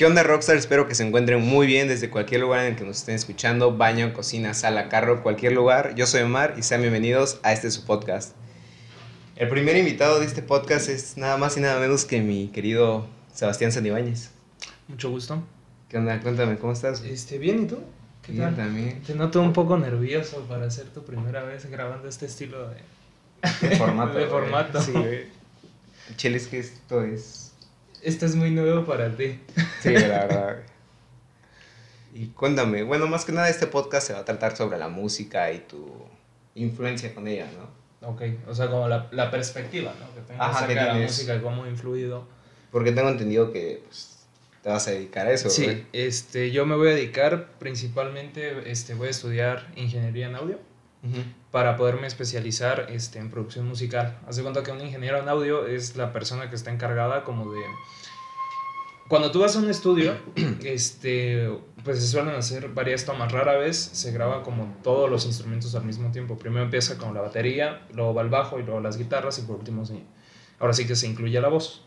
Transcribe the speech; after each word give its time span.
¿Qué 0.00 0.06
onda 0.06 0.22
Rockstar? 0.22 0.56
Espero 0.56 0.88
que 0.88 0.94
se 0.94 1.06
encuentren 1.06 1.42
muy 1.42 1.66
bien 1.66 1.86
desde 1.86 2.08
cualquier 2.08 2.40
lugar 2.40 2.60
en 2.60 2.72
el 2.72 2.74
que 2.78 2.84
nos 2.84 3.00
estén 3.00 3.16
escuchando, 3.16 3.76
baño, 3.76 4.14
cocina, 4.14 4.54
sala, 4.54 4.88
carro, 4.88 5.22
cualquier 5.22 5.52
lugar. 5.52 5.94
Yo 5.94 6.06
soy 6.06 6.22
Omar 6.22 6.54
y 6.56 6.62
sean 6.62 6.80
bienvenidos 6.80 7.38
a 7.42 7.52
este 7.52 7.70
su 7.70 7.84
podcast. 7.84 8.34
El 9.36 9.50
primer 9.50 9.76
invitado 9.76 10.18
de 10.18 10.24
este 10.24 10.40
podcast 10.40 10.88
es 10.88 11.18
nada 11.18 11.36
más 11.36 11.58
y 11.58 11.60
nada 11.60 11.78
menos 11.78 12.06
que 12.06 12.22
mi 12.22 12.48
querido 12.48 13.08
Sebastián 13.34 13.72
Santibáñez. 13.72 14.30
Mucho 14.88 15.10
gusto. 15.10 15.42
¿Qué 15.90 15.98
onda? 15.98 16.18
Cuéntame, 16.22 16.56
¿cómo 16.56 16.72
estás? 16.72 17.02
Este, 17.02 17.36
bien, 17.36 17.64
¿y 17.64 17.66
tú? 17.66 17.80
¿Qué 18.22 18.32
bien, 18.32 18.56
también. 18.56 19.02
Te 19.02 19.14
noto 19.14 19.42
un 19.42 19.52
poco 19.52 19.76
nervioso 19.76 20.46
para 20.48 20.64
hacer 20.64 20.86
tu 20.86 21.04
primera 21.04 21.42
vez 21.42 21.70
grabando 21.70 22.08
este 22.08 22.24
estilo 22.24 22.70
de, 22.70 23.68
de 23.68 23.76
formato. 23.76 24.14
de 24.18 24.26
formato. 24.28 24.80
Sí, 24.80 24.94
que 26.16 26.58
esto 26.58 27.02
es 27.04 27.49
esto 28.02 28.26
es 28.26 28.34
muy 28.34 28.50
nuevo 28.50 28.84
para 28.84 29.16
ti. 29.16 29.40
Sí, 29.80 29.92
la 29.92 30.26
verdad. 30.26 30.56
Y 32.12 32.26
cuéntame, 32.28 32.82
bueno, 32.82 33.06
más 33.06 33.24
que 33.24 33.32
nada 33.32 33.48
este 33.48 33.66
podcast 33.66 34.08
se 34.08 34.12
va 34.12 34.20
a 34.20 34.24
tratar 34.24 34.56
sobre 34.56 34.78
la 34.78 34.88
música 34.88 35.52
y 35.52 35.60
tu 35.60 35.86
influencia 36.54 37.14
con 37.14 37.28
ella, 37.28 37.46
¿no? 37.56 38.08
Ok, 38.08 38.22
o 38.48 38.54
sea, 38.54 38.68
como 38.68 38.88
la, 38.88 39.08
la 39.12 39.30
perspectiva, 39.30 39.94
¿no? 40.00 40.26
Que 40.26 40.32
Ajá, 40.34 40.50
acerca 40.50 40.66
que 40.68 40.80
de 40.80 40.86
la 40.86 40.94
música 40.94 41.36
y 41.36 41.40
cómo 41.40 41.64
ha 41.64 41.68
influido. 41.68 42.26
Porque 42.72 42.92
tengo 42.92 43.08
entendido 43.10 43.52
que 43.52 43.82
pues, 43.86 44.26
te 44.62 44.68
vas 44.68 44.86
a 44.88 44.90
dedicar 44.92 45.26
a 45.26 45.32
eso, 45.32 45.50
Sí, 45.50 45.86
este, 45.92 46.50
yo 46.50 46.66
me 46.66 46.76
voy 46.76 46.88
a 46.88 46.94
dedicar 46.94 47.52
principalmente, 47.58 48.70
este, 48.70 48.94
voy 48.94 49.08
a 49.08 49.10
estudiar 49.10 49.66
ingeniería 49.76 50.28
en 50.28 50.36
audio 50.36 50.58
Ujú. 51.02 51.22
Para 51.50 51.76
poderme 51.76 52.06
especializar 52.06 52.86
este, 52.90 53.18
en 53.18 53.30
producción 53.30 53.66
musical. 53.66 54.18
Haz 54.26 54.36
de 54.36 54.42
cuenta 54.42 54.62
que 54.62 54.70
un 54.70 54.80
ingeniero 54.80 55.18
en 55.18 55.28
audio 55.28 55.66
es 55.66 55.96
la 55.96 56.12
persona 56.12 56.48
que 56.48 56.56
está 56.56 56.70
encargada 56.70 57.24
como 57.24 57.52
de... 57.52 57.60
Cuando 59.08 59.32
tú 59.32 59.40
vas 59.40 59.56
a 59.56 59.58
un 59.58 59.68
estudio, 59.68 60.14
este, 60.64 61.50
pues 61.82 61.98
se 61.98 62.06
suelen 62.06 62.36
hacer 62.36 62.68
varias 62.68 63.04
tomas. 63.04 63.32
Rara 63.32 63.56
vez 63.56 63.76
se 63.76 64.12
graba 64.12 64.44
como 64.44 64.76
todos 64.84 65.10
los 65.10 65.26
instrumentos 65.26 65.74
al 65.74 65.84
mismo 65.84 66.12
tiempo. 66.12 66.38
Primero 66.38 66.64
empieza 66.64 66.96
con 66.96 67.12
la 67.12 67.20
batería, 67.20 67.84
luego 67.92 68.14
va 68.14 68.22
el 68.22 68.28
bajo 68.28 68.60
y 68.60 68.62
luego 68.62 68.80
las 68.80 68.96
guitarras 68.96 69.40
y 69.40 69.42
por 69.42 69.56
último 69.56 69.84
sí. 69.84 70.04
Ahora 70.60 70.72
sí 70.72 70.86
que 70.86 70.94
se 70.94 71.08
incluye 71.08 71.40
la 71.40 71.48
voz. 71.48 71.82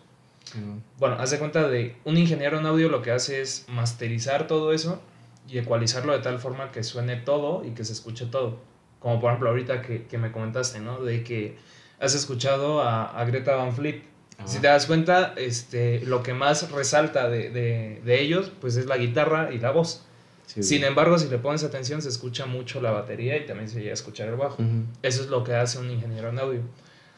Bueno, 0.99 1.15
haz 1.19 1.31
de 1.31 1.39
cuenta 1.39 1.69
de 1.69 1.95
un 2.03 2.17
ingeniero 2.17 2.59
en 2.59 2.65
audio 2.65 2.89
lo 2.89 3.01
que 3.01 3.11
hace 3.11 3.41
es 3.41 3.65
masterizar 3.69 4.45
todo 4.45 4.73
eso 4.73 5.01
y 5.47 5.57
ecualizarlo 5.57 6.11
de 6.11 6.19
tal 6.19 6.39
forma 6.39 6.71
que 6.71 6.83
suene 6.83 7.15
todo 7.15 7.63
y 7.65 7.71
que 7.71 7.85
se 7.85 7.93
escuche 7.93 8.25
todo. 8.25 8.59
Como 9.03 9.21
por 9.21 9.29
ejemplo 9.31 9.49
ahorita 9.49 9.83
que, 9.83 10.05
que 10.05 10.17
me 10.17 10.31
comentaste, 10.31 10.79
¿no? 10.79 10.99
De 11.01 11.23
que 11.23 11.57
has 11.99 12.15
escuchado 12.15 12.81
a, 12.81 13.05
a 13.19 13.25
Greta 13.25 13.55
Van 13.55 13.75
Fleet. 13.75 14.01
Ajá. 14.37 14.47
Si 14.47 14.59
te 14.59 14.67
das 14.67 14.87
cuenta, 14.87 15.33
este, 15.37 15.99
lo 16.05 16.23
que 16.23 16.33
más 16.33 16.71
resalta 16.71 17.29
de, 17.29 17.51
de, 17.51 18.01
de 18.03 18.21
ellos, 18.21 18.51
pues 18.61 18.77
es 18.77 18.87
la 18.87 18.97
guitarra 18.97 19.53
y 19.53 19.59
la 19.59 19.69
voz. 19.69 20.05
Sí, 20.47 20.63
Sin 20.63 20.83
embargo, 20.83 21.19
si 21.19 21.27
le 21.27 21.37
pones 21.37 21.63
atención, 21.63 22.01
se 22.01 22.09
escucha 22.09 22.45
mucho 22.45 22.81
la 22.81 22.91
batería 22.91 23.37
y 23.37 23.45
también 23.45 23.69
se 23.69 23.79
llega 23.79 23.91
a 23.91 23.93
escuchar 23.93 24.29
el 24.29 24.35
bajo. 24.35 24.63
Ujú. 24.63 24.85
Eso 25.01 25.21
es 25.21 25.29
lo 25.29 25.43
que 25.43 25.53
hace 25.53 25.79
un 25.79 25.91
ingeniero 25.91 26.29
en 26.29 26.39
audio. 26.39 26.61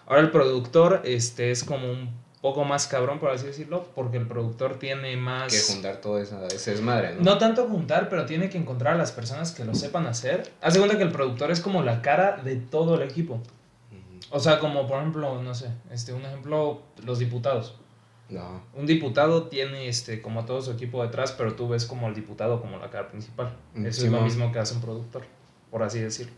Ahora 0.07 0.21
el 0.21 0.31
productor 0.31 1.01
este, 1.05 1.51
es 1.51 1.63
como 1.63 1.89
un 1.89 2.09
poco 2.45 2.63
más 2.63 2.85
cabrón, 2.85 3.17
por 3.19 3.31
así 3.31 3.47
decirlo, 3.47 3.87
porque 3.95 4.17
el 4.17 4.27
productor 4.27 4.77
tiene 4.77 5.17
más... 5.17 5.51
Que 5.51 5.73
juntar 5.73 5.97
todo 5.99 6.19
eso, 6.19 6.45
ese 6.45 6.71
desmadre, 6.71 7.15
¿no? 7.15 7.21
No 7.23 7.37
tanto 7.39 7.67
juntar, 7.67 8.07
pero 8.07 8.25
tiene 8.27 8.49
que 8.49 8.57
encontrar 8.59 8.93
a 8.93 8.97
las 8.97 9.11
personas 9.11 9.51
que 9.51 9.65
lo 9.65 9.73
sepan 9.73 10.05
hacer. 10.05 10.51
Haz 10.61 10.73
de 10.75 10.79
cuenta 10.79 10.95
que 10.97 11.03
el 11.03 11.11
productor 11.11 11.49
es 11.49 11.59
como 11.59 11.81
la 11.81 12.03
cara 12.03 12.37
de 12.43 12.57
todo 12.57 12.95
el 12.95 13.01
equipo. 13.01 13.41
O 14.29 14.39
sea, 14.39 14.59
como 14.59 14.87
por 14.87 14.99
ejemplo, 14.99 15.41
no 15.41 15.53
sé, 15.55 15.69
este, 15.91 16.13
un 16.13 16.21
ejemplo, 16.23 16.81
los 17.03 17.17
diputados. 17.19 17.75
No. 18.29 18.61
Un 18.75 18.85
diputado 18.85 19.47
tiene 19.47 19.87
este, 19.87 20.21
como 20.21 20.45
todo 20.45 20.61
su 20.61 20.71
equipo 20.71 21.01
detrás, 21.03 21.31
pero 21.31 21.55
tú 21.55 21.67
ves 21.69 21.85
como 21.85 22.07
el 22.07 22.13
diputado 22.15 22.61
como 22.61 22.77
la 22.77 22.89
cara 22.91 23.07
principal. 23.07 23.55
Mm, 23.73 23.85
Eso 23.87 24.05
es 24.05 24.11
lo 24.11 24.21
mismo 24.21 24.51
que 24.51 24.59
hace 24.59 24.73
un 24.75 24.81
productor, 24.81 25.23
por 25.71 25.81
así 25.83 25.99
decirlo. 25.99 26.33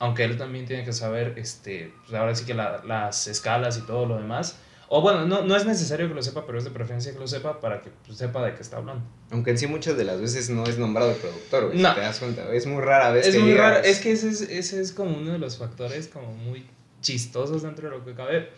Aunque 0.00 0.24
él 0.24 0.36
también 0.36 0.66
tiene 0.66 0.84
que 0.84 0.92
saber, 0.92 1.34
este, 1.38 1.92
pues 2.04 2.14
ahora 2.18 2.34
sí 2.34 2.44
que 2.44 2.54
la- 2.54 2.82
las 2.84 3.26
escalas 3.28 3.78
y 3.78 3.82
todo 3.82 4.06
lo 4.06 4.16
demás. 4.16 4.58
O 4.96 5.00
bueno, 5.00 5.26
no, 5.26 5.42
no 5.42 5.56
es 5.56 5.66
necesario 5.66 6.06
que 6.06 6.14
lo 6.14 6.22
sepa, 6.22 6.46
pero 6.46 6.56
es 6.58 6.62
de 6.62 6.70
preferencia 6.70 7.12
que 7.12 7.18
lo 7.18 7.26
sepa 7.26 7.58
para 7.60 7.80
que 7.80 7.90
pues, 8.06 8.16
sepa 8.16 8.44
de 8.46 8.54
qué 8.54 8.62
está 8.62 8.76
hablando. 8.76 9.02
Aunque 9.32 9.50
en 9.50 9.58
sí 9.58 9.66
muchas 9.66 9.96
de 9.96 10.04
las 10.04 10.20
veces 10.20 10.50
no 10.50 10.62
es 10.64 10.78
nombrado 10.78 11.10
el 11.10 11.16
productor, 11.16 11.66
güey. 11.66 11.78
No. 11.82 11.88
Si 11.88 11.94
te 11.96 12.00
das 12.02 12.18
cuenta. 12.20 12.52
Es 12.52 12.66
muy 12.66 12.80
rara 12.80 13.10
vez 13.10 13.26
Es 13.26 13.34
que 13.34 13.40
muy 13.40 13.50
llegas- 13.50 13.72
raro, 13.72 13.84
es 13.84 13.98
que 13.98 14.12
ese 14.12 14.28
es, 14.28 14.42
ese 14.42 14.80
es 14.80 14.92
como 14.92 15.16
uno 15.16 15.32
de 15.32 15.38
los 15.38 15.56
factores 15.58 16.06
como 16.06 16.32
muy 16.32 16.64
chistosos 17.00 17.62
dentro 17.62 17.90
de 17.90 17.96
lo 17.98 18.04
que 18.04 18.14
cabe. 18.14 18.50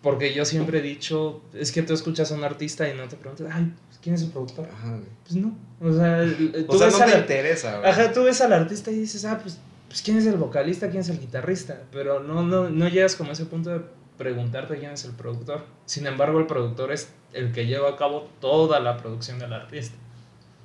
Porque 0.00 0.32
yo 0.34 0.44
siempre 0.44 0.78
he 0.78 0.82
dicho, 0.82 1.42
es 1.54 1.72
que 1.72 1.82
tú 1.82 1.92
escuchas 1.94 2.30
a 2.30 2.34
un 2.34 2.44
artista 2.44 2.88
y 2.88 2.94
no 2.96 3.08
te 3.08 3.16
preguntas, 3.16 3.46
ay, 3.50 3.72
pues, 3.88 3.98
¿quién 4.02 4.14
es 4.14 4.20
su 4.20 4.30
productor? 4.30 4.68
Ajá, 4.72 4.90
güey. 4.90 5.02
Pues 5.24 5.36
no. 5.36 5.56
O 5.80 5.92
sea, 5.92 6.24
tú 6.26 6.64
O 6.68 6.78
sea, 6.78 6.86
ves 6.86 6.98
no 7.00 7.04
te 7.06 7.10
la- 7.10 7.18
interesa, 7.18 7.78
güey. 7.78 7.90
Ajá, 7.90 8.12
tú 8.12 8.22
ves 8.22 8.40
al 8.42 8.52
artista 8.52 8.90
y 8.92 8.98
dices, 9.00 9.24
ah, 9.24 9.40
pues, 9.42 9.58
pues 9.88 10.02
quién 10.02 10.18
es 10.18 10.26
el 10.26 10.36
vocalista, 10.36 10.88
quién 10.90 11.00
es 11.00 11.08
el 11.08 11.18
guitarrista. 11.18 11.82
Pero 11.90 12.20
no, 12.20 12.42
no, 12.42 12.68
no 12.70 12.88
llegas 12.88 13.16
como 13.16 13.30
a 13.30 13.32
ese 13.32 13.46
punto 13.46 13.70
de 13.70 13.80
preguntarte 14.16 14.78
quién 14.78 14.92
es 14.92 15.04
el 15.04 15.12
productor. 15.12 15.64
Sin 15.86 16.06
embargo, 16.06 16.38
el 16.38 16.46
productor 16.46 16.92
es 16.92 17.08
el 17.32 17.52
que 17.52 17.66
lleva 17.66 17.90
a 17.90 17.96
cabo 17.96 18.28
toda 18.40 18.80
la 18.80 18.96
producción 18.96 19.38
del 19.38 19.52
artista. 19.52 19.96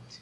Sí. 0.10 0.22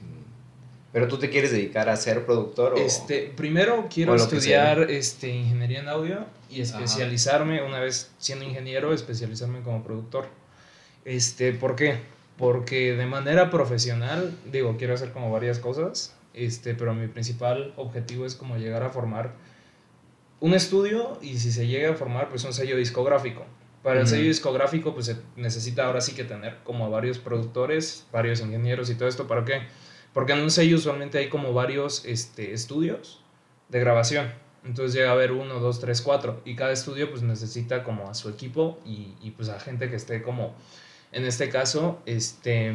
Pero 0.94 1.08
tú 1.08 1.18
te 1.18 1.30
quieres 1.30 1.52
dedicar 1.52 1.90
a 1.90 1.96
ser 1.98 2.26
productor 2.26 2.74
o... 2.74 2.78
Este, 2.78 3.32
primero 3.36 3.88
quiero 3.94 4.16
estudiar 4.16 4.90
este, 4.90 5.30
ingeniería 5.30 5.80
en 5.82 5.90
audio 5.90 6.26
y 6.50 6.62
especializarme, 6.62 7.62
una 7.64 7.80
vez 7.80 8.12
siendo 8.18 8.46
ingeniero, 8.46 8.94
especializarme 8.94 9.62
como 9.62 9.84
productor. 9.84 10.28
Este, 11.04 11.52
¿Por 11.54 11.76
qué? 11.76 12.00
Porque 12.38 12.94
de 12.94 13.06
manera 13.06 13.50
profesional, 13.50 14.38
digo, 14.52 14.78
quiero 14.78 14.94
hacer 14.94 15.12
como 15.12 15.32
varias 15.32 15.60
cosas, 15.60 16.14
este, 16.34 16.76
pero 16.76 16.94
mi 16.94 17.08
principal 17.08 17.74
objetivo 17.76 18.26
es 18.26 18.36
como 18.36 18.58
llegar 18.58 18.84
a 18.84 18.90
formar 18.90 19.34
un 20.40 20.54
estudio 20.54 21.18
y 21.22 21.38
si 21.38 21.52
se 21.52 21.68
llega 21.68 21.92
a 21.92 21.96
formar, 21.96 22.30
pues 22.30 22.44
un 22.44 22.54
sello 22.54 22.78
discográfico. 22.78 23.46
Para 23.84 24.02
el 24.02 24.08
sello 24.08 24.28
discográfico, 24.28 24.94
pues 24.94 25.06
se 25.06 25.18
necesita 25.36 25.86
ahora 25.86 26.02
sí 26.02 26.14
que 26.14 26.26
tener 26.26 26.58
como 26.64 26.86
a 26.86 26.90
varios 26.90 27.20
productores, 27.20 28.06
varios 28.12 28.42
ingenieros 28.42 28.90
y 28.90 28.96
todo 28.96 29.08
esto. 29.08 29.28
¿Para 29.28 29.46
qué? 29.46 29.62
Porque 30.14 30.34
en 30.34 30.40
un 30.40 30.52
sello 30.52 30.76
usualmente 30.76 31.20
hay 31.20 31.30
como 31.30 31.54
varios 31.54 32.04
este, 32.06 32.54
estudios 32.54 33.22
de 33.70 33.80
grabación. 33.80 34.34
Entonces 34.66 34.94
llega 34.94 35.10
a 35.10 35.14
haber 35.14 35.32
uno, 35.32 35.60
dos, 35.60 35.80
tres, 35.80 36.02
cuatro. 36.02 36.42
Y 36.44 36.56
cada 36.56 36.74
estudio 36.74 37.10
pues 37.10 37.22
necesita 37.22 37.84
como 37.84 38.10
a 38.10 38.14
su 38.14 38.28
equipo 38.28 38.78
y, 38.86 39.14
y 39.22 39.32
pues 39.32 39.48
a 39.48 39.60
gente 39.60 39.90
que 39.90 39.96
esté 39.96 40.22
como, 40.22 40.54
en 41.14 41.26
este 41.26 41.48
caso, 41.50 42.02
este, 42.06 42.74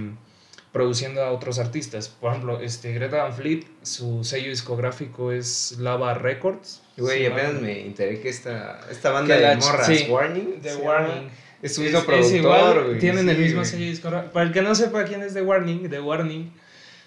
produciendo 0.73 1.23
a 1.23 1.31
otros 1.33 1.59
artistas. 1.59 2.09
Por 2.09 2.31
ejemplo, 2.31 2.61
este, 2.61 2.93
Greta 2.95 3.23
Van 3.25 3.35
Fleet, 3.35 3.65
su 3.83 4.25
sello 4.25 4.49
discográfico 4.51 5.31
es 5.33 5.77
Lava 5.79 6.15
Records. 6.15 6.81
Güey, 6.97 7.27
apenas 7.27 7.61
me 7.61 7.87
enteré 7.87 8.21
que 8.21 8.29
esta, 8.29 8.81
esta 8.91 9.11
banda 9.11 9.35
de 9.37 9.43
la- 9.43 9.57
morras, 9.57 9.87
sí, 9.87 10.07
Warning. 10.09 10.61
The 10.63 10.77
Warning. 10.77 11.31
Es 11.63 11.75
su 11.77 11.83
mismo 11.83 11.99
Es- 11.99 12.03
es 12.05 12.07
productor, 12.09 12.37
igual, 12.39 12.85
güey. 12.87 12.99
Tienen 12.99 13.29
el 13.29 13.37
Sí, 13.37 13.43
mismo 13.43 13.61
güey. 13.61 13.71
sello 13.71 13.85
discográfico. 13.85 14.33
Para 14.33 14.47
el 14.47 14.53
que 14.53 14.63
no 14.63 14.75
sepa 14.75 15.05
quién 15.05 15.23
es 15.23 15.35
The 15.35 15.43
Warning, 15.43 15.89
The 15.91 16.01
Warning 16.01 16.53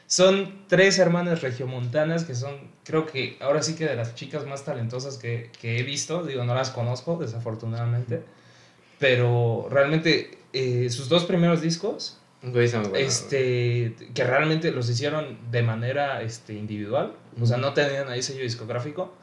son 0.08 0.66
tres 0.68 1.00
hermanas 1.00 1.42
regiomontanas 1.42 2.24
que 2.24 2.36
son, 2.36 2.56
creo 2.84 3.08
que 3.08 3.38
ahora 3.42 3.64
sí 3.64 3.74
que 3.76 3.86
de 3.86 3.96
las 3.96 4.14
chicas 4.14 4.46
más 4.46 4.64
talentosas 4.64 5.18
que, 5.18 5.50
que 5.60 5.80
he 5.80 5.84
visto. 5.84 6.24
Digo, 6.24 6.44
no 6.46 6.54
las 6.54 6.70
conozco, 6.70 7.18
desafortunadamente. 7.18 8.22
Pero 9.00 9.68
realmente 9.70 10.38
eh, 10.54 10.90
sus 10.90 11.10
dos 11.10 11.26
primeros 11.26 11.62
discos, 11.62 12.18
Güey, 12.52 12.68
muy 12.68 12.68
bueno, 12.68 12.90
güey. 12.90 13.04
este, 13.04 13.96
que 14.14 14.24
realmente 14.24 14.72
los 14.72 14.90
hicieron 14.90 15.38
de 15.52 15.64
manera 15.64 16.22
este, 16.22 16.54
individual, 16.54 17.14
o 17.42 17.46
sea, 17.46 17.58
no 17.58 17.74
tenían 17.74 18.08
ahí 18.10 18.22
sello 18.22 18.44
discográfico. 18.44 19.14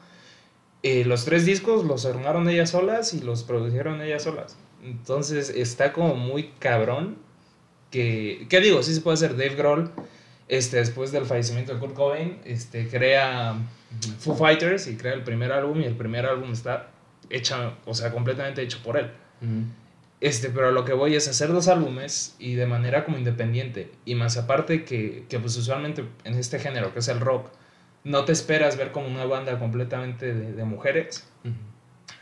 Eh, 0.83 1.05
los 1.05 1.23
tres 1.23 1.45
discos 1.45 1.85
los 1.85 2.05
armaron 2.05 2.49
ellas 2.49 2.71
solas 2.71 3.13
y 3.13 3.21
los 3.21 3.43
produjeron 3.43 4.01
ellas 4.01 4.23
solas. 4.23 4.57
Entonces 4.83 5.49
está 5.49 5.93
como 5.93 6.15
muy 6.15 6.49
cabrón 6.59 7.17
que, 7.89 8.47
¿qué 8.49 8.59
digo? 8.59 8.83
Sí 8.83 8.93
se 8.93 9.01
puede 9.01 9.15
hacer. 9.15 9.37
Dave 9.37 9.55
Grohl, 9.55 9.91
este, 10.49 10.77
después 10.77 11.13
del 11.13 11.25
fallecimiento 11.25 11.73
de 11.73 11.79
Kurt 11.79 11.93
Cobain, 11.93 12.39
este, 12.43 12.89
crea 12.89 13.55
Foo 14.19 14.35
Fighters 14.35 14.87
y 14.87 14.97
crea 14.97 15.13
el 15.13 15.23
primer 15.23 15.53
álbum 15.53 15.79
y 15.79 15.85
el 15.85 15.95
primer 15.95 16.25
álbum 16.25 16.51
está 16.51 16.89
hecho, 17.29 17.77
o 17.85 17.93
sea, 17.93 18.11
completamente 18.11 18.61
hecho 18.61 18.79
por 18.83 18.97
él. 18.97 19.09
Ujú. 19.41 19.63
Este, 20.23 20.49
pero 20.49 20.71
lo 20.71 20.85
que 20.85 20.93
voy 20.93 21.15
es 21.15 21.27
hacer 21.27 21.49
dos 21.51 21.67
álbumes 21.67 22.35
y 22.39 22.53
de 22.55 22.65
manera 22.65 23.03
como 23.03 23.17
independiente. 23.17 23.91
Y 24.05 24.15
más 24.15 24.37
aparte 24.37 24.85
que, 24.85 25.25
que 25.27 25.37
pues 25.39 25.57
usualmente 25.57 26.05
en 26.23 26.35
este 26.35 26.59
género, 26.59 26.93
que 26.93 26.99
es 26.99 27.07
el 27.09 27.19
rock, 27.19 27.49
no 28.05 28.23
te 28.23 28.31
esperas 28.31 28.77
ver 28.77 28.91
como 28.91 29.07
una 29.07 29.25
banda 29.25 29.59
completamente 29.59 30.33
de, 30.33 30.53
de 30.53 30.63
mujeres. 30.63 31.25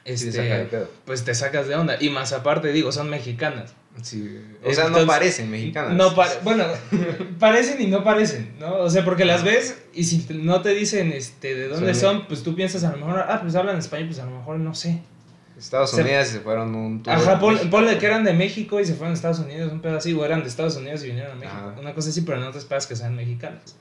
Este, 0.04 0.28
te 0.28 0.32
saca 0.38 0.58
de 0.58 0.66
pedo. 0.66 0.90
pues 1.06 1.24
te 1.24 1.36
sacas 1.36 1.68
de 1.68 1.76
onda. 1.76 1.98
Y 2.00 2.10
más 2.10 2.34
aparte, 2.34 2.72
digo, 2.72 2.92
son 2.92 3.10
mexicanas. 3.10 3.76
Sí, 4.02 4.40
o 4.64 4.74
sea, 4.74 4.88
no 4.90 5.06
parecen 5.06 5.52
mexicanas. 5.52 5.94
No 5.94 6.16
bueno, 6.44 6.66
parecen 7.40 7.82
y 7.82 7.88
no 7.88 8.04
parecen, 8.04 8.56
¿no? 8.60 8.78
O 8.78 8.90
sea, 8.90 9.04
porque 9.06 9.26
las 9.26 9.44
ves 9.44 9.84
y 9.94 10.06
si 10.06 10.26
no 10.34 10.62
te 10.62 10.70
dicen 10.70 11.12
este, 11.12 11.54
de 11.56 11.68
dónde 11.68 11.94
Son- 11.94 12.18
son, 12.20 12.28
pues 12.28 12.42
tú 12.42 12.56
piensas 12.56 12.84
a 12.86 12.92
lo 12.92 12.98
mejor, 13.06 13.20
ah, 13.28 13.40
pues 13.42 13.54
hablan 13.56 13.78
español, 13.78 14.08
pues 14.08 14.20
a 14.20 14.26
lo 14.26 14.32
mejor 14.32 14.58
no 14.60 14.74
sé. 14.74 15.02
Estados 15.62 15.92
Se- 15.92 16.02
Unidos 16.02 16.28
se 16.28 16.40
fueron 16.42 16.74
un 16.76 17.04
tour. 17.04 17.14
Ajá, 17.14 17.40
ponle 17.40 17.98
que 17.98 18.06
eran 18.06 18.24
de 18.24 18.34
México 18.34 18.80
y 18.80 18.86
se 18.86 18.94
fueron 18.94 19.12
a 19.12 19.16
Estados 19.16 19.40
Unidos, 19.40 19.72
un 19.72 19.80
pedo 19.82 19.98
así, 19.98 20.14
o 20.14 20.26
eran 20.26 20.42
de 20.42 20.50
Estados 20.50 20.76
Unidos 20.78 21.04
y 21.04 21.08
vinieron 21.08 21.32
a 21.34 21.36
México. 21.36 21.56
Ajá. 21.58 21.80
Una 21.80 21.94
cosa 21.94 22.10
así, 22.10 22.22
pero 22.22 22.40
no 22.40 22.52
te 22.52 22.58
esperas 22.58 22.88
que 22.88 22.96
sean 22.96 23.16
mexicanas. 23.16 23.76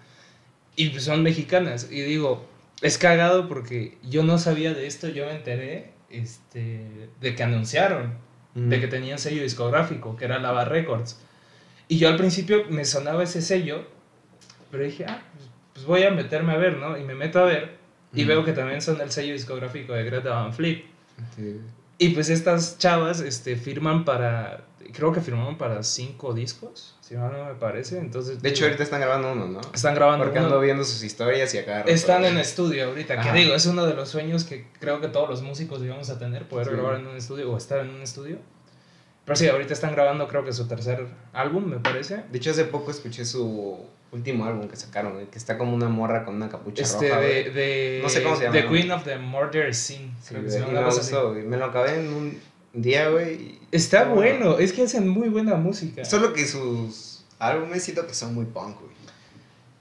Y 0.76 0.90
pues 0.90 1.04
son 1.04 1.22
mexicanas. 1.22 1.88
Y 1.90 2.00
digo, 2.02 2.46
es 2.82 2.98
cagado 2.98 3.48
porque 3.48 3.98
yo 4.02 4.22
no 4.22 4.38
sabía 4.38 4.72
de 4.74 4.86
esto, 4.86 5.08
yo 5.08 5.26
me 5.26 5.32
enteré 5.36 5.90
este, 6.10 6.86
de 7.20 7.34
que 7.34 7.42
anunciaron, 7.42 8.14
Ujú. 8.54 8.68
de 8.68 8.80
que 8.80 8.86
tenían 8.88 9.18
sello 9.18 9.42
discográfico, 9.42 10.16
que 10.16 10.24
era 10.26 10.38
Lava 10.38 10.64
Records. 10.64 11.18
Y 11.88 11.98
yo 11.98 12.08
al 12.08 12.16
principio 12.16 12.64
me 12.68 12.84
sonaba 12.84 13.22
ese 13.24 13.42
sello, 13.42 13.84
pero 14.70 14.84
dije, 14.84 15.04
ah, 15.08 15.22
pues, 15.34 15.48
pues 15.74 15.86
voy 15.86 16.02
a 16.04 16.10
meterme 16.10 16.52
a 16.52 16.56
ver, 16.56 16.76
¿no? 16.76 16.96
Y 16.98 17.02
me 17.04 17.14
meto 17.14 17.40
a 17.40 17.44
ver 17.44 17.78
y 18.12 18.20
Ujú. 18.22 18.28
veo 18.28 18.44
que 18.44 18.52
también 18.52 18.80
son 18.82 19.00
el 19.00 19.10
sello 19.10 19.32
discográfico 19.32 19.92
de 19.92 20.04
Greta 20.04 20.30
Van 20.30 20.52
Fleet. 20.52 20.84
Sí. 21.36 21.60
Y 21.98 22.08
pues 22.10 22.30
estas 22.30 22.78
chavas 22.78 23.20
este, 23.20 23.56
firman 23.56 24.04
para, 24.04 24.64
creo 24.94 25.12
que 25.12 25.20
firmaron 25.20 25.58
para 25.58 25.82
cinco 25.82 26.32
discos, 26.32 26.96
si 27.02 27.14
mal 27.14 27.30
no 27.32 27.44
me 27.44 27.54
parece. 27.54 27.98
Entonces, 27.98 28.40
De 28.40 28.48
hecho, 28.48 28.64
ahorita 28.64 28.82
están 28.82 29.00
grabando 29.02 29.32
uno, 29.32 29.46
¿no? 29.46 29.60
están 29.74 29.94
grabando 29.94 30.24
Porque 30.24 30.38
uno. 30.38 30.46
ando 30.48 30.60
viendo 30.60 30.82
sus 30.84 31.02
historias 31.02 31.52
y 31.54 31.58
acá. 31.58 31.82
Están 31.82 32.24
en 32.24 32.38
estudio 32.38 32.86
ahorita, 32.86 33.20
que 33.20 33.32
digo, 33.32 33.54
es 33.54 33.66
uno 33.66 33.84
de 33.84 33.94
los 33.94 34.08
sueños 34.08 34.44
que 34.44 34.66
creo 34.80 35.00
que 35.02 35.08
todos 35.08 35.28
los 35.28 35.42
músicos 35.42 35.82
a 36.08 36.18
tener, 36.18 36.48
poder 36.48 36.68
Sí. 36.68 36.72
grabar 36.72 37.00
en 37.00 37.06
un 37.06 37.16
estudio 37.16 37.52
o 37.52 37.56
estar 37.58 37.80
en 37.80 37.90
un 37.90 38.00
estudio. 38.00 38.38
Pero 39.26 39.36
sí, 39.36 39.46
ahorita 39.46 39.74
están 39.74 39.92
grabando 39.92 40.26
creo 40.26 40.44
que 40.44 40.52
su 40.54 40.66
tercer 40.66 41.06
álbum, 41.34 41.66
me 41.66 41.78
parece. 41.78 42.24
De 42.32 42.38
hecho, 42.38 42.50
hace 42.50 42.64
poco 42.64 42.90
escuché 42.90 43.24
su 43.26 43.78
último 44.12 44.44
álbum 44.44 44.66
que 44.68 44.76
sacaron, 44.76 45.26
que 45.26 45.38
está 45.38 45.56
como 45.56 45.74
una 45.74 45.88
morra 45.88 46.24
con 46.24 46.34
una 46.34 46.48
capucha 46.48 46.82
Este, 46.82 47.08
roja. 47.08 47.20
de, 47.20 47.50
de, 47.50 48.00
No 48.02 48.08
sé 48.08 48.22
cómo 48.22 48.36
se 48.36 48.44
llama, 48.44 48.56
The. 48.60 48.66
Queen 48.68 48.90
of 48.90 49.04
the 49.04 49.18
Murder 49.18 49.74
Scene. 49.74 50.10
Sí, 50.20 50.28
creo 50.30 50.42
que 50.44 50.50
se 50.50 50.60
llama, 50.60 50.80
me 50.80 50.84
gustó, 50.86 51.34
lo 51.34 51.64
acabé 51.64 52.00
en 52.00 52.12
un 52.12 52.38
día, 52.72 53.08
güey. 53.08 53.58
Está 53.72 54.04
bueno, 54.04 54.58
es 54.58 54.72
que 54.72 54.82
hacen 54.82 55.08
muy 55.08 55.28
buena 55.28 55.54
música. 55.56 56.04
Solo 56.04 56.32
que 56.32 56.44
sus 56.46 57.24
álbumes 57.38 57.82
siento 57.84 58.06
que 58.06 58.14
son 58.14 58.34
muy 58.34 58.46
punk, 58.46 58.76
güey. 58.80 58.90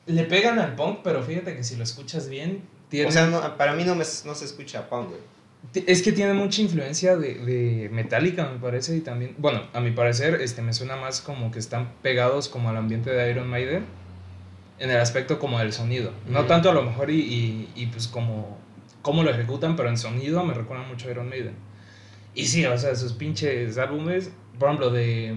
Le 0.06 0.24
pegan 0.26 0.58
al 0.60 0.76
punk, 0.76 1.00
pero 1.04 1.22
fíjate 1.24 1.56
que 1.56 1.64
si 1.64 1.76
lo 1.76 1.84
escuchas 1.84 2.30
bien, 2.30 2.62
tiene, 2.90 3.08
O 3.10 3.12
sea, 3.12 3.28
no- 3.28 3.58
para 3.58 3.74
mí 3.74 3.84
no, 3.84 3.94
me, 3.96 4.04
no 4.26 4.36
se 4.36 4.46
escucha 4.46 4.90
punk, 4.90 5.10
güey. 5.10 5.22
es 5.86 6.02
que 6.02 6.12
tiene 6.12 6.34
mucha 6.34 6.62
influencia 6.62 7.16
de, 7.18 7.36
de 7.36 7.90
Metallica, 7.92 8.48
me 8.50 8.58
parece, 8.60 8.96
y 8.96 9.02
también, 9.02 9.36
bueno, 9.38 9.62
a 9.74 9.80
mi 9.82 9.92
parecer, 9.92 10.36
este, 10.42 10.62
me 10.64 10.74
suena 10.74 10.96
más 10.96 11.22
como 11.22 11.52
que 11.52 11.60
están 11.60 11.92
pegados 12.02 12.48
como 12.48 12.70
al 12.70 12.78
ambiente 12.78 13.12
de 13.12 13.30
Iron 13.30 13.48
Maiden, 13.48 13.86
en 14.80 14.90
el 14.90 14.98
aspecto 14.98 15.40
como 15.40 15.60
del 15.60 15.74
sonido. 15.74 16.12
No 16.28 16.46
tanto 16.46 16.70
a 16.70 16.74
lo 16.74 16.82
mejor 16.84 17.10
y, 17.10 17.20
y, 17.20 17.70
y, 17.76 17.86
pues 17.88 18.08
como 18.08 18.58
cómo 19.02 19.24
lo 19.24 19.32
ejecutan, 19.32 19.76
pero 19.76 19.90
en 19.90 19.98
sonido 19.98 20.44
me 20.44 20.54
recuerda 20.54 20.84
mucho 20.84 21.08
a 21.08 21.12
Iron 21.12 21.30
Maiden. 21.30 21.56
Y 22.36 22.46
sí, 22.48 22.66
o 22.66 22.78
sea, 22.78 22.96
sus 22.96 23.14
pinches 23.14 23.78
álbumes, 23.78 24.32
por 24.58 24.70
ejemplo, 24.70 24.90
de... 24.92 25.36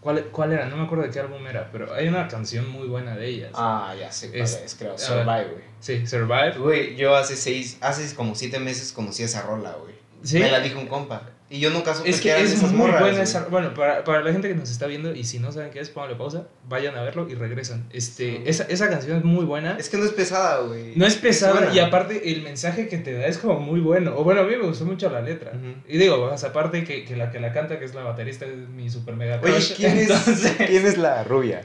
¿Cuál, 0.00 0.22
¿Cuál 0.26 0.52
era? 0.52 0.66
No 0.66 0.76
me 0.76 0.82
acuerdo 0.84 1.04
de 1.04 1.10
qué 1.10 1.18
álbum 1.18 1.46
era, 1.46 1.70
pero 1.72 1.94
hay 1.94 2.08
una 2.08 2.28
canción 2.28 2.68
muy 2.68 2.86
buena 2.86 3.16
de 3.16 3.26
ellas. 3.26 3.52
Ah, 3.54 3.94
ya 3.98 4.12
sé 4.12 4.28
cuál 4.28 4.42
Es- 4.42 4.60
es, 4.62 4.74
creo. 4.74 4.98
Survive, 4.98 5.44
güey. 5.50 5.64
Sí, 5.80 6.06
Survive. 6.06 6.58
Güey, 6.58 6.94
yo 6.96 7.16
hace 7.16 7.36
seis, 7.36 7.78
hace 7.80 8.14
como 8.14 8.34
siete 8.34 8.58
meses 8.58 8.92
conocí 8.92 9.22
esa 9.22 9.42
rola, 9.42 9.72
güey. 9.82 9.94
Sí. 10.22 10.38
Me 10.40 10.50
la 10.50 10.60
dijo 10.60 10.78
un 10.78 10.88
compa. 10.88 11.22
Y 11.54 11.60
yo 11.60 11.70
nunca 11.70 11.94
supe 11.94 12.10
Es 12.10 12.16
que 12.16 12.22
que 12.24 12.30
eran 12.30 12.44
es 12.44 12.52
esas 12.54 12.72
muy 12.72 12.80
morras, 12.88 13.00
buena 13.00 13.22
esa. 13.22 13.44
Bueno, 13.44 13.74
para, 13.74 14.02
para 14.02 14.22
la 14.22 14.32
gente 14.32 14.48
que 14.48 14.56
nos 14.56 14.70
está 14.70 14.88
viendo 14.88 15.14
y 15.14 15.22
si 15.22 15.38
no 15.38 15.52
saben 15.52 15.70
qué 15.70 15.78
es, 15.78 15.88
pónganle 15.88 16.16
pausa, 16.16 16.48
vayan 16.68 16.96
a 16.96 17.02
verlo 17.02 17.28
y 17.30 17.34
regresan. 17.34 17.86
Este, 17.92 18.32
Sí. 18.38 18.42
esa, 18.44 18.64
esa 18.64 18.90
canción 18.90 19.18
es 19.18 19.24
muy 19.24 19.44
buena. 19.44 19.76
Es 19.78 19.88
que 19.88 19.96
no 19.96 20.04
es 20.04 20.10
pesada, 20.10 20.58
güey. 20.62 20.94
no 20.96 21.06
es 21.06 21.14
pesada 21.14 21.72
y 21.72 21.78
aparte 21.78 22.32
el 22.32 22.42
mensaje 22.42 22.88
que 22.88 22.98
te 22.98 23.12
da 23.12 23.26
es 23.26 23.38
como 23.38 23.60
muy 23.60 23.78
bueno. 23.78 24.14
O 24.16 24.24
bueno, 24.24 24.40
a 24.40 24.44
mí 24.44 24.56
me 24.56 24.66
gustó 24.66 24.84
mucho 24.84 25.08
la 25.10 25.20
letra. 25.20 25.52
Y 25.88 25.96
digo, 25.96 26.20
o 26.22 26.36
sea, 26.36 26.48
aparte 26.48 26.82
que, 26.82 27.04
que 27.04 27.14
la 27.14 27.30
que 27.30 27.38
la 27.38 27.52
canta, 27.52 27.78
que 27.78 27.84
es 27.84 27.94
la 27.94 28.02
baterista, 28.02 28.46
es 28.46 28.68
mi 28.68 28.90
super 28.90 29.14
mega 29.14 29.38
Oye, 29.40 29.52
crush. 29.52 29.74
¿quién 29.76 29.96
es, 29.98 30.10
Entonces, 30.10 30.54
¿quién 30.66 30.84
es 30.84 30.98
la 30.98 31.22
rubia? 31.22 31.64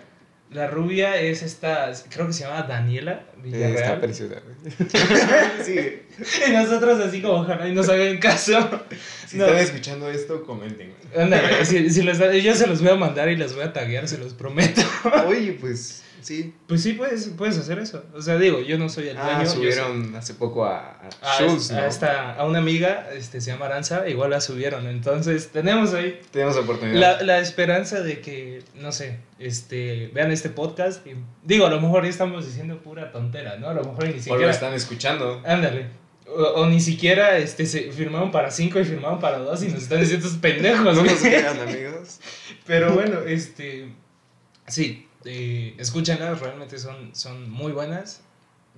La 0.52 0.66
rubia 0.68 1.16
es 1.22 1.44
esta, 1.44 1.92
creo 2.10 2.26
que 2.26 2.34
se 2.34 2.44
llama 2.44 2.64
Daniela 2.64 3.24
Está 3.36 3.42
Villarreal. 3.44 4.00
preciosa, 4.00 4.36
güey. 4.42 4.90
sí, 5.64 6.02
y 6.48 6.52
nosotros 6.52 7.00
así 7.02 7.22
como 7.22 7.36
ojalá 7.42 7.68
y 7.68 7.74
nos 7.76 7.88
hagan 7.88 8.18
caso. 8.18 8.68
Si 9.28 9.38
No. 9.38 9.46
están 9.46 9.60
escuchando 9.60 10.10
esto, 10.10 10.44
comenten. 10.44 10.92
Ándale, 11.16 11.64
si, 11.66 11.90
si 11.92 12.02
da- 12.04 12.34
yo 12.36 12.56
se 12.56 12.66
los 12.66 12.82
voy 12.82 12.90
a 12.92 12.96
mandar 12.96 13.30
y 13.30 13.36
les 13.38 13.54
voy 13.54 13.64
a 13.64 13.72
taguear, 13.74 14.08
se 14.08 14.18
los 14.18 14.34
prometo. 14.34 14.82
Oye, 15.28 15.54
pues, 15.54 16.02
sí. 16.22 16.54
Pues 16.68 16.82
sí, 16.84 16.94
puedes, 16.94 17.30
puedes 17.38 17.58
hacer 17.58 17.80
eso. 17.80 18.04
O 18.14 18.22
sea, 18.22 18.38
digo, 18.38 18.60
yo 18.62 18.78
no 18.78 18.90
soy 18.90 19.08
el 19.10 19.16
dueño. 19.16 19.32
Ah, 19.32 19.46
subieron 19.46 20.16
hace 20.16 20.34
poco 20.34 20.66
a, 20.66 20.78
a 20.80 21.10
a, 21.22 21.38
a 21.38 21.42
¿no? 21.42 21.56
esta- 21.86 22.34
a 22.36 22.46
una 22.46 22.60
amiga, 22.60 23.10
este, 23.14 23.42
se 23.42 23.52
llama 23.52 23.66
Aranza, 23.68 24.08
igual 24.08 24.30
la 24.32 24.42
subieron. 24.42 24.88
Entonces, 24.88 25.50
tenemos 25.50 25.94
ahí 25.94 26.20
Tenemos 26.32 26.56
oportunidad. 26.58 27.00
la, 27.00 27.22
la 27.24 27.40
esperanza 27.40 28.02
de 28.02 28.22
que, 28.22 28.64
no 28.76 28.92
sé, 28.92 29.20
este, 29.40 30.10
vean 30.14 30.32
este 30.32 30.50
podcast. 30.50 31.06
Y, 31.08 31.12
digo, 31.44 31.66
a 31.66 31.70
lo 31.70 31.82
mejor 31.82 32.04
ya 32.04 32.10
estamos 32.10 32.46
diciendo 32.46 32.78
pura 32.82 33.12
tontera, 33.12 33.58
¿no? 33.58 33.70
A 33.70 33.74
lo 33.74 33.84
mejor 33.84 34.04
ni 34.06 34.12
o 34.12 34.16
lo 34.16 34.22
siquiera. 34.22 34.52
están 34.52 34.74
escuchando. 34.74 35.42
Ándale. 35.46 35.88
O, 36.28 36.44
o 36.62 36.66
ni 36.68 36.80
siquiera 36.80 37.38
este, 37.40 37.66
se 37.66 37.92
firmaron 37.92 38.30
para 38.32 38.52
cinco 38.52 38.80
y 38.80 38.86
firmaron 38.86 39.20
para 39.20 39.40
dos 39.40 39.64
y 39.64 39.70
nos 39.70 39.82
están 39.82 40.00
diciendo 40.00 40.28
estos 40.28 40.40
pendejos. 40.40 40.96
No 40.96 41.04
nos 41.04 41.14
crean, 41.20 41.60
amigos. 41.60 42.20
Pero 42.68 42.94
bueno, 42.94 43.22
este. 43.26 43.90
Sí, 44.70 45.08
eh, 45.26 45.76
escúchenlas, 45.78 46.40
realmente 46.40 46.78
son, 46.78 47.16
son 47.16 47.50
muy 47.50 47.72
buenas. 47.72 48.24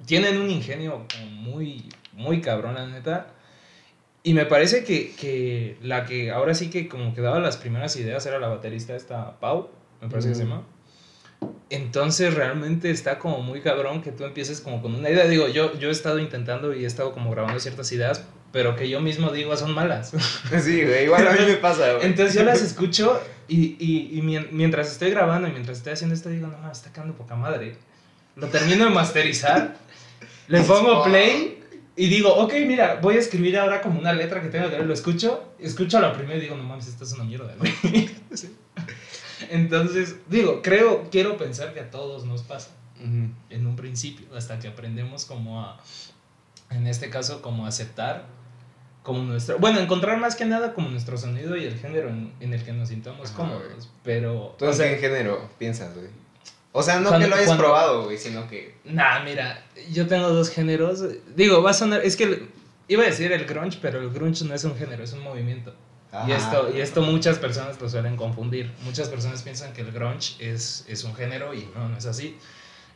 Tienen 0.06 0.40
un 0.40 0.50
ingenio 0.50 1.06
muy, 1.30 1.90
muy 2.14 2.42
cabrón, 2.42 2.76
la 2.76 2.88
neta. 2.88 3.28
Y 4.24 4.34
me 4.34 4.46
parece 4.46 4.84
que, 4.84 5.14
que 5.16 5.78
la 5.82 6.06
que 6.06 6.32
ahora 6.32 6.54
sí 6.54 6.70
que 6.70 6.88
como 6.88 7.14
que 7.14 7.22
daba 7.22 7.40
las 7.40 7.58
primeras 7.58 7.96
ideas 7.96 8.26
era 8.26 8.40
la 8.40 8.48
baterista 8.48 8.96
esta 8.96 9.40
Pau, 9.40 9.70
me 10.02 10.10
parece 10.10 10.30
que 10.30 10.36
se 10.36 10.44
llama. 10.44 10.64
Entonces 11.70 12.34
realmente 12.34 12.92
está 12.92 13.18
como 13.18 13.42
muy 13.42 13.62
cabrón 13.62 14.02
que 14.02 14.12
tú 14.12 14.26
empieces 14.26 14.62
como 14.62 14.82
con 14.82 14.94
una 14.94 15.10
idea. 15.10 15.26
Digo, 15.26 15.48
yo, 15.48 15.78
yo 15.80 15.90
he 15.90 15.92
estado 15.92 16.20
intentando 16.20 16.76
y 16.76 16.84
he 16.84 16.88
estado 16.88 17.14
como 17.14 17.32
grabando 17.32 17.60
ciertas 17.60 17.92
ideas, 17.92 18.26
pero 18.52 18.76
que 18.76 18.90
yo 18.90 19.00
mismo 19.02 19.32
digo 19.32 19.56
son 19.58 19.74
malas. 19.74 20.12
Sí, 20.62 20.84
güey, 20.84 21.06
igual 21.06 21.28
a 21.28 21.32
mí 21.32 21.40
me 21.46 21.56
pasa, 21.56 21.94
güey. 21.94 22.06
Entonces 22.06 22.36
yo 22.36 22.44
las 22.44 22.62
escucho 22.62 23.22
y, 23.48 23.76
y, 23.80 24.18
y 24.18 24.22
mien- 24.22 24.50
mientras 24.52 24.92
estoy 24.92 25.12
grabando 25.12 25.48
y 25.48 25.52
mientras 25.52 25.78
estoy 25.78 25.94
haciendo 25.94 26.16
esto 26.16 26.30
digo, 26.30 26.48
no, 26.48 26.72
está 26.72 26.92
quedando 26.92 27.14
poca 27.16 27.36
madre. 27.36 27.76
Lo 28.36 28.48
termino 28.48 28.86
de 28.86 28.92
masterizar, 28.92 29.76
le 30.48 30.62
pongo 30.64 31.04
play 31.04 31.58
y 31.96 32.08
digo, 32.08 32.34
ok, 32.36 32.54
mira, 32.66 33.00
voy 33.02 33.16
a 33.16 33.20
escribir 33.20 33.58
ahora 33.58 33.82
como 33.82 34.00
una 34.00 34.14
letra 34.14 34.42
que 34.42 34.48
tengo 34.48 34.66
que 34.66 34.72
leer, 34.72 34.86
lo 34.86 34.94
escucho, 34.94 35.54
escucho 35.60 36.00
la 36.00 36.14
primera 36.14 36.38
y 36.38 36.42
digo, 36.42 36.56
no 36.56 36.64
mames, 36.64 36.88
esta 36.88 37.04
es 37.04 37.12
una 37.14 37.26
mierda, 37.26 37.54
güey. 37.58 37.72
Entonces, 39.50 40.16
digo, 40.30 40.62
creo, 40.62 41.10
quiero 41.12 41.38
pensar 41.38 41.74
que 41.74 41.80
a 41.82 41.90
todos 41.90 42.26
nos 42.26 42.44
pasa 42.44 42.70
Ujú. 43.00 43.30
en 43.50 43.68
un 43.68 43.76
principio, 43.76 44.28
hasta 44.36 44.60
que 44.60 44.68
aprendemos 44.68 45.26
como 45.26 45.62
a, 45.62 45.80
en 46.70 46.88
este 46.88 47.10
caso, 47.10 47.42
como 47.42 47.66
aceptar 47.66 48.26
como 49.04 49.24
nuestro, 49.24 49.58
bueno, 49.60 49.80
encontrar 49.80 50.18
más 50.20 50.36
que 50.36 50.46
nada 50.46 50.74
como 50.74 50.90
nuestro 50.90 51.18
sonido 51.18 51.56
y 51.58 51.66
el 51.66 51.78
género 51.80 52.10
en, 52.10 52.32
en 52.40 52.54
el 52.54 52.64
que 52.64 52.72
nos 52.74 52.90
sintamos 52.90 53.30
Ajá, 53.30 53.38
cómodos, 53.38 53.90
pero, 54.04 54.56
¿Tú 54.60 54.66
o 54.66 54.70
en 54.70 54.74
sea, 54.76 54.90
qué 54.90 54.98
género 54.98 55.50
piensas, 55.58 55.94
güey? 55.96 56.08
O 56.72 56.84
sea, 56.84 57.00
no 57.00 57.10
Cuando- 57.10 57.26
que 57.26 57.30
lo 57.30 57.36
hayas 57.36 57.48
cuando- 57.48 57.64
probado, 57.64 58.04
güey, 58.06 58.18
sino 58.18 58.48
que... 58.48 58.76
nah, 58.86 59.24
mira, 59.24 59.64
yo 59.92 60.08
tengo 60.08 60.30
dos 60.30 60.50
géneros, 60.50 61.04
digo, 61.36 61.62
va 61.64 61.72
a 61.72 61.74
sonar, 61.74 62.02
es 62.06 62.16
que 62.16 62.24
el- 62.26 62.50
iba 62.88 63.04
a 63.04 63.08
decir 63.08 63.32
el 63.32 63.46
grunge, 63.46 63.80
pero 63.82 64.00
el 64.02 64.10
grunge 64.12 64.46
no 64.46 64.54
es 64.54 64.64
un 64.64 64.76
género, 64.78 65.04
es 65.04 65.14
un 65.14 65.22
movimiento. 65.24 65.74
Y 66.14 66.16
Ajá. 66.18 66.36
esto, 66.36 66.72
y 66.76 66.82
esto 66.82 67.02
muchas 67.02 67.40
personas 67.40 67.80
lo 67.80 67.88
suelen 67.90 68.18
confundir. 68.18 68.70
Muchas 68.84 69.08
personas 69.08 69.42
piensan 69.44 69.72
que 69.72 69.80
el 69.82 69.94
grunge 69.94 70.34
es, 70.40 70.84
es 70.90 71.06
un 71.06 71.16
género 71.16 71.54
y 71.54 71.70
no, 71.74 71.88
no 71.88 71.98
es 71.98 72.06
así. 72.06 72.38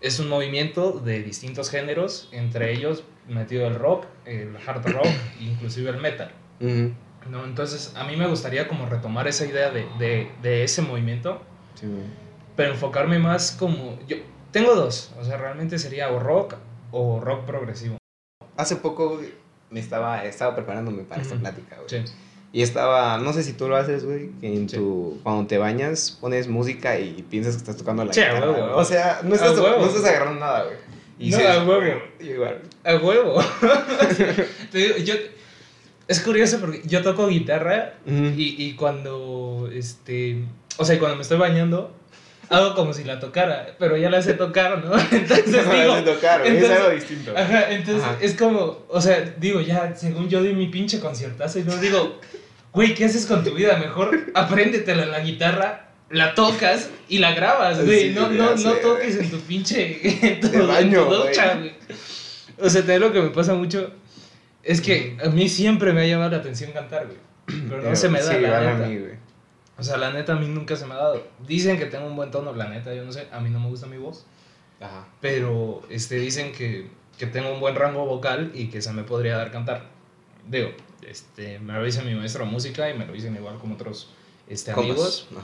Es 0.02 0.20
un 0.20 0.30
movimiento 0.30 0.92
de 0.92 1.24
distintos 1.24 1.70
géneros, 1.70 2.30
entre 2.32 2.74
ellos 2.74 3.04
metido 3.28 3.68
el 3.68 3.76
rock, 3.76 4.06
el 4.26 4.56
hard 4.66 4.86
rock, 4.92 5.08
inclusive 5.40 5.90
el 5.90 5.98
metal. 5.98 6.32
¿no? 6.60 7.44
Entonces 7.44 7.94
a 7.96 8.04
mí 8.04 8.16
me 8.16 8.28
gustaría 8.28 8.68
como 8.68 8.86
retomar 8.86 9.28
esa 9.28 9.46
idea 9.46 9.72
de, 9.72 9.88
de, 10.00 10.32
de 10.42 10.64
ese 10.64 10.82
movimiento, 10.82 11.42
Sí, 11.76 11.88
pero 12.56 12.72
enfocarme 12.72 13.20
más 13.20 13.52
como... 13.52 14.00
Yo 14.08 14.18
tengo 14.52 14.76
dos, 14.76 15.12
o 15.20 15.26
sea, 15.26 15.38
realmente 15.38 15.78
sería 15.78 16.10
o 16.12 16.20
rock 16.20 16.56
o 16.92 17.20
rock 17.20 17.46
progresivo. 17.46 17.98
Hace 18.56 18.78
poco 18.78 19.20
me 19.70 19.80
estaba, 19.82 20.24
estaba 20.24 20.56
preparándome 20.56 21.04
para 21.04 21.22
esta 21.22 21.36
plática, 21.36 21.76
güey. 21.76 21.90
Sí. 21.90 22.14
Y 22.56 22.62
estaba, 22.62 23.18
no 23.18 23.34
sé 23.34 23.44
si 23.44 23.52
tú 23.52 23.68
lo 23.68 23.76
haces, 23.76 24.06
güey, 24.06 24.30
que 24.40 24.48
en 24.48 24.70
Sí. 24.70 24.78
tu, 24.78 25.20
cuando 25.24 25.46
te 25.46 25.58
bañas 25.58 26.18
pones 26.22 26.48
música 26.48 26.98
y 26.98 27.22
piensas 27.30 27.56
que 27.56 27.58
estás 27.60 27.76
tocando 27.76 28.06
la 28.06 28.14
Sí, 28.14 28.22
a 28.22 28.28
guitarra, 28.34 28.50
huevo. 28.52 28.68
güey. 28.68 28.80
O 28.80 28.86
sea, 28.86 29.20
no 29.24 29.36
estás, 29.36 29.60
huevo. 29.60 29.78
no 29.82 29.86
estás 29.88 30.06
agarrando 30.06 30.40
nada, 30.40 30.64
güey. 30.64 30.78
Y 31.20 31.32
No, 31.32 31.38
dices, 31.38 31.52
a 31.54 31.64
huevo. 31.66 32.02
Igual. 32.22 32.62
A 32.86 32.96
huevo. 32.96 33.44
Te 34.72 34.78
digo, 34.78 34.98
yo, 35.00 35.16
es 36.08 36.20
curioso 36.22 36.60
porque 36.62 36.82
yo 36.86 37.02
toco 37.02 37.28
guitarra 37.28 37.96
y, 38.06 38.56
y 38.58 38.74
cuando, 38.76 39.70
este, 39.74 40.44
o 40.78 40.86
sea, 40.86 40.98
cuando 40.98 41.18
me 41.18 41.24
estoy 41.24 41.38
bañando, 41.38 41.92
hago 42.50 42.74
como 42.76 42.94
si 42.94 43.04
la 43.04 43.20
tocara, 43.20 43.76
pero 43.80 43.98
ya 43.98 44.10
la 44.10 44.22
sé 44.22 44.34
tocar, 44.34 44.84
¿no? 44.84 44.94
Entonces 45.12 45.48
No, 45.68 45.74
digo, 45.74 45.96
es 45.98 46.06
de 46.06 46.12
tocar, 46.14 46.46
entonces- 46.46 46.72
es 46.72 46.78
algo 46.80 46.90
distinto. 46.92 47.34
Ajá, 47.36 47.72
entonces 47.72 48.04
Ajá. 48.04 48.18
es 48.22 48.34
como, 48.36 48.86
o 48.88 49.02
sea, 49.02 49.34
digo, 49.38 49.60
ya, 49.62 49.94
según 49.96 50.30
yo 50.30 50.42
di 50.42 50.54
mi 50.54 50.68
pinche 50.68 51.00
conciertazo 51.02 51.60
y 51.60 51.64
no 51.64 51.76
digo, 51.78 52.20
güey, 52.76 52.94
¿qué 52.94 53.06
haces 53.06 53.26
con 53.26 53.44
tu 53.44 53.56
vida? 53.56 53.78
Mejor 53.78 54.32
apréndetela 54.36 55.06
la 55.08 55.22
guitarra, 55.22 55.90
la 56.10 56.36
tocas 56.36 56.90
y 57.10 57.18
la 57.18 57.34
grabas, 57.34 57.84
güey. 57.84 58.10
Sí, 58.10 58.10
no, 58.14 58.30
no, 58.30 58.56
sé, 58.58 58.64
no 58.66 58.70
güey. 58.72 58.82
toques 58.84 59.16
en 59.18 59.32
tu 59.32 59.40
pinche, 59.40 60.00
en 60.28 60.40
tu, 60.42 60.50
De 60.50 60.62
baño, 60.62 61.02
en 61.04 61.10
tu 61.10 61.16
ducha, 61.16 61.56
güey. 61.56 61.74
O 62.60 62.70
sea, 62.70 62.82
también 62.82 63.02
lo 63.02 63.12
que 63.12 63.22
me 63.22 63.30
pasa 63.30 63.54
mucho 63.56 63.92
es 64.64 64.82
que 64.82 65.18
a 65.24 65.30
mí 65.30 65.50
siempre 65.50 65.94
me 65.94 66.02
ha 66.02 66.08
llamado 66.08 66.32
la 66.32 66.38
atención 66.38 66.72
cantar, 66.72 67.08
güey. 67.08 67.18
Pero 67.70 67.78
no 67.78 67.84
Pero 67.84 67.96
se 67.96 68.10
me 68.10 68.20
da, 68.22 68.26
sí, 68.34 68.40
la 68.40 68.48
igual 68.48 68.68
a 68.68 68.74
neta. 68.76 68.88
mí, 68.88 68.98
güey. 68.98 69.14
O 69.78 69.84
sea, 69.84 69.98
la 69.98 70.12
neta 70.12 70.34
a 70.34 70.36
mí 70.38 70.48
nunca 70.48 70.76
se 70.76 70.86
me 70.86 70.94
ha 70.94 70.98
dado. 70.98 71.28
Dicen 71.46 71.78
que 71.78 71.86
tengo 71.86 72.08
un 72.08 72.16
buen 72.16 72.32
tono, 72.32 72.54
la 72.54 72.70
neta, 72.70 72.94
yo 72.94 73.04
no 73.04 73.12
sé, 73.12 73.28
a 73.32 73.40
mí 73.40 73.50
no 73.50 73.60
me 73.60 73.68
gusta 73.68 73.88
mi 73.88 73.98
voz. 73.98 74.26
Ajá. 74.80 75.08
Pero 75.22 75.82
este, 75.90 76.16
dicen 76.16 76.52
que, 76.54 76.88
que 77.18 77.26
tengo 77.28 77.54
un 77.54 77.60
buen 77.60 77.76
rango 77.76 78.06
vocal 78.06 78.52
y 78.54 78.68
que 78.68 78.82
se 78.82 78.92
me 78.94 79.04
podría 79.04 79.38
dar 79.38 79.52
cantar. 79.52 79.84
Digo, 80.48 80.72
este, 81.08 81.60
me 81.60 81.74
lo 81.74 81.84
dice 81.84 82.02
mi 82.04 82.16
maestro 82.16 82.46
de 82.46 82.52
música 82.52 82.90
y 82.90 82.98
me 82.98 83.06
lo 83.06 83.14
dicen 83.14 83.36
igual 83.36 83.58
como 83.58 83.76
otros 83.76 84.10
este, 84.48 84.72
amigos. 84.72 85.28
No. 85.32 85.40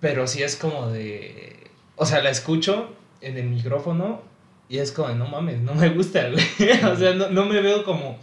Pero 0.00 0.26
sí 0.26 0.42
es 0.42 0.56
como 0.56 0.88
de... 0.88 1.70
O 1.96 2.06
sea, 2.06 2.22
la 2.22 2.30
escucho 2.30 2.90
en 3.20 3.36
el 3.38 3.44
micrófono 3.46 4.22
y 4.68 4.78
es 4.78 4.92
como 4.92 5.08
de, 5.08 5.14
no 5.14 5.26
mames, 5.26 5.60
no 5.60 5.74
me 5.74 5.88
gusta, 5.90 6.28
güey. 6.28 6.44
o 6.84 6.96
sea, 6.96 7.14
no, 7.14 7.28
no 7.30 7.44
me 7.46 7.60
veo 7.60 7.84
como... 7.84 8.18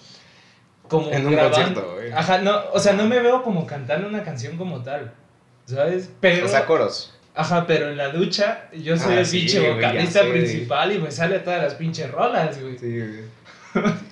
Como 0.87 1.09
En 1.09 1.25
un 1.25 1.35
concierto, 1.35 1.93
güey. 1.93 2.11
Ajá, 2.11 2.39
no, 2.39 2.59
o 2.73 2.79
sea, 2.79 2.93
no 2.93 3.05
me 3.05 3.19
veo 3.21 3.43
como 3.43 3.65
cantando 3.65 4.07
una 4.07 4.23
canción 4.23 4.57
como 4.57 4.83
tal. 4.83 5.13
¿Sabes? 5.65 6.11
Pero... 6.19 6.45
O 6.45 6.49
sea, 6.49 6.65
coros. 6.65 7.17
Ajá, 7.33 7.65
pero 7.65 7.89
en 7.89 7.95
la 7.95 8.09
ducha 8.09 8.69
yo 8.73 8.97
soy 8.97 9.15
Ah, 9.15 9.19
el 9.19 9.25
sí, 9.25 9.39
pinche 9.39 9.73
vocalista 9.73 10.19
güey. 10.21 10.33
principal 10.33 10.91
y 10.91 10.99
me 10.99 11.09
sale 11.11 11.39
todas 11.39 11.63
las 11.63 11.75
pinches 11.75 12.11
rolas, 12.11 12.61
güey. 12.61 12.77
Sí, 12.77 12.99
güey. 12.99 13.85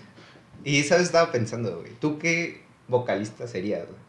y, 0.64 0.84
¿sabes? 0.84 1.06
Estaba 1.06 1.32
pensando, 1.32 1.80
güey. 1.80 1.92
¿Tú 2.00 2.18
qué 2.20 2.64
vocalista 2.88 3.48
serías, 3.48 3.86
güey? 3.86 4.00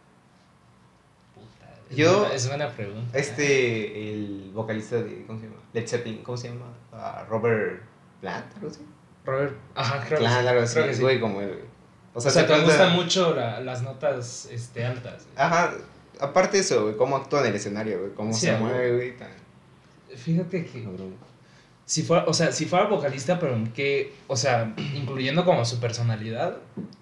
Puta, 1.35 1.73
es 1.91 1.97
Yo- 1.97 2.19
buena- 2.21 2.35
es 2.35 2.49
buena 2.49 2.69
pregunta. 2.71 3.19
Este, 3.19 4.13
el 4.13 4.51
vocalista 4.55 4.97
de, 4.97 5.25
¿cómo 5.27 5.39
se 5.41 5.47
llama? 5.47 5.59
Led 5.73 5.89
Zeppelin, 5.89 6.23
¿cómo 6.23 6.37
se 6.37 6.49
llama? 6.49 6.67
Ah, 6.93 7.25
Robert 7.29 7.83
Plant, 8.21 8.55
algo 8.57 8.69
así. 8.69 8.81
Robert, 9.25 9.55
ajá, 9.75 10.05
creo 10.07 10.19
Plant, 10.19 10.37
que 10.37 10.43
sí. 10.43 10.49
algo 10.49 10.63
así, 10.63 10.95
sí. 10.95 11.03
güey, 11.03 11.21
como 11.21 11.41
él, 11.41 11.49
güey. 11.49 11.71
O 12.15 12.19
O 12.19 12.21
sea, 12.21 12.31
sea, 12.31 12.43
se 12.43 12.49
te 12.49 12.53
canta- 12.55 12.67
gustan 12.67 12.93
mucho 12.97 13.35
la- 13.35 13.61
las 13.61 13.83
notas 13.83 14.49
este, 14.51 14.85
altas. 14.85 15.25
güey. 15.27 15.35
Ajá, 15.37 15.73
aparte 16.21 16.57
de 16.57 16.63
eso, 16.63 16.83
güey, 16.83 16.97
cómo 16.97 17.17
actúa 17.17 17.41
en 17.41 17.47
el 17.47 17.55
escenario, 17.55 18.01
güey, 18.01 18.13
cómo 18.15 18.33
Sí, 18.35 18.41
se 18.41 18.51
güey. 18.53 18.63
mueve, 18.63 18.95
güey, 18.97 19.17
tan 19.17 19.29
Fíjate 20.17 20.67
que. 20.67 20.85
Si 21.91 22.05
fuera, 22.05 22.25
o 22.29 22.33
sea, 22.33 22.53
si 22.53 22.67
fuera 22.67 22.85
vocalista, 22.87 23.41
pero 23.41 23.57
en 23.57 23.73
qué, 23.73 24.13
o 24.29 24.37
sea, 24.37 24.75
incluyendo 24.95 25.45
como 25.45 25.65
su 25.65 25.81
personalidad, 25.81 26.59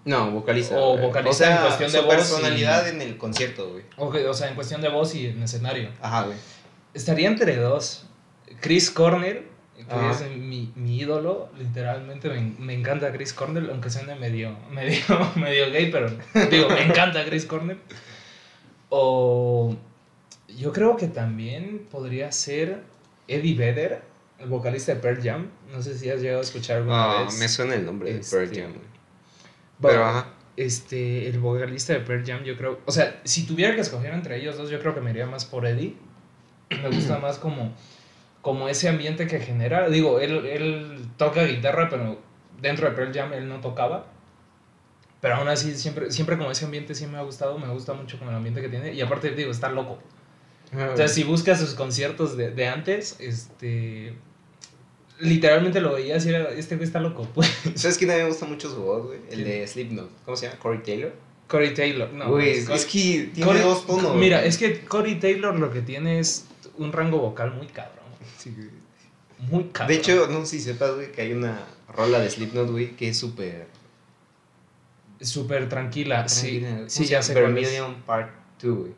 No, 0.07 0.31
vocalista. 0.31 0.79
O 0.79 0.97
vocalista 0.97 1.31
o 1.31 1.35
sea, 1.35 1.57
en 1.57 1.63
cuestión 1.67 1.93
de 1.93 2.01
voz 2.01 2.15
personalidad 2.15 2.87
y- 2.87 2.89
en 2.89 3.03
el 3.03 3.19
concierto, 3.19 3.71
güey. 3.71 3.85
o, 3.99 4.33
sea, 4.33 4.49
en 4.49 4.55
cuestión 4.55 4.81
de 4.81 4.89
voz 4.89 5.15
y 5.15 5.27
en 5.27 5.43
escenario. 5.43 5.91
Ajá, 6.01 6.23
güey. 6.23 6.39
Estaría 6.95 7.29
entre 7.29 7.57
dos. 7.57 8.07
Chris 8.63 8.91
Cornell, 8.91 9.47
que 9.77 9.95
Ajá. 9.95 10.11
es 10.11 10.23
mi, 10.31 10.73
mi 10.75 10.97
ídolo, 10.97 11.51
literalmente 11.59 12.31
me, 12.31 12.41
me 12.59 12.73
encanta 12.73 13.13
Chris 13.13 13.35
Cornell, 13.35 13.69
aunque 13.69 13.91
suene 13.91 14.15
medio, 14.15 14.57
medio, 14.71 15.03
medio 15.37 15.71
gay, 15.71 15.91
pero 15.93 16.11
digo, 16.51 16.71
me 16.71 16.83
encanta 16.85 17.27
Chris 17.27 17.45
Cornell. 17.45 17.79
O 18.89 19.77
yo 20.57 20.73
creo 20.73 20.97
que 20.97 21.09
también 21.09 21.87
podría 21.91 22.33
ser 22.33 22.81
Eddie 23.29 23.55
Vedder, 23.55 24.03
el 24.39 24.49
vocalista 24.49 24.95
de 24.95 25.01
Pearl 25.01 25.23
Jam. 25.23 25.51
No 25.73 25.83
sé 25.83 25.97
si 25.99 26.09
has 26.11 26.21
llegado 26.21 26.41
a 26.41 26.45
escuchar 26.45 26.79
alguna 26.79 27.21
Ah, 27.21 27.25
vez. 27.25 27.39
me 27.39 27.49
suena 27.49 27.75
el 27.75 27.85
nombre 27.85 28.13
de 28.15 28.21
Pearl 28.21 28.45
Este, 28.45 28.63
Jam, 28.63 28.73
Pero, 29.81 30.05
ajá. 30.05 30.29
este, 30.57 31.29
el 31.29 31.39
vocalista 31.41 31.93
de 31.93 32.01
Pearl 32.01 32.25
Jam, 32.27 32.43
yo 32.45 32.57
creo, 32.57 32.81
o 32.87 32.93
sea, 32.93 33.21
si 33.25 33.47
tuviera 33.47 33.75
que 33.75 33.81
escoger 33.81 34.13
entre 34.13 34.37
ellos 34.37 34.57
dos, 34.57 34.71
yo 34.71 34.79
creo 34.81 34.95
que 34.95 35.01
me 35.01 35.11
iría 35.11 35.27
más 35.27 35.45
por 35.45 35.67
Eddie. 35.67 35.97
Me 36.71 36.89
gusta 36.89 37.19
más 37.21 37.39
como, 37.39 37.75
como 38.43 38.69
ese 38.69 38.89
ambiente 38.89 39.27
que 39.27 39.41
genera. 39.41 39.89
Digo, 39.89 40.21
él, 40.21 40.47
él 40.47 41.01
toca 41.17 41.45
guitarra, 41.45 41.89
pero 41.89 42.19
dentro 42.61 42.89
de 42.89 42.95
Pearl 42.97 43.13
Jam 43.15 43.33
él 43.33 43.49
no 43.49 43.61
tocaba. 43.61 44.07
Pero 45.21 45.35
aún 45.35 45.49
así, 45.49 45.75
siempre, 45.77 46.13
siempre 46.13 46.37
como 46.39 46.53
ese 46.53 46.65
ambiente 46.65 46.95
sí 46.95 47.07
me 47.09 47.19
ha 47.19 47.23
gustado, 47.23 47.59
me 47.59 47.67
gusta 47.69 47.93
mucho 47.93 48.19
como 48.19 48.31
el 48.31 48.37
ambiente 48.37 48.61
que 48.61 48.69
tiene. 48.69 48.95
Y 48.95 49.01
aparte, 49.01 49.31
digo, 49.33 49.51
está 49.51 49.69
loco. 49.69 49.99
Entonces, 50.71 51.13
si 51.13 51.25
buscas 51.25 51.59
sus 51.59 51.75
conciertos 51.75 52.37
de, 52.37 52.51
de 52.53 52.69
antes, 52.69 53.17
este... 53.19 54.15
Literalmente 55.21 55.81
lo 55.81 55.95
veías 55.95 56.25
y 56.27 56.29
era, 56.31 56.51
este 56.51 56.77
güey 56.77 56.87
está 56.87 57.01
loco, 57.01 57.27
pues. 57.35 57.51
¿Sabes 57.75 57.99
quién 57.99 58.11
a 58.11 58.15
mí 58.15 58.21
me 58.23 58.29
gusta 58.29 58.47
mucho 58.47 58.71
su 58.71 58.83
voz, 58.83 59.07
güey? 59.07 59.19
El 59.31 59.45
de 59.45 59.67
Slipknot. 59.67 60.11
¿Cómo 60.25 60.37
se 60.37 60.47
llama? 60.47 60.59
Corey 60.61 60.83
Taylor. 60.83 61.13
Corey 61.49 61.75
Taylor, 61.75 62.13
no. 62.13 62.29
Güey, 62.31 62.51
es 62.59 62.85
que 62.87 63.31
tiene 63.35 63.51
Corey- 63.51 63.63
dos 63.63 63.87
tonos. 63.87 64.15
Mira, 64.17 64.45
es 64.45 64.59
que 64.59 64.81
Corey 64.85 65.19
Taylor 65.19 65.59
lo 65.59 65.73
que 65.73 65.81
tiene 65.81 66.19
es 66.21 66.47
un 66.77 66.93
rango 66.93 67.19
vocal 67.19 67.53
muy 67.55 67.67
cabrón. 67.67 68.05
Sí, 68.37 68.53
güey. 68.57 68.69
Muy 69.51 69.65
cabrón. 69.73 69.89
De 69.97 70.01
hecho, 70.01 70.27
no 70.29 70.45
sé 70.45 70.59
si 70.59 70.61
sepas, 70.61 70.95
güey, 70.95 71.11
que 71.11 71.23
hay 71.23 71.33
una 71.33 71.59
rola 71.97 72.21
de 72.21 72.29
Slipknot, 72.31 72.71
güey, 72.71 72.95
que 72.97 73.09
es 73.09 73.17
súper... 73.17 73.67
súper 75.21 75.69
tranquila. 75.69 76.29
Sí, 76.29 76.61
tranquila. 76.61 76.89
sí, 76.89 76.97
¿Cómo 76.99 77.07
se 77.07 77.13
ya 77.13 77.23
sé. 77.23 77.35
Vermilion 77.35 77.95
Part 78.03 78.31
2, 78.63 78.79
güey. 78.79 78.93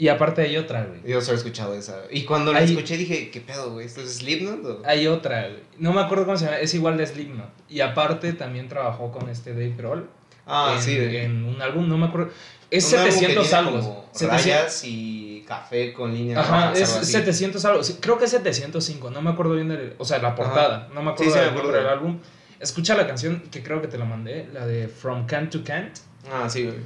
Y 0.00 0.08
aparte 0.08 0.42
hay 0.42 0.56
otra, 0.56 0.84
güey. 0.84 1.00
Yo 1.04 1.20
solo 1.20 1.34
he 1.34 1.38
escuchado 1.38 1.74
esa. 1.74 2.02
Y 2.10 2.22
cuando 2.24 2.52
la 2.52 2.60
Hay- 2.60 2.66
escuché 2.70 2.96
dije, 2.96 3.30
¿qué 3.30 3.40
pedo, 3.40 3.72
güey? 3.72 3.84
¿Esto 3.86 4.00
es 4.00 4.18
Slipknot 4.18 4.64
o...? 4.64 4.82
Hay 4.86 5.08
otra, 5.08 5.48
güey. 5.48 5.60
No 5.78 5.92
me 5.92 6.00
acuerdo 6.00 6.24
cómo 6.24 6.36
se 6.38 6.44
llama, 6.44 6.58
es 6.58 6.72
igual 6.74 6.96
de 6.96 7.04
Slipknot. 7.06 7.48
Y 7.68 7.80
aparte 7.80 8.32
también 8.32 8.68
trabajó 8.68 9.10
con 9.10 9.28
este 9.28 9.50
Dave 9.50 9.74
Grohl. 9.76 10.08
Ah, 10.46 10.74
en, 10.76 10.82
sí, 10.82 10.96
güey. 10.96 11.16
En 11.16 11.44
un 11.44 11.60
álbum, 11.60 11.88
no 11.88 11.98
me 11.98 12.06
acuerdo. 12.06 12.30
Es 12.70 12.92
Un 12.92 12.98
álbum 13.00 13.06
que 13.06 13.12
700 13.20 13.48
tiene 13.48 13.58
algo. 13.58 13.80
como 13.80 14.08
700 14.12 14.44
Rayas 14.44 14.84
y 14.84 15.44
café 15.48 15.92
con 15.92 16.14
líneas 16.14 16.38
Ajá, 16.46 16.66
rojas, 16.68 16.80
es 16.80 16.88
algo 16.90 17.00
así. 17.02 17.12
700 17.12 17.64
algo. 17.64 17.80
Creo 18.00 18.18
que 18.18 18.24
es 18.26 18.30
705, 18.30 19.10
no 19.10 19.20
me 19.20 19.30
acuerdo 19.30 19.54
bien 19.54 19.68
del. 19.68 19.94
O 19.98 20.04
sea, 20.04 20.18
la 20.20 20.34
portada, 20.36 20.88
no 20.94 21.02
me 21.02 21.10
acuerdo 21.10 21.32
Sí, 21.32 21.38
sí, 21.38 21.44
me 21.44 21.50
acuerdo. 21.50 21.72
del 21.72 21.86
álbum. 21.88 22.18
Escucha 22.60 22.94
la 22.94 23.06
canción 23.06 23.42
que 23.50 23.62
creo 23.62 23.80
que 23.80 23.88
te 23.88 23.98
la 23.98 24.04
mandé, 24.04 24.48
la 24.52 24.64
de 24.66 24.86
From 24.88 25.26
Can 25.26 25.48
to 25.50 25.64
Can't. 25.64 25.96
Ah, 26.30 26.48
sí, 26.48 26.64
güey. 26.64 26.76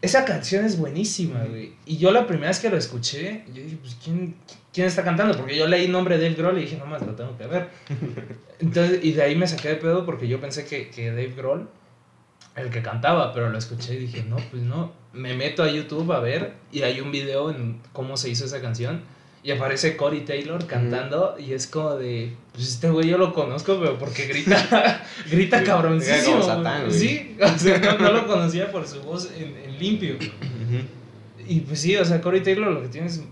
Esa 0.00 0.24
canción 0.24 0.64
es 0.64 0.78
buenísima, 0.78 1.44
güey. 1.44 1.72
Y 1.84 1.96
yo 1.96 2.12
la 2.12 2.26
primera 2.26 2.48
vez 2.48 2.60
que 2.60 2.70
lo 2.70 2.76
escuché, 2.76 3.44
yo 3.48 3.62
dije, 3.62 3.78
pues, 3.80 3.96
¿quién, 4.02 4.36
quién 4.72 4.86
está 4.86 5.02
cantando? 5.02 5.36
Porque 5.36 5.56
yo 5.56 5.66
leí 5.66 5.88
nombre 5.88 6.18
de 6.18 6.24
Dave 6.24 6.40
Grohl 6.40 6.58
y 6.58 6.62
dije, 6.62 6.76
no 6.76 6.86
más, 6.86 7.04
lo 7.04 7.14
tengo 7.14 7.36
que 7.36 7.46
ver. 7.46 7.68
Entonces, 8.60 9.00
y 9.02 9.12
de 9.12 9.22
ahí 9.22 9.34
me 9.34 9.48
saqué 9.48 9.70
de 9.70 9.76
pedo 9.76 10.06
porque 10.06 10.28
yo 10.28 10.40
pensé 10.40 10.64
que, 10.64 10.88
que 10.90 11.10
Dave 11.10 11.34
Grohl, 11.36 11.68
el 12.54 12.70
que 12.70 12.80
cantaba, 12.80 13.32
pero 13.34 13.50
lo 13.50 13.58
escuché 13.58 13.94
y 13.94 13.98
dije, 13.98 14.22
no, 14.22 14.36
pues 14.50 14.62
no. 14.62 14.92
Me 15.12 15.34
meto 15.34 15.64
a 15.64 15.70
YouTube 15.70 16.12
a 16.12 16.20
ver 16.20 16.54
y 16.70 16.82
hay 16.82 17.00
un 17.00 17.10
video 17.10 17.50
en 17.50 17.80
cómo 17.92 18.16
se 18.16 18.30
hizo 18.30 18.44
esa 18.44 18.60
canción. 18.60 19.02
Y 19.48 19.50
aparece 19.50 19.96
Corey 19.96 20.26
Taylor 20.26 20.66
cantando 20.66 21.34
y 21.38 21.54
es 21.54 21.66
como 21.66 21.94
de, 21.94 22.36
pues 22.52 22.68
este 22.68 22.90
güey 22.90 23.08
yo 23.08 23.16
lo 23.16 23.32
conozco, 23.32 23.78
pero 23.80 23.96
porque 23.96 24.26
grita, 24.26 25.02
grita 25.30 25.64
cabroncísimo. 25.64 26.40
como 26.40 26.44
Satán, 26.44 26.84
güey. 26.84 26.98
Sí, 26.98 27.36
o 27.40 27.58
sea, 27.58 27.78
no, 27.78 27.96
no 27.96 28.12
lo 28.12 28.26
conocía 28.26 28.70
por 28.70 28.86
su 28.86 29.00
voz 29.00 29.30
en, 29.34 29.56
en 29.56 29.78
limpio. 29.78 30.16
Y 31.46 31.60
pues 31.60 31.80
sí, 31.80 31.96
o 31.96 32.04
sea, 32.04 32.20
Corey 32.20 32.42
Taylor 32.42 32.70
lo 32.70 32.82
que 32.82 32.88
tiene 32.88 33.06
es 33.06 33.22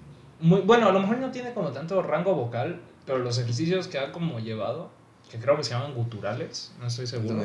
muy, 0.41 0.63
bueno, 0.63 0.89
a 0.89 0.93
lo 0.93 1.01
mejor 1.01 1.19
no 1.19 1.31
tiene 1.31 1.53
como 1.53 1.69
tanto 1.73 2.01
rango 2.01 2.35
vocal, 2.35 2.81
pero 3.05 3.19
los 3.19 3.39
ejercicios 3.39 3.87
que 3.87 3.99
ha 3.99 4.11
como 4.11 4.41
llevado, 4.41 4.89
que 5.31 5.37
creo 5.37 5.59
que 5.59 5.65
se 5.65 5.73
llaman 5.73 5.93
guturales, 5.93 6.73
no 6.81 6.87
estoy 6.87 7.07
seguro. 7.07 7.45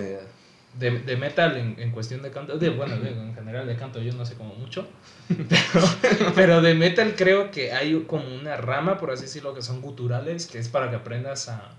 De, 0.80 1.00
de 1.00 1.18
metal 1.18 1.58
en, 1.58 1.76
en 1.80 1.92
cuestión 1.92 2.22
de 2.22 2.32
canto, 2.32 2.58
de, 2.58 2.70
bueno, 2.70 2.96
de- 2.98 3.12
en 3.12 3.36
general 3.36 3.68
de 3.68 3.76
canto 3.76 4.02
yo 4.02 4.14
no 4.14 4.26
sé 4.26 4.36
como 4.36 4.56
mucho, 4.56 4.88
pero, 5.28 5.86
pero 6.36 6.62
de 6.62 6.74
metal 6.76 7.14
creo 7.18 7.52
que 7.52 7.72
hay 7.74 8.04
como 8.08 8.24
una 8.34 8.56
rama, 8.58 8.98
por 8.98 9.12
así 9.12 9.24
decirlo, 9.24 9.54
que 9.54 9.62
son 9.62 9.82
guturales, 9.82 10.48
que 10.48 10.60
es 10.60 10.70
para 10.70 10.90
que 10.90 10.96
aprendas 10.96 11.50
a, 11.50 11.72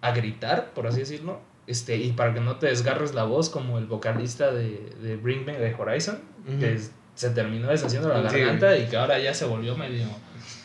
a 0.00 0.10
gritar, 0.12 0.70
por 0.74 0.86
así 0.86 1.00
decirlo, 1.00 1.40
este, 1.66 1.96
y 1.96 2.12
para 2.12 2.32
que 2.34 2.40
no 2.40 2.56
te 2.56 2.66
desgarres 2.66 3.14
la 3.14 3.24
voz 3.24 3.50
como 3.50 3.78
el 3.78 3.86
vocalista 3.86 4.52
de, 4.52 4.90
de 5.02 5.16
Bring 5.16 5.44
Me 5.44 5.54
The 5.54 5.74
Horizon, 5.78 6.18
que 6.58 6.74
es- 6.74 6.92
se 7.14 7.30
terminó 7.30 7.68
deshaciendo 7.68 8.08
la 8.08 8.30
Sí. 8.30 8.38
garganta 8.38 8.76
y 8.78 8.86
que 8.86 8.96
ahora 8.96 9.18
ya 9.18 9.34
se 9.34 9.44
volvió 9.44 9.76
medio 9.76 10.06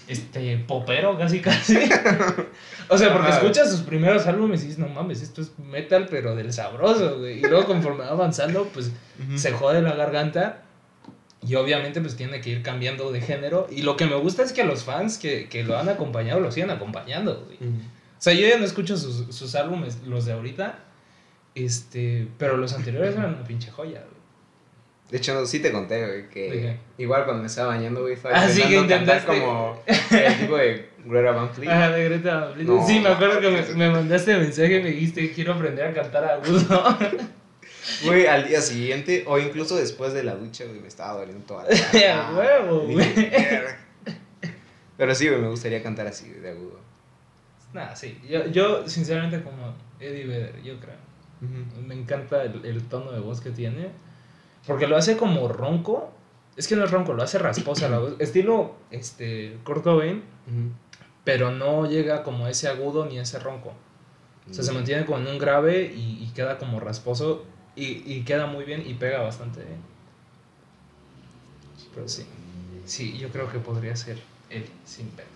este 0.08 0.58
popero 0.58 1.18
casi 1.18 1.40
casi. 1.40 1.78
o 2.90 2.98
sea, 2.98 3.14
porque 3.14 3.30
escuchas 3.30 3.70
sus 3.72 3.82
primeros 3.82 4.28
álbumes 4.28 4.62
y 4.64 4.68
dices, 4.68 4.80
no 4.80 4.88
mames, 4.88 5.22
esto 5.22 5.42
es 5.42 5.58
metal 5.60 6.08
pero 6.10 6.36
del 6.36 6.54
sabroso, 6.54 7.20
güey. 7.20 7.40
Y 7.40 7.42
luego 7.42 7.66
conforme 7.66 8.04
va 8.04 8.10
avanzando, 8.10 8.66
pues 8.74 8.92
se 9.36 9.52
jode 9.52 9.82
la 9.82 9.96
garganta 9.96 10.64
y 11.46 11.56
obviamente 11.56 12.00
pues 12.02 12.16
tiene 12.16 12.42
que 12.42 12.50
ir 12.50 12.64
cambiando 12.64 13.12
de 13.12 13.22
género. 13.22 13.68
Y 13.70 13.82
lo 13.82 13.98
que 13.98 14.06
me 14.06 14.16
gusta 14.16 14.44
es 14.44 14.54
que 14.54 14.64
los 14.64 14.84
fans 14.84 15.18
que, 15.18 15.50
que 15.50 15.64
lo 15.64 15.78
han 15.78 15.90
acompañado 15.90 16.40
lo 16.40 16.52
siguen 16.52 16.70
acompañando, 16.70 17.46
güey. 17.46 17.58
O 17.62 18.22
sea, 18.24 18.34
yo 18.34 18.48
ya 18.48 18.58
no 18.58 18.66
escucho 18.66 18.96
sus, 18.96 19.36
sus 19.36 19.56
álbumes, 19.56 20.02
los 20.06 20.26
de 20.26 20.34
ahorita, 20.34 20.80
este, 21.56 22.28
pero 22.38 22.56
los 22.56 22.74
anteriores 22.74 23.16
eran 23.16 23.36
una 23.36 23.44
pinche 23.44 23.70
joya, 23.70 24.00
güey. 24.00 24.13
De 25.14 25.20
hecho, 25.20 25.46
sí 25.46 25.60
te 25.60 25.72
conté, 25.72 26.04
güey, 26.04 26.22
¿De 26.24 26.28
que 26.30 26.50
qué? 26.50 26.78
igual 26.98 27.26
cuando 27.26 27.44
me 27.44 27.48
estaba 27.48 27.68
bañando, 27.76 28.02
güey, 28.02 28.16
estaba 28.16 28.36
Ah, 28.36 28.50
sí, 28.50 28.64
que 28.64 28.78
intentando 28.78 29.12
cantar 29.12 29.26
como 29.28 29.80
el 29.86 30.38
tipo 30.40 30.58
de 30.58 30.90
Greta 31.06 31.32
Van 31.34 31.50
Fleet. 31.54 31.70
Ajá, 31.70 31.92
de 31.92 32.04
Greta 32.06 32.40
Van 32.40 32.54
Fleet. 32.56 32.68
No, 32.68 32.88
sí, 32.88 33.00
me 33.00 33.10
acuerdo 33.10 33.40
que 33.40 33.52
me, 33.52 33.62
me 33.76 33.90
mandaste 33.92 34.36
mensaje 34.36 34.80
y 34.80 34.82
me 34.84 34.90
dijiste, 34.90 35.32
quiero 35.32 35.54
aprender 35.54 35.86
a 35.86 35.94
cantar 35.94 36.26
agudo. 36.26 36.98
Güey, 38.06 38.26
al 38.26 38.48
día 38.48 38.60
siguiente, 38.60 39.24
o 39.28 39.38
incluso 39.38 39.76
después 39.76 40.14
de 40.14 40.24
la 40.24 40.34
ducha, 40.34 40.64
güey, 40.66 40.80
me 40.80 40.88
estaba 40.88 41.20
doliendo 41.20 41.46
toda 41.46 41.66
la 41.70 42.30
A 42.30 42.36
huevo, 42.36 42.88
güey. 42.88 43.06
Pero 44.98 45.14
sí, 45.14 45.28
güey, 45.28 45.42
me 45.42 45.50
gustaría 45.50 45.84
cantar 45.84 46.08
así, 46.08 46.28
de 46.30 46.50
agudo. 46.50 46.80
Nah, 47.72 47.94
sí. 47.94 48.20
Yo, 48.28 48.48
yo, 48.48 48.88
sinceramente, 48.88 49.44
como 49.44 49.76
Eddie 50.00 50.26
Vedder, 50.26 50.64
yo 50.64 50.80
creo. 50.80 50.96
Me 51.86 51.94
encanta 51.94 52.42
el, 52.42 52.66
el 52.66 52.82
tono 52.88 53.12
de 53.12 53.20
voz 53.20 53.42
que 53.42 53.52
tiene. 53.52 53.90
Porque 54.68 54.88
lo 54.88 54.98
hace 54.98 55.18
como 55.18 55.48
ronco. 55.48 56.12
Es 56.56 56.68
que 56.68 56.76
no 56.76 56.86
es 56.86 56.92
ronco, 56.92 57.14
lo 57.14 57.24
hace 57.24 57.40
rasposa 57.40 57.90
la 57.90 58.00
voz. 58.00 58.16
Estilo 58.20 58.76
este, 58.92 59.58
Kurt 59.64 59.84
Cobain, 59.84 60.24
pero 61.24 61.52
no 61.52 61.88
llega 61.90 62.24
como 62.24 62.46
a 62.46 62.52
ese 62.52 62.68
agudo 62.68 63.06
ni 63.06 63.18
ese 63.18 63.40
ronco. 63.40 63.74
O 64.50 64.54
sea, 64.54 64.64
se 64.64 64.72
mantiene 64.72 65.06
como 65.06 65.20
en 65.20 65.28
un 65.28 65.38
grave 65.40 65.92
y, 65.96 66.24
y 66.24 66.32
queda 66.36 66.58
como 66.58 66.80
rasposo. 66.80 67.46
Y, 67.76 68.04
y 68.06 68.24
queda 68.24 68.46
muy 68.46 68.66
bien 68.66 68.84
y 68.86 68.94
pega 68.94 69.22
bastante 69.22 69.64
bien. 69.64 69.80
Pero 71.96 72.08
sí. 72.08 72.26
Sí, 72.86 73.18
yo 73.18 73.30
creo 73.30 73.52
que 73.52 73.60
podría 73.60 73.96
ser 73.96 74.20
Eddie, 74.50 74.70
sin 74.86 75.08
pedos. 75.08 75.30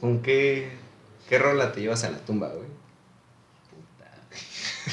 ¿Con 0.00 0.22
qué, 0.22 0.70
qué 1.28 1.38
rola 1.38 1.72
te 1.72 1.80
llevas 1.82 2.04
a 2.04 2.10
la 2.10 2.18
tumba, 2.18 2.48
güey? 2.48 2.68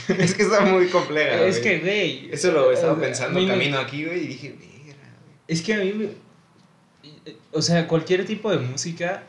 es 0.17 0.33
que 0.33 0.43
está 0.43 0.61
muy 0.61 0.87
compleja, 0.87 1.43
Es 1.45 1.59
güey. 1.59 1.63
que, 1.63 1.79
güey. 1.79 2.29
Eso 2.33 2.51
lo 2.51 2.71
estaba 2.71 2.93
a 2.93 2.99
pensando 2.99 3.39
me- 3.39 3.47
camino 3.47 3.79
aquí, 3.79 4.05
güey, 4.05 4.23
y 4.23 4.27
dije, 4.27 4.55
mira. 4.59 4.97
Es 5.47 5.61
que 5.61 5.73
a 5.73 5.77
mí 5.77 5.93
me... 5.93 6.09
O 7.51 7.61
sea, 7.61 7.87
cualquier 7.87 8.25
tipo 8.25 8.51
de 8.51 8.57
música 8.59 9.23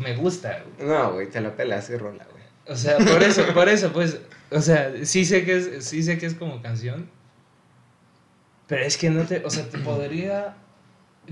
me 0.00 0.14
gusta, 0.16 0.62
güey. 0.78 0.88
No, 0.88 1.12
güey, 1.12 1.28
te 1.30 1.40
la 1.40 1.54
pelas, 1.56 1.88
es 1.90 2.00
rola, 2.00 2.26
güey. 2.30 2.42
O 2.66 2.76
sea, 2.76 2.98
por 2.98 3.22
eso, 3.22 3.46
por 3.54 3.68
eso, 3.68 3.92
pues... 3.92 4.18
O 4.50 4.60
sea, 4.60 4.92
sí 5.04 5.24
sé 5.24 5.44
que 5.44 5.56
es, 5.56 5.84
sí 5.84 6.02
sé 6.02 6.18
que 6.18 6.26
es 6.26 6.34
como 6.34 6.60
canción. 6.62 7.08
Pero 8.66 8.84
es 8.84 8.96
que 8.96 9.10
no 9.10 9.24
te... 9.24 9.44
O 9.44 9.50
sea, 9.50 9.68
te 9.68 9.78
podría... 9.78 10.56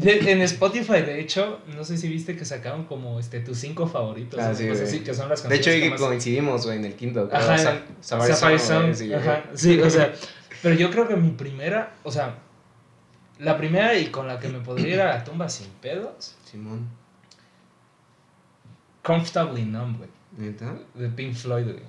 en 0.00 0.42
Spotify, 0.42 1.02
de 1.02 1.20
hecho, 1.20 1.60
no 1.74 1.84
sé 1.84 1.96
si 1.96 2.08
viste 2.08 2.36
que 2.36 2.44
sacaron 2.44 2.84
como 2.84 3.18
este, 3.18 3.40
tus 3.40 3.58
cinco 3.58 3.86
favoritos. 3.86 4.38
Ah, 4.40 4.54
sí, 4.54 4.68
así, 4.68 5.00
que 5.00 5.12
son 5.14 5.28
las 5.28 5.48
De 5.48 5.56
hecho, 5.56 5.70
que 5.70 5.90
más- 5.90 6.00
coincidimos, 6.00 6.64
güey, 6.66 6.78
en 6.78 6.84
el 6.84 6.94
quinto. 6.94 7.28
Ajá, 7.32 7.58
Sa- 7.58 7.82
Safari 8.00 8.32
Safari 8.32 8.58
Sound, 8.58 9.12
ajá, 9.14 9.44
sí, 9.54 9.80
o 9.80 9.90
sea, 9.90 10.12
pero 10.62 10.74
yo 10.76 10.90
creo 10.90 11.08
que 11.08 11.16
mi 11.16 11.30
primera, 11.30 11.94
o 12.04 12.12
sea, 12.12 12.36
la 13.40 13.56
primera 13.56 13.96
y 13.96 14.06
con 14.06 14.26
la 14.28 14.38
que 14.38 14.48
me 14.48 14.60
podría 14.60 14.94
ir 14.94 15.00
a 15.00 15.06
la 15.16 15.24
tumba 15.24 15.48
sin 15.48 15.68
pedos, 15.80 16.36
Simón, 16.44 16.88
Comfortably 19.02 19.64
Numb, 19.64 19.98
güey, 19.98 20.10
¿neta? 20.36 20.74
de 20.94 21.08
Pink 21.08 21.34
Floyd, 21.34 21.64
güey. 21.64 21.82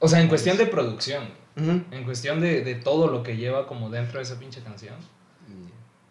O 0.00 0.08
sea, 0.08 0.20
en 0.20 0.28
cuestión 0.28 0.56
de 0.58 0.66
producción, 0.66 1.24
Ujú. 1.56 1.82
en 1.90 2.04
cuestión 2.04 2.40
de, 2.40 2.62
de 2.62 2.74
todo 2.74 3.08
lo 3.08 3.22
que 3.22 3.36
lleva 3.36 3.66
como 3.66 3.88
dentro 3.90 4.18
de 4.18 4.24
esa 4.24 4.38
pinche 4.38 4.60
canción, 4.62 4.94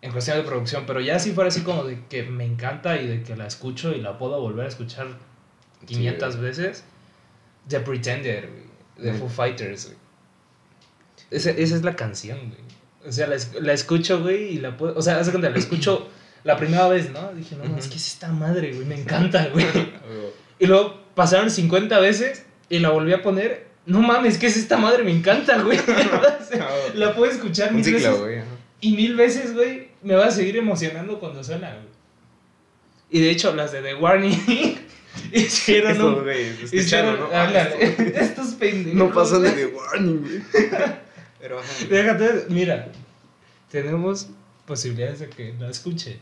en 0.03 0.11
cuestión 0.11 0.35
de 0.37 0.43
producción, 0.43 0.83
pero 0.85 0.99
ya 0.99 1.17
si 1.17 1.31
fuera 1.31 1.47
así 1.47 1.61
como 1.61 1.85
de 1.85 1.97
que 2.09 2.23
me 2.23 2.43
encanta 2.43 3.01
y 3.01 3.07
de 3.07 3.23
que 3.23 3.37
la 3.37 3.47
escucho 3.47 3.93
y 3.93 4.01
la 4.01 4.17
puedo 4.17 4.39
volver 4.41 4.65
a 4.65 4.69
escuchar 4.69 5.07
500 5.85 6.33
Sí, 6.33 6.39
veces, 6.41 6.83
The 7.69 7.79
Pretender, 7.79 8.49
güey, 8.49 9.11
de. 9.13 9.17
Foo 9.17 9.29
Fighters, 9.29 9.85
güey. 9.85 9.97
Esa, 11.31 11.51
esa 11.51 11.75
es 11.75 11.83
la 11.83 11.95
canción, 11.95 12.37
güey. 12.37 12.61
O 13.07 13.11
sea, 13.13 13.27
la, 13.27 13.37
la 13.61 13.71
escucho, 13.73 14.21
güey, 14.21 14.55
y 14.55 14.59
la 14.59 14.75
puedo... 14.75 14.93
O 14.97 15.01
sea, 15.01 15.19
hace 15.19 15.31
cuando 15.31 15.49
la 15.49 15.57
escucho 15.57 16.09
la 16.43 16.57
primera 16.57 16.87
vez, 16.89 17.09
¿no? 17.11 17.33
Dije, 17.33 17.55
no, 17.55 17.77
es 17.77 17.87
que 17.87 17.95
es 17.95 18.07
esta 18.07 18.27
madre, 18.27 18.73
güey, 18.73 18.85
me 18.85 18.99
encanta, 18.99 19.47
güey. 19.53 19.65
Y 20.59 20.65
luego 20.67 21.01
pasaron 21.15 21.49
50 21.49 21.97
veces 21.99 22.45
y 22.69 22.79
la 22.79 22.89
volví 22.89 23.13
a 23.13 23.21
poner. 23.21 23.67
No 23.85 24.01
mames, 24.01 24.37
¿qué 24.37 24.47
es 24.47 24.57
esta 24.57 24.75
madre? 24.77 25.03
Me 25.03 25.11
encanta, 25.11 25.61
güey. 25.61 25.77
La 26.95 27.13
puedo 27.15 27.31
escuchar 27.31 27.73
mil 27.73 27.83
ciclo, 27.83 28.23
veces. 28.23 28.43
ajá. 28.43 28.51
Y 28.79 28.95
mil 28.95 29.15
veces, 29.15 29.53
güey, 29.53 29.89
me 30.03 30.15
va 30.15 30.27
a 30.27 30.31
seguir 30.31 30.57
emocionando 30.57 31.19
cuando 31.19 31.43
suena, 31.43 31.71
güey. 31.71 31.93
Y 33.09 33.21
de 33.21 33.29
hecho, 33.29 33.55
las 33.55 33.71
de 33.71 33.81
The 33.81 33.95
Warning 33.95 34.31
hicieron 35.31 35.91
Estos, 35.91 36.17
un... 36.17 36.23
güey, 36.23 36.63
Hicieron, 36.71 37.19
¿no? 37.19 37.25
Ándale, 37.27 37.95
estos, 38.19 38.55
pendejos. 38.55 38.95
No 38.95 39.13
pasan 39.13 39.41
güey. 39.41 39.55
de 39.55 39.67
The 39.67 39.75
Warning, 39.75 40.21
güey. 40.21 40.41
Pero, 41.39 41.59
ajá. 41.59 41.85
Déjate, 41.89 42.45
mira, 42.49 42.91
tenemos 43.69 44.29
posibilidades 44.65 45.19
de 45.19 45.29
que 45.29 45.53
la 45.59 45.69
escuche. 45.69 46.19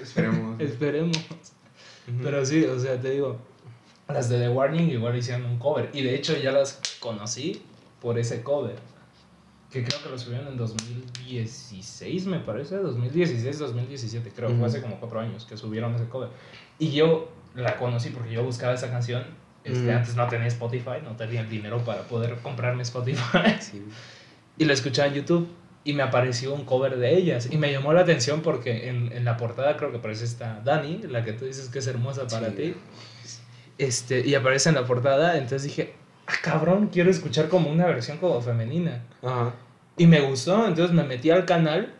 Esperemos. 0.00 0.60
Esperemos. 0.60 1.16
Ujú. 1.16 2.18
Pero 2.22 2.44
sí, 2.44 2.64
o 2.64 2.78
sea, 2.80 3.00
te 3.00 3.10
digo, 3.10 3.38
las 4.08 4.28
de 4.28 4.38
The 4.38 4.48
Warning 4.48 4.90
igual 4.90 5.16
hicieron 5.16 5.44
un 5.44 5.58
cover. 5.58 5.90
Y 5.92 6.02
de 6.02 6.14
hecho 6.14 6.36
ya 6.36 6.52
las 6.52 6.80
conocí 6.98 7.62
por 8.00 8.18
ese 8.18 8.42
cover. 8.42 8.76
Que 9.72 9.82
creo 9.82 10.02
que 10.02 10.08
lo 10.10 10.18
subieron 10.18 10.48
en 10.48 10.56
2016, 10.58 12.26
me 12.26 12.40
parece. 12.40 12.76
2016, 12.76 13.58
2017, 13.58 14.30
creo. 14.34 14.50
Ujú. 14.50 14.58
Fue 14.58 14.66
hace 14.68 14.82
como 14.82 15.00
cuatro 15.00 15.20
años 15.20 15.46
que 15.46 15.56
subieron 15.56 15.94
ese 15.94 16.08
cover. 16.08 16.28
Y 16.78 16.90
yo 16.92 17.30
la 17.54 17.76
conocí 17.76 18.10
porque 18.10 18.32
yo 18.32 18.44
buscaba 18.44 18.74
esa 18.74 18.90
canción. 18.90 19.24
Este, 19.64 19.86
Ujú. 19.88 19.96
Antes 19.96 20.16
no 20.16 20.26
tenía 20.28 20.46
Spotify, 20.48 21.00
no 21.02 21.16
tenía 21.16 21.40
el 21.40 21.48
dinero 21.48 21.78
para 21.84 22.02
poder 22.02 22.36
comprarme 22.42 22.82
Spotify. 22.82 23.56
Sí. 23.60 23.84
Y 24.58 24.66
la 24.66 24.74
escuchaba 24.74 25.08
en 25.08 25.14
YouTube 25.14 25.48
y 25.82 25.94
me 25.94 26.02
apareció 26.02 26.52
un 26.52 26.66
cover 26.66 26.98
de 26.98 27.16
ellas. 27.16 27.48
Y 27.50 27.56
me 27.56 27.72
llamó 27.72 27.94
la 27.94 28.02
atención 28.02 28.42
porque 28.42 28.90
en, 28.90 29.10
en 29.10 29.24
la 29.24 29.38
portada 29.38 29.78
creo 29.78 29.90
que 29.90 29.96
aparece 29.96 30.26
esta 30.26 30.60
Dani, 30.62 30.98
la 31.08 31.24
que 31.24 31.32
tú 31.32 31.46
dices 31.46 31.70
que 31.70 31.78
es 31.78 31.86
hermosa 31.86 32.26
para 32.26 32.50
Sí, 32.50 32.54
ti. 32.56 32.74
Este, 33.78 34.20
y 34.28 34.34
aparece 34.34 34.68
en 34.68 34.74
la 34.74 34.84
portada, 34.86 35.38
entonces 35.38 35.62
dije, 35.64 35.94
ah, 36.26 36.34
cabrón, 36.42 36.88
quiero 36.92 37.10
escuchar 37.10 37.48
como 37.48 37.70
una 37.70 37.86
versión 37.86 38.18
como 38.18 38.40
femenina. 38.40 39.02
Ajá. 39.22 39.54
Y 39.96 40.06
me 40.06 40.20
gustó, 40.20 40.66
entonces 40.66 40.94
me 40.94 41.04
metí 41.04 41.30
al 41.30 41.44
canal 41.44 41.92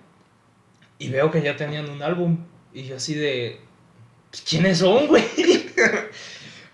y 0.99 1.09
veo 1.11 1.31
que 1.31 1.43
ya 1.43 1.57
tenían 1.57 1.91
un 1.91 2.03
álbum. 2.03 2.39
Y 2.73 2.85
yo 2.85 2.97
así 2.97 3.15
de, 3.15 3.61
"Pues, 4.31 4.43
¿quiénes 4.43 4.79
son, 4.79 5.07
güey? 5.09 5.25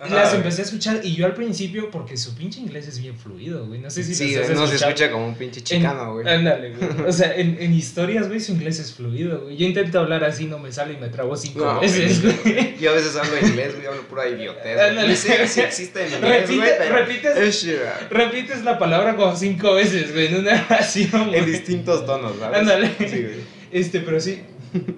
Ajá, 0.00 0.14
las 0.14 0.28
güey. 0.28 0.36
empecé 0.42 0.62
a 0.62 0.64
escuchar 0.64 1.00
y 1.02 1.16
yo 1.16 1.26
al 1.26 1.34
principio, 1.34 1.90
porque 1.90 2.16
su 2.16 2.34
pinche 2.36 2.60
inglés 2.60 2.86
es 2.86 3.00
bien 3.00 3.16
fluido, 3.18 3.66
güey. 3.66 3.80
No 3.80 3.90
sé 3.90 4.04
si 4.04 4.14
Sí, 4.14 4.36
has 4.36 4.48
no 4.50 4.66
se 4.66 4.76
escucha 4.76 5.10
como 5.10 5.26
un 5.26 5.34
pinche 5.34 5.60
chicano, 5.60 6.12
güey. 6.14 6.28
Ándale, 6.28 6.74
güey. 6.74 7.06
O 7.08 7.12
sea, 7.12 7.34
en, 7.34 7.56
en 7.60 7.74
historias, 7.74 8.28
güey, 8.28 8.38
su 8.38 8.52
inglés 8.52 8.78
es 8.78 8.92
fluido, 8.94 9.40
güey. 9.40 9.56
Yo 9.56 9.66
intento 9.66 9.98
hablar 9.98 10.22
así, 10.22 10.44
no 10.46 10.58
me 10.60 10.70
sale 10.70 10.94
y 10.94 10.96
me 10.98 11.08
trabo 11.08 11.36
cinco 11.36 11.64
No, 11.64 11.80
veces, 11.80 12.22
güey. 12.22 12.36
güey. 12.44 12.78
Yo 12.78 12.90
a 12.90 12.94
veces 12.94 13.16
hablo 13.16 13.36
inglés, 13.44 13.74
güey, 13.74 13.86
hablo 13.88 14.02
pura 14.02 14.28
idiotez. 14.28 14.74
güey. 14.76 14.88
Ándale. 14.88 15.16
Sé 15.16 15.48
si 15.48 15.60
existe 15.62 16.06
en 16.06 16.14
inglés, 16.14 16.48
Repite- 16.48 16.56
güey, 16.56 16.70
pero... 16.78 16.94
repites- 17.06 18.08
Repites 18.10 18.62
la 18.64 18.78
palabra 18.78 19.16
como 19.16 19.34
cinco 19.36 19.74
veces, 19.74 20.12
güey, 20.12 20.28
en 20.28 20.36
una 20.36 20.64
oración, 20.70 21.22
En 21.22 21.28
güey. 21.28 21.44
distintos 21.46 22.06
tonos, 22.06 22.34
¿sabes? 22.38 22.58
Ándale. 22.60 22.90
Sí, 23.00 23.22
güey. 23.22 23.58
Este, 23.72 24.00
pero 24.00 24.20
sí, 24.20 24.40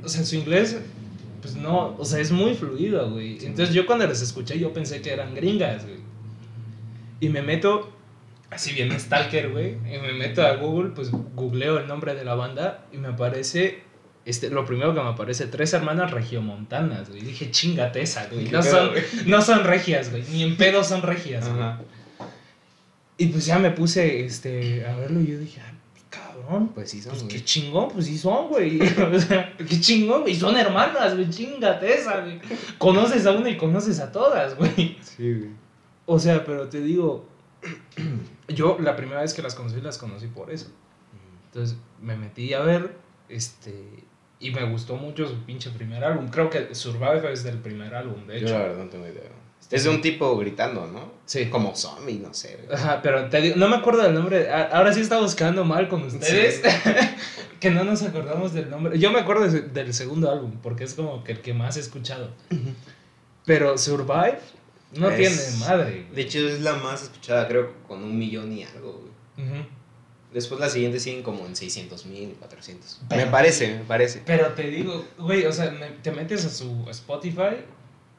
o 0.05 0.09
sea, 0.09 0.25
su 0.25 0.37
inglés, 0.37 0.77
pues 1.41 1.57
no, 1.57 1.97
o 1.99 2.05
sea, 2.05 2.21
es 2.21 2.31
muy 2.31 2.55
fluido, 2.55 3.11
güey. 3.11 3.45
Entonces 3.45 3.75
yo 3.75 3.87
cuando 3.87 4.07
las 4.07 4.21
escuché, 4.21 4.59
yo 4.59 4.73
pensé 4.73 5.01
que 5.01 5.13
eran 5.13 5.35
gringas, 5.35 5.85
güey. 5.85 5.99
Y 7.21 7.29
me 7.29 7.43
meto, 7.43 7.93
así 8.51 8.73
bien 8.73 8.99
stalker, 8.99 9.51
güey, 9.51 9.75
y 9.75 9.99
me 10.01 10.13
meto 10.13 10.43
a 10.43 10.57
Google, 10.57 10.91
pues 10.91 11.11
googleo 11.11 11.79
el 11.79 11.87
nombre 11.87 12.15
de 12.15 12.25
la 12.25 12.35
banda 12.35 12.87
y 12.93 12.97
me 12.97 13.09
aparece, 13.09 13.83
este, 14.25 14.51
lo 14.51 14.65
primero 14.65 14.95
que 14.95 15.01
me 15.01 15.09
aparece, 15.09 15.47
tres 15.47 15.73
hermanas 15.73 16.11
regiomontanas, 16.11 17.11
güey. 17.11 17.23
Dije, 17.23 17.51
chingate 17.51 18.03
esa, 18.03 18.27
güey. 18.29 18.47
¿Qué 18.47 18.53
No 18.53 18.63
son, 18.63 18.91
no 19.27 19.43
son 19.43 19.65
regias, 19.65 20.11
güey, 20.11 20.25
ni 20.31 20.43
en 20.43 20.57
pedo 20.57 20.83
son 20.83 21.03
regias, 21.03 21.49
güey. 21.49 21.65
Y 23.19 23.27
pues 23.27 23.45
ya 23.45 23.59
me 23.59 23.71
puse, 23.71 24.25
este, 24.25 24.87
a 24.87 24.97
verlo 24.97 25.21
y 25.21 25.27
yo 25.27 25.39
dije, 25.39 25.61
Pues 26.75 26.91
sí 26.91 27.01
son, 27.01 27.11
pues 27.13 27.23
güey. 27.25 27.37
qué 27.37 27.45
chingón, 27.45 27.89
pues 27.91 28.07
sí 28.07 28.19
son, 28.19 28.49
güey. 28.49 28.81
O 29.15 29.19
sea, 29.19 29.55
qué 29.57 29.81
chingón, 29.81 30.23
güey. 30.23 30.35
Son 30.35 30.57
hermanas, 30.57 31.15
güey. 31.15 31.31
Chingate 31.31 31.95
esa, 31.95 32.21
güey. 32.21 32.41
Conoces 32.79 33.27
a 33.27 33.33
una 33.33 33.51
y 33.51 33.57
conoces 33.57 34.01
a 34.01 34.11
todas, 34.11 34.57
güey. 34.57 34.99
Sí, 35.03 35.33
güey. 35.35 35.51
O 36.07 36.19
sea, 36.19 36.45
pero 36.45 36.69
te 36.69 36.81
digo, 36.81 37.25
yo 38.49 38.77
la 38.81 38.97
primera 38.97 39.21
vez 39.23 39.35
que 39.35 39.43
las 39.43 39.55
conocí, 39.55 39.81
las 39.81 39.99
conocí 39.99 40.27
por 40.27 40.51
eso. 40.51 40.67
Entonces 41.47 41.77
me 42.01 42.17
metí 42.17 42.53
a 42.55 42.61
ver, 42.61 42.97
este, 43.29 44.05
y 44.39 44.51
me 44.51 44.65
gustó 44.71 44.97
mucho 44.97 45.29
su 45.29 45.37
pinche 45.45 45.71
primer 45.71 46.03
álbum. 46.05 46.29
Creo 46.29 46.49
que 46.51 46.75
Survive 46.75 47.33
es 47.33 47.45
del 47.45 47.59
primer 47.59 47.95
álbum, 47.95 48.27
de 48.27 48.41
Yo 48.41 48.47
hecho. 48.47 48.59
la 48.59 48.65
verdad 48.65 48.85
no 48.85 48.91
tengo 48.91 49.07
idea. 49.07 49.31
Es 49.71 49.85
de 49.85 49.91
un 49.91 50.01
tipo 50.01 50.37
gritando, 50.37 50.87
¿no? 50.89 51.13
Sí. 51.27 51.47
Como 51.47 51.77
zombie, 51.77 52.19
no 52.19 52.35
sé. 52.35 52.59
Ajá, 52.73 53.01
pero 53.03 53.29
te 53.29 53.41
digo, 53.41 53.57
no 53.57 53.69
me 53.69 53.77
acuerdo 53.77 54.03
del 54.03 54.15
nombre. 54.15 54.51
Ahora 54.51 54.93
sí 54.93 55.01
está 55.01 55.21
buscando 55.21 55.65
mal 55.65 55.89
con 55.89 56.03
ustedes. 56.03 56.61
que 57.61 57.71
no 57.71 57.85
nos 57.85 58.03
acordamos 58.03 58.53
del 58.53 58.69
nombre. 58.69 58.99
Yo 58.99 59.13
me 59.13 59.21
acuerdo 59.21 59.47
de- 59.49 59.63
del 59.63 59.95
segundo 59.95 60.31
álbum, 60.31 60.53
porque 60.63 60.83
es 60.85 60.95
como 60.95 61.23
que 61.23 61.33
el 61.33 61.41
que 61.41 61.55
más 61.55 61.77
he 61.77 61.81
escuchado. 61.81 62.31
Pero 63.47 63.79
Survive 63.79 64.39
no 64.95 65.09
Es- 65.11 65.17
tiene 65.19 65.59
madre. 65.67 66.07
De 66.15 66.23
hecho, 66.23 66.39
es 66.41 66.61
la 66.63 66.75
más 66.75 67.03
escuchada, 67.05 67.47
creo, 67.49 67.73
con 67.87 68.03
un 68.03 68.19
millón 68.19 68.53
y 68.53 68.65
algo, 68.65 68.93
güey. 69.37 69.47
Ujú. 69.49 69.67
Después 70.33 70.61
las 70.61 70.73
siguientes 70.73 71.03
siguen 71.03 71.23
como 71.23 71.45
en 71.47 71.57
600 71.57 72.07
mil, 72.07 72.35
400. 72.39 73.03
Pero- 73.09 73.25
Me 73.25 73.31
parece, 73.31 73.75
me 73.79 73.85
parece. 73.85 74.23
Pero 74.27 74.49
te 74.49 74.63
digo, 74.65 75.05
güey, 75.19 75.45
o 75.47 75.53
sea, 75.53 75.73
te 76.03 76.11
metes 76.13 76.45
a 76.45 76.51
su 76.51 76.87
Spotify 76.91 77.57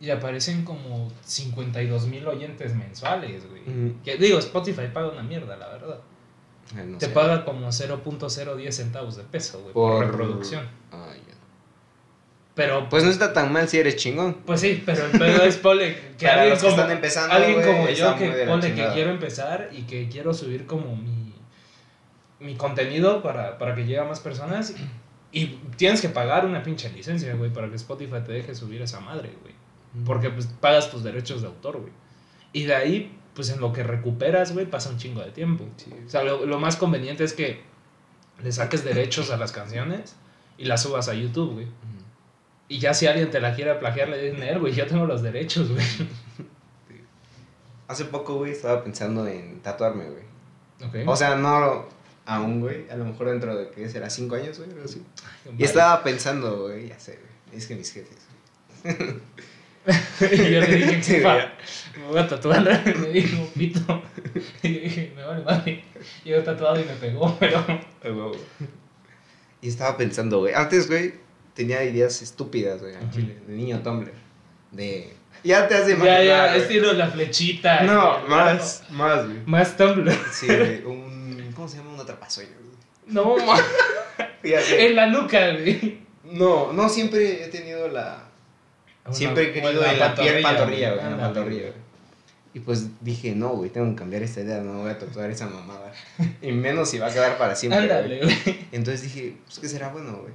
y 0.01 0.09
aparecen 0.09 0.65
como 0.65 1.11
52 1.23 2.07
mil 2.07 2.27
oyentes 2.27 2.75
mensuales, 2.75 3.47
güey. 3.47 3.93
Que 4.03 4.17
digo, 4.17 4.39
Spotify 4.39 4.87
paga 4.91 5.09
una 5.09 5.21
mierda, 5.21 5.55
la 5.55 5.67
verdad. 5.67 5.99
No 6.75 6.97
Te 6.97 7.05
sé. 7.05 7.11
paga 7.11 7.45
como 7.45 7.67
0.010 7.67 8.71
centavos 8.71 9.15
de 9.17 9.23
peso, 9.23 9.61
güey, 9.61 9.73
por, 9.73 10.05
reproducción. 10.05 10.67
Ay, 10.91 11.21
ya. 11.27 11.35
Pero, 12.55 12.89
Pues 12.89 13.03
no 13.03 13.11
está 13.11 13.31
tan 13.31 13.51
mal 13.53 13.67
si 13.69 13.77
eres 13.77 13.95
chingón. 13.97 14.33
pues 14.45 14.61
sí, 14.61 14.81
pero 14.85 15.05
el 15.05 15.11
pedo 15.11 15.43
es, 15.43 15.57
ponle, 15.57 15.95
que 16.17 16.25
Para 16.25 16.41
alguien 16.41 16.49
los 16.51 16.59
que 16.59 16.69
como, 16.69 16.81
están 16.81 16.95
empezando, 16.95 17.35
alguien 17.35 17.61
como 17.61 17.89
yo 17.89 18.15
que 18.17 18.45
ponle 18.47 18.73
que 18.73 18.87
quiero 18.93 19.11
empezar 19.11 19.69
y 19.71 19.83
que 19.83 20.09
quiero 20.09 20.33
subir 20.33 20.65
como 20.65 20.95
mi, 20.95 21.33
mi 22.39 22.55
contenido 22.55 23.21
para, 23.21 23.57
para 23.59 23.75
que 23.75 23.81
llegue 23.81 23.99
a 23.99 24.05
más 24.05 24.19
personas 24.19 24.73
y 25.31 25.45
tienes 25.77 26.01
que 26.01 26.09
pagar 26.09 26.45
una 26.45 26.63
pinche 26.63 26.89
licencia, 26.89 27.35
güey, 27.35 27.51
para 27.53 27.69
que 27.69 27.75
Spotify 27.75 28.21
te 28.25 28.31
deje 28.31 28.55
subir 28.55 28.81
esa 28.81 28.99
madre, 28.99 29.29
güey. 29.41 29.50
Porque 30.05 30.29
pues 30.29 30.47
pagas 30.47 30.89
tus 30.89 31.03
derechos 31.03 31.41
de 31.41 31.47
autor, 31.47 31.79
güey. 31.81 31.91
Y 32.53 32.63
de 32.63 32.75
ahí, 32.75 33.17
pues 33.33 33.49
en 33.49 33.59
lo 33.59 33.73
que 33.73 33.83
recuperas, 33.83 34.53
güey, 34.53 34.65
pasa 34.65 34.89
un 34.89 34.97
chingo 34.97 35.21
de 35.21 35.31
tiempo. 35.31 35.65
Sí. 35.77 35.91
O 36.05 36.09
sea, 36.09 36.23
lo, 36.23 36.45
lo 36.45 36.59
más 36.59 36.75
conveniente 36.77 37.23
es 37.23 37.33
que 37.33 37.61
le 38.43 38.51
saques 38.51 38.83
derechos 38.83 39.31
a 39.31 39.37
las 39.37 39.51
canciones 39.51 40.15
y 40.57 40.65
las 40.65 40.83
subas 40.83 41.07
a 41.09 41.13
YouTube, 41.13 41.53
güey. 41.53 41.65
Ujú. 41.65 41.75
Y 42.69 42.79
ya 42.79 42.93
si 42.93 43.05
alguien 43.07 43.29
te 43.31 43.41
la 43.41 43.53
quiere 43.53 43.75
plagiar, 43.75 44.07
le 44.09 44.21
dicen, 44.21 44.41
"Eh, 44.43 44.57
güey, 44.57 44.73
yo 44.73 44.87
tengo 44.87 45.05
los 45.05 45.21
derechos, 45.21 45.69
güey. 45.71 45.85
Hace 47.87 48.05
poco, 48.05 48.35
güey, 48.35 48.53
estaba 48.53 48.83
pensando 48.83 49.27
en 49.27 49.59
tatuarme, 49.61 50.05
güey. 50.09 50.23
Ok. 51.03 51.09
O 51.09 51.15
sea, 51.15 51.35
no 51.35 51.85
aún, 52.25 52.61
güey. 52.61 52.89
A 52.89 52.95
lo 52.95 53.03
mejor 53.05 53.27
dentro 53.29 53.55
de, 53.55 53.69
¿qué 53.71 53.89
será? 53.89 54.09
¿Cinco 54.09 54.35
años, 54.35 54.57
güey? 54.57 54.69
Algo 54.71 54.85
así. 54.85 55.03
Y 55.57 55.63
estaba 55.63 56.01
pensando, 56.01 56.61
güey, 56.61 56.87
ya 56.87 56.99
sé, 56.99 57.19
güey. 57.19 57.57
Es 57.57 57.67
que 57.67 57.75
mis 57.75 57.91
jefes. 57.91 58.17
y 60.21 60.51
yo 60.51 60.59
le 60.61 60.67
dije, 60.67 61.03
Sí, 61.03 61.11
"Jefa, 61.13 61.51
me 61.97 62.07
voy 62.07 62.19
a 62.19 62.27
tatuar. 62.27 62.83
Y 62.85 62.89
me 62.99 63.07
dijo, 63.09 63.47
pito. 63.57 64.03
Y 64.63 64.73
yo 64.75 64.79
dije, 64.81 65.13
me 65.15 65.23
vale, 65.23 65.43
vale. 65.43 65.83
Y 66.23 66.29
yo 66.29 66.43
tatuado 66.43 66.79
y 66.79 66.83
me 66.85 66.93
pegó, 66.93 67.35
pero... 67.39 68.31
Y 69.61 69.67
estaba 69.69 69.97
pensando, 69.97 70.39
güey. 70.39 70.53
Antes, 70.53 70.87
güey, 70.87 71.13
tenía 71.53 71.83
ideas 71.83 72.21
estúpidas, 72.21 72.81
güey, 72.81 72.95
en. 72.95 73.11
Chile. 73.11 73.37
De 73.47 73.53
niño 73.53 73.79
Tumblr. 73.83 74.11
De. 74.71 75.13
Ya 75.43 75.67
te 75.67 75.75
hace 75.75 75.89
Ya, 75.91 75.95
imaginar, 75.95 76.23
ya, 76.23 76.47
güey. 76.49 76.61
estilo 76.61 76.93
la 76.93 77.07
flechita. 77.09 77.83
No, 77.83 78.27
más, 78.27 78.83
más, 78.89 79.25
güey. 79.25 79.37
Más 79.45 79.77
Tumblr. 79.77 80.11
Sí, 80.31 80.47
güey. 80.47 80.83
Un. 80.83 81.51
¿Cómo 81.55 81.67
se 81.67 81.77
llama? 81.77 81.93
Un 81.93 81.99
atrapasueño, 81.99 82.49
güey. 82.59 82.77
No. 83.07 83.35
Ya 84.43 84.61
sé. 84.61 84.87
En 84.87 84.95
la 84.95 85.05
nuca, 85.07 85.51
güey. 85.51 85.99
No, 86.23 86.73
no, 86.73 86.89
siempre 86.89 87.43
he 87.43 87.47
tenido 87.49 87.87
la. 87.87 88.30
Siempre 89.09 89.49
he 89.49 89.53
querido 89.53 89.83
en 89.83 89.99
la 89.99 90.13
piel 90.13 90.41
pantorrilla, 90.43 90.93
güey. 90.93 91.05
En 91.05 91.11
la 91.11 91.17
pantorrilla, 91.17 91.61
güey. 91.61 91.91
Y 92.53 92.59
pues 92.59 92.89
dije, 93.01 93.33
no, 93.33 93.49
güey, 93.49 93.69
tengo 93.69 93.89
que 93.91 93.95
cambiar 93.95 94.23
esta 94.23 94.41
idea, 94.41 94.59
no 94.61 94.79
voy 94.79 94.91
a 94.91 94.99
tatuar 94.99 95.29
esa 95.29 95.47
mamada. 95.47 95.91
Y 96.41 96.51
menos 96.51 96.89
si 96.89 96.99
va 96.99 97.07
a 97.07 97.11
quedar 97.11 97.37
para 97.37 97.55
siempre. 97.55 97.79
Ándale, 97.79 98.21
güey. 98.23 98.67
Entonces 98.71 99.03
dije, 99.03 99.37
pues 99.45 99.59
que 99.59 99.69
será 99.69 99.89
bueno, 99.89 100.17
güey. 100.17 100.33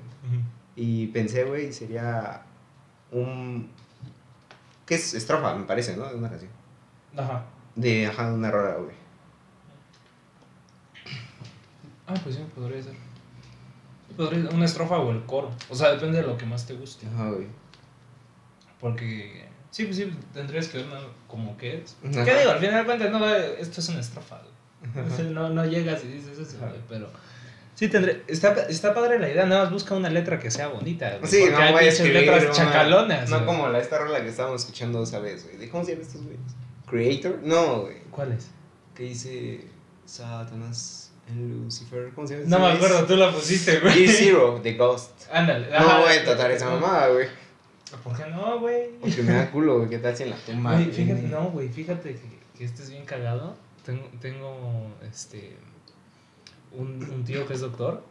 Y 0.77 1.09
pensé, 1.09 1.45
güey, 1.45 1.73
sería 1.73 2.43
un. 3.11 3.71
¿Qué 4.87 4.95
es? 4.95 5.15
Estrofa, 5.15 5.55
me 5.55 5.65
parece, 5.65 5.97
¿no? 5.97 6.09
De 6.09 6.15
una 6.15 6.29
canción. 6.29 6.51
Ajá. 7.17 7.45
De, 7.75 8.07
ajá, 8.07 8.29
de 8.29 8.35
una 8.35 8.51
rola, 8.51 8.77
güey. 8.77 8.95
Ah, 12.07 12.15
pues 12.23 12.37
sí, 12.37 12.43
podría 12.55 12.83
ser. 12.83 12.95
Podría 14.17 14.43
ser 14.43 14.55
una 14.55 14.65
estrofa 14.65 14.99
o 14.99 15.11
el 15.11 15.25
coro. 15.25 15.51
O 15.69 15.75
sea, 15.75 15.93
depende 15.93 16.21
de 16.21 16.27
lo 16.27 16.37
que 16.37 16.47
más 16.47 16.67
te 16.67 16.75
guste. 16.75 17.07
Ajá, 17.07 17.31
güey. 17.31 17.47
Porque. 18.91 19.47
Sí, 19.71 19.85
pues 19.85 19.97
sí, 19.97 20.11
tendrías 20.33 20.69
que 20.69 20.79
ver 20.79 20.87
¿no? 20.87 20.97
como 21.29 21.57
que 21.57 21.79
es. 21.83 21.97
Ajá. 22.11 22.25
¿Qué 22.25 22.39
digo? 22.39 22.51
Al 22.53 22.59
final 22.61 22.79
de 22.81 22.85
cuentas, 22.85 23.11
no, 23.11 23.35
esto 23.35 23.81
es 23.81 23.89
una 23.91 24.01
estrofa. 24.01 24.41
No, 25.31 25.49
no 25.51 25.65
llegas 25.67 26.03
y 26.05 26.09
dices 26.09 26.39
eso, 26.39 26.57
Ajá. 26.65 26.73
pero. 26.89 27.11
Sí, 27.75 27.89
tendré. 27.89 28.23
Está, 28.27 28.53
está 28.71 28.95
padre 28.95 29.19
la 29.19 29.29
idea, 29.29 29.45
nada 29.45 29.65
más 29.65 29.73
busca 29.73 29.95
una 29.95 30.09
letra 30.09 30.39
que 30.39 30.51
sea 30.51 30.69
bonita. 30.69 31.19
güey, 31.19 31.31
Sí, 31.31 31.45
no 31.51 31.59
hay 31.59 31.73
voy 31.75 31.85
a 31.85 31.89
escribir 31.89 32.21
letras 32.23 32.45
una- 32.45 32.53
chacalonas. 32.55 33.29
No 33.29 33.37
güey. 33.37 33.47
como 33.47 33.69
la, 33.69 33.79
esta 33.81 33.99
rola 33.99 34.23
que 34.23 34.29
estábamos 34.29 34.63
escuchando 34.63 35.03
esa 35.03 35.19
vez, 35.19 35.45
güey. 35.45 35.59
¿De 35.59 35.69
cómo 35.69 35.85
se 35.85 35.91
llaman 35.93 36.07
estos 36.07 36.23
güeyes? 36.23 36.41
¿Creator? 36.89 37.41
No, 37.43 37.81
güey. 37.83 37.97
¿Cuál 38.11 38.33
es? 38.33 38.47
Que 38.95 39.03
dice 39.03 39.67
Satanás 40.07 41.11
en 41.29 41.65
Lucifer. 41.65 42.11
¿Cómo 42.15 42.27
se 42.27 42.39
llama? 42.39 42.47
No 42.49 42.59
me 42.67 42.73
acuerdo, 42.75 43.05
tú 43.05 43.17
la 43.17 43.31
pusiste, 43.31 43.81
güey. 43.81 43.93
güey? 43.93 44.05
E-Zero, 44.07 44.61
The 44.63 44.73
Ghost. 44.75 45.11
Ándale. 45.31 45.69
No 45.79 46.01
voy 46.01 46.15
a 46.15 46.25
tratar 46.25 46.51
esa 46.53 46.71
mamada, 46.71 47.09
güey. 47.09 47.27
¿Por 48.03 48.17
qué 48.17 48.27
no, 48.31 48.61
güey? 48.61 48.91
Porque 49.01 49.23
me 49.23 49.33
da 49.33 49.51
culo, 49.51 49.79
güey. 49.79 49.89
¿Qué 49.91 49.99
tal 49.99 50.17
si 50.17 50.25
en 50.25 50.31
la 50.31 50.37
tumba? 50.37 50.73
Güey, 50.75 50.91
fíjate, 50.91 51.23
no, 51.23 51.51
güey, 51.51 51.69
fíjate 51.69 52.15
que, 52.15 52.39
que 52.59 52.65
este 52.65 52.83
es 52.83 52.91
bien 52.91 53.05
cagado. 53.05 53.55
Tengo, 53.85 54.09
tengo 54.21 54.89
este, 55.09 55.57
un, 56.73 57.03
un 57.09 57.25
tío 57.25 57.47
que 57.47 57.55
es 57.55 57.61
doctor 57.61 58.03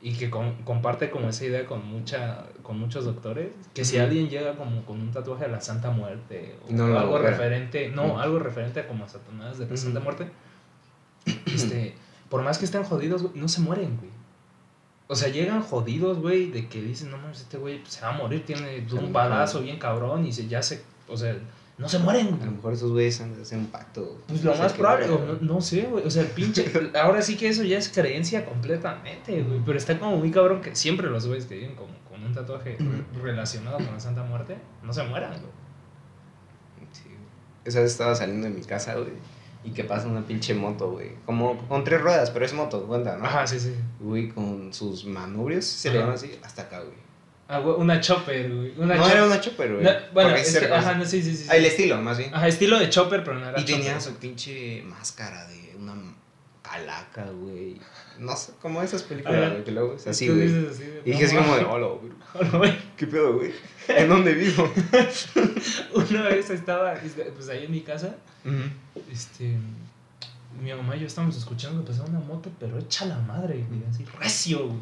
y 0.00 0.14
que 0.14 0.28
con- 0.30 0.56
comparte 0.64 1.10
como 1.10 1.28
esa 1.28 1.44
idea 1.44 1.64
con, 1.66 1.86
mucha, 1.86 2.46
con 2.64 2.76
muchos 2.80 3.04
doctores, 3.04 3.50
que 3.72 3.84
si 3.84 3.98
alguien 3.98 4.28
llega 4.28 4.56
como 4.56 4.84
con 4.84 5.00
un 5.00 5.12
tatuaje 5.12 5.44
a 5.44 5.48
la 5.48 5.60
Santa 5.60 5.90
Muerte 5.90 6.56
o 6.68 6.72
No 6.72 6.98
algo 6.98 7.18
referente, 7.18 7.88
no, 7.90 8.20
algo 8.20 8.40
referente 8.40 8.84
como 8.86 9.04
a 9.04 9.08
Satanás 9.08 9.58
de 9.58 9.68
la. 9.68 9.76
Santa 9.76 10.00
Muerte, 10.00 10.26
este, 11.46 11.94
por 12.28 12.42
más 12.42 12.58
que 12.58 12.64
estén 12.64 12.82
jodidos, 12.82 13.22
güey, 13.22 13.34
no 13.36 13.46
se 13.46 13.60
mueren, 13.60 13.96
güey. 13.98 14.10
O 15.12 15.14
sea, 15.14 15.28
llegan 15.28 15.60
jodidos, 15.62 16.18
güey, 16.20 16.50
de 16.50 16.68
que 16.68 16.80
dicen, 16.80 17.10
no 17.10 17.18
mames, 17.18 17.40
este 17.42 17.58
güey 17.58 17.82
se 17.86 18.00
va 18.00 18.14
a 18.14 18.16
morir, 18.16 18.46
tiene 18.46 18.82
un 18.98 19.12
balazo 19.12 19.60
bien 19.60 19.78
cabrón 19.78 20.24
y 20.26 20.32
se, 20.32 20.48
ya 20.48 20.62
se, 20.62 20.82
o 21.06 21.14
sea, 21.18 21.36
no 21.76 21.86
se 21.86 21.98
mueren, 21.98 22.28
güey. 22.30 22.40
A 22.40 22.46
lo 22.46 22.52
mejor 22.52 22.72
esos 22.72 22.92
güeyes 22.92 23.20
hacer 23.20 23.58
un 23.58 23.66
pacto. 23.66 24.22
Pues 24.26 24.42
lo 24.42 24.54
más 24.54 24.72
probable, 24.72 25.08
no- 25.08 25.38
no, 25.54 25.60
sé, 25.60 25.82
güey. 25.82 26.06
O 26.06 26.10
sea, 26.10 26.22
el 26.22 26.28
pinche. 26.28 26.72
ahora 26.98 27.20
sí 27.20 27.36
que 27.36 27.46
eso 27.50 27.62
ya 27.62 27.76
es 27.76 27.90
creencia 27.90 28.46
completamente, 28.46 29.42
güey. 29.42 29.60
Pero 29.66 29.76
está 29.76 29.98
como 29.98 30.16
muy 30.16 30.30
cabrón 30.30 30.62
que 30.62 30.74
siempre 30.74 31.10
los 31.10 31.26
güeyes 31.26 31.44
que 31.44 31.56
viven 31.56 31.74
como 31.74 31.92
con 32.08 32.24
un 32.24 32.32
tatuaje 32.32 32.78
relacionado 33.22 33.76
con 33.76 33.92
la 33.92 34.00
Santa 34.00 34.22
Muerte 34.22 34.56
no 34.82 34.94
se 34.94 35.02
mueran, 35.02 35.32
güey. 35.32 35.52
Sí. 36.92 37.10
Esa 37.66 37.80
vez 37.82 37.92
estaba 37.92 38.14
saliendo 38.14 38.46
de 38.48 38.54
mi 38.54 38.62
casa, 38.62 38.94
güey. 38.94 39.12
Y 39.64 39.70
que 39.70 39.84
pasa 39.84 40.08
una 40.08 40.22
pinche 40.26 40.54
moto, 40.54 40.90
güey. 40.90 41.10
Como 41.24 41.56
con 41.68 41.84
tres 41.84 42.00
ruedas, 42.00 42.30
pero 42.30 42.44
es 42.44 42.52
moto, 42.52 42.84
cuenta, 42.86 43.16
¿no? 43.16 43.24
Ajá, 43.24 43.46
sí, 43.46 43.60
sí. 43.60 43.74
Güey, 44.00 44.28
con 44.30 44.72
sus 44.74 45.04
manubrios, 45.04 45.64
se 45.64 45.88
Ajá. 45.88 45.96
le 45.96 46.02
llama 46.02 46.14
así, 46.14 46.32
hasta 46.42 46.62
acá, 46.62 46.80
güey. 46.80 46.96
Ah, 47.48 47.58
güey, 47.58 47.76
una 47.78 48.00
chopper, 48.00 48.50
güey. 48.52 48.72
Una 48.78 48.94
no 48.96 49.04
chop- 49.04 49.10
era 49.12 49.24
una 49.26 49.40
chopper, 49.40 49.72
güey. 49.74 49.84
No, 49.84 49.90
bueno, 50.14 50.30
es 50.34 50.58
que, 50.58 50.66
ajá, 50.72 50.94
no, 50.94 51.04
sí, 51.04 51.22
sí, 51.22 51.36
sí. 51.36 51.46
Ah, 51.50 51.56
el 51.56 51.64
estilo, 51.66 51.96
más 52.00 52.18
bien. 52.18 52.34
Ajá, 52.34 52.48
estilo 52.48 52.78
de 52.78 52.88
chopper, 52.88 53.22
pero 53.22 53.38
no 53.38 53.48
era 53.50 53.60
y 53.60 53.64
tenía 53.64 53.98
chopper. 53.98 54.00
su 54.02 54.14
pinche 54.16 54.82
máscara 54.84 55.46
de 55.46 55.74
una 55.78 55.94
calaca, 56.62 57.24
güey. 57.30 57.80
No 58.18 58.36
sé, 58.36 58.52
como 58.60 58.82
esas 58.82 59.02
películas, 59.02 59.50
güey, 59.50 59.64
que 59.64 59.72
luego 59.72 59.94
es 59.94 60.06
así, 60.06 60.28
güey. 60.28 60.48
Y 61.04 61.10
dije 61.10 61.24
así 61.24 61.36
como 61.36 61.56
de, 61.56 61.64
hola, 61.64 61.86
güey. 61.88 62.12
Hola, 62.34 62.58
güey. 62.58 62.78
¿Qué 62.96 63.06
pedo, 63.06 63.34
güey? 63.34 63.52
¿En 63.88 64.08
dónde 64.08 64.32
vivo? 64.32 64.72
Una 65.94 66.22
vez 66.28 66.48
estaba, 66.48 66.94
este, 66.94 67.24
pues 67.24 67.48
ahí 67.48 67.64
en 67.64 67.72
mi 67.72 67.80
casa, 67.82 68.16
este. 69.10 69.58
Mi 70.60 70.72
mamá 70.72 70.96
y 70.96 71.00
yo 71.00 71.06
estábamos 71.06 71.36
escuchando 71.36 71.82
que 71.82 71.88
pasaba 71.88 72.08
una 72.10 72.20
moto, 72.20 72.50
pero 72.60 72.78
echa 72.78 73.06
la 73.06 73.18
madre, 73.18 73.64
güey, 73.68 73.82
así 73.90 74.04
recio, 74.18 74.68
güey. 74.68 74.80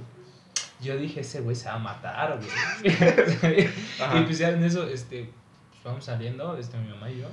Yo 0.81 0.97
dije, 0.97 1.21
ese 1.21 1.41
güey 1.41 1.55
se 1.55 1.69
va 1.69 1.75
a 1.75 1.79
matar, 1.79 2.39
güey. 2.39 2.51
Y 4.17 4.23
pues 4.25 4.39
ya 4.39 4.51
en 4.51 4.65
eso, 4.65 4.87
este, 4.89 5.31
pues 5.71 5.85
vamos 5.85 6.05
saliendo, 6.05 6.57
este, 6.57 6.77
mi 6.79 6.89
mamá 6.89 7.11
y 7.11 7.21
yo, 7.21 7.29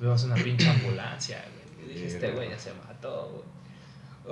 vemos 0.00 0.24
una 0.24 0.36
pinche 0.36 0.68
ambulancia, 0.68 1.44
güey. 1.76 1.90
Y 1.90 1.94
dije, 1.94 2.06
este 2.06 2.30
güey 2.32 2.48
ya 2.48 2.58
se 2.58 2.72
mató, 2.74 3.30
güey. 3.32 3.59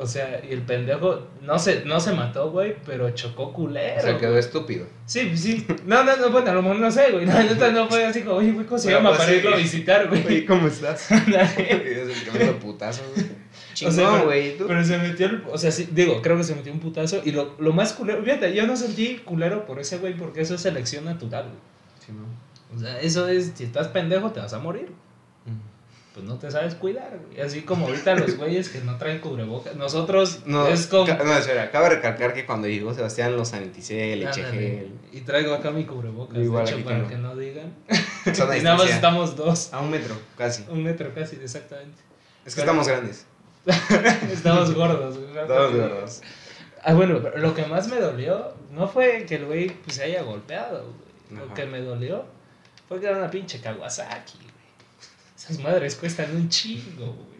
O 0.01 0.07
sea, 0.07 0.41
y 0.49 0.53
el 0.53 0.63
pendejo 0.63 1.27
no 1.43 1.59
se, 1.59 1.85
no 1.85 1.99
se 1.99 2.13
mató, 2.13 2.51
güey, 2.51 2.77
pero 2.87 3.11
chocó 3.11 3.53
culero. 3.53 3.99
O 3.99 4.03
sea, 4.03 4.19
quedó 4.19 4.39
estúpido. 4.39 4.87
Sí, 5.07 5.27
pues 5.29 5.41
sí. 5.41 5.67
No, 5.87 6.05
no, 6.05 6.17
no, 6.17 6.31
bueno, 6.31 6.51
a 6.51 6.55
lo 6.55 6.63
mejor 6.63 6.79
no 6.79 6.91
sé, 6.91 7.11
güey. 7.11 7.27
No, 7.27 7.33
no 7.73 7.89
fue 7.89 8.05
así 8.05 8.23
como, 8.23 8.37
oye, 8.37 8.53
güey, 8.53 8.67
¿cómo 8.67 8.79
se 8.79 8.87
Pero 8.89 8.99
llama 8.99 9.11
pues 9.11 9.21
para 9.21 9.33
irlo 9.35 9.55
a 9.55 9.57
visitar, 9.57 10.09
güey? 10.09 10.25
Oye, 10.27 10.47
¿cómo 10.47 10.67
estás? 10.69 11.11
Ándale. 11.13 11.47
es 12.03 12.17
el 12.17 12.25
tremendo 12.31 12.59
putazo, 12.61 13.03
güey. 13.15 13.27
O 13.27 13.29
sea, 13.29 13.91
Chingón, 13.93 14.13
pero- 14.13 14.25
güey. 14.27 14.57
¿tú? 14.57 14.65
Pero 14.69 14.85
se 14.85 14.99
metió, 14.99 15.27
el- 15.27 15.43
o 15.51 15.59
sea, 15.59 15.71
sí, 15.71 15.89
digo, 15.93 16.23
creo 16.23 16.37
que 16.37 16.45
se 16.45 16.55
metió 16.55 16.73
un 16.73 16.81
putazo. 16.81 17.21
Y 17.25 17.33
lo, 17.33 17.55
lo 17.59 17.73
más 17.73 17.93
culero, 17.93 18.23
fíjate, 18.23 18.55
yo 18.55 18.67
no 18.67 18.77
sentí 18.77 19.17
culero 19.25 19.67
por 19.67 19.81
ese 19.81 19.99
güey 19.99 20.15
porque 20.15 20.41
eso 20.41 20.55
es 20.55 20.61
selección 20.61 21.05
natural, 21.05 21.45
güey. 21.45 21.59
Sí, 22.07 22.13
no. 22.13 22.77
O 22.77 22.79
sea, 22.79 23.01
eso 23.01 23.29
es, 23.29 23.53
si 23.55 23.65
estás 23.65 23.89
pendejo 23.89 24.31
te 24.31 24.41
vas 24.41 24.53
a 24.53 24.59
morir. 24.59 24.91
Pues 26.19 26.29
no 26.29 26.37
te 26.37 26.51
sabes 26.51 26.75
cuidar, 26.75 27.17
güey. 27.17 27.41
Así 27.41 27.63
como 27.63 27.87
ahorita 27.87 28.17
los 28.17 28.37
güeyes 28.39 28.69
que 28.71 28.81
no 28.81 28.99
traen 28.99 29.21
cubrebocas. 29.21 29.77
Nosotros 29.77 30.41
No, 30.47 30.67
es 30.67 30.89
como... 30.89 31.07
no, 31.07 31.37
espera, 31.37 31.71
cabe 31.71 31.91
recalcar 31.91 32.35
que 32.35 32.45
cuando 32.45 32.67
llegó 32.67 32.93
Sebastián 32.93 33.37
los 33.37 33.51
saniticé, 33.51 34.17
le 34.17 34.27
eché 34.27 34.43
gel. 34.43 34.99
Y 35.13 35.21
traigo 35.21 35.55
acá 35.55 35.71
mi 35.71 35.85
cubrebocas, 35.85 36.37
Igual 36.37 36.67
de 36.67 36.73
hecho, 36.73 36.85
para 36.85 37.07
que 37.07 37.17
no 37.19 37.37
digan. 37.37 37.73
Y 38.59 38.63
nada 38.63 38.77
más 38.77 38.91
estamos 38.91 39.37
dos. 39.37 39.73
A 39.73 39.81
un 39.81 39.91
metro, 39.91 40.17
casi. 40.37 40.65
Un 40.69 40.83
metro 40.83 41.15
casi, 41.15 41.37
exactamente. 41.37 42.03
Es 42.45 42.57
que 42.57 42.63
estamos 42.63 42.89
grandes. 42.89 43.27
Estamos 44.33 44.75
gordos, 44.75 45.19
güey. 45.19 45.39
Estamos 45.39 45.77
gordos. 45.77 46.21
Ah, 46.83 46.95
bueno, 46.95 47.21
pero 47.23 47.39
lo 47.39 47.55
que 47.55 47.65
más 47.67 47.87
me 47.87 48.01
dolió 48.01 48.55
no 48.73 48.89
fue 48.89 49.25
que 49.25 49.37
el 49.37 49.47
güey 49.47 49.69
pues, 49.69 49.97
se 49.97 50.03
haya 50.03 50.23
golpeado, 50.23 50.83
güey. 50.83 51.41
Lo 51.41 51.55
que 51.55 51.67
me 51.67 51.81
dolió 51.81 52.25
Porque 52.89 53.07
era 53.07 53.19
una 53.19 53.31
pinche 53.31 53.61
Kawasaki. 53.61 54.48
Esas 55.49 55.63
madres 55.63 55.97
cuestan 55.97 56.35
un 56.37 56.49
chingo, 56.49 57.07
güey. 57.07 57.39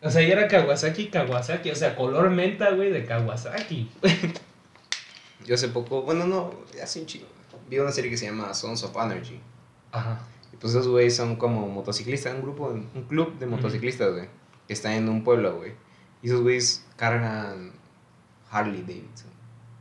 O 0.00 0.10
sea, 0.10 0.22
y 0.22 0.30
era 0.30 0.46
Kawasaki, 0.48 1.08
Kawasaki, 1.08 1.70
o 1.70 1.74
sea, 1.74 1.96
color 1.96 2.30
menta, 2.30 2.70
güey, 2.70 2.90
de 2.90 3.04
Kawasaki. 3.04 3.90
Yo 5.44 5.54
hace 5.54 5.68
poco, 5.68 6.02
bueno, 6.02 6.26
no, 6.26 6.54
hace 6.82 7.00
un 7.00 7.06
chingo. 7.06 7.26
Vi 7.68 7.78
una 7.78 7.92
serie 7.92 8.10
que 8.10 8.16
se 8.16 8.26
llama 8.26 8.54
Sons 8.54 8.82
of 8.84 8.96
Energy. 8.96 9.40
Ajá. 9.92 10.20
Y 10.52 10.56
pues 10.56 10.72
esos 10.72 10.88
güeyes 10.88 11.16
son 11.16 11.36
como 11.36 11.68
motociclistas, 11.68 12.34
un 12.34 12.42
grupo, 12.42 12.68
un 12.68 13.04
club 13.08 13.38
de 13.38 13.46
motociclistas, 13.46 14.12
güey. 14.12 14.28
Que 14.66 14.72
está 14.72 14.94
en 14.94 15.08
un 15.08 15.24
pueblo, 15.24 15.56
güey. 15.56 15.72
Y 16.22 16.28
esos 16.28 16.42
güeyes 16.42 16.84
cargan 16.96 17.72
Harley 18.50 18.82
Davidson. 18.82 19.30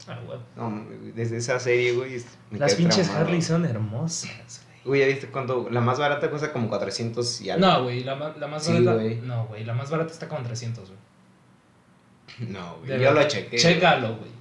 Ah, 0.07 0.19
güey. 0.25 0.39
No, 0.55 0.85
desde 1.13 1.37
esa 1.37 1.59
serie, 1.59 1.93
güey. 1.93 2.23
Las 2.51 2.75
pinches. 2.75 3.09
Harley 3.09 3.41
son 3.41 3.65
hermosas, 3.65 4.61
güey. 4.87 5.01
¿ya 5.01 5.07
viste 5.07 5.27
cuánto? 5.27 5.67
La 5.69 5.81
más 5.81 5.99
barata 5.99 6.29
cuesta 6.29 6.51
como 6.51 6.67
400 6.69 7.41
y 7.41 7.49
algo. 7.51 7.67
No, 7.67 7.83
güey, 7.83 8.03
la, 8.03 8.15
la 8.39 8.47
más 8.47 8.63
Sí, 8.63 8.73
barata. 8.73 8.93
güey. 8.95 9.17
No, 9.17 9.45
güey, 9.45 9.63
la 9.63 9.73
más 9.73 9.89
barata 9.91 10.11
está 10.11 10.27
como 10.27 10.41
300, 10.43 10.89
güey. 10.89 12.49
No, 12.49 12.77
güey. 12.85 12.99
Yo 12.99 13.13
lo 13.13 13.23
chequé. 13.27 13.57
Chécalo, 13.57 14.15
güey. 14.17 14.31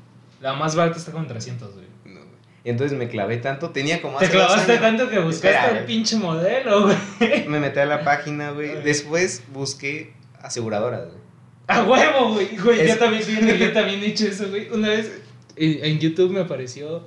La 0.41 0.53
más 0.53 0.75
barata 0.77 0.99
está 0.99 1.13
como 1.13 1.27
300, 1.27 1.75
güey. 1.75 1.87
No, 2.05 2.21
güey. 2.21 2.27
Y 2.65 2.71
entonces 2.71 2.97
me 2.99 3.09
clavé 3.09 3.39
tanto. 3.39 3.71
Tenía 3.71 4.03
como 4.03 4.19
Te 4.19 4.27
hace 4.27 4.37
dos 4.37 4.47
clavaste 4.47 4.73
años. 4.73 4.83
tanto 4.83 5.09
que 5.11 5.19
buscaste 5.19 5.49
Espera, 5.57 5.79
el 5.79 5.85
pinche 5.87 6.17
modelo, 6.17 6.83
güey. 6.85 6.97
Me 7.49 7.61
metí 7.61 7.79
a 7.79 7.87
la 7.87 8.05
página, 8.05 8.51
güey. 8.51 8.83
Después 8.83 9.45
busqué 9.53 10.13
aseguradoras, 10.43 11.07
güey. 11.07 11.21
A 11.69 11.83
huevo, 11.85 12.35
güey. 12.35 12.57
Güey, 12.57 12.81
Es- 12.81 12.89
yo 12.95 12.99
también, 12.99 13.23
yo 13.59 13.73
también 13.73 14.03
he 14.03 14.07
hecho 14.07 14.27
eso, 14.27 14.49
güey. 14.49 14.69
Una 14.71 14.89
vez 14.89 15.23
en, 15.57 15.85
en 15.85 15.99
YouTube 15.99 16.31
me 16.33 16.41
apareció 16.41 17.05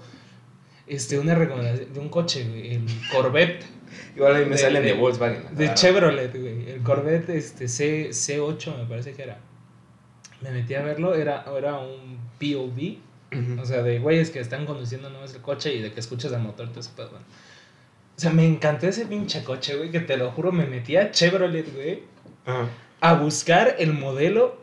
este, 0.89 1.17
una 1.19 1.35
recomendación 1.35 1.93
de 1.93 1.99
un 1.99 2.09
coche, 2.09 2.43
güey. 2.47 2.75
El 2.75 2.85
Corvette 3.11 3.63
Igual 4.15 4.35
a 4.35 4.39
mí 4.39 4.45
me 4.45 4.51
De- 4.51 4.57
salen 4.57 4.83
de, 4.83 4.89
de- 4.89 4.95
Volkswagen. 4.95 5.43
de 5.55 5.73
Chevrolet, 5.73 6.31
güey. 6.39 6.69
El 6.71 6.81
Corvette 6.83 7.29
este, 7.29 7.67
C, 7.67 8.09
C8 8.09 8.77
me 8.77 8.85
parece 8.85 9.13
que 9.13 9.23
era. 9.23 9.39
Me 10.41 10.51
metí 10.51 10.73
a 10.75 10.81
verlo, 10.83 11.13
era, 11.15 11.45
era 11.57 11.77
un 11.79 12.17
POV. 12.39 12.97
O 13.61 13.65
sea, 13.65 13.83
de 13.83 13.99
güeyes 13.99 14.31
que 14.31 14.39
están 14.39 14.65
conduciendo 14.65 15.09
no 15.11 15.23
es 15.23 15.35
el 15.35 15.41
coche 15.41 15.73
y 15.75 15.81
de 15.81 15.91
que 15.91 15.99
escuchas 15.99 16.31
el 16.31 16.39
motor, 16.39 16.67
ese 16.75 16.89
pedo, 16.95 17.09
bueno. 17.11 17.25
O 18.17 18.19
sea, 18.21 18.31
me 18.31 18.43
encantó 18.45 18.87
ese 18.87 19.05
pinche 19.05 19.43
coche, 19.43 19.75
güey, 19.77 19.91
que 19.91 19.99
te 19.99 20.17
lo 20.17 20.31
juro, 20.31 20.51
me 20.51 20.65
metí 20.65 20.97
a 20.97 21.11
Chevrolet, 21.11 21.71
güey, 21.73 22.03
Ajá. 22.45 22.67
a 23.01 23.13
buscar 23.13 23.75
el 23.79 23.93
modelo 23.93 24.57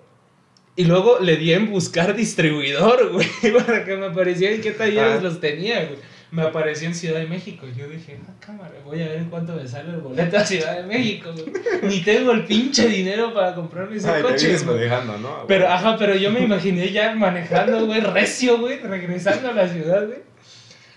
y 0.74 0.84
luego 0.84 1.20
le 1.20 1.36
di 1.36 1.52
en 1.52 1.70
buscar 1.70 2.14
distribuidor, 2.16 3.12
güey, 3.12 3.28
para 3.64 3.84
que 3.84 3.96
me 3.96 4.06
apareciera 4.06 4.54
en 4.54 4.60
qué 4.60 4.72
talleres 4.72 5.22
los 5.22 5.40
tenía, 5.40 5.84
güey. 5.84 5.98
Me 6.32 6.42
apareció 6.42 6.88
en 6.88 6.94
Ciudad 6.94 7.20
de 7.20 7.26
México 7.26 7.66
y 7.72 7.78
yo 7.78 7.88
dije, 7.88 8.18
ah, 8.28 8.32
cámara, 8.40 8.72
voy 8.84 9.00
a 9.00 9.06
ver 9.08 9.18
en 9.18 9.30
cuánto 9.30 9.54
me 9.54 9.66
sale 9.66 9.90
el 9.90 9.98
boleto 10.00 10.36
a 10.36 10.44
Ciudad 10.44 10.76
de 10.76 10.82
México, 10.82 11.30
güey. 11.32 11.46
Ni 11.82 12.00
tengo 12.02 12.32
el 12.32 12.44
pinche 12.44 12.88
dinero 12.88 13.32
para 13.32 13.54
comprarme 13.54 13.96
ese 13.96 14.08
Ay, 14.10 14.22
te 14.22 14.28
coche, 14.28 14.56
güey. 14.58 14.64
manejando, 14.76 15.18
¿no? 15.18 15.46
Pero, 15.46 15.68
ajá, 15.68 15.96
pero 15.96 16.16
yo 16.16 16.30
me 16.32 16.40
imaginé 16.40 16.90
ya 16.90 17.14
manejando, 17.14 17.86
güey, 17.86 18.00
recio, 18.00 18.58
güey, 18.58 18.78
regresando 18.80 19.50
a 19.50 19.52
la 19.52 19.68
ciudad, 19.68 20.04
güey. 20.06 20.18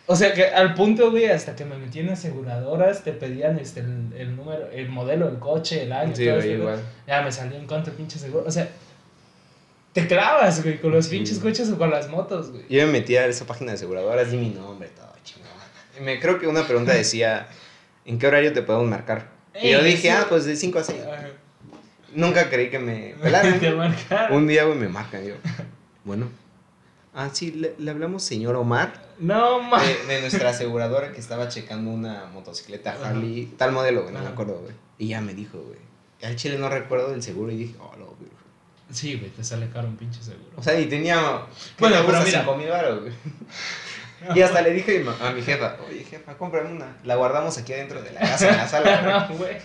O 0.07 0.15
sea, 0.15 0.33
que 0.33 0.45
al 0.47 0.73
punto, 0.73 1.11
güey, 1.11 1.25
hasta 1.27 1.55
que 1.55 1.63
me 1.63 1.77
metí 1.77 1.99
en 1.99 2.09
aseguradoras, 2.09 3.03
te 3.03 3.11
pedían 3.13 3.59
este, 3.59 3.81
el, 3.81 4.09
el 4.17 4.35
número, 4.35 4.67
el 4.71 4.89
modelo 4.89 5.27
del 5.27 5.37
coche, 5.37 5.83
el 5.83 5.91
año, 5.91 6.15
Sí, 6.15 6.25
todo 6.25 6.37
güey, 6.37 6.47
este, 6.49 6.59
igual. 6.59 6.79
Ya 7.07 7.21
me 7.21 7.31
salió 7.31 7.55
en 7.59 7.67
cuánto 7.67 7.91
pinche 7.91 8.17
seguro. 8.17 8.45
O 8.47 8.51
sea, 8.51 8.67
te 9.93 10.07
clavas, 10.07 10.63
güey, 10.63 10.79
con 10.79 10.91
los 10.91 11.05
Sí. 11.05 11.11
pinches 11.17 11.37
coches 11.37 11.69
o 11.69 11.77
con 11.77 11.91
las 11.91 12.09
motos, 12.09 12.49
güey. 12.51 12.63
Yo 12.69 12.85
me 12.87 12.93
metí 12.93 13.15
a 13.17 13.27
esa 13.27 13.45
página 13.45 13.71
de 13.71 13.75
aseguradoras, 13.75 14.31
di 14.31 14.37
mi 14.37 14.49
nombre, 14.49 14.89
todo 14.95 15.09
me 16.01 16.19
creo 16.19 16.39
que 16.39 16.47
una 16.47 16.65
pregunta 16.65 16.93
decía, 16.93 17.47
¿en 18.05 18.19
qué 18.19 18.27
horario 18.27 18.53
te 18.53 18.62
podemos 18.62 18.88
marcar? 18.89 19.29
Y 19.62 19.71
yo 19.71 19.79
Ey, 19.79 19.91
dije, 19.93 20.12
ah, 20.12 20.25
pues 20.29 20.45
de 20.45 20.55
5 20.55 20.79
a 20.79 20.83
6. 20.83 21.01
Ajá. 21.01 21.27
Nunca 22.13 22.49
creí 22.49 22.69
que 22.69 22.79
me 22.79 23.15
pelaran. 23.21 23.59
Un 24.31 24.47
día, 24.47 24.63
güey, 24.65 24.77
me 24.77 24.88
marcan 24.89 25.25
yo. 25.25 25.35
Bueno. 26.03 26.27
Ah, 27.13 27.29
sí, 27.33 27.51
le, 27.51 27.75
le 27.77 27.91
hablamos 27.91 28.23
señor 28.23 28.55
Omar 28.55 28.93
No, 29.19 29.62
ma. 29.62 29.81
de, 29.83 30.05
de 30.05 30.21
nuestra 30.21 30.49
aseguradora 30.51 31.12
que 31.12 31.19
estaba 31.19 31.49
checando 31.49 31.89
una 31.91 32.25
motocicleta. 32.33 32.95
Harley, 33.03 33.51
tal 33.57 33.71
modelo, 33.71 34.01
güey, 34.03 34.13
no 34.13 34.19
me 34.19 34.25
Ajá. 34.25 34.33
acuerdo, 34.33 34.59
güey. 34.62 34.73
Y 34.97 35.07
ya 35.09 35.21
me 35.21 35.33
dijo, 35.33 35.57
güey. 35.59 35.79
Al 36.23 36.35
chile 36.35 36.57
no 36.57 36.69
recuerdo 36.69 37.12
del 37.12 37.23
seguro 37.23 37.51
y 37.51 37.57
dije, 37.57 37.75
oh, 37.79 37.95
lo, 37.97 38.05
güey. 38.05 38.29
Sí, 38.91 39.15
güey, 39.17 39.29
te 39.31 39.43
sale 39.43 39.69
caro 39.69 39.88
un 39.88 39.97
pinche 39.97 40.21
seguro. 40.23 40.49
O 40.55 40.63
sea, 40.63 40.79
y 40.79 40.85
tenía. 40.88 41.41
Bueno, 41.79 41.95
¿qué 41.97 42.01
te 42.01 42.07
pero 42.07 42.23
mira. 42.23 42.39
Cinco 42.39 42.55
mil 42.57 42.69
varos, 42.69 43.01
güey. 43.01 43.13
Y 44.36 44.41
hasta 44.41 44.62
le 44.62 44.71
dije 44.71 45.03
a 45.21 45.32
mi 45.32 45.41
jefa, 45.41 45.77
oye 45.88 46.03
jefa, 46.03 46.38
cómprame 46.38 46.71
una. 46.71 46.97
La 47.03 47.15
guardamos 47.15 47.58
aquí 47.58 47.73
adentro 47.73 48.01
de 48.01 48.12
la 48.12 48.19
casa, 48.21 48.49
en 48.49 48.58
la 48.58 48.67
sala. 48.67 49.27
no, 49.29 49.38
güey. 49.38 49.58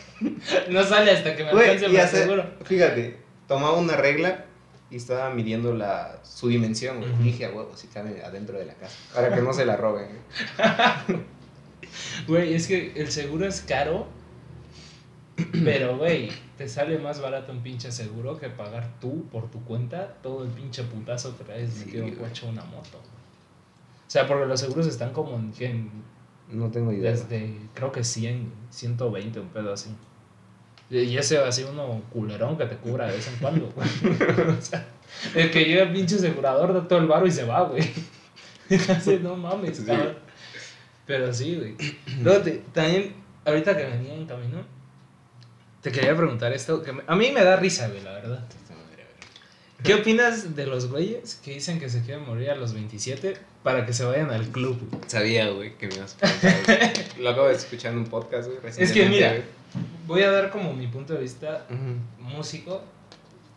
No 0.71 0.83
sale 0.85 1.11
hasta 1.11 1.35
que 1.37 1.45
me 1.45 1.51
Güey, 1.53 1.71
alcance 1.71 1.93
y 1.93 1.97
el 1.97 2.01
hace- 2.03 2.23
seguro. 2.23 2.45
fíjate, 2.65 3.19
tomaba 3.49 3.77
una 3.79 3.97
regla 3.97 4.45
y 4.91 4.97
estaba 4.97 5.31
midiendo 5.31 5.75
la, 5.75 6.19
su 6.23 6.49
dimensión, 6.49 6.99
güey. 7.01 7.13
Dije, 7.23 7.47
a 7.47 7.51
huevo, 7.51 7.77
si 7.77 7.89
cabe 7.89 8.23
adentro 8.25 8.59
de 8.59 8.67
la 8.67 8.75
casa. 8.75 8.97
Para 9.15 9.35
que 9.35 9.41
no 9.41 9.53
se 9.53 9.65
la 9.67 9.77
roben, 9.77 10.07
güey. 12.29 12.55
Es 12.55 12.67
que 12.67 12.93
el 12.97 13.11
seguro 13.11 13.47
es 13.47 13.61
caro. 13.63 14.07
Pero, 15.65 15.99
güey, 15.99 16.31
te 16.57 16.69
sale 16.69 16.97
más 16.99 17.21
barato 17.21 17.51
un 17.51 17.61
pinche 17.63 17.91
seguro 17.91 18.39
que 18.39 18.49
pagar 18.51 18.89
tú 19.01 19.27
por 19.31 19.51
tu 19.51 19.65
cuenta 19.65 20.15
todo 20.23 20.45
el 20.45 20.51
pinche 20.51 20.85
putazo 20.85 21.37
que 21.37 21.43
traes 21.43 21.73
Sí, 21.73 21.87
metido 21.87 22.05
en 22.07 22.15
coche 22.15 22.47
una 22.47 22.63
moto. 22.65 23.01
O 24.15 24.17
sea, 24.17 24.29
porque 24.29 24.47
los 24.47 24.61
seguros 24.61 24.87
están 24.87 25.13
como 25.13 25.35
en, 25.35 25.53
en- 25.59 25.91
No 26.53 26.71
tengo 26.71 26.93
idea. 26.93 27.11
desde, 27.11 27.59
creo 27.75 27.91
que 27.91 28.05
100, 28.05 28.49
120, 28.71 29.41
un 29.41 29.49
pedo 29.49 29.73
así. 29.73 29.91
Y 30.89 31.17
ese 31.19 31.39
así 31.39 31.65
uno 31.65 32.01
culerón 32.13 32.57
que 32.57 32.67
te 32.67 32.77
cubra 32.77 33.09
de 33.09 33.17
vez 33.17 33.27
en 33.27 33.35
cuando, 33.39 33.67
güey. 33.75 33.89
o 34.57 34.63
sea, 34.63 34.87
el 35.35 35.51
que 35.51 35.65
llega 35.65 35.83
el 35.83 35.93
pinche 35.93 36.15
asegurador 36.15 36.73
da 36.73 36.87
todo 36.87 37.01
el 37.01 37.09
varo 37.09 37.27
y 37.27 37.33
se 37.33 37.43
va, 37.43 37.63
güey. 37.63 37.83
Así, 38.89 39.19
no 39.21 39.35
mames, 39.35 39.79
Sí. 39.79 39.85
cabrón. 39.85 40.17
Pero 41.07 41.35
sí, 41.35 41.57
güey. 41.57 41.75
Luego 42.23 42.41
te- 42.45 42.63
también, 42.73 43.15
ahorita 43.45 43.77
que 43.77 43.83
venía 43.85 44.15
en 44.15 44.27
camino, 44.27 44.59
te 45.83 45.91
quería 45.91 46.17
preguntar 46.17 46.53
esto, 46.53 46.85
que 46.85 46.93
me- 46.93 47.03
a 47.05 47.17
mí 47.17 47.33
me 47.33 47.43
da 47.43 47.57
risa, 47.57 47.89
güey, 47.89 48.05
la 48.05 48.13
verdad. 48.13 48.45
¿Qué 49.83 49.95
opinas 49.95 50.55
de 50.55 50.67
los 50.67 50.89
güeyes 50.89 51.35
que 51.45 51.55
dicen 51.55 51.81
que 51.81 51.91
se 51.91 52.03
quieren 52.03 52.25
morir 52.25 52.51
a 52.51 52.55
los 52.55 52.73
27 52.75 53.35
para 53.65 53.85
que 53.85 53.93
se 53.93 54.05
vayan 54.05 54.31
al 54.31 54.47
club? 54.51 54.79
güey? 54.91 55.03
Sabía, 55.09 55.49
güey, 55.51 55.77
que 55.77 55.89
me 55.89 55.95
ibas 55.97 56.17
a. 56.23 57.19
Lo 57.21 57.31
acabo 57.31 57.49
de 57.49 57.55
escuchar 57.55 57.93
en 57.93 57.99
un 57.99 58.05
podcast, 58.07 58.49
güey. 58.49 58.59
Es 58.79 58.93
que 58.93 59.09
mira, 59.09 59.35
voy 60.07 60.23
a 60.23 60.31
dar 60.31 60.51
como 60.51 60.73
mi 60.73 60.87
punto 60.87 61.15
de 61.15 61.21
vista 61.23 61.67
músico. 62.21 62.83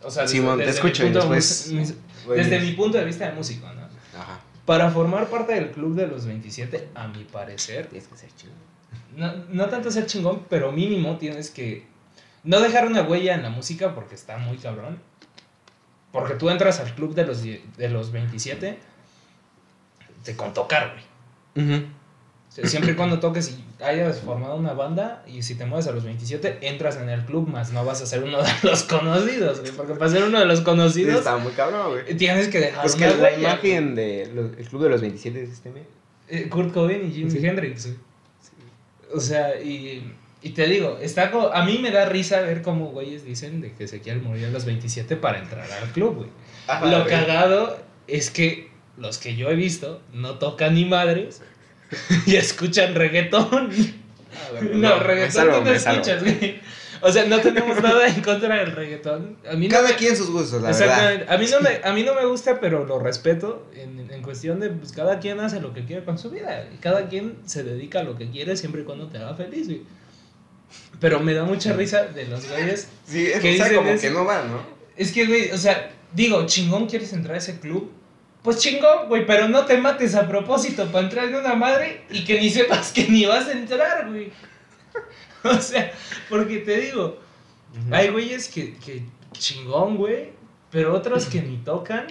O 0.02 0.10
sea, 0.10 0.26
Simón, 0.26 0.58
te 0.58 0.64
mi 0.64 0.70
escucho 0.70 1.02
y 1.04 1.10
punto 1.10 1.28
de 1.28 1.34
después- 1.36 1.72
desde 2.36 2.60
mi 2.60 2.72
punto 2.72 2.98
de 2.98 3.04
vista 3.04 3.26
de 3.28 3.32
músico, 3.32 3.66
¿no? 3.72 3.82
Ajá. 4.18 4.40
Para 4.64 4.90
formar 4.90 5.28
parte 5.28 5.54
del 5.54 5.70
club 5.70 5.94
de 5.94 6.06
los 6.06 6.26
27, 6.26 6.88
a 6.94 7.08
mi 7.08 7.24
parecer, 7.24 7.86
Tienes 7.86 8.08
que 8.08 8.16
ser 8.16 8.30
chido. 8.34 8.52
no, 9.16 9.32
no 9.50 9.66
tanto 9.68 9.90
ser 9.90 10.06
chingón, 10.06 10.44
pero 10.50 10.72
mínimo 10.72 11.16
tienes 11.18 11.50
que 11.50 11.86
no 12.44 12.60
dejar 12.60 12.86
una 12.86 13.02
huella 13.02 13.34
en 13.34 13.42
la 13.42 13.50
música 13.50 13.94
porque 13.94 14.14
está 14.14 14.38
muy 14.38 14.56
cabrón. 14.58 14.98
Porque 16.12 16.34
tú 16.34 16.48
entras 16.48 16.80
al 16.80 16.94
club 16.94 17.14
de 17.14 17.26
los, 17.26 17.42
de 17.42 17.88
los 17.90 18.12
27 18.12 18.78
te 20.24 20.36
con 20.36 20.52
tocar, 20.54 20.94
güey. 21.54 21.84
O 22.48 22.50
sea, 22.50 22.66
siempre 22.66 22.92
y 22.92 22.94
cuando 22.94 23.20
toques 23.20 23.50
y 23.58 23.82
hayas 23.82 24.20
formado 24.20 24.56
una 24.56 24.72
banda 24.72 25.22
y 25.26 25.42
si 25.42 25.54
te 25.54 25.66
mueves 25.66 25.86
a 25.86 25.92
los 25.92 26.04
27 26.04 26.58
entras 26.62 26.96
en 26.96 27.08
el 27.10 27.24
club, 27.26 27.46
más 27.48 27.72
no 27.72 27.84
vas 27.84 28.00
a 28.00 28.06
ser 28.06 28.22
uno 28.24 28.38
de 28.42 28.48
los 28.62 28.84
conocidos, 28.84 29.60
güey. 29.60 29.72
Porque 29.72 29.94
para 29.94 30.10
ser 30.10 30.24
uno 30.24 30.38
de 30.40 30.46
los 30.46 30.60
Sí, 30.60 30.64
conocidos 30.64 31.18
estaba 31.18 31.38
muy 31.38 31.52
cabrón, 31.52 31.90
güey. 31.92 32.16
tienes 32.16 32.48
que 32.48 32.58
dejar 32.60 32.82
Pues 32.82 32.94
que 32.96 33.06
la 33.14 33.32
imagen 33.38 33.94
del 33.94 34.56
Club 34.70 34.82
de 34.84 34.88
los 34.88 35.00
27 35.02 35.42
es 35.42 35.50
este, 35.50 35.70
güey. 35.70 35.82
Eh, 36.28 36.48
Kurt 36.48 36.72
Cobain 36.72 37.06
y 37.06 37.12
Jimi 37.12 37.30
Sí. 37.30 37.46
Hendrix. 37.46 37.86
güey. 37.86 37.98
O 39.14 39.20
sea, 39.20 39.60
y, 39.60 40.12
y 40.42 40.50
te 40.50 40.66
digo, 40.66 40.98
está 41.00 41.30
a 41.52 41.64
mí 41.64 41.78
me 41.78 41.90
da 41.90 42.06
risa 42.06 42.40
ver 42.40 42.62
cómo 42.62 42.86
güeyes 42.86 43.24
dicen 43.24 43.60
de 43.60 43.72
que 43.72 43.88
se 43.88 44.00
quieren 44.00 44.24
morir 44.24 44.46
a 44.46 44.50
los 44.50 44.64
27 44.64 45.16
para 45.16 45.38
entrar 45.38 45.70
al 45.70 45.88
club, 45.92 46.16
güey. 46.16 46.30
Lo 46.90 46.98
güey. 47.04 47.08
cagado 47.10 47.78
es 48.06 48.30
que 48.30 48.67
los 48.98 49.18
que 49.18 49.36
yo 49.36 49.50
he 49.50 49.54
visto 49.54 50.00
no 50.12 50.38
tocan 50.38 50.74
ni 50.74 50.84
madres 50.84 51.40
y 52.26 52.36
escuchan 52.36 52.94
reggaetón. 52.94 53.70
Ah, 53.72 54.60
No, 54.72 54.96
me 54.98 55.02
reggaetón 55.02 55.32
salvo, 55.32 55.58
tú 55.58 55.64
no 55.64 55.70
escuchas, 55.72 56.22
güey. 56.22 56.60
O 57.00 57.12
sea, 57.12 57.26
no 57.26 57.38
tenemos 57.40 57.80
nada 57.82 58.08
en 58.08 58.20
contra 58.22 58.56
del 58.56 58.72
reggaetón. 58.72 59.36
A 59.50 59.54
mí 59.54 59.68
no 59.68 59.72
Cada 59.74 59.90
me- 59.90 59.94
quien 59.96 60.16
sus 60.16 60.30
gustos, 60.30 60.60
la 60.60 60.70
verdad. 60.72 61.24
A 61.32 61.38
mí, 61.38 61.46
no 61.50 61.60
me, 61.60 61.80
a 61.84 61.92
mí 61.92 62.02
no 62.02 62.14
me 62.14 62.24
gusta, 62.26 62.58
pero 62.60 62.84
lo 62.84 62.98
respeto 62.98 63.70
en, 63.74 64.10
en 64.10 64.20
cuestión 64.22 64.58
de 64.60 64.70
pues, 64.70 64.90
cada 64.92 65.20
quien 65.20 65.38
hace 65.40 65.60
lo 65.60 65.72
que 65.72 65.84
quiere 65.84 66.04
con 66.04 66.18
su 66.18 66.28
vida. 66.30 66.66
Y 66.74 66.78
cada 66.78 67.08
quien 67.08 67.36
se 67.46 67.62
dedica 67.62 68.00
a 68.00 68.02
lo 68.02 68.16
que 68.16 68.28
quiere 68.30 68.56
siempre 68.56 68.82
y 68.82 68.84
cuando 68.84 69.06
te 69.06 69.18
haga 69.18 69.34
feliz, 69.34 69.66
güey. 69.68 69.82
Pero 71.00 71.20
me 71.20 71.32
da 71.34 71.44
mucha 71.44 71.72
risa 71.72 72.04
de 72.06 72.26
los 72.26 72.48
güeyes. 72.48 72.88
Sí, 73.06 73.26
es, 73.28 73.40
¿Qué 73.40 73.54
o 73.54 73.56
sea, 73.56 73.64
dicen 73.66 73.76
como 73.76 73.90
eso? 73.90 74.02
que 74.02 74.10
no 74.10 74.24
van, 74.24 74.50
¿no? 74.50 74.60
Es 74.96 75.12
que, 75.12 75.26
güey, 75.26 75.50
o 75.52 75.56
sea, 75.56 75.90
digo, 76.12 76.44
chingón 76.46 76.86
quieres 76.86 77.12
entrar 77.12 77.36
a 77.36 77.38
ese 77.38 77.60
club, 77.60 77.92
Pues 78.42 78.58
chingón, 78.58 79.08
güey, 79.08 79.26
pero 79.26 79.48
no 79.48 79.64
te 79.66 79.76
mates 79.78 80.14
a 80.14 80.26
propósito 80.28 80.86
para 80.90 81.04
entrar 81.04 81.26
en 81.26 81.34
una 81.36 81.54
madre 81.54 82.04
y 82.10 82.24
que 82.24 82.40
ni 82.40 82.48
sepas 82.50 82.92
que 82.92 83.06
ni 83.08 83.26
vas 83.26 83.46
a 83.48 83.52
entrar, 83.52 84.08
güey. 84.08 84.32
O 85.44 85.60
sea, 85.60 85.92
porque 86.28 86.58
te 86.58 86.80
digo, 86.80 87.18
hay 87.92 88.08
güeyes 88.08 88.48
que, 88.48 88.74
que 88.78 89.04
chingón, 89.32 89.96
güey, 89.96 90.32
pero 90.70 90.92
otros 90.94 91.26
que 91.26 91.40
ni 91.42 91.58
tocan 91.58 92.06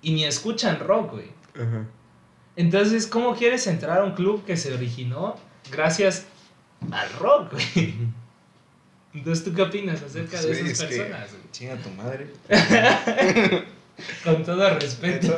y 0.00 0.12
ni 0.12 0.24
escuchan 0.24 0.78
rock, 0.78 1.12
güey. 1.12 1.26
Entonces, 2.54 3.06
¿cómo 3.08 3.34
quieres 3.34 3.66
entrar 3.66 3.98
a 3.98 4.04
un 4.04 4.12
club 4.12 4.44
que 4.44 4.56
se 4.56 4.72
originó 4.72 5.36
gracias 5.72 6.26
al 6.92 7.10
rock, 7.14 7.52
güey? 7.52 7.94
Entonces, 9.14 9.44
¿tú 9.44 9.52
qué 9.54 9.62
opinas 9.62 10.00
acerca 10.02 10.40
de 10.40 10.46
Pues, 10.46 10.58
esas 10.58 10.70
es 10.70 10.78
que- 10.82 10.96
personas? 10.96 11.30
güey? 11.30 11.42
Chinga 11.50 11.76
tu 11.76 11.90
madre. 11.90 12.26
Con 14.24 14.44
todo 14.44 14.68
respeto. 14.78 15.36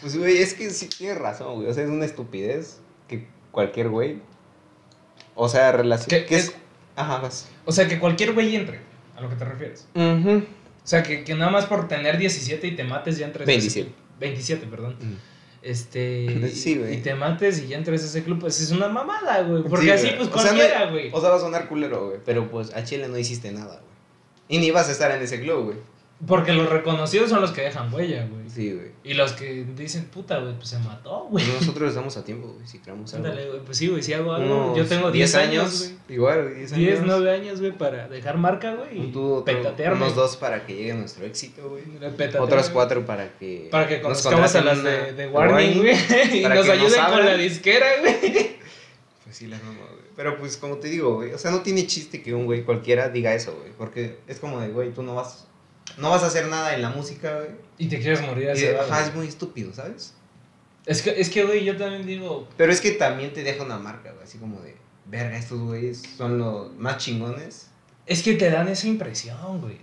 Pues, 0.00 0.16
güey, 0.16 0.38
es 0.38 0.54
que 0.54 0.70
sí 0.70 0.88
tienes 0.88 1.18
razón, 1.18 1.54
güey. 1.56 1.68
O 1.68 1.74
sea, 1.74 1.84
es 1.84 1.90
una 1.90 2.04
estupidez 2.04 2.78
que 3.08 3.26
cualquier 3.50 3.88
güey. 3.88 4.20
O 5.34 5.48
sea, 5.48 5.72
relación. 5.72 6.08
¿Qué- 6.08 6.24
que 6.26 6.36
es? 6.36 6.44
es- 6.48 6.54
Ajá, 6.96 7.18
vas. 7.18 7.48
O 7.64 7.72
sea, 7.72 7.88
que 7.88 7.98
cualquier 7.98 8.32
güey 8.32 8.54
entre, 8.56 8.80
a 9.16 9.20
lo 9.20 9.28
que 9.30 9.36
te 9.36 9.44
refieres. 9.44 9.86
O 9.94 10.42
sea, 10.84 11.02
que, 11.02 11.24
que 11.24 11.34
nada 11.34 11.50
más 11.50 11.66
por 11.66 11.86
tener 11.88 12.18
17 12.18 12.66
y 12.66 12.74
te 12.76 12.84
mates 12.84 13.16
ya 13.18 13.26
entres 13.26 13.48
a 13.48 13.52
ese 13.52 13.58
27. 13.60 13.86
club. 13.90 13.96
27, 14.20 14.66
perdón. 14.66 14.96
Este. 15.62 16.48
Sí, 16.52 16.76
güey. 16.76 16.94
Y 16.94 16.96
te 16.98 17.14
mates 17.14 17.60
y 17.62 17.68
ya 17.68 17.76
entres 17.78 18.02
a 18.02 18.06
ese 18.06 18.24
club, 18.24 18.40
pues 18.40 18.60
es 18.60 18.70
una 18.72 18.88
mamada, 18.88 19.42
güey. 19.42 19.62
Porque 19.62 19.86
Sí, 19.86 19.90
así, 20.08 20.14
pues 20.16 20.28
O 20.28 20.32
cualquiera, 20.32 20.90
güey. 20.90 21.10
O 21.12 21.20
sea, 21.20 21.30
va 21.30 21.36
a 21.36 21.40
sonar 21.40 21.68
culero, 21.68 22.08
güey. 22.08 22.18
Pero 22.24 22.50
pues 22.50 22.74
a 22.74 22.82
Chile 22.84 23.08
no 23.08 23.16
hiciste 23.16 23.52
nada, 23.52 23.74
güey. 23.76 23.92
Y 24.48 24.58
ni 24.58 24.70
vas 24.70 24.88
a 24.88 24.92
estar 24.92 25.10
en 25.12 25.22
ese 25.22 25.40
club, 25.40 25.64
güey. 25.66 25.78
Porque 26.26 26.52
los 26.52 26.68
reconocidos 26.68 27.30
son 27.30 27.40
los 27.40 27.50
que 27.50 27.62
dejan 27.62 27.92
huella, 27.92 28.28
güey. 28.30 28.48
Sí, 28.48 28.72
güey. 28.72 28.92
Y 29.02 29.14
los 29.14 29.32
que 29.32 29.64
dicen, 29.64 30.04
puta, 30.04 30.38
güey, 30.38 30.54
pues 30.54 30.68
se 30.68 30.78
mató, 30.78 31.26
güey. 31.28 31.44
Nosotros 31.44 31.88
estamos 31.88 32.16
a 32.16 32.24
tiempo, 32.24 32.48
güey, 32.48 32.64
si 32.64 32.78
creamos 32.78 33.12
algo. 33.14 33.26
Ándale, 33.26 33.48
güey. 33.48 33.60
Pues 33.64 33.76
sí, 33.76 33.88
güey, 33.88 34.02
si 34.02 34.12
hago 34.12 34.32
algo. 34.32 34.66
Unos 34.66 34.78
yo 34.78 34.86
tengo 34.86 35.10
10 35.10 35.34
años, 35.34 35.92
güey. 36.06 36.16
Igual, 36.16 36.42
güey, 36.42 36.54
10 36.58 36.72
años. 36.74 36.86
10, 36.86 37.02
9 37.06 37.30
años, 37.30 37.60
güey, 37.60 37.72
para 37.72 38.08
dejar 38.08 38.36
marca, 38.38 38.74
güey. 38.74 39.10
Tú, 39.10 39.42
petatearme. 39.44 39.96
unos 39.96 40.14
dos 40.14 40.36
para 40.36 40.64
que 40.64 40.76
llegue 40.76 40.94
nuestro 40.94 41.24
éxito, 41.24 41.68
güey. 41.68 41.82
Otros 42.38 42.70
cuatro 42.70 43.04
para 43.04 43.36
que. 43.38 43.68
Para 43.70 43.88
que 43.88 44.00
conozcamos 44.00 44.54
a 44.54 44.60
las 44.60 44.84
de, 44.84 45.14
de 45.14 45.26
Warning, 45.28 45.78
güey. 45.78 45.96
Y 46.32 46.40
nos 46.42 46.50
que 46.50 46.54
nos 46.54 46.68
ayuden 46.68 47.04
con 47.06 47.26
la 47.26 47.36
disquera, 47.36 47.86
güey. 48.00 48.52
Pues 49.24 49.36
sí, 49.36 49.46
las 49.46 49.62
mamá, 49.62 49.80
güey. 49.90 50.02
Pero 50.14 50.38
pues 50.38 50.56
como 50.58 50.76
te 50.76 50.88
digo, 50.88 51.14
güey. 51.14 51.32
O 51.32 51.38
sea, 51.38 51.50
no 51.50 51.62
tiene 51.62 51.86
chiste 51.86 52.22
que 52.22 52.34
un 52.34 52.44
güey 52.44 52.64
cualquiera 52.64 53.08
diga 53.08 53.34
eso, 53.34 53.56
güey. 53.58 53.72
Porque 53.78 54.18
es 54.28 54.38
como 54.38 54.60
de, 54.60 54.68
güey, 54.68 54.92
tú 54.92 55.02
no 55.02 55.14
vas. 55.14 55.48
No 55.98 56.10
vas 56.10 56.22
a 56.22 56.26
hacer 56.26 56.46
nada 56.48 56.74
en 56.74 56.82
la 56.82 56.90
música, 56.90 57.34
güey. 57.36 57.50
Y 57.78 57.88
te 57.88 57.98
quieres 58.00 58.22
morir 58.22 58.48
a 58.48 58.52
Y 58.54 58.56
esa 58.58 58.66
de- 58.66 58.72
edad, 58.72 58.84
Ajá, 58.84 58.96
güey. 58.98 59.08
es 59.08 59.14
muy 59.14 59.26
estúpido, 59.28 59.72
¿sabes? 59.74 60.14
Es 60.86 61.02
que, 61.02 61.20
es 61.20 61.28
que, 61.30 61.44
güey, 61.44 61.64
yo 61.64 61.76
también 61.76 62.06
digo. 62.06 62.48
Pero 62.56 62.72
es 62.72 62.80
que 62.80 62.92
también 62.92 63.32
te 63.32 63.42
deja 63.42 63.62
una 63.62 63.78
marca, 63.78 64.10
güey. 64.12 64.24
Así 64.24 64.38
como 64.38 64.60
de, 64.60 64.76
verga, 65.06 65.36
estos 65.36 65.60
güeyes 65.60 66.02
son 66.16 66.38
los 66.38 66.72
más 66.76 66.96
chingones. 66.98 67.68
Es 68.06 68.22
que 68.22 68.34
te 68.34 68.50
dan 68.50 68.68
esa 68.68 68.86
impresión, 68.88 69.60
güey. 69.60 69.78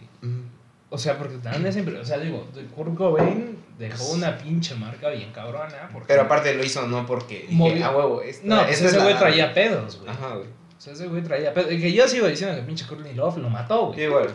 O 0.90 0.98
sea, 0.98 1.18
porque 1.18 1.36
te 1.38 1.48
dan 1.50 1.66
esa 1.66 1.80
impresión. 1.80 2.04
O 2.04 2.08
sea, 2.08 2.18
digo, 2.18 2.48
Kurt 2.76 2.96
Cobain 2.98 3.58
dejó 3.78 4.10
una 4.12 4.38
pinche 4.38 4.76
marca 4.76 5.10
bien 5.10 5.32
cabrona. 5.32 5.90
Porque... 5.94 6.08
Pero 6.08 6.24
aparte 6.24 6.54
lo 6.56 6.64
hizo 6.66 6.86
no 6.88 7.06
porque 7.06 7.42
dije, 7.48 7.54
Movió- 7.54 7.86
a 7.86 7.96
huevo, 7.96 8.22
esta, 8.24 8.46
No, 8.48 8.64
pues 8.66 8.80
es 8.82 8.86
ese 8.88 8.96
güey 8.98 9.14
nada". 9.14 9.20
traía 9.20 9.54
pedos, 9.54 10.00
güey. 10.00 10.10
Ajá, 10.10 10.36
güey. 10.36 10.48
O 10.48 10.82
sea, 10.82 10.94
ese 10.94 11.08
güey 11.08 11.22
traía 11.22 11.54
pedos. 11.54 11.70
Que 11.70 11.94
yo 11.94 12.08
sigo 12.08 12.28
diciendo 12.28 12.56
que 12.56 12.64
pinche 12.64 12.86
Courtney 12.88 13.14
Love 13.14 13.38
lo 13.38 13.50
mató, 13.50 13.92
Sí, 13.94 14.06
güey. 14.06 14.06
igual. 14.08 14.30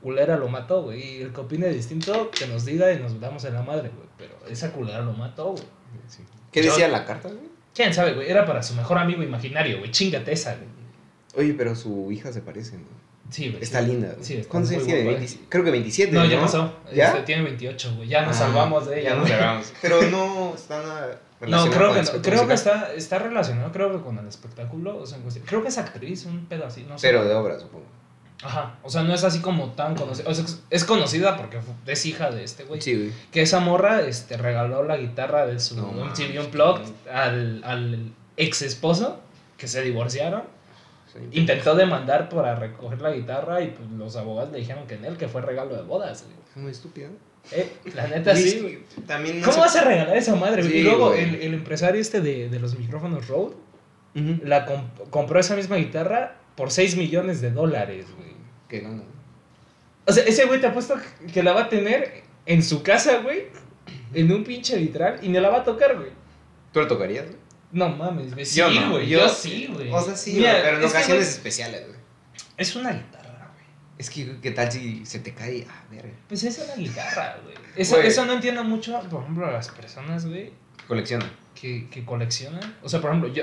Culera 0.00 0.36
lo 0.36 0.48
mató, 0.48 0.82
güey. 0.82 1.18
Y 1.18 1.22
el 1.22 1.32
que 1.32 1.40
opine 1.40 1.68
distinto, 1.68 2.30
que 2.30 2.46
nos 2.46 2.64
diga 2.64 2.92
y 2.92 2.98
nos 3.00 3.18
damos 3.20 3.44
en 3.44 3.54
la 3.54 3.62
madre, 3.62 3.90
güey. 3.94 4.08
Pero 4.18 4.34
esa 4.48 4.72
culera 4.72 5.00
lo 5.00 5.12
mató, 5.12 5.52
güey. 5.52 5.64
¿Qué 6.52 6.62
Yo- 6.62 6.70
decía 6.70 6.88
la 6.88 7.04
carta, 7.04 7.28
güey? 7.28 7.40
¿Quién 7.74 7.92
sabe, 7.92 8.14
güey? 8.14 8.30
Era 8.30 8.46
para 8.46 8.62
su 8.62 8.74
mejor 8.74 8.98
amigo 8.98 9.22
imaginario, 9.22 9.78
güey. 9.78 9.90
Chingate 9.90 10.32
esa, 10.32 10.54
güey. 10.54 10.68
Oye, 11.36 11.54
pero 11.54 11.74
su 11.74 12.12
hija 12.12 12.32
se 12.32 12.40
parece, 12.40 12.76
¿no? 12.76 12.84
Sí, 13.30 13.50
güey. 13.50 13.62
Está 13.62 13.80
sí. 13.80 13.86
linda. 13.86 14.12
güey. 14.12 14.24
Sí, 14.24 14.34
está 14.36 14.48
¿Cuántos 14.50 14.70
años 14.72 14.84
tiene? 14.84 15.00
guapa, 15.02 15.16
27. 15.18 15.46
Creo 15.48 15.64
que 15.64 15.70
27. 15.72 16.12
No, 16.12 16.24
ya 16.26 16.40
pasó. 16.40 16.72
¿Ya? 16.94 17.08
Este, 17.08 17.22
tiene 17.22 17.42
28, 17.42 17.94
güey. 17.96 18.08
Ya 18.08 18.22
nos 18.24 18.36
Ah, 18.36 18.38
salvamos 18.46 18.86
de 18.86 19.00
ella. 19.00 19.10
Ya 19.10 19.16
nos 19.16 19.28
salvamos. 19.28 19.72
Pero 19.82 20.02
no 20.02 20.54
está 20.54 20.78
nada 20.82 21.20
No, 21.40 21.46
relacionado 21.66 21.70
creo 21.72 21.86
con 21.88 21.94
que, 21.94 22.00
el 22.10 22.16
no, 22.16 22.22
creo 22.22 22.46
que 22.48 22.54
está, 22.54 22.94
está 22.94 23.18
relacionado, 23.18 23.72
creo 23.72 23.96
que 23.96 24.04
con 24.04 24.18
el 24.18 24.28
espectáculo. 24.28 24.98
O 24.98 25.06
sea, 25.06 25.16
en 25.16 25.22
cuestión- 25.24 25.44
creo 25.46 25.62
que 25.62 25.68
es 25.68 25.78
actriz, 25.78 26.24
un 26.26 26.46
pedo 26.46 26.66
así, 26.66 26.84
no 26.88 26.96
sé. 26.96 27.08
Pero 27.08 27.24
de 27.24 27.34
obra, 27.34 27.58
supongo. 27.58 27.86
Ajá, 28.42 28.74
o 28.82 28.90
sea, 28.90 29.02
no 29.04 29.14
es 29.14 29.24
así 29.24 29.40
como 29.40 29.68
tan 29.72 29.94
conocida. 29.94 30.28
O 30.28 30.34
sea, 30.34 30.44
es- 30.70 30.84
conocida 30.84 31.36
porque 31.36 31.58
es 31.86 32.04
hija 32.06 32.30
de 32.30 32.44
este 32.44 32.64
güey. 32.64 32.80
Sí, 32.80 32.94
güey. 32.94 33.12
Que 33.32 33.42
esa 33.42 33.60
morra 33.60 34.02
este, 34.02 34.36
regaló 34.36 34.82
la 34.82 34.96
guitarra 34.96 35.46
de 35.46 35.58
su 35.60 35.76
No 35.76 35.92
MTV 35.92 36.40
Unplugged 36.40 36.82
al, 37.10 37.62
al 37.64 38.12
ex 38.36 38.62
esposo, 38.62 39.20
que 39.56 39.66
se 39.68 39.82
divorciaron. 39.82 40.42
Intentó 41.30 41.76
demandar 41.76 42.28
para 42.28 42.56
recoger 42.56 43.00
la 43.00 43.12
guitarra 43.12 43.62
y 43.62 43.68
pues, 43.68 43.88
los 43.92 44.16
abogados 44.16 44.50
le 44.50 44.58
dijeron 44.58 44.86
que 44.88 44.94
en 44.96 45.04
él, 45.04 45.16
que 45.16 45.28
fue 45.28 45.40
regalo 45.42 45.76
de 45.76 45.82
bodas, 45.82 46.24
güey. 46.24 46.36
Es 46.50 46.56
muy 46.56 46.72
estúpido. 46.72 47.10
Eh, 47.52 47.70
la 47.94 48.08
neta 48.08 48.34
sí, 48.34 48.58
güey. 48.60 48.80
También 49.06 49.38
no 49.40 49.44
¿Cómo 49.44 49.54
sé- 49.54 49.60
vas 49.60 49.76
a 49.76 49.84
regalar 49.84 50.16
esa 50.16 50.34
madre? 50.34 50.64
Sí, 50.64 50.78
y 50.78 50.82
luego 50.82 51.10
güey. 51.10 51.22
el, 51.22 51.34
el 51.36 51.54
empresario 51.54 52.00
este 52.00 52.20
de, 52.20 52.48
de 52.48 52.58
los 52.58 52.76
micrófonos 52.78 53.28
Rode 53.28 53.54
Ujú. 54.16 54.40
la 54.44 54.66
comp- 54.66 55.08
compró 55.10 55.38
esa 55.38 55.54
misma 55.54 55.76
guitarra 55.76 56.36
por 56.56 56.70
6 56.70 56.96
millones 56.96 57.40
de 57.40 57.50
dólares, 57.50 58.06
güey. 58.16 58.32
Qué 58.68 58.80
gana. 58.80 59.02
O 60.06 60.12
sea, 60.12 60.24
ese 60.24 60.44
güey 60.46 60.60
te 60.60 60.66
apuesto 60.66 60.96
que 61.32 61.42
la 61.42 61.52
va 61.52 61.62
a 61.62 61.68
tener 61.68 62.22
en 62.46 62.62
su 62.62 62.82
casa, 62.82 63.18
güey, 63.18 63.46
en 64.12 64.30
un 64.32 64.44
pinche 64.44 64.76
vitral 64.78 65.18
y 65.22 65.28
no 65.28 65.40
la 65.40 65.48
va 65.50 65.58
a 65.58 65.64
tocar, 65.64 65.96
güey. 65.96 66.10
¿Tú 66.72 66.80
lo 66.80 66.86
tocarías, 66.86 67.26
güey? 67.26 67.38
No 67.72 67.88
mames, 67.88 68.34
güey. 68.34 68.44
Sí, 68.44 68.58
Yo 68.58 68.70
no, 68.70 68.90
güey. 68.92 69.08
yo- 69.08 69.20
Yo, 69.20 69.28
sí, 69.28 69.68
güey. 69.72 69.90
O 69.92 70.00
sea, 70.00 70.14
sí, 70.16 70.34
Mira, 70.34 70.50
güey, 70.52 70.62
pero 70.62 70.76
en 70.78 70.84
es 70.84 70.92
que, 70.92 70.98
ocasiones 70.98 71.28
especiales, 71.28 71.86
güey. 71.88 71.98
es 72.56 72.76
una 72.76 72.92
guitarra, 72.92 73.50
güey. 73.52 73.64
Es 73.98 74.10
que, 74.10 74.38
¿qué 74.40 74.50
tal 74.52 74.70
si 74.70 75.04
se 75.06 75.18
te 75.20 75.32
cae? 75.34 75.66
Ah, 75.68 75.82
verga. 75.90 76.12
Pues 76.28 76.44
es 76.44 76.58
una 76.64 76.74
guitarra, 76.76 77.38
güey. 77.42 77.54
Eso, 77.76 77.96
Güey. 77.96 78.06
eso 78.08 78.24
no 78.26 78.34
entiendo 78.34 78.62
mucho, 78.62 79.00
por 79.10 79.22
ejemplo, 79.22 79.46
a 79.46 79.50
las 79.52 79.68
personas, 79.70 80.26
güey, 80.26 80.52
Colecciona. 80.86 81.28
que, 81.60 81.88
que 81.90 82.04
coleccionan. 82.04 82.76
O 82.82 82.88
sea, 82.88 83.00
por 83.00 83.10
ejemplo, 83.10 83.32
yo, 83.32 83.42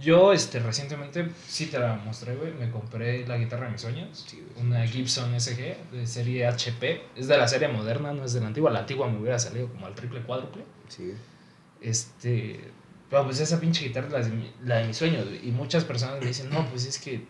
yo 0.00 0.32
este, 0.32 0.58
recientemente, 0.60 1.28
sí 1.46 1.66
te 1.66 1.78
la 1.78 1.94
mostré, 1.96 2.36
güey, 2.36 2.52
me 2.52 2.70
compré 2.70 3.26
la 3.26 3.36
guitarra 3.38 3.66
de 3.66 3.72
mis 3.72 3.80
sueños. 3.80 4.24
Sí, 4.28 4.44
güey. 4.54 4.66
Una 4.66 4.86
Gibson 4.86 5.38
SG 5.40 5.76
de 5.92 6.06
serie 6.06 6.46
HP. 6.46 7.02
Es 7.16 7.28
de 7.28 7.36
la 7.38 7.48
serie 7.48 7.68
moderna, 7.68 8.12
no 8.12 8.24
es 8.24 8.32
de 8.34 8.40
la 8.40 8.48
antigua. 8.48 8.70
La 8.70 8.80
antigua 8.80 9.08
me 9.08 9.18
hubiera 9.18 9.38
salido 9.38 9.68
como 9.68 9.86
al 9.86 9.94
triple 9.94 10.20
cuádruple. 10.22 10.64
Sí. 10.88 11.12
Este. 11.80 12.60
Pero 13.08 13.24
pues 13.24 13.38
esa 13.40 13.60
pinche 13.60 13.84
guitarra 13.86 14.06
es 14.08 14.12
la 14.12 14.18
de, 14.20 14.30
mi- 14.30 14.52
la 14.64 14.76
de 14.78 14.86
mis 14.88 14.96
sueños, 14.96 15.24
güey. 15.26 15.48
Y 15.48 15.52
muchas 15.52 15.84
personas 15.84 16.20
me 16.20 16.26
dicen, 16.26 16.50
no, 16.50 16.66
pues 16.70 16.86
es 16.86 16.98
que 16.98 17.20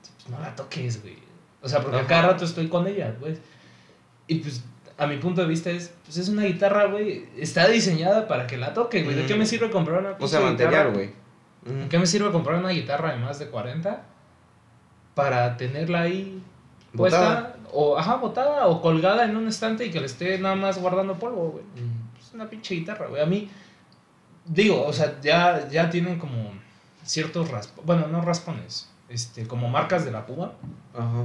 pues, 0.00 0.28
no 0.30 0.38
la 0.40 0.54
toques, 0.54 1.02
güey. 1.02 1.16
O 1.60 1.68
sea, 1.68 1.80
porque 1.80 1.98
Ajá. 1.98 2.06
cada 2.06 2.22
rato 2.28 2.44
estoy 2.44 2.68
con 2.68 2.86
ella, 2.86 3.14
güey. 3.18 3.36
Y 4.28 4.36
pues, 4.36 4.62
a 4.96 5.06
mi 5.08 5.16
punto 5.16 5.40
de 5.42 5.48
vista 5.48 5.70
es, 5.70 5.92
pues 6.04 6.18
es 6.18 6.28
una 6.28 6.44
guitarra, 6.44 6.84
güey. 6.86 7.26
Está 7.36 7.66
diseñada 7.68 8.28
para 8.28 8.46
que 8.46 8.56
la 8.56 8.72
toque, 8.72 9.02
güey. 9.02 9.16
¿De 9.16 9.26
qué 9.26 9.34
me 9.34 9.44
sirve 9.44 9.70
comprar 9.70 9.98
una 10.00 10.16
O 10.20 10.28
sea, 10.28 10.40
material, 10.40 10.92
güey. 10.92 11.10
¿De 11.64 11.80
Ujú. 11.80 11.88
qué 11.88 11.98
me 11.98 12.06
sirve 12.06 12.30
comprar 12.30 12.58
una 12.58 12.70
guitarra 12.70 13.12
de 13.12 13.18
más 13.18 13.38
de 13.38 13.48
40 13.48 14.02
para 15.14 15.56
tenerla 15.56 16.02
ahí 16.02 16.42
puesta? 16.96 17.18
Botada. 17.20 17.56
O, 17.72 17.98
ajá, 17.98 18.16
botada 18.16 18.66
o 18.68 18.80
colgada 18.80 19.24
en 19.24 19.36
un 19.36 19.48
estante 19.48 19.84
y 19.86 19.90
que 19.90 19.98
le 20.00 20.06
esté 20.06 20.38
nada 20.38 20.54
más 20.54 20.78
guardando 20.78 21.14
polvo, 21.14 21.50
güey. 21.50 21.64
Es 22.20 22.32
una 22.32 22.48
pinche 22.48 22.74
guitarra, 22.76 23.08
güey. 23.08 23.20
A 23.20 23.26
mí, 23.26 23.50
digo, 24.44 24.84
o 24.86 24.92
sea, 24.92 25.20
ya, 25.20 25.68
ya 25.68 25.90
tienen 25.90 26.18
como 26.18 26.52
ciertos 27.02 27.50
raspones, 27.50 27.86
bueno, 27.86 28.06
no 28.06 28.20
raspones, 28.20 28.88
este, 29.08 29.46
como 29.48 29.68
marcas 29.68 30.04
de 30.04 30.12
la 30.12 30.24
puma, 30.24 30.52
Ajá. 30.94 31.24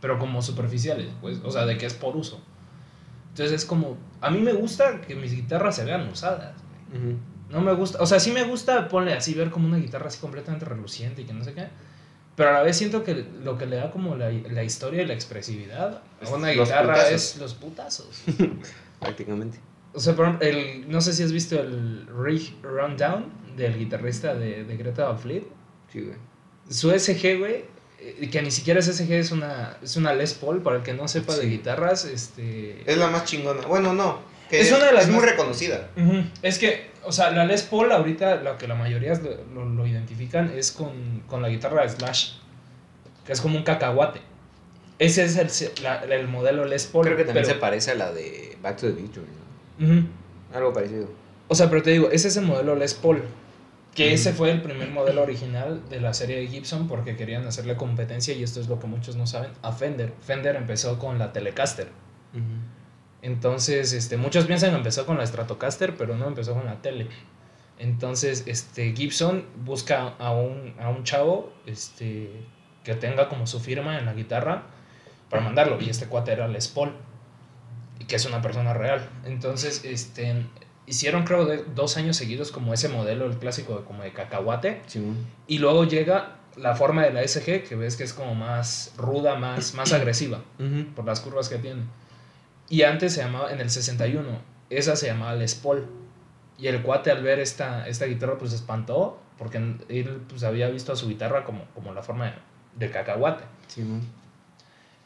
pero 0.00 0.18
como 0.18 0.40
superficiales, 0.40 1.08
pues, 1.20 1.40
o 1.44 1.50
sea, 1.50 1.66
de 1.66 1.76
que 1.78 1.86
es 1.86 1.94
por 1.94 2.16
uso. 2.16 2.40
Entonces 3.30 3.52
es 3.62 3.64
como, 3.66 3.96
a 4.20 4.30
mí 4.30 4.38
me 4.40 4.52
gusta 4.52 5.00
que 5.00 5.14
mis 5.16 5.32
guitarras 5.34 5.74
se 5.76 5.84
vean 5.84 6.08
usadas, 6.08 6.54
güey. 6.90 7.02
Ujú. 7.12 7.18
No 7.50 7.60
me 7.60 7.72
gusta, 7.74 7.98
o 8.02 8.06
sea, 8.06 8.20
sí 8.20 8.30
me 8.32 8.44
gusta, 8.44 8.88
ponle 8.88 9.12
así, 9.14 9.34
ver 9.34 9.50
como 9.50 9.66
una 9.68 9.78
guitarra 9.78 10.08
así 10.08 10.18
completamente 10.18 10.64
reluciente 10.66 11.22
y 11.22 11.24
que 11.24 11.32
no 11.32 11.44
sé 11.44 11.54
qué. 11.54 11.68
Pero 12.36 12.50
a 12.50 12.52
la 12.52 12.62
vez 12.62 12.76
siento 12.76 13.02
que 13.02 13.26
lo 13.42 13.58
que 13.58 13.66
le 13.66 13.76
da 13.76 13.90
como 13.90 14.14
la, 14.14 14.30
la 14.30 14.62
historia 14.62 15.02
y 15.02 15.06
la 15.06 15.14
expresividad 15.14 16.02
a 16.24 16.28
una 16.34 16.52
Los 16.52 16.68
guitarra 16.68 16.94
putazos. 16.94 17.12
es 17.12 17.36
los 17.38 17.54
putazos. 17.54 18.22
Prácticamente. 19.00 19.58
O 19.94 20.00
sea, 20.00 20.14
por 20.14 20.26
ejemplo, 20.26 20.46
el, 20.46 20.88
no 20.90 21.00
sé 21.00 21.12
si 21.12 21.22
has 21.22 21.32
visto 21.32 21.58
el 21.60 22.06
Rig 22.22 22.54
Rundown 22.62 23.32
del 23.56 23.76
guitarrista 23.78 24.34
de, 24.34 24.64
de 24.64 24.76
Greta 24.76 25.06
Van 25.08 25.18
Fleet. 25.18 25.44
Sí, 25.92 26.02
güey. 26.02 26.16
Su 26.68 26.90
SG, 26.90 27.38
güey, 27.38 27.64
eh, 27.98 28.28
que 28.30 28.42
ni 28.42 28.50
siquiera 28.50 28.78
es 28.80 28.86
SG, 28.86 29.10
es 29.12 29.32
una, 29.32 29.76
es 29.82 29.96
una 29.96 30.12
Les 30.12 30.34
Paul, 30.34 30.62
para 30.62 30.76
el 30.76 30.82
que 30.82 30.92
no 30.94 31.08
sepa 31.08 31.34
de 31.34 31.42
Sí. 31.42 31.48
guitarras, 31.48 32.04
este... 32.04 32.82
Es 32.88 32.98
la 32.98 33.08
más 33.08 33.24
chingona. 33.24 33.66
Bueno, 33.66 33.94
no. 33.94 34.20
Que 34.48 34.60
Es 34.60 34.72
una 34.72 34.86
de 34.86 34.92
las 34.92 35.04
es 35.04 35.10
muy 35.10 35.24
reconocida. 35.24 35.88
Es 36.42 36.58
que, 36.58 36.90
o 37.04 37.12
sea, 37.12 37.30
la 37.30 37.44
Les 37.44 37.62
Paul 37.62 37.92
ahorita 37.92 38.36
lo 38.36 38.56
que 38.58 38.66
la 38.68 38.74
mayoría 38.74 39.14
lo, 39.14 39.64
lo- 39.64 39.68
lo 39.68 39.86
identifican 39.86 40.50
es 40.56 40.72
con, 40.72 41.22
con 41.26 41.42
la 41.42 41.48
guitarra 41.48 41.82
de 41.82 41.90
Slash, 41.90 42.32
que 43.26 43.32
es 43.32 43.40
como 43.40 43.56
un 43.58 43.62
cacahuate. 43.64 44.20
Ese 44.98 45.24
es 45.24 45.36
el, 45.62 45.82
la- 45.82 46.02
el 46.04 46.26
modelo 46.28 46.64
Les 46.64 46.86
Paul. 46.86 47.04
Creo 47.04 47.16
que 47.16 47.24
también 47.24 47.44
pero- 47.44 47.54
se 47.54 47.60
parece 47.60 47.90
a 47.92 47.94
la 47.94 48.10
de 48.12 48.56
Back 48.62 48.78
to 48.78 48.86
the 48.88 48.94
Future. 49.00 49.26
¿no? 49.78 50.06
Algo 50.54 50.72
parecido. 50.72 51.08
O 51.48 51.54
sea, 51.54 51.68
pero 51.70 51.82
te 51.82 51.90
digo, 51.90 52.10
ese 52.10 52.28
es 52.28 52.36
el 52.36 52.44
modelo 52.46 52.74
Les 52.74 52.94
Paul. 52.94 53.22
Que 53.94 54.12
ese 54.12 54.32
fue 54.32 54.52
el 54.52 54.62
primer 54.62 54.90
modelo 54.90 55.22
original 55.22 55.82
de 55.90 56.00
la 56.00 56.14
serie 56.14 56.36
de 56.36 56.46
Gibson 56.46 56.86
porque 56.86 57.16
querían 57.16 57.44
hacerle 57.48 57.74
competencia 57.74 58.32
y 58.32 58.44
esto 58.44 58.60
es 58.60 58.68
lo 58.68 58.78
que 58.78 58.86
muchos 58.86 59.16
no 59.16 59.26
saben, 59.26 59.50
a 59.62 59.72
Fender. 59.72 60.12
Fender 60.24 60.54
empezó 60.54 60.98
con 61.00 61.18
la 61.18 61.32
Telecaster. 61.32 61.88
Entonces, 63.22 63.92
este, 63.92 64.16
muchos 64.16 64.46
piensan 64.46 64.70
que 64.70 64.76
empezó 64.76 65.06
con 65.06 65.18
la 65.18 65.26
Stratocaster, 65.26 65.96
pero 65.96 66.16
no 66.16 66.26
empezó 66.26 66.54
con 66.54 66.66
la 66.66 66.80
tele. 66.80 67.08
Entonces, 67.78 68.44
este, 68.46 68.92
Gibson 68.94 69.44
busca 69.64 70.14
a 70.18 70.32
un, 70.32 70.74
a 70.80 70.88
un 70.88 71.04
chavo 71.04 71.52
este, 71.66 72.30
que 72.84 72.94
tenga 72.94 73.28
como 73.28 73.46
su 73.46 73.60
firma 73.60 73.98
en 73.98 74.06
la 74.06 74.14
guitarra 74.14 74.64
para 75.30 75.42
mandarlo. 75.42 75.78
Y 75.80 75.90
este 75.90 76.06
cuate 76.06 76.32
era 76.32 76.48
Les 76.48 76.68
Paul, 76.68 76.92
y 77.98 78.04
que 78.04 78.16
es 78.16 78.24
una 78.24 78.42
persona 78.42 78.72
real. 78.72 79.08
Entonces, 79.24 79.84
este, 79.84 80.46
hicieron 80.86 81.24
creo 81.24 81.44
de 81.44 81.64
dos 81.74 81.96
años 81.96 82.16
seguidos 82.16 82.50
como 82.50 82.72
ese 82.72 82.88
modelo, 82.88 83.26
el 83.26 83.36
clásico 83.38 83.84
como 83.84 84.02
de 84.02 84.12
cacahuate. 84.12 84.82
Y 85.46 85.58
luego 85.58 85.84
llega 85.84 86.36
la 86.56 86.74
forma 86.74 87.04
de 87.04 87.12
la 87.12 87.26
SG, 87.26 87.64
que 87.64 87.76
ves 87.76 87.96
que 87.96 88.04
es 88.04 88.12
como 88.12 88.34
más 88.34 88.92
ruda, 88.96 89.36
más, 89.36 89.74
más 89.74 89.92
agresiva, 89.92 90.40
por 90.96 91.04
las 91.04 91.20
curvas 91.20 91.48
que 91.48 91.58
tiene. 91.58 91.82
Y 92.68 92.82
antes 92.82 93.14
se 93.14 93.22
llamaba, 93.22 93.52
en 93.52 93.60
el 93.60 93.70
61, 93.70 94.26
esa 94.70 94.96
se 94.96 95.06
llamaba 95.06 95.34
Les 95.34 95.54
Paul. 95.54 95.86
Y 96.58 96.66
el 96.66 96.82
cuate 96.82 97.10
al 97.10 97.22
ver 97.22 97.38
esta, 97.38 97.88
esta 97.88 98.04
guitarra 98.06 98.36
pues 98.36 98.50
se 98.50 98.56
espantó, 98.56 99.20
porque 99.38 99.58
él 99.58 100.22
pues 100.28 100.42
había 100.42 100.68
visto 100.68 100.92
a 100.92 100.96
su 100.96 101.08
guitarra 101.08 101.44
como, 101.44 101.64
como 101.74 101.94
la 101.94 102.02
forma 102.02 102.34
de, 102.74 102.90
cacahuate. 102.90 103.44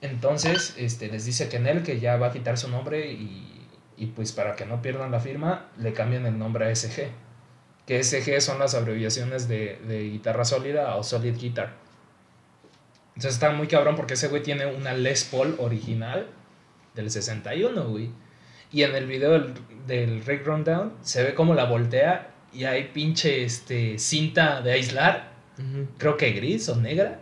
Entonces 0.00 0.74
este, 0.78 1.08
les 1.08 1.24
dice 1.24 1.48
que 1.48 1.58
en 1.58 1.66
él, 1.66 1.82
que 1.82 2.00
ya 2.00 2.16
va 2.16 2.28
a 2.28 2.32
quitar 2.32 2.58
su 2.58 2.68
nombre 2.68 3.12
y, 3.12 3.68
y 3.96 4.06
pues 4.06 4.32
para 4.32 4.56
que 4.56 4.64
no 4.64 4.82
pierdan 4.82 5.10
la 5.10 5.20
firma, 5.20 5.66
le 5.76 5.92
cambian 5.92 6.26
el 6.26 6.38
nombre 6.38 6.66
a 6.66 6.74
SG. 6.74 7.10
Que 7.86 8.02
SG 8.02 8.40
son 8.40 8.58
las 8.58 8.74
abreviaciones 8.74 9.46
de, 9.46 9.78
de 9.86 10.04
guitarra 10.04 10.44
sólida 10.44 10.96
o 10.96 11.02
solid 11.02 11.36
guitar. 11.36 11.74
Entonces 13.08 13.34
está 13.34 13.50
muy 13.50 13.68
cabrón 13.68 13.94
porque 13.94 14.14
ese 14.14 14.28
güey 14.28 14.42
tiene 14.42 14.66
una 14.66 14.94
Les 14.94 15.24
Paul 15.24 15.56
original 15.58 16.26
del 16.94 17.10
61, 17.10 17.88
güey. 17.88 18.10
Y 18.70 18.82
en 18.82 18.94
el 18.94 19.06
video 19.06 19.32
del, 19.32 19.54
del 19.86 20.24
Rick 20.24 20.46
Rundown 20.46 20.94
se 21.02 21.22
ve 21.22 21.34
como 21.34 21.54
la 21.54 21.64
voltea 21.64 22.32
y 22.52 22.64
hay 22.64 22.88
pinche 22.88 23.44
este, 23.44 23.98
cinta 23.98 24.60
de 24.60 24.72
aislar, 24.72 25.32
creo 25.98 26.16
que 26.16 26.32
gris 26.32 26.68
o 26.68 26.76
negra, 26.76 27.20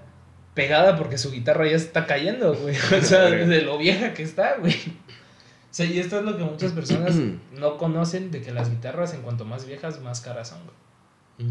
pegada 0.54 0.96
porque 0.96 1.18
su 1.18 1.30
guitarra 1.30 1.66
ya 1.68 1.76
está 1.76 2.06
cayendo, 2.06 2.54
güey. 2.54 2.76
O 2.98 3.02
sea, 3.02 3.22
de 3.22 3.62
lo 3.62 3.78
vieja 3.78 4.12
que 4.12 4.22
está, 4.22 4.56
güey. 4.56 4.74
O 4.74 5.72
sea, 5.72 5.86
y 5.86 6.00
esto 6.00 6.18
es 6.18 6.24
lo 6.24 6.36
que 6.36 6.44
muchas 6.44 6.72
personas 6.72 7.14
no 7.58 7.76
conocen, 7.76 8.30
de 8.30 8.40
que 8.42 8.52
las 8.52 8.70
guitarras 8.70 9.14
en 9.14 9.22
cuanto 9.22 9.44
más 9.44 9.66
viejas, 9.66 10.00
más 10.00 10.20
caras 10.20 10.48
son, 10.48 10.58
güey. 10.64 11.50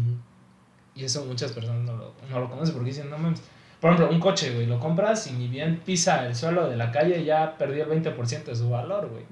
Y 0.94 1.04
eso 1.04 1.24
muchas 1.24 1.52
personas 1.52 1.82
no 1.82 1.96
lo, 1.96 2.14
no 2.30 2.40
lo 2.40 2.50
conocen 2.50 2.74
porque 2.74 2.90
dicen, 2.90 3.10
no 3.10 3.18
mames 3.18 3.40
por 3.80 3.92
ejemplo, 3.92 4.14
un 4.14 4.20
coche, 4.20 4.52
güey, 4.54 4.66
lo 4.66 4.78
compras 4.78 5.26
y 5.26 5.32
ni 5.32 5.48
bien 5.48 5.80
pisa 5.84 6.26
el 6.26 6.34
suelo 6.34 6.68
de 6.68 6.76
la 6.76 6.92
calle, 6.92 7.24
ya 7.24 7.56
perdió 7.56 7.84
el 7.84 8.02
20% 8.02 8.44
de 8.44 8.56
su 8.56 8.68
valor, 8.68 9.08
güey. 9.08 9.24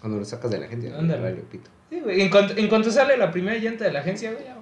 Cuando 0.00 0.18
lo 0.18 0.24
sacas 0.24 0.50
de 0.50 0.58
la 0.58 0.66
agencia, 0.66 0.92
¿Dónde? 0.92 1.16
pito. 1.50 1.70
Sí, 1.88 2.00
güey, 2.00 2.20
en 2.20 2.30
cuanto, 2.30 2.54
en 2.56 2.68
cuanto 2.68 2.90
sale 2.90 3.16
la 3.16 3.30
primera 3.30 3.56
llanta 3.58 3.84
de 3.84 3.92
la 3.92 4.00
agencia, 4.00 4.32
güey, 4.32 4.44
ya, 4.44 4.54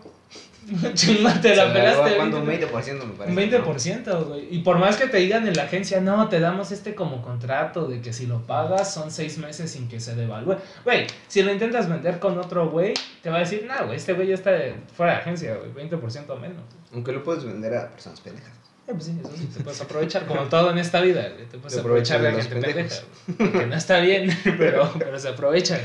te 1.43 1.57
la 1.57 1.73
pelaste. 1.73 2.17
¿Cuánto? 2.17 2.39
Un 2.39 2.47
20% 2.47 3.05
me 3.05 3.15
parece. 3.15 3.31
Un 3.31 3.65
20%, 3.65 4.25
güey. 4.29 4.55
Y 4.55 4.61
por 4.61 4.79
más 4.79 4.97
que 4.97 5.09
te 5.09 5.17
digan 5.19 5.47
en 5.47 5.55
la 5.55 5.65
agencia, 5.65 6.01
no, 6.01 6.29
te 6.29 6.39
damos 6.39 6.71
este 6.71 6.95
como 6.95 7.23
contrato 7.23 7.87
de 7.87 8.01
que 8.01 8.13
si 8.13 8.27
lo 8.27 8.47
pagas 8.47 8.93
son 8.93 9.11
seis 9.11 9.39
meses 9.39 9.73
sin 9.73 9.89
que 9.89 9.99
se 9.99 10.15
devalúe. 10.15 10.57
Güey, 10.85 11.07
si 11.27 11.43
lo 11.43 11.53
intentas 11.53 11.89
vender 11.89 12.19
con 12.19 12.39
otro 12.39 12.71
güey, 12.71 12.95
te 13.23 13.31
va 13.31 13.37
a 13.37 13.41
decir, 13.41 13.67
no, 13.67 13.87
güey, 13.87 13.97
este 13.97 14.13
güey 14.13 14.29
ya 14.29 14.35
está 14.35 14.53
fuera 14.95 15.15
de 15.15 15.19
agencia, 15.19 15.57
güey, 15.57 15.89
20% 15.89 16.39
menos. 16.39 16.63
Aunque 16.93 17.13
lo 17.13 17.23
puedes 17.25 17.45
vender 17.45 17.75
a 17.75 17.91
personas 17.91 18.21
pendejas. 18.21 18.62
Eh, 18.87 18.93
pues 18.93 19.05
sí, 19.05 19.17
eso 19.21 19.31
sí, 19.37 19.47
te 19.47 19.63
puedes 19.63 19.81
aprovechar, 19.81 20.27
como 20.27 20.43
todo 20.43 20.71
en 20.71 20.79
esta 20.79 21.01
vida, 21.01 21.37
te 21.37 21.59
puedes 21.59 21.79
aprovechar 21.79 22.21
de 22.21 22.33
la 22.33 22.43
gente 22.43 22.61
pendeja, 22.61 23.03
que 23.39 23.67
no 23.67 23.77
está 23.77 24.01
bien, 24.01 24.29
pero, 24.59 24.93
pero 24.99 25.19
se 25.19 25.29
aprovechan. 25.29 25.81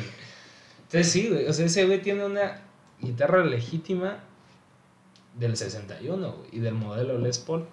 Entonces 0.83 1.11
sí, 1.11 1.29
güey, 1.29 1.47
o 1.47 1.53
sea, 1.53 1.65
ese 1.65 1.85
güey 1.85 2.01
tiene 2.01 2.25
una 2.25 2.61
guitarra 2.99 3.45
legítima 3.45 4.19
del 5.35 5.55
61, 5.55 6.31
güey, 6.31 6.49
y 6.51 6.59
del 6.59 6.73
modelo 6.73 7.17
Les 7.19 7.37
Paul. 7.37 7.67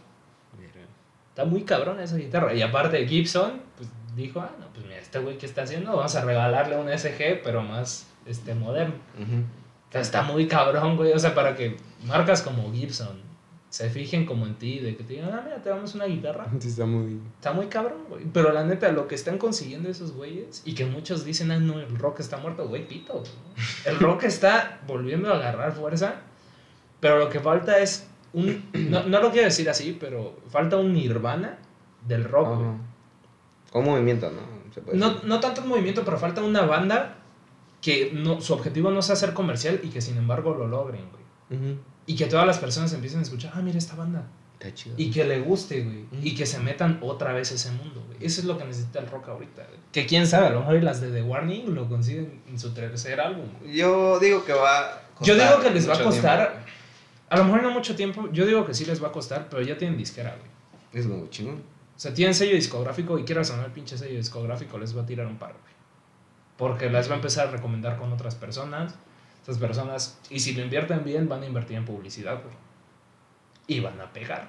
Está 1.34 1.44
muy 1.44 1.64
cabrón 1.64 1.98
esa 1.98 2.16
guitarra. 2.16 2.54
Y 2.54 2.62
aparte 2.62 3.08
Gibson, 3.08 3.60
pues 3.76 3.88
dijo, 4.14 4.38
ah, 4.38 4.52
no, 4.60 4.68
pues 4.72 4.86
mira, 4.86 5.00
este 5.00 5.18
güey 5.18 5.36
que 5.36 5.46
está 5.46 5.62
haciendo, 5.62 5.96
vamos 5.96 6.14
a 6.14 6.24
regalarle 6.24 6.76
un 6.76 6.88
SG, 6.96 7.42
pero 7.42 7.60
más 7.60 8.06
este 8.24 8.54
moderno. 8.54 8.94
está 9.92 10.22
muy 10.22 10.46
cabrón, 10.46 10.96
güey. 10.96 11.12
O 11.12 11.18
sea, 11.18 11.34
para 11.34 11.56
que 11.56 11.76
marcas 12.06 12.40
como 12.40 12.72
Gibson, 12.72 13.20
se 13.74 13.90
fijen 13.90 14.24
como 14.24 14.46
en 14.46 14.54
ti, 14.54 14.78
de 14.78 14.94
que 14.94 15.02
te 15.02 15.14
digan, 15.14 15.30
ah, 15.32 15.42
mira, 15.44 15.60
te 15.60 15.68
damos 15.68 15.96
una 15.96 16.04
guitarra. 16.04 16.46
está 16.64 16.86
muy... 16.86 17.18
Está 17.34 17.52
muy 17.52 17.66
cabrón, 17.66 18.04
güey. 18.08 18.24
Pero 18.32 18.52
la 18.52 18.62
neta, 18.62 18.92
lo 18.92 19.08
que 19.08 19.16
están 19.16 19.36
consiguiendo 19.36 19.88
esos 19.88 20.12
güeyes, 20.12 20.62
y 20.64 20.76
que 20.76 20.86
muchos 20.86 21.24
dicen, 21.24 21.50
ah, 21.50 21.58
no, 21.58 21.80
el 21.80 21.98
rock 21.98 22.20
está 22.20 22.36
muerto, 22.36 22.68
güey, 22.68 22.86
pito. 22.86 23.24
El 23.84 23.98
rock 23.98 24.22
está 24.22 24.80
volviendo 24.86 25.28
a 25.28 25.38
agarrar 25.38 25.72
fuerza, 25.72 26.20
pero 27.00 27.18
lo 27.18 27.28
que 27.28 27.40
falta 27.40 27.80
es 27.80 28.06
un... 28.32 28.62
No, 28.74 29.02
no 29.08 29.20
lo 29.20 29.32
quiero 29.32 29.46
decir 29.46 29.68
así, 29.68 29.96
pero 29.98 30.36
falta 30.48 30.76
un 30.76 30.92
nirvana 30.92 31.58
del 32.06 32.22
rock, 32.22 32.56
güey. 32.56 32.76
Con 33.72 33.84
movimiento, 33.86 34.30
¿no? 34.30 34.92
no, 34.92 35.20
no 35.24 35.40
tanto 35.40 35.62
un 35.62 35.68
movimiento, 35.70 36.04
pero 36.04 36.16
falta 36.16 36.44
una 36.44 36.62
banda 36.62 37.16
que 37.82 38.12
no, 38.14 38.40
su 38.40 38.52
objetivo 38.52 38.92
no 38.92 39.02
sea 39.02 39.16
ser 39.16 39.34
comercial 39.34 39.80
y 39.82 39.88
que 39.88 40.00
sin 40.00 40.16
embargo 40.16 40.54
lo 40.54 40.68
logren, 40.68 41.06
güey. 41.10 41.76
Y 42.06 42.16
que 42.16 42.26
todas 42.26 42.46
las 42.46 42.58
personas 42.58 42.92
empiecen 42.92 43.20
a 43.20 43.22
escuchar, 43.22 43.52
ah, 43.54 43.62
mira 43.62 43.78
esta 43.78 43.94
banda. 43.94 44.26
Está 44.54 44.74
chido. 44.74 44.94
Y 44.98 45.10
que 45.10 45.24
le 45.24 45.40
guste, 45.40 45.82
güey. 45.82 46.04
Y 46.22 46.34
que 46.34 46.46
se 46.46 46.58
metan 46.58 46.98
otra 47.02 47.32
vez 47.32 47.50
a 47.52 47.54
ese 47.54 47.70
mundo, 47.72 48.04
güey. 48.06 48.18
Eso 48.20 48.40
es 48.40 48.46
lo 48.46 48.58
que 48.58 48.64
necesita 48.64 48.98
el 49.00 49.08
rock 49.08 49.28
ahorita, 49.28 49.64
güey. 49.64 49.78
Que 49.92 50.06
quién 50.06 50.26
sabe, 50.26 50.48
a 50.48 50.50
lo 50.50 50.60
mejor 50.60 50.82
las 50.82 51.00
de 51.00 51.10
The 51.10 51.22
Warning 51.22 51.74
lo 51.74 51.88
consiguen 51.88 52.42
en 52.48 52.58
su 52.58 52.72
tercer 52.72 53.20
álbum. 53.20 53.46
Yo 53.72 54.18
digo 54.20 54.44
que 54.44 54.52
va 54.52 54.80
a 54.80 55.02
Yo 55.22 55.34
digo 55.34 55.60
que 55.60 55.70
les 55.70 55.88
va 55.88 55.94
a 55.94 56.02
costar. 56.02 56.64
A 57.28 57.36
lo 57.36 57.44
mejor 57.44 57.62
no 57.62 57.70
mucho 57.70 57.96
tiempo. 57.96 58.28
Yo 58.32 58.46
digo 58.46 58.66
que 58.66 58.74
sí 58.74 58.84
les 58.84 59.02
va 59.02 59.08
a 59.08 59.12
costar, 59.12 59.48
pero 59.48 59.62
ya 59.62 59.76
tienen 59.76 59.96
disquera, 59.96 60.36
güey. 60.36 60.50
Es 60.92 61.06
muy 61.06 61.28
chingón. 61.30 61.62
O 61.96 61.98
sea, 61.98 62.12
tienen 62.12 62.34
sello 62.34 62.54
discográfico 62.54 63.18
y 63.18 63.24
quieras 63.24 63.48
sonar 63.48 63.66
el 63.66 63.72
pinche 63.72 63.96
sello 63.96 64.16
discográfico, 64.16 64.78
les 64.78 64.96
va 64.96 65.02
a 65.02 65.06
tirar 65.06 65.26
un 65.26 65.38
par, 65.38 65.52
güey. 65.52 65.74
Porque 66.56 66.90
las 66.90 67.08
va 67.08 67.14
a 67.14 67.16
empezar 67.16 67.48
a 67.48 67.50
recomendar 67.50 67.98
con 67.98 68.12
otras 68.12 68.34
personas 68.34 68.94
esas 69.44 69.58
personas, 69.58 70.18
y 70.30 70.40
si 70.40 70.54
lo 70.54 70.62
invierten 70.62 71.04
bien, 71.04 71.28
van 71.28 71.42
a 71.42 71.46
invertir 71.46 71.76
en 71.76 71.84
publicidad, 71.84 72.42
güey. 72.42 72.54
Y 73.66 73.80
van 73.80 74.00
a 74.00 74.12
pegar. 74.12 74.48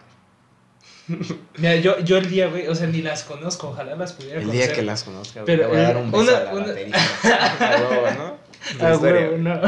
Mira, 1.57 1.75
yo, 1.75 1.99
yo 1.99 2.17
el 2.17 2.29
día, 2.29 2.47
güey, 2.47 2.67
o 2.67 2.75
sea, 2.75 2.87
ni 2.87 3.01
las 3.01 3.23
conozco, 3.23 3.69
ojalá 3.69 3.95
las 3.95 4.13
pudiera 4.13 4.39
conocer. 4.39 4.61
El 4.61 4.67
día 4.67 4.75
que 4.75 4.81
las 4.81 5.03
conozca, 5.03 5.41
güey, 5.41 5.45
pero 5.45 5.69
te 5.69 5.75
voy 5.75 5.77
a 5.77 5.81
dar 5.83 5.97
un 5.97 6.11
beso 6.11 6.23
una, 6.23 6.37
a 6.37 6.43
la 6.43 6.53
una... 6.53 6.67
batería. 6.67 6.95
¿no? 8.17 8.37
Ah, 8.79 8.93
güey, 8.95 9.37
no, 9.37 9.61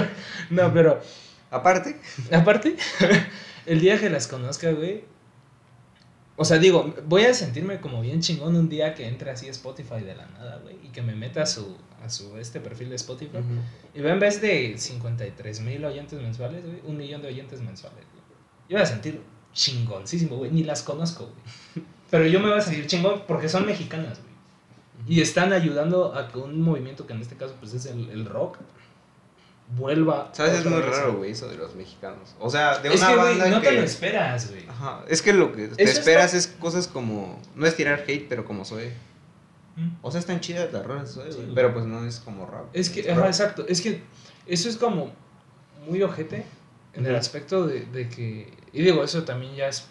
no, 0.50 0.74
pero... 0.74 1.02
Aparte. 1.52 2.00
Aparte, 2.32 2.76
el 3.66 3.80
día 3.80 4.00
que 4.00 4.10
las 4.10 4.28
conozca, 4.28 4.72
güey, 4.72 5.04
o 6.38 6.46
sea, 6.46 6.58
digo, 6.58 6.94
voy 7.06 7.26
a 7.26 7.34
sentirme 7.34 7.82
como 7.82 8.02
bien 8.02 8.22
chingón 8.22 8.56
un 8.56 8.70
día 8.70 8.94
que 8.94 9.08
entre 9.08 9.32
así 9.32 9.48
Spotify 9.50 10.02
de 10.02 10.16
la 10.16 10.28
nada, 10.28 10.60
güey, 10.62 10.78
y 10.84 10.90
que 10.90 11.02
me 11.02 11.16
meta 11.16 11.46
su, 11.46 11.78
a 12.04 12.10
su 12.10 12.38
este 12.38 12.60
perfil 12.60 12.90
de 12.90 12.96
Spotify. 12.96 13.40
Y 13.94 14.02
vea 14.02 14.14
en 14.14 14.20
vez 14.20 14.42
de 14.42 14.78
53 14.78 15.62
mil 15.62 15.84
oyentes 15.86 16.22
mensuales, 16.22 16.66
güey, 16.66 16.82
un 16.86 16.98
millón 16.98 17.22
de 17.22 17.30
oyentes 17.30 17.62
mensuales, 17.62 18.06
güey. 18.12 18.24
Yo 18.70 18.78
voy 18.78 18.84
a 18.84 18.86
sentir 18.86 19.22
chingoncísimo, 19.54 20.38
güey, 20.38 20.52
ni 20.52 20.64
las 20.64 20.84
conozco, 20.84 21.26
güey. 21.26 21.86
Pero 22.10 22.26
yo 22.26 22.40
me 22.40 22.50
voy 22.50 22.58
a 22.58 22.62
sentir 22.62 22.88
chingón 22.88 23.24
porque 23.28 23.50
son 23.50 23.66
mexicanas, 23.66 24.20
güey. 24.20 25.18
Y 25.18 25.22
están 25.22 25.54
ayudando 25.54 26.16
a 26.16 26.28
que 26.30 26.38
un 26.40 26.62
movimiento 26.62 27.06
que 27.06 27.14
en 27.14 27.22
este 27.22 27.36
caso 27.36 27.56
pues 27.60 27.74
es 27.74 27.86
el, 27.86 28.10
el 28.10 28.26
rock, 28.26 28.58
vuelva. 29.76 30.30
¿Sabes? 30.34 30.60
Es 30.60 30.66
muy 30.66 30.82
raro, 30.82 31.16
güey, 31.16 31.32
eso 31.32 31.48
de 31.48 31.58
los 31.58 31.76
mexicanos. 31.76 32.36
O 32.40 32.50
sea, 32.50 32.80
de 32.80 32.90
una 32.90 32.96
es 32.96 33.04
que, 33.04 33.16
banda 33.16 33.50
no 33.50 33.62
te 33.62 33.72
lo 33.72 33.82
esperas, 33.82 34.50
güey. 34.50 34.68
Ajá. 34.68 35.04
Es 35.08 35.22
que 35.22 35.34
lo 35.34 35.54
que 35.54 35.68
te 35.68 35.84
esperas 35.84 36.34
es 36.34 36.48
cosas 36.48 36.88
como. 36.88 37.42
No 37.56 37.66
es 37.66 37.76
tirar 37.76 38.04
hate, 38.08 38.28
pero 38.28 38.46
como 38.46 38.66
soy. 38.66 38.92
O 40.02 40.10
sea, 40.10 40.20
están 40.20 40.40
chidas 40.40 40.74
las 40.74 40.86
rolas, 40.86 41.20
pero 41.54 41.74
pues 41.74 41.86
no 41.86 42.04
es 42.04 42.20
como 42.20 42.46
rap. 42.46 42.66
Es 42.74 42.90
que, 42.90 43.12
ajá, 43.12 43.28
exacto. 43.28 43.66
Es 43.68 43.82
que 43.82 44.04
eso 44.48 44.70
es 44.70 44.78
como 44.78 45.12
muy 45.88 46.02
ojete 46.02 46.46
en 46.94 47.06
el 47.06 47.16
aspecto 47.16 47.68
de, 47.68 47.82
de 47.86 48.10
que. 48.10 48.54
Y 48.74 48.82
digo, 48.82 49.04
eso 49.04 49.24
también 49.24 49.56
ya 49.56 49.68
es 49.68 49.88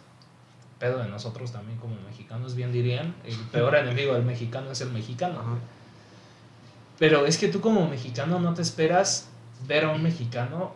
pedo 0.79 0.99
de 0.99 1.09
nosotros 1.09 1.53
también 1.53 1.79
como 1.79 1.95
mexicanos, 2.01 2.55
bien 2.55 2.73
dirían. 2.73 3.15
El 3.25 3.37
peor 3.53 3.75
enemigo 3.77 4.15
del 4.15 4.25
mexicano 4.25 4.73
es 4.73 4.81
el 4.81 4.91
mexicano. 4.91 5.39
Ajá. 5.39 5.59
Pero 6.99 7.27
es 7.27 7.39
que 7.39 7.49
tú 7.49 7.61
como 7.61 7.89
mexicano 7.89 8.41
no 8.41 8.55
te 8.55 8.63
esperas 8.63 9.29
ver 9.67 9.85
a 9.85 9.91
un 9.91 10.03
mexicano 10.03 10.75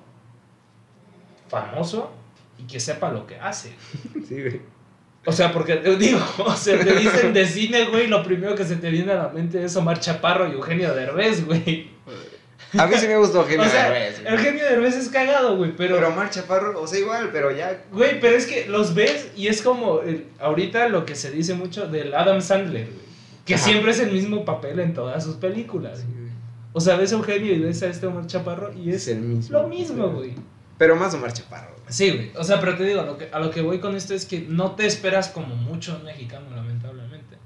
famoso 1.48 2.12
y 2.58 2.64
que 2.64 2.78
sepa 2.78 3.10
lo 3.10 3.26
que 3.26 3.38
hace. 3.38 3.74
Sí, 4.26 4.40
güey. 4.40 4.60
O 5.26 5.32
sea, 5.32 5.52
porque 5.52 5.76
digo, 5.98 6.18
o 6.38 6.54
sea, 6.56 6.78
te 6.82 6.92
dicen 6.96 7.32
de 7.34 7.46
cine, 7.46 7.86
güey, 7.86 8.06
lo 8.06 8.22
primero 8.24 8.54
que 8.54 8.64
se 8.64 8.76
te 8.76 8.90
viene 8.90 9.12
a 9.12 9.16
la 9.16 9.28
mente 9.28 9.62
es 9.64 9.76
Omar 9.76 10.00
Chaparro 10.00 10.48
y 10.48 10.52
Eugenio 10.52 10.94
Derbez, 10.94 11.44
güey. 11.44 11.90
A 12.78 12.86
mí 12.86 12.94
sí 12.96 13.08
me 13.08 13.16
gustó 13.16 13.40
Eugenio 13.40 13.62
O 13.66 13.68
sea, 13.68 13.90
Derbez. 13.90 14.22
güey. 14.22 14.32
Eugenio 14.34 14.64
Derbez 14.64 14.94
es 14.96 15.08
cagado, 15.08 15.56
güey, 15.56 15.74
pero... 15.76 15.96
Pero 15.96 16.08
Omar 16.08 16.30
Chaparro, 16.30 16.80
o 16.80 16.86
sea, 16.86 17.00
igual, 17.00 17.30
pero 17.32 17.50
ya. 17.50 17.82
Güey, 17.92 18.20
pero 18.20 18.36
es 18.36 18.46
que 18.46 18.66
los 18.66 18.94
ves 18.94 19.28
y 19.36 19.48
es 19.48 19.60
como 19.60 20.00
el- 20.02 20.26
ahorita 20.38 20.88
lo 20.88 21.04
que 21.04 21.14
se 21.16 21.30
dice 21.30 21.54
mucho 21.54 21.86
del 21.88 22.14
Adam 22.14 22.40
Sandler, 22.40 22.86
güey. 22.86 23.10
Que 23.44 23.54
Ajá. 23.56 23.64
siempre 23.64 23.90
es 23.90 23.98
el 24.00 24.12
mismo 24.12 24.44
papel 24.44 24.78
en 24.80 24.94
todas 24.94 25.24
sus 25.24 25.34
películas. 25.36 26.04
O 26.72 26.80
sea, 26.80 26.96
ves 26.96 27.12
a 27.12 27.16
Eugenio 27.16 27.52
y 27.52 27.58
ves 27.58 27.82
a 27.82 27.88
este 27.88 28.06
Omar 28.06 28.26
Chaparro 28.26 28.72
y 28.72 28.90
es, 28.90 28.96
Es 29.02 29.08
el 29.08 29.20
mismo. 29.22 29.58
lo 29.58 29.66
mismo, 29.68 30.08
güey. 30.10 30.34
Pero 30.80 30.96
más 30.96 31.12
Omar 31.12 31.30
Chaparro. 31.30 31.74
güey. 31.74 31.92
Sí, 31.92 32.10
güey. 32.10 32.32
O 32.38 32.42
sea, 32.42 32.58
pero 32.58 32.74
te 32.74 32.84
digo, 32.84 33.02
lo 33.02 33.18
que, 33.18 33.28
a 33.30 33.38
lo 33.38 33.50
que 33.50 33.60
voy 33.60 33.80
con 33.80 33.94
esto 33.94 34.14
es 34.14 34.24
que 34.24 34.40
no 34.48 34.76
te 34.76 34.86
esperas 34.86 35.28
como 35.28 35.54
mucho 35.54 35.94
un 35.94 36.04
mexicano, 36.04 36.46
lamentablemente. 36.56 37.36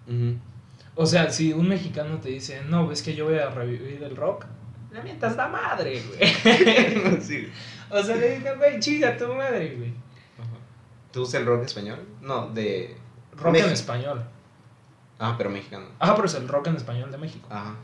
O 0.94 1.04
sea, 1.04 1.28
si 1.30 1.52
un 1.52 1.68
mexicano 1.68 2.20
te 2.20 2.28
dice, 2.28 2.62
no, 2.64 2.86
ves 2.86 3.02
que 3.02 3.16
yo 3.16 3.24
voy 3.24 3.38
a 3.38 3.50
revivir 3.50 4.04
el 4.04 4.14
rock, 4.14 4.46
le 4.92 5.02
mientas 5.02 5.34
la 5.34 5.48
madre, 5.48 6.00
güey. 6.00 7.20
sí. 7.20 7.48
o 7.90 8.00
sea, 8.00 8.14
le 8.14 8.36
dices, 8.36 8.56
güey, 8.56 8.78
chinga 8.78 9.16
tu 9.16 9.26
madre, 9.34 9.74
güey. 9.78 9.92
¿Te 11.10 11.18
gusta 11.18 11.38
el 11.38 11.46
rock 11.46 11.64
español? 11.64 12.06
No, 12.20 12.50
de. 12.50 12.96
Rock 13.36 13.56
en 13.56 13.70
español. 13.70 14.24
Ah, 15.18 15.34
pero 15.36 15.50
mexicano. 15.50 15.86
Ajá, 15.98 16.14
pero 16.14 16.28
es 16.28 16.34
el 16.34 16.46
rock 16.46 16.68
en 16.68 16.76
español 16.76 17.10
de 17.10 17.18
México. 17.18 17.48
Ajá. 17.50 17.74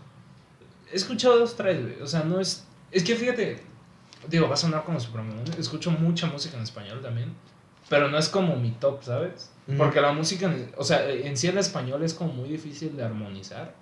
He 0.93 0.95
escuchado 0.95 1.41
dos, 1.41 1.57
tres, 1.57 1.83
güey. 1.83 2.01
O 2.03 2.07
sea, 2.07 2.23
no 2.23 2.39
es. 2.39 2.69
Es 2.93 3.03
que 3.03 3.17
fíjate, 3.17 3.69
digo, 4.29 4.49
va 4.49 4.55
a 4.55 4.57
sonar 4.57 4.85
como 4.85 4.99
super 5.01 5.23
Escucho 5.59 5.91
mucha 5.91 6.27
música 6.27 6.57
en 6.57 6.63
español 6.63 7.01
también. 7.03 7.33
Pero 7.89 8.09
no 8.09 8.19
es 8.19 8.29
como 8.29 8.57
mi 8.57 8.71
top, 8.73 9.03
¿sabes? 9.03 9.51
Ujú. 9.67 9.77
Porque 9.79 10.01
la 10.01 10.13
música, 10.13 10.47
en- 10.47 10.73
o 10.77 10.85
sea, 10.85 11.09
en 11.09 11.37
sí 11.37 11.49
el 11.49 11.59
español 11.59 12.03
es 12.05 12.15
como 12.15 12.33
muy 12.33 12.49
difícil 12.49 12.97
de 12.97 13.05
armonizar. 13.05 13.75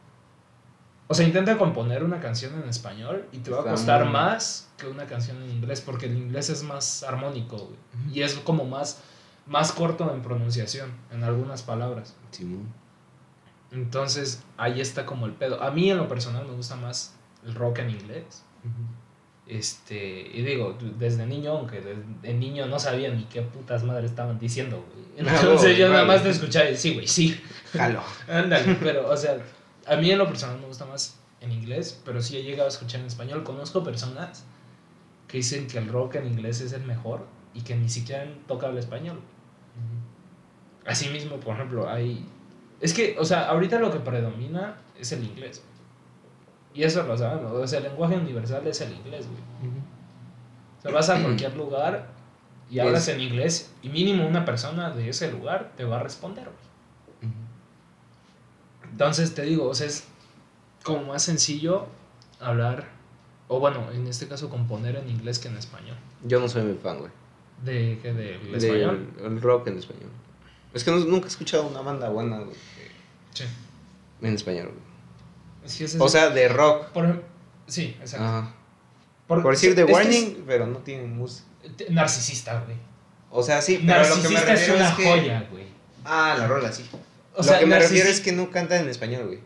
O 1.08 1.14
sea, 1.14 1.26
intenta 1.26 1.56
componer 1.58 2.04
una 2.04 2.20
canción 2.20 2.54
en 2.62 2.68
español 2.68 3.26
y 3.32 3.38
te 3.38 3.50
va 3.50 3.60
a 3.60 3.64
costar 3.64 4.04
muy- 4.04 4.12
más 4.12 4.68
que 4.76 4.86
una 4.86 5.06
canción 5.06 5.42
en 5.42 5.50
inglés, 5.50 5.80
porque 5.80 6.06
el 6.06 6.16
inglés 6.16 6.50
es 6.50 6.62
más 6.62 7.02
armónico, 7.02 7.56
güey. 7.56 7.76
Y 8.14 8.22
es 8.22 8.34
como 8.34 8.64
más, 8.64 9.02
más 9.46 9.72
corto 9.72 10.12
en 10.14 10.20
pronunciación, 10.22 10.90
en 11.10 11.24
algunas 11.24 11.62
palabras. 11.62 12.14
Entonces, 13.72 14.42
ahí 14.56 14.80
está 14.80 15.04
como 15.04 15.26
el 15.26 15.32
pedo. 15.32 15.62
A 15.62 15.70
mí 15.70 15.90
en 15.90 15.96
lo 15.98 16.08
personal 16.08 16.46
me 16.46 16.52
gusta 16.54 16.76
más 16.76 17.14
el 17.44 17.54
rock 17.54 17.80
en 17.80 17.90
inglés. 17.90 18.44
Este, 19.48 20.30
y 20.34 20.42
digo, 20.42 20.76
desde 20.98 21.24
niño, 21.24 21.52
aunque 21.52 21.80
de, 21.80 22.34
niño 22.34 22.66
no 22.66 22.78
sabía 22.78 23.08
ni 23.10 23.24
qué 23.24 23.40
putas 23.40 23.82
madres 23.82 24.10
estaban 24.10 24.38
diciendo, 24.38 24.84
güey. 24.92 25.08
Entonces 25.28 25.76
yo 25.78 25.88
nada 25.88 26.04
más 26.04 26.22
te 26.22 26.30
escuchaba 26.30 26.68
y 26.68 26.76
sí, 26.76 26.94
güey, 26.94 27.08
sí. 27.08 27.40
Jalo. 27.72 28.02
Ándale, 28.28 28.76
pero, 28.80 29.10
o 29.10 29.16
sea, 29.16 29.38
a 29.86 29.96
mí 29.96 30.10
en 30.10 30.18
lo 30.18 30.26
personal 30.26 30.60
me 30.60 30.66
gusta 30.66 30.84
más 30.84 31.18
en 31.40 31.50
inglés, 31.50 32.00
pero 32.04 32.20
sí 32.20 32.36
he 32.36 32.42
llegado 32.42 32.66
a 32.66 32.68
escuchar 32.68 33.00
en 33.00 33.06
español. 33.06 33.42
Conozco 33.42 33.82
personas 33.82 34.44
que 35.26 35.38
dicen 35.38 35.66
que 35.66 35.78
el 35.78 35.88
rock 35.88 36.16
en 36.16 36.26
inglés 36.26 36.60
es 36.60 36.72
el 36.72 36.84
mejor 36.84 37.26
y 37.54 37.62
que 37.62 37.74
ni 37.74 37.88
siquiera 37.88 38.26
toca 38.46 38.68
el 38.68 38.76
español. 38.76 39.20
Asimismo, 40.86 41.36
por 41.36 41.54
ejemplo, 41.54 41.88
hay... 41.88 42.26
Es 42.80 42.92
que, 42.92 43.16
o 43.18 43.24
sea, 43.24 43.48
ahorita 43.48 43.78
lo 43.78 43.90
que 43.90 43.98
predomina 43.98 44.76
es 44.98 45.12
el 45.12 45.24
inglés. 45.24 45.62
Y 46.78 46.84
eso 46.84 47.02
lo 47.02 47.18
sabemos. 47.18 47.50
O 47.52 47.66
sea, 47.66 47.78
el 47.78 47.84
lenguaje 47.86 48.14
universal 48.16 48.64
es 48.68 48.80
el 48.82 48.92
inglés, 48.92 49.26
güey. 49.26 49.72
O 50.78 50.82
sea, 50.82 50.92
vas 50.92 51.10
a 51.10 51.20
cualquier 51.22 51.56
lugar 51.56 52.06
y 52.70 52.78
hablas 52.78 53.08
Es- 53.08 53.14
en 53.16 53.20
inglés 53.20 53.72
y 53.82 53.88
mínimo 53.88 54.24
una 54.26 54.44
persona 54.44 54.90
de 54.90 55.08
ese 55.08 55.32
lugar 55.32 55.72
te 55.76 55.82
va 55.84 55.96
a 55.96 56.02
responder, 56.04 56.44
güey. 56.44 57.32
Entonces 58.92 59.34
te 59.34 59.42
digo, 59.42 59.68
o 59.68 59.74
sea, 59.74 59.86
es 59.88 60.04
como 60.84 61.02
más 61.04 61.22
sencillo 61.22 61.86
hablar, 62.40 62.86
o 63.48 63.58
bueno, 63.60 63.90
en 63.92 64.06
este 64.06 64.28
caso 64.28 64.48
componer 64.48 64.96
en 64.96 65.08
inglés 65.08 65.38
que 65.38 65.48
en 65.48 65.56
español. 65.56 65.96
Yo 66.24 66.40
no 66.40 66.48
soy 66.48 66.62
muy 66.62 66.74
fan, 66.76 66.98
güey. 66.98 67.10
¿De 67.64 67.98
qué? 68.00 68.12
¿Del 68.12 68.54
español? 68.54 69.08
El 69.22 69.40
rock 69.42 69.66
en 69.68 69.78
español. 69.78 70.10
Es 70.72 70.84
que 70.84 70.90
no- 70.90 70.98
nunca 70.98 71.26
he 71.26 71.28
escuchado 71.28 71.66
una 71.66 71.80
banda 71.80 72.08
buena, 72.08 72.38
güey, 72.38 72.56
Sí. 73.34 73.44
en 74.22 74.34
español, 74.34 74.66
güey. 74.68 74.87
Sí, 75.68 75.86
O 75.98 76.08
sea, 76.08 76.30
de 76.30 76.48
rock. 76.48 76.86
por 76.88 77.22
sí, 77.66 77.96
exacto. 78.00 78.26
Ajá. 78.26 78.54
Por, 79.26 79.42
Por 79.42 79.52
decir 79.54 79.74
The 79.74 79.84
Warning, 79.84 80.44
pero 80.46 80.66
no 80.66 80.78
tienen 80.78 81.16
música. 81.16 81.46
narcisista, 81.90 82.62
güey. 82.64 82.76
O 83.30 83.42
sea, 83.42 83.60
sí, 83.60 83.82
pero 83.86 84.08
lo 84.08 84.22
que 84.22 84.28
me 84.28 84.34
Narcisista 84.34 84.52
es 84.54 84.58
refiero 84.60 84.76
una 84.76 84.88
es 84.88 84.94
que... 84.96 85.04
joya, 85.04 85.48
güey. 85.50 85.64
Ah, 86.04 86.34
la 86.38 86.46
rola, 86.46 86.72
sí. 86.72 86.88
O 87.34 87.42
sea, 87.42 87.54
lo 87.54 87.60
que 87.60 87.66
me 87.66 87.78
refiero 87.78 88.08
es 88.08 88.20
que 88.20 88.32
no 88.32 88.50
cantan 88.50 88.82
en 88.82 88.88
español, 88.88 89.26
güey. 89.26 89.40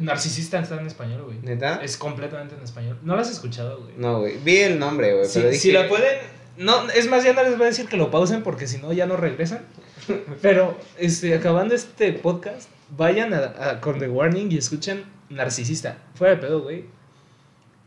Narcisista 0.00 0.58
está 0.58 0.80
en 0.80 0.86
español, 0.86 1.22
güey. 1.24 1.38
¿Neta? 1.42 1.80
Es 1.82 1.98
completamente 1.98 2.54
en 2.54 2.62
español. 2.62 2.98
¿No 3.02 3.14
lo 3.14 3.20
has 3.20 3.30
escuchado, 3.30 3.82
güey? 3.82 3.92
No, 3.98 4.20
güey. 4.20 4.38
Vi 4.38 4.56
el 4.60 4.78
nombre, 4.78 5.12
güey, 5.14 5.28
pero 5.32 5.50
dije... 5.50 5.60
si 5.60 5.72
la 5.72 5.86
pueden. 5.86 6.18
No, 6.56 6.88
es 6.90 7.08
más, 7.10 7.24
ya 7.24 7.34
no 7.34 7.42
les 7.42 7.58
voy 7.58 7.64
a 7.66 7.68
decir 7.70 7.86
que 7.88 7.98
lo 7.98 8.10
pausen 8.10 8.42
porque 8.42 8.66
si 8.66 8.78
no 8.78 8.92
ya 8.92 9.04
no 9.06 9.16
regresan. 9.16 9.60
Pero 10.42 10.76
este, 10.98 11.34
acabando 11.34 11.74
este 11.74 12.12
podcast, 12.12 12.68
vayan 12.96 13.34
a, 13.34 13.38
a- 13.70 13.80
con 13.80 13.98
The 13.98 14.08
Warning 14.08 14.50
y 14.52 14.58
escuchen 14.58 15.04
Narcisista. 15.30 15.98
Fuera 16.14 16.34
de 16.36 16.40
pedo, 16.40 16.62
güey. 16.62 16.84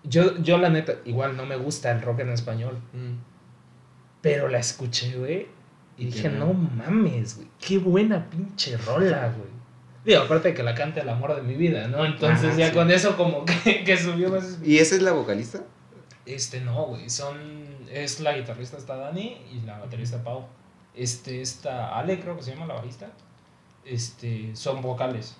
Yo, 0.03 0.37
yo, 0.37 0.57
la 0.57 0.69
neta, 0.69 0.95
igual 1.05 1.35
no 1.35 1.45
me 1.45 1.55
gusta 1.55 1.91
el 1.91 2.01
rock 2.01 2.19
en 2.19 2.29
español. 2.29 2.77
Mm. 2.93 3.17
Pero 4.21 4.47
la 4.49 4.59
escuché, 4.59 5.17
güey. 5.17 5.47
Y 5.97 6.05
dije, 6.05 6.29
no 6.29 6.53
mames, 6.53 7.37
güey. 7.37 7.47
Qué 7.59 7.77
buena 7.77 8.29
pinche 8.29 8.75
rola, 8.77 9.33
güey. 9.35 9.49
Digo, 10.03 10.21
aparte 10.21 10.49
de 10.49 10.53
que 10.53 10.61
la 10.61 10.75
cante 10.75 10.99
el 10.99 11.09
amor 11.09 11.35
de 11.35 11.41
mi 11.41 11.55
vida, 11.55 11.87
¿no? 11.87 12.05
Entonces 12.05 12.49
Ajá, 12.49 12.57
ya 12.57 12.67
sí. 12.69 12.73
con 12.75 12.91
eso 12.91 13.15
como 13.17 13.45
que, 13.45 13.83
que 13.85 13.97
subió 13.97 14.29
más... 14.29 14.59
¿Y 14.63 14.77
esa 14.77 14.95
es 14.95 15.01
la 15.01 15.13
vocalista? 15.13 15.61
Este 16.25 16.61
no, 16.61 16.85
güey. 16.87 17.09
Son. 17.09 17.37
Es 17.91 18.19
la 18.19 18.33
guitarrista 18.37 18.77
está 18.77 18.95
Dani 18.97 19.37
y 19.51 19.61
la 19.65 19.79
baterista 19.79 20.23
Pau. 20.23 20.45
Este 20.93 21.41
está 21.41 21.97
Ale, 21.97 22.19
creo 22.19 22.35
que 22.35 22.43
se 22.43 22.51
llama 22.53 22.65
la 22.67 22.73
bajista. 22.75 23.07
Este, 23.85 24.55
son 24.55 24.81
vocales. 24.81 25.37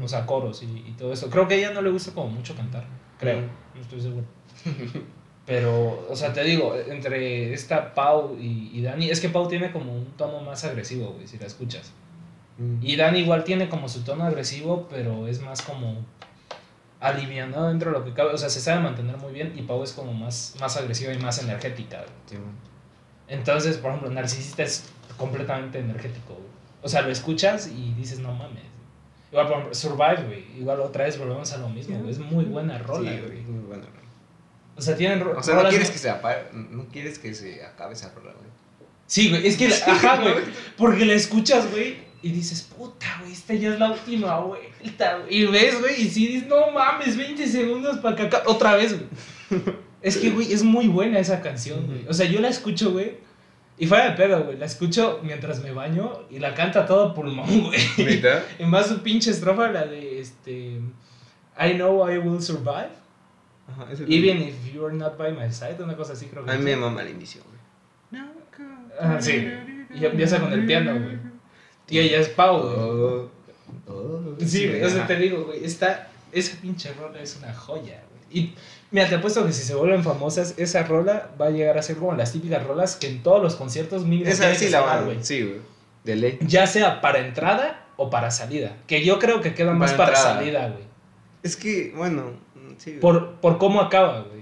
O 0.00 0.06
sea, 0.06 0.26
coros 0.26 0.62
y, 0.62 0.66
y 0.66 0.94
todo 0.96 1.12
eso. 1.12 1.28
Creo 1.28 1.48
que 1.48 1.54
a 1.54 1.56
ella 1.56 1.70
no 1.72 1.82
le 1.82 1.90
gusta 1.90 2.12
como 2.12 2.28
mucho 2.28 2.54
cantar. 2.54 2.86
Creo. 3.18 3.40
Mm. 3.40 3.48
No 3.74 3.80
estoy 3.80 4.00
seguro. 4.00 4.24
Pero, 5.46 6.06
o 6.08 6.14
sea, 6.14 6.32
te 6.32 6.44
digo, 6.44 6.76
entre 6.76 7.52
esta 7.54 7.94
Pau 7.94 8.36
y, 8.38 8.70
y 8.72 8.82
Dani, 8.82 9.08
es 9.10 9.20
que 9.20 9.30
Pau 9.30 9.48
tiene 9.48 9.72
como 9.72 9.94
un 9.94 10.04
tono 10.12 10.40
más 10.40 10.62
agresivo, 10.64 11.12
güey, 11.12 11.26
si 11.26 11.38
la 11.38 11.46
escuchas. 11.46 11.92
Mm. 12.58 12.76
Y 12.82 12.96
Dani 12.96 13.20
igual 13.20 13.44
tiene 13.44 13.68
como 13.68 13.88
su 13.88 14.04
tono 14.04 14.24
agresivo, 14.24 14.86
pero 14.90 15.26
es 15.26 15.40
más 15.40 15.62
como 15.62 16.04
alivianado 17.00 17.68
dentro 17.68 17.90
de 17.92 17.98
lo 17.98 18.04
que 18.04 18.12
cabe. 18.12 18.34
O 18.34 18.38
sea, 18.38 18.50
se 18.50 18.60
sabe 18.60 18.82
mantener 18.82 19.16
muy 19.16 19.32
bien 19.32 19.54
y 19.56 19.62
Pau 19.62 19.82
es 19.82 19.92
como 19.92 20.12
más, 20.12 20.54
más 20.60 20.76
agresiva 20.76 21.12
y 21.12 21.18
más 21.18 21.42
energética. 21.42 21.98
güey. 21.98 22.10
Sí, 22.26 22.36
güey. 22.36 22.48
Entonces, 23.28 23.78
por 23.78 23.90
ejemplo, 23.90 24.10
Narcisista 24.10 24.62
es 24.62 24.90
completamente 25.16 25.78
energético. 25.78 26.34
güey. 26.34 26.47
O 26.82 26.88
sea, 26.88 27.02
lo 27.02 27.10
escuchas 27.10 27.68
y 27.68 27.92
dices, 27.94 28.18
no 28.20 28.32
mames. 28.32 28.62
Igual, 29.30 29.46
por 29.46 29.56
ejemplo, 29.56 29.74
Survive, 29.74 30.24
güey. 30.26 30.44
Igual 30.58 30.80
otra 30.80 31.04
vez 31.04 31.18
volvemos 31.18 31.52
a 31.52 31.58
lo 31.58 31.68
mismo, 31.68 31.98
güey. 31.98 32.10
Es 32.10 32.18
muy 32.18 32.44
buena 32.44 32.78
rola, 32.78 33.10
Sí, 33.12 33.18
güey. 33.26 33.40
muy 33.42 33.64
buena 33.66 33.84
rola. 33.84 33.98
O 34.76 34.80
sea, 34.80 34.96
tienen 34.96 35.20
O 35.22 35.42
sea, 35.42 35.54
no 35.54 35.60
rolas 35.60 35.70
quieres 35.70 35.90
que 35.90 35.98
se 35.98 36.08
apague, 36.08 36.42
no 36.52 36.86
quieres 36.86 37.18
que 37.18 37.34
se 37.34 37.64
acabe 37.64 37.94
esa 37.94 38.10
rola, 38.14 38.32
güey. 38.32 38.48
Sí, 39.06 39.28
güey. 39.30 39.46
Es 39.46 39.56
que, 39.56 39.68
la- 39.70 39.76
ajá, 39.76 40.22
güey. 40.22 40.34
Porque 40.76 41.04
la 41.04 41.14
escuchas, 41.14 41.70
güey, 41.70 41.96
y 42.22 42.30
dices, 42.30 42.62
puta, 42.62 43.06
güey, 43.20 43.32
esta 43.32 43.54
ya 43.54 43.72
es 43.74 43.78
la 43.80 43.90
última 43.90 44.38
vuelta, 44.40 45.18
güey. 45.18 45.34
Y 45.36 45.46
ves, 45.46 45.80
güey, 45.80 46.00
y 46.02 46.08
sí 46.08 46.26
dices, 46.28 46.48
no 46.48 46.70
mames, 46.70 47.16
20 47.16 47.46
segundos 47.46 47.98
para 47.98 48.16
que 48.16 48.22
acabe. 48.22 48.44
Otra 48.46 48.76
vez, 48.76 48.94
güey. 48.94 49.62
Es 50.00 50.16
que, 50.16 50.30
güey, 50.30 50.52
es 50.52 50.62
muy 50.62 50.86
buena 50.88 51.18
esa 51.18 51.40
canción, 51.42 51.86
güey. 51.86 52.06
O 52.08 52.14
sea, 52.14 52.26
yo 52.26 52.40
la 52.40 52.48
escucho, 52.48 52.92
güey. 52.92 53.18
Y 53.78 53.86
fuera 53.86 54.10
de 54.10 54.16
pedo, 54.16 54.44
güey. 54.44 54.58
La 54.58 54.66
escucho 54.66 55.20
mientras 55.22 55.62
me 55.62 55.72
baño 55.72 56.24
y 56.30 56.38
la 56.38 56.54
canta 56.54 56.84
todo 56.84 57.14
pulmón, 57.14 57.64
güey. 57.64 57.80
¿Neta? 57.98 58.44
Y 58.58 58.64
más 58.64 58.88
su 58.88 59.02
pinche 59.02 59.30
estrofa, 59.30 59.70
la 59.70 59.86
de 59.86 60.20
este. 60.20 60.80
I 61.60 61.74
know 61.74 62.08
I 62.10 62.18
will 62.18 62.42
survive. 62.42 62.90
Ajá, 63.68 63.86
Even 64.08 64.42
if 64.42 64.72
you're 64.72 64.94
not 64.94 65.16
by 65.16 65.32
my 65.32 65.52
side. 65.52 65.76
Una 65.82 65.96
cosa 65.96 66.14
así, 66.14 66.26
creo 66.26 66.44
que 66.44 66.50
A 66.50 66.54
mí 66.54 66.64
me 66.64 66.76
mama 66.76 67.02
el 67.02 67.10
inicio, 67.10 67.42
güey. 67.44 67.58
Ah, 69.00 69.18
sí. 69.20 69.46
Y 69.94 70.04
empieza 70.04 70.40
con 70.40 70.52
el 70.52 70.66
piano, 70.66 70.92
güey. 70.92 71.18
Y 71.88 71.98
ella 72.00 72.18
es 72.18 72.28
Pau, 72.28 72.60
güey. 72.60 72.76
Oh, 72.76 73.30
oh, 73.88 74.36
Sí, 74.44 74.66
güey, 74.66 74.82
o 74.82 74.90
sea, 74.90 75.06
te 75.06 75.16
digo, 75.16 75.44
güey, 75.44 75.64
está, 75.64 76.08
esa 76.32 76.60
pinche 76.60 76.92
rola 76.94 77.20
es 77.20 77.36
una 77.36 77.54
joya, 77.54 78.02
güey. 78.07 78.07
Y 78.30 78.54
mira, 78.90 79.08
te 79.08 79.16
apuesto 79.16 79.44
que 79.46 79.52
si 79.52 79.62
se 79.62 79.74
vuelven 79.74 80.04
famosas, 80.04 80.54
esa 80.56 80.82
rola 80.84 81.30
va 81.40 81.46
a 81.46 81.50
llegar 81.50 81.78
a 81.78 81.82
ser 81.82 81.96
como 81.96 82.14
las 82.14 82.32
típicas 82.32 82.66
rolas 82.66 82.96
que 82.96 83.08
en 83.08 83.22
todos 83.22 83.42
los 83.42 83.56
conciertos 83.56 84.04
mínimo 84.04 84.30
Esa 84.30 84.54
sí 84.54 84.68
la 84.68 84.80
van, 84.80 85.04
güey. 85.04 85.18
Sí, 85.22 85.42
güey. 85.42 85.60
De 86.04 86.16
ley. 86.16 86.38
Ya 86.42 86.66
sea 86.66 87.00
para 87.00 87.18
entrada 87.18 87.86
o 87.96 88.10
para 88.10 88.30
salida. 88.30 88.76
Que 88.86 89.04
yo 89.04 89.18
creo 89.18 89.40
que 89.40 89.54
queda 89.54 89.72
más 89.72 89.92
Para 89.94 90.16
salida, 90.16 90.68
güey. 90.68 90.84
Es 91.42 91.56
que, 91.56 91.92
bueno, 91.96 92.32
sí. 92.78 92.92
güey. 92.92 93.00
Por, 93.00 93.34
por 93.36 93.58
cómo 93.58 93.80
acaba, 93.80 94.20
güey. 94.22 94.38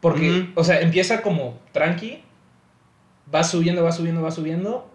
Porque, 0.00 0.48
o 0.54 0.64
sea, 0.64 0.80
empieza 0.80 1.20
como 1.20 1.58
tranqui, 1.72 2.22
va 3.32 3.44
subiendo, 3.44 3.84
va 3.84 3.92
subiendo, 3.92 4.22
va 4.22 4.30
subiendo, 4.30 4.90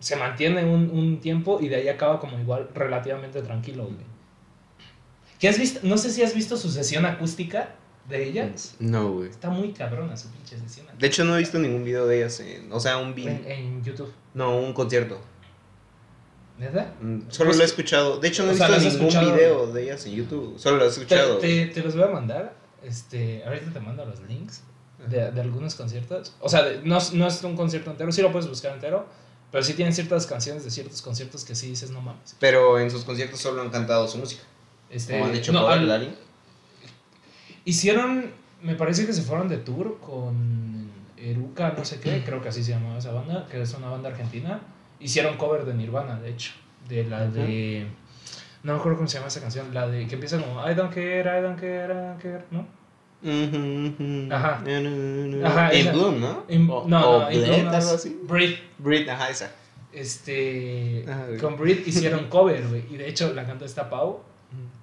se 0.00 0.16
mantiene 0.16 0.64
un, 0.64 0.90
un 0.90 1.20
tiempo 1.20 1.58
y 1.60 1.68
de 1.68 1.76
ahí 1.76 1.88
acaba 1.88 2.18
como 2.18 2.36
igual 2.38 2.68
relativamente 2.74 3.42
tranquilo, 3.42 3.84
güey. 3.84 4.10
¿Qué 5.40 5.48
has 5.48 5.58
visto? 5.58 5.80
No 5.82 5.98
sé 5.98 6.10
si 6.12 6.22
has 6.22 6.34
visto 6.34 6.56
su 6.56 6.70
sesión 6.70 7.06
acústica 7.06 7.74
de 8.08 8.24
ellas. 8.28 8.74
No, 8.78 9.12
güey. 9.12 9.30
Está 9.30 9.50
muy 9.50 9.72
cabrona 9.72 10.16
su 10.16 10.28
pinche 10.28 10.56
escena. 10.56 10.92
De 10.98 11.06
hecho, 11.06 11.24
no 11.24 11.34
he 11.34 11.38
visto 11.38 11.58
ningún 11.58 11.82
video 11.84 12.06
de 12.06 12.18
ellas. 12.18 12.38
En, 12.40 12.72
o 12.72 12.78
sea, 12.78 12.98
un 12.98 13.14
video. 13.14 13.32
En, 13.32 13.46
en 13.50 13.82
YouTube. 13.84 14.12
No, 14.34 14.58
un 14.58 14.72
concierto. 14.74 15.18
¿Verdad? 16.58 16.92
Mm, 17.00 17.20
Solo 17.30 17.48
Pues- 17.48 17.56
lo 17.56 17.62
he 17.62 17.66
escuchado. 17.66 18.20
De 18.20 18.28
hecho, 18.28 18.44
no 18.44 18.52
he 18.52 18.54
sea, 18.56 18.68
visto 18.68 18.76
¿las 18.84 18.86
has 18.86 18.92
ningún 19.00 19.08
escuchado? 19.08 19.34
video 19.34 19.66
de 19.72 19.82
ellas 19.82 20.04
en 20.06 20.12
YouTube. 20.12 20.58
Solo 20.58 20.76
lo 20.76 20.82
he 20.84 20.88
Te, 20.88 20.92
escuchado. 20.92 21.38
te, 21.38 21.66
te 21.66 21.82
los 21.82 21.94
voy 21.94 22.04
a 22.04 22.08
mandar. 22.08 22.54
Este, 22.84 23.42
ahorita 23.44 23.72
te 23.72 23.80
mando 23.80 24.04
los 24.04 24.20
links 24.28 24.62
de, 25.08 25.30
de 25.30 25.40
algunos 25.40 25.74
conciertos. 25.74 26.34
O 26.40 26.48
sea, 26.50 26.62
de- 26.64 26.82
no, 26.82 26.98
no 27.14 27.26
es 27.26 27.42
un 27.44 27.56
concierto 27.56 27.90
entero, 27.90 28.12
sí 28.12 28.20
lo 28.20 28.30
puedes 28.32 28.48
buscar 28.48 28.72
entero. 28.74 29.06
Pero 29.50 29.64
sí 29.64 29.72
tienen 29.74 29.92
ciertas 29.94 30.26
canciones 30.26 30.62
de 30.64 30.70
ciertos 30.70 31.02
conciertos 31.02 31.44
que 31.44 31.54
sí 31.56 31.68
dices, 31.70 31.90
no 31.90 32.00
mames. 32.00 32.36
Pero 32.38 32.78
en 32.78 32.88
sus 32.90 33.04
conciertos 33.04 33.40
solo 33.40 33.62
han 33.62 33.70
cantado 33.70 34.06
su 34.06 34.18
música. 34.18 34.42
Este, 34.90 35.20
¿O 35.20 35.24
han 35.24 35.34
hecho 35.34 35.52
no, 35.52 35.60
cover 35.62 35.78
al- 35.78 35.90
alguien? 35.90 36.14
Hicieron, 37.64 38.32
me 38.62 38.74
parece 38.74 39.06
que 39.06 39.12
se 39.12 39.22
fueron 39.22 39.48
de 39.48 39.58
tour 39.58 39.98
con 40.00 40.90
Eruca, 41.16 41.74
no 41.76 41.84
sé 41.84 42.00
qué, 42.00 42.22
creo 42.24 42.40
que 42.42 42.48
así 42.48 42.62
se 42.64 42.72
llamaba 42.72 42.98
esa 42.98 43.12
banda, 43.12 43.46
que 43.50 43.60
es 43.60 43.74
una 43.74 43.88
banda 43.90 44.08
argentina. 44.08 44.60
Hicieron 44.98 45.36
cover 45.36 45.64
de 45.64 45.74
Nirvana, 45.74 46.18
de 46.20 46.30
hecho, 46.30 46.52
de 46.88 47.04
la 47.04 47.26
de... 47.26 47.86
No 48.62 48.74
me 48.74 48.78
acuerdo 48.78 48.98
cómo 48.98 49.08
se 49.08 49.16
llama 49.16 49.28
esa 49.28 49.40
canción, 49.40 49.72
la 49.72 49.88
de 49.88 50.06
que 50.06 50.14
empieza 50.14 50.38
como 50.38 50.68
I 50.68 50.74
don't 50.74 50.92
care, 50.92 51.20
I 51.38 51.42
don't 51.42 51.58
care, 51.58 51.92
I 51.92 51.96
don't 51.96 52.20
care, 52.20 52.44
¿no? 52.50 52.66
Ajá. 54.34 54.62
Ajá, 55.44 55.70
En. 55.72 55.92
Bloom, 55.92 56.20
¿no? 56.20 56.44
In- 56.48 56.68
O- 56.70 56.84
no, 56.86 57.00
o 57.18 57.20
no, 57.20 57.28
Bloom 57.30 57.68
algo 57.68 57.90
así. 57.94 58.18
Breathe. 58.24 58.58
Breathe, 58.78 59.10
ajá, 59.10 59.28
esa. 59.30 59.50
Este, 59.92 61.04
Ajá, 61.08 61.26
güey. 61.26 61.38
con 61.38 61.56
Breathe 61.56 61.82
hicieron 61.86 62.26
cover, 62.28 62.66
güey, 62.68 62.84
y 62.90 62.96
de 62.96 63.08
hecho 63.08 63.32
la 63.34 63.44
canta 63.46 63.64
esta 63.64 63.90
Pau, 63.90 64.20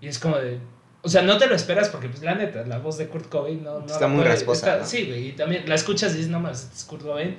y 0.02 0.08
es 0.08 0.20
como 0.20 0.38
de... 0.38 0.60
O 1.04 1.10
sea, 1.10 1.22
no 1.22 1.38
te 1.38 1.48
lo 1.48 1.56
esperas 1.56 1.90
porque, 1.90 2.10
pues, 2.10 2.22
la 2.24 2.36
neta, 2.36 2.66
la 2.66 2.80
voz 2.80 2.98
de 2.98 3.08
Kurt 3.08 3.30
Cobain 3.30 3.64
no... 3.64 3.80
no 3.80 3.86
Está 3.86 4.08
muy 4.08 4.18
puede- 4.20 4.30
rasposa, 4.32 4.68
está- 4.68 4.80
¿no? 4.80 4.86
Sí, 4.86 5.06
güey, 5.08 5.28
y 5.30 5.32
también 5.34 5.68
la 5.70 5.76
escuchas 5.76 6.12
y 6.14 6.18
dices, 6.18 6.32
no 6.32 6.40
mames, 6.40 6.64
este 6.64 6.76
es 6.76 6.84
Kurt 6.84 7.04
Cobain. 7.04 7.36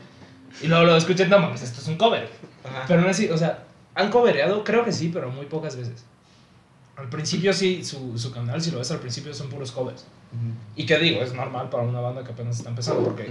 Y 0.62 0.66
luego 0.68 0.84
lo 0.84 0.96
escuchas, 0.96 1.28
no 1.28 1.38
mames, 1.38 1.62
esto 1.62 1.80
es 1.80 1.88
un 1.88 1.96
cover. 1.96 2.28
Ajá. 2.64 2.84
Pero 2.88 3.02
no 3.02 3.08
así, 3.08 3.28
o 3.28 3.36
sea, 3.36 3.64
han 3.94 4.10
covereado, 4.10 4.64
creo 4.64 4.84
que 4.84 4.92
sí, 4.92 5.10
pero 5.12 5.30
muy 5.30 5.46
pocas 5.46 5.76
veces. 5.76 6.04
Al 6.96 7.08
principio 7.08 7.52
sí, 7.52 7.84
su, 7.84 8.18
su 8.18 8.32
canal, 8.32 8.60
si 8.62 8.70
lo 8.70 8.78
ves 8.78 8.90
al 8.90 8.98
principio, 8.98 9.32
son 9.34 9.48
puros 9.50 9.70
covers. 9.72 10.04
Y 10.76 10.84
que 10.86 10.98
digo, 10.98 11.22
es 11.22 11.32
normal 11.32 11.68
para 11.70 11.82
una 11.84 12.00
banda 12.00 12.24
que 12.24 12.32
apenas 12.32 12.56
está 12.58 12.70
empezando 12.70 13.02
porque 13.04 13.30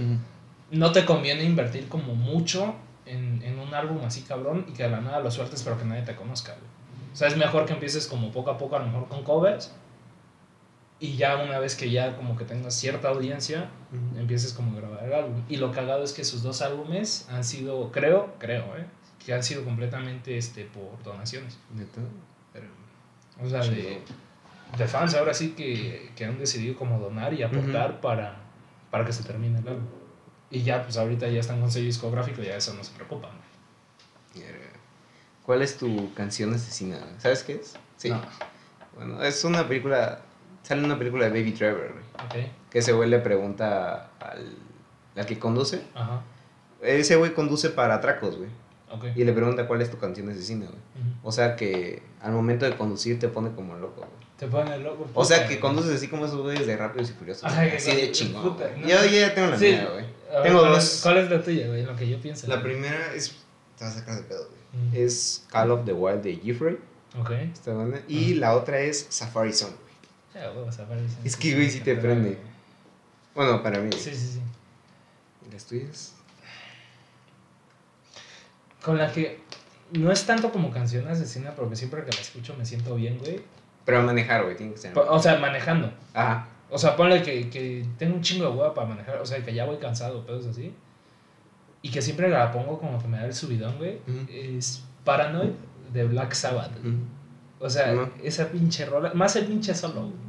no 0.70 0.92
te 0.92 1.04
conviene 1.04 1.44
invertir 1.44 1.88
como 1.88 2.14
mucho 2.14 2.74
en, 3.06 3.42
en 3.42 3.58
un 3.58 3.72
álbum 3.74 3.98
así 4.04 4.22
cabrón 4.22 4.64
y 4.68 4.72
que 4.72 4.82
de 4.84 4.90
la 4.90 5.00
nada 5.00 5.20
lo 5.20 5.30
sueltes 5.30 5.62
pero 5.62 5.78
que 5.78 5.84
nadie 5.84 6.02
te 6.02 6.14
conozca, 6.16 6.52
güey. 6.52 6.77
O 7.18 7.20
sea, 7.20 7.26
es 7.26 7.36
mejor 7.36 7.66
que 7.66 7.72
empieces 7.72 8.06
como 8.06 8.30
poco 8.30 8.48
a 8.52 8.56
poco, 8.56 8.76
a 8.76 8.78
lo 8.78 8.86
mejor 8.86 9.08
con 9.08 9.24
covers. 9.24 9.74
Y 11.00 11.16
ya 11.16 11.36
una 11.38 11.58
vez 11.58 11.74
que 11.74 11.90
ya 11.90 12.16
como 12.16 12.36
que 12.36 12.44
tengas 12.44 12.74
cierta 12.74 13.08
audiencia, 13.08 13.70
Ujú. 13.92 14.20
empieces 14.20 14.52
como 14.52 14.70
a 14.70 14.80
grabar 14.80 15.04
el 15.04 15.12
álbum. 15.12 15.42
Y 15.48 15.56
lo 15.56 15.72
cagado 15.72 16.04
es 16.04 16.12
que 16.12 16.22
sus 16.22 16.44
dos 16.44 16.62
álbumes 16.62 17.26
han 17.28 17.42
sido, 17.42 17.90
creo, 17.90 18.36
creo, 18.38 18.76
¿eh? 18.76 18.86
Que 19.26 19.34
han 19.34 19.42
sido 19.42 19.64
completamente 19.64 20.38
este, 20.38 20.64
por 20.66 21.02
donaciones. 21.02 21.58
¿Neta? 21.74 22.02
Pero... 22.52 22.66
O 23.42 23.48
sea, 23.48 23.62
de, 23.62 24.00
de 24.78 24.86
fans 24.86 25.16
ahora 25.16 25.34
sí 25.34 25.54
que, 25.56 26.12
que 26.14 26.24
han 26.24 26.38
decidido 26.38 26.76
como 26.76 27.00
donar 27.00 27.34
y 27.34 27.42
aportar 27.42 28.00
para, 28.00 28.36
para 28.92 29.04
que 29.04 29.12
se 29.12 29.24
termine 29.24 29.58
el 29.58 29.66
álbum. 29.66 29.88
Y 30.52 30.62
ya, 30.62 30.84
pues 30.84 30.96
ahorita 30.96 31.26
ya 31.26 31.40
están 31.40 31.58
con 31.58 31.68
sello 31.68 31.86
discográfico 31.86 32.42
y 32.42 32.44
ya 32.44 32.54
eso 32.54 32.74
no 32.74 32.84
se 32.84 32.92
preocupan. 32.92 33.32
Verga. 34.36 34.77
¿Cuál 35.48 35.62
es 35.62 35.78
tu 35.78 36.12
canción 36.12 36.52
asesina? 36.52 36.98
¿Sabes 37.16 37.42
qué 37.42 37.54
es? 37.54 37.72
Sí. 37.96 38.10
No. 38.10 38.20
Bueno, 38.96 39.22
es 39.22 39.42
una 39.44 39.66
película. 39.66 40.20
Sale 40.62 40.84
una 40.84 40.98
película 40.98 41.24
de 41.24 41.30
Baby 41.30 41.52
Driver, 41.52 41.94
güey. 41.94 42.04
Ok, 42.44 42.50
Que 42.68 42.80
ese 42.80 42.92
güey 42.92 43.08
le 43.08 43.18
pregunta 43.20 44.10
al, 44.20 44.56
al 45.16 45.24
que 45.24 45.38
conduce. 45.38 45.80
ajá, 45.94 46.20
Ese 46.82 47.16
güey 47.16 47.32
conduce 47.32 47.70
para 47.70 47.94
atracos, 47.94 48.36
güey. 48.36 48.50
ok. 48.90 49.04
Y 49.16 49.24
le 49.24 49.32
pregunta 49.32 49.66
cuál 49.66 49.80
es 49.80 49.90
tu 49.90 49.96
canción 49.96 50.28
asesina, 50.28 50.66
güey. 50.66 50.78
O 51.22 51.32
sea 51.32 51.56
que 51.56 52.02
al 52.20 52.32
momento 52.32 52.66
de 52.66 52.76
conducir 52.76 53.18
te 53.18 53.28
pone 53.28 53.50
como 53.54 53.74
loco, 53.76 54.00
güey. 54.02 54.10
Te 54.36 54.48
pone 54.48 54.76
loco. 54.80 55.08
O 55.14 55.24
sea 55.24 55.38
puta, 55.38 55.48
que 55.48 55.60
conduces 55.60 55.92
así 55.96 56.08
como 56.08 56.26
esos 56.26 56.42
güeyes 56.42 56.66
de 56.66 56.76
rápidos 56.76 57.08
y 57.08 57.14
furiosos. 57.14 57.44
Ajá, 57.44 57.62
güey, 57.64 57.76
así 57.78 57.96
de 57.96 58.12
chingón. 58.12 58.42
puta. 58.52 58.68
Yo, 58.76 59.02
yo 59.06 59.18
ya 59.18 59.34
tengo 59.34 59.48
la 59.48 59.58
Sí. 59.58 59.64
mía, 59.64 59.88
güey. 59.90 60.04
Ver, 60.04 60.42
Tengo 60.42 60.60
¿cuál 60.60 60.72
dos. 60.74 61.00
¿Cuál 61.02 61.16
es 61.16 61.30
la 61.30 61.42
tuya, 61.42 61.66
güey? 61.68 61.86
Lo 61.86 61.96
que 61.96 62.06
yo 62.06 62.20
pienso. 62.20 62.46
La 62.48 62.62
primera 62.62 63.14
es. 63.14 63.34
Te 63.78 63.84
vas 63.84 63.96
a 63.96 64.00
sacar 64.00 64.16
de 64.16 64.22
pedo, 64.24 64.46
güey. 64.48 64.57
Mm. 64.72 64.96
Es 64.96 65.46
Call 65.50 65.70
of 65.70 65.84
the 65.84 65.92
Wild 65.92 66.22
de 66.22 66.36
Jeffrey. 66.36 66.78
Ok. 67.18 67.30
Esta 67.30 67.72
banda. 67.72 68.00
Y 68.08 68.34
la 68.34 68.54
otra 68.54 68.80
es 68.80 69.06
Safari 69.08 69.52
a 70.34 70.50
ver, 70.50 71.00
Es 71.24 71.36
que, 71.36 71.54
güey, 71.54 71.70
sí 71.70 71.80
te 71.80 71.96
prende. 71.96 72.38
Bueno, 73.34 73.62
para 73.62 73.80
mí. 73.80 73.90
Sí, 73.92 74.14
sí, 74.14 74.34
sí. 74.34 74.40
¿Y 75.48 75.52
las 75.52 75.64
tuyas? 75.64 76.14
Con 78.82 78.98
la 78.98 79.10
que 79.10 79.40
no 79.92 80.12
es 80.12 80.24
tanto 80.24 80.52
como 80.52 80.70
canción 80.70 81.08
asesina, 81.08 81.54
porque 81.54 81.76
siempre 81.76 82.04
que 82.04 82.12
la 82.12 82.20
escucho 82.20 82.54
me 82.56 82.64
siento 82.64 82.94
bien, 82.94 83.18
güey. 83.18 83.40
Pero 83.84 84.00
a 84.00 84.02
manejar, 84.02 84.44
güey, 84.44 84.56
tiene 84.56 84.72
que 84.72 84.78
ser. 84.78 84.96
O 84.96 85.18
sea, 85.18 85.38
manejando. 85.38 85.92
Ajá. 86.14 86.48
O 86.70 86.78
sea, 86.78 86.94
ponle 86.96 87.22
que, 87.22 87.48
que 87.48 87.86
tengo 87.98 88.14
un 88.14 88.22
chingo 88.22 88.50
de 88.50 88.56
hueá 88.56 88.74
para 88.74 88.88
manejar, 88.88 89.20
o 89.20 89.26
sea, 89.26 89.42
que 89.42 89.54
ya 89.54 89.64
voy 89.64 89.78
cansado, 89.78 90.24
pedos 90.26 90.46
así. 90.46 90.74
Y 91.82 91.90
que 91.90 92.02
siempre 92.02 92.28
la 92.28 92.50
pongo 92.52 92.78
como 92.78 93.00
que 93.00 93.06
me 93.08 93.18
da 93.18 93.26
el 93.26 93.34
subidón, 93.34 93.76
güey. 93.78 94.00
Es 94.30 94.82
Paranoid 95.04 95.52
de 95.92 96.04
Black 96.04 96.32
Sabbath. 96.32 96.72
O 97.60 97.68
sea, 97.70 98.10
esa 98.22 98.48
pinche 98.48 98.86
rola, 98.86 99.12
más 99.14 99.34
el 99.36 99.46
pinche 99.46 99.74
solo. 99.74 100.02
güey. 100.02 100.28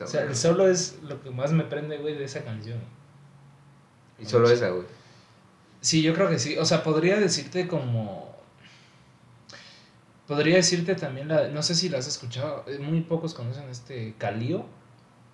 O 0.00 0.06
sea, 0.06 0.22
el 0.22 0.34
solo 0.34 0.68
es 0.68 0.98
lo 1.02 1.20
que 1.22 1.30
más 1.30 1.52
me 1.52 1.64
prende, 1.64 1.98
güey, 1.98 2.16
de 2.16 2.24
esa 2.24 2.42
canción. 2.44 2.78
Y 4.18 4.24
solo 4.26 4.48
esa, 4.50 4.68
güey. 4.70 4.86
Sí, 5.80 6.02
yo 6.02 6.14
creo 6.14 6.28
que 6.28 6.38
sí. 6.38 6.56
O 6.58 6.64
sea, 6.64 6.82
podría 6.82 7.18
decirte 7.18 7.68
como. 7.68 8.34
Podría 10.26 10.56
decirte 10.56 10.94
también 10.94 11.28
la. 11.28 11.48
No 11.48 11.62
sé 11.62 11.74
si 11.74 11.88
la 11.88 11.98
has 11.98 12.06
escuchado. 12.08 12.64
eh, 12.66 12.78
Muy 12.78 13.02
pocos 13.02 13.34
conocen 13.34 13.68
este 13.68 14.14
Calío. 14.18 14.64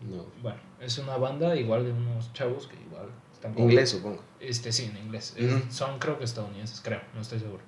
No. 0.01 0.25
Bueno, 0.43 0.59
es 0.81 0.99
una 0.99 1.17
banda 1.17 1.55
igual 1.57 1.85
de 1.85 1.93
unos 1.93 2.33
chavos 2.33 2.67
que 2.67 2.77
igual 2.83 3.09
como- 3.49 3.59
Inglés, 3.61 3.91
supongo. 3.91 4.23
Este, 4.41 4.73
sí, 4.73 4.85
en 4.95 4.97
inglés. 5.05 5.35
Es- 5.37 5.75
Son 5.75 5.99
creo 5.99 6.19
que 6.19 6.25
estadounidenses, 6.25 6.81
creo, 6.83 7.01
no 7.15 7.21
estoy 7.21 7.39
seguro. 7.41 7.63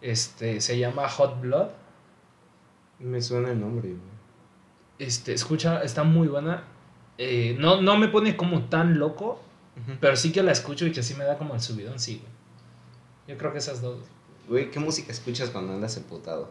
Este, 0.00 0.60
se 0.60 0.78
llama 0.78 1.08
Hot 1.08 1.40
Blood. 1.40 1.68
Me 2.98 3.20
suena 3.20 3.50
el 3.50 3.60
nombre, 3.60 3.88
güey. 3.88 4.00
Este, 4.98 5.32
escucha, 5.32 5.82
está 5.82 6.04
muy 6.04 6.28
buena. 6.28 6.64
Eh, 7.18 7.56
no, 7.58 7.80
no 7.82 7.96
me 7.98 8.08
pone 8.08 8.36
como 8.36 8.64
tan 8.64 8.98
loco, 8.98 9.40
pero 10.00 10.16
sí 10.16 10.32
que 10.32 10.42
la 10.42 10.52
escucho 10.52 10.86
y 10.86 10.92
que 10.92 11.02
sí 11.02 11.14
me 11.14 11.24
da 11.24 11.36
como 11.38 11.54
el 11.54 11.60
subidón, 11.60 11.98
sí, 11.98 12.18
güey. 12.20 12.32
Yo 13.28 13.38
creo 13.38 13.52
que 13.52 13.58
esas 13.58 13.80
dos. 13.80 13.98
Güey, 14.48 14.70
¿qué 14.70 14.80
música 14.80 15.12
escuchas 15.12 15.50
cuando 15.50 15.72
andas 15.72 15.96
emputado? 15.96 16.50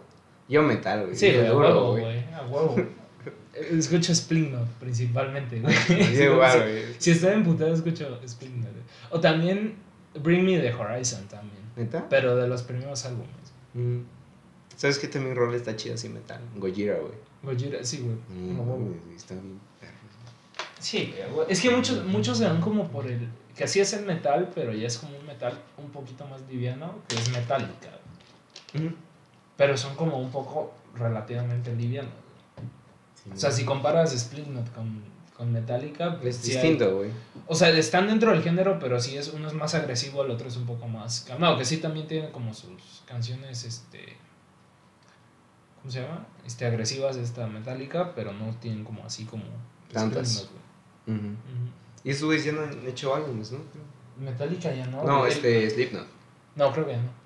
Yo 0.50 0.62
metal, 0.64 1.04
güey. 1.06 1.16
Sí, 1.16 1.32
güey, 1.32 1.48
a 1.48 1.56
huevo, 1.56 1.92
güey, 1.92 2.20
a 2.34 2.42
huevo. 2.48 2.76
Escucho 3.54 4.16
Splitnote 4.16 4.72
principalmente, 4.80 5.60
güey. 5.60 5.76
Sí, 5.88 6.04
Si- 6.16 6.24
igual, 6.24 6.52
si- 6.52 6.58
güey. 6.60 6.84
Si 6.98 7.12
estoy 7.12 7.34
emputado, 7.34 7.74
escucho 7.74 8.08
güey. 8.10 8.84
O 9.10 9.20
también 9.20 9.76
Bring 10.22 10.46
Me 10.46 10.60
the 10.60 10.74
Horizon 10.74 11.28
también. 11.28 11.62
¿Neta? 11.76 12.08
Pero 12.10 12.36
de 12.36 12.48
los 12.48 12.64
primeros 12.64 13.06
álbumes. 13.06 13.30
Mm. 13.74 14.00
¿Sabes 14.76 15.00
qué 15.00 15.08
también 15.08 15.36
rol 15.36 15.54
está 15.54 15.76
chido 15.76 15.96
así 15.96 16.10
metal? 16.10 16.42
Gojira, 16.56 16.96
güey. 16.98 17.14
Gojira, 17.44 17.84
sí, 17.84 18.00
güey. 18.00 18.16
Mm, 18.30 18.58
güey, 18.58 19.16
está 19.16 19.34
bien. 19.36 19.60
Sí, 20.80 21.14
güey. 21.32 21.46
es 21.50 21.62
que 21.62 21.70
muchos, 21.70 22.04
muchos 22.06 22.38
se 22.40 22.46
van 22.46 22.60
como 22.62 22.88
por 22.90 23.06
el. 23.08 23.28
Que 23.56 23.66
así 23.66 23.80
es 23.80 23.94
el 23.94 24.06
metal, 24.06 24.50
pero 24.56 24.74
ya 24.74 24.88
es 24.88 24.98
como 24.98 25.16
un 25.18 25.26
metal 25.26 25.58
un 25.78 25.90
poquito 25.92 26.26
más 26.26 26.42
liviano, 26.50 26.96
que 27.08 27.16
es 27.16 27.30
metálica. 27.32 27.90
Pero 29.58 29.78
son 29.78 29.96
como 29.96 30.18
un 30.20 30.32
poco 30.32 30.74
relativamente 30.96 31.76
livianos. 31.76 32.12
Sí, 33.24 33.30
O 33.34 33.38
sea, 33.38 33.52
si 33.52 33.66
comparas 33.66 34.18
Splitnote 34.18 34.72
con, 34.72 35.04
con 35.38 35.52
Metallica, 35.52 36.18
pues 36.20 36.38
Es 36.38 36.44
distinto, 36.44 36.98
güey. 36.98 37.12
o 37.48 37.56
sea, 37.56 37.70
están 37.70 38.08
dentro 38.08 38.32
del 38.32 38.42
género, 38.42 38.80
pero 38.80 39.00
sí 39.00 39.18
es 39.18 39.30
uno 39.30 39.48
es 39.48 39.54
más 39.54 39.76
agresivo, 39.76 40.24
el 40.24 40.32
otro 40.32 40.48
es 40.48 40.58
un 40.58 40.66
poco 40.66 40.88
más 40.88 41.22
calmado, 41.22 41.58
que 41.58 41.66
sí 41.66 41.78
también 41.78 42.08
tiene 42.08 42.32
como 42.32 42.54
sus 42.54 43.04
canciones, 43.06 43.64
este, 43.64 44.18
¿cómo 45.80 45.92
se 45.92 46.02
llama? 46.02 46.26
Este, 46.46 46.66
agresivas 46.66 47.16
esta 47.18 47.48
Metallica, 47.48 48.14
pero 48.16 48.34
no 48.34 48.56
tienen 48.60 48.84
como 48.84 49.06
así 49.06 49.26
como 49.26 49.44
Tantas. 49.92 50.30
Slipknot. 50.30 50.62
Ujú. 51.08 51.36
Y 52.04 52.10
esos 52.10 52.24
güeyes 52.26 52.46
ya 52.46 52.52
no 52.54 52.62
han 52.62 52.88
hecho 52.88 53.14
álbumes, 53.14 53.52
¿no? 53.52 53.60
Metallica 54.20 54.74
ya 54.74 54.86
no. 54.88 55.04
No, 55.04 55.26
este, 55.26 55.70
Slipknot. 55.70 56.08
No, 56.56 56.72
creo 56.72 56.86
que 56.86 56.92
ya 56.94 56.98
no. 57.02 57.21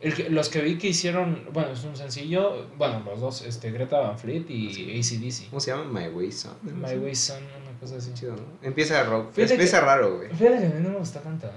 El 0.00 0.34
los 0.34 0.48
que 0.48 0.62
vi 0.62 0.78
que 0.78 0.88
hicieron, 0.88 1.44
bueno, 1.52 1.70
es 1.72 1.84
un 1.84 1.94
sencillo, 1.94 2.66
bueno, 2.78 3.02
los 3.04 3.20
dos, 3.20 3.42
este, 3.42 3.70
Greta 3.70 3.98
Van 3.98 4.18
Fleet 4.18 4.48
y 4.48 4.72
Sí. 4.72 4.98
ACDC. 4.98 5.50
¿Cómo 5.50 5.60
se 5.60 5.70
llama? 5.72 5.84
My 5.84 6.08
Way 6.08 6.32
Son. 6.32 6.54
My 6.62 6.96
Way 6.96 7.14
Son, 7.14 7.38
una 7.42 7.78
cosa 7.78 7.96
así. 7.96 8.12
Chido, 8.14 8.34
¿no? 8.34 8.42
Empieza 8.62 9.02
rock. 9.04 9.32
Fíjate 9.32 9.54
Empieza 9.54 9.80
que- 9.80 9.84
raro, 9.86 10.16
güey. 10.16 10.28
Fíjate 10.30 10.58
que 10.60 10.66
a 10.66 10.70
mí 10.70 10.80
no 10.82 10.88
me 10.90 10.96
gustó 10.98 11.18
tanto, 11.20 11.46
¿eh? 11.48 11.50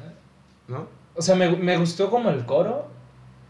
¿No? 0.67 0.87
O 1.15 1.21
sea, 1.21 1.35
me, 1.35 1.55
me 1.55 1.77
gustó 1.77 2.09
como 2.09 2.29
el 2.31 2.45
coro, 2.45 2.87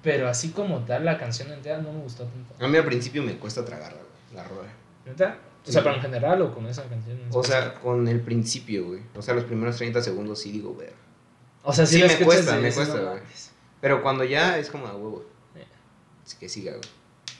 pero 0.03 0.27
así 0.27 0.49
como 0.49 0.79
tal 0.85 1.05
la 1.05 1.17
canción 1.17 1.51
entera 1.51 1.79
no 1.79 1.91
me 1.91 2.01
gustó 2.01 2.25
tanto. 2.25 2.63
A 2.63 2.67
mí 2.67 2.77
al 2.77 2.85
principio 2.85 3.23
me 3.23 3.37
cuesta 3.37 3.65
tragarla, 3.65 3.97
güey, 3.97 4.35
la 4.35 4.43
rola. 4.47 4.69
¿Neta? 5.05 5.37
O 5.65 5.71
sea, 5.71 5.81
Sí. 5.81 5.85
pero 5.85 5.95
en 5.95 6.01
general 6.01 6.41
o 6.43 6.53
con 6.53 6.67
esa 6.67 6.83
canción. 6.83 7.17
O 7.31 7.43
sea, 7.43 7.73
con 7.75 8.07
el 8.07 8.19
principio, 8.21 8.85
güey. 8.85 8.99
O 9.15 9.21
sea, 9.23 9.33
los 9.33 9.45
primeros 9.45 9.77
30 9.77 10.01
segundos 10.03 10.39
sí 10.39 10.51
digo, 10.51 10.75
ver. 10.75 10.93
o 11.63 11.71
sea, 11.73 11.85
sí 11.85 11.97
me 11.99 12.05
escuchas 12.07 12.25
cuesta, 12.25 12.59
y 12.59 12.61
me 12.61 12.71
cuesta, 12.73 12.95
"No 12.97 13.09
güey". 13.11 13.21
Mames". 13.83 13.91
Pero 13.91 14.01
cuando 14.03 14.23
ya 14.23 14.57
es 14.57 14.69
como 14.69 14.87
a 14.87 14.95
huevo. 14.95 15.25
Eh. 15.55 15.65
Así 16.25 16.37
que 16.39 16.47
siga, 16.49 16.71
güey. 16.71 16.83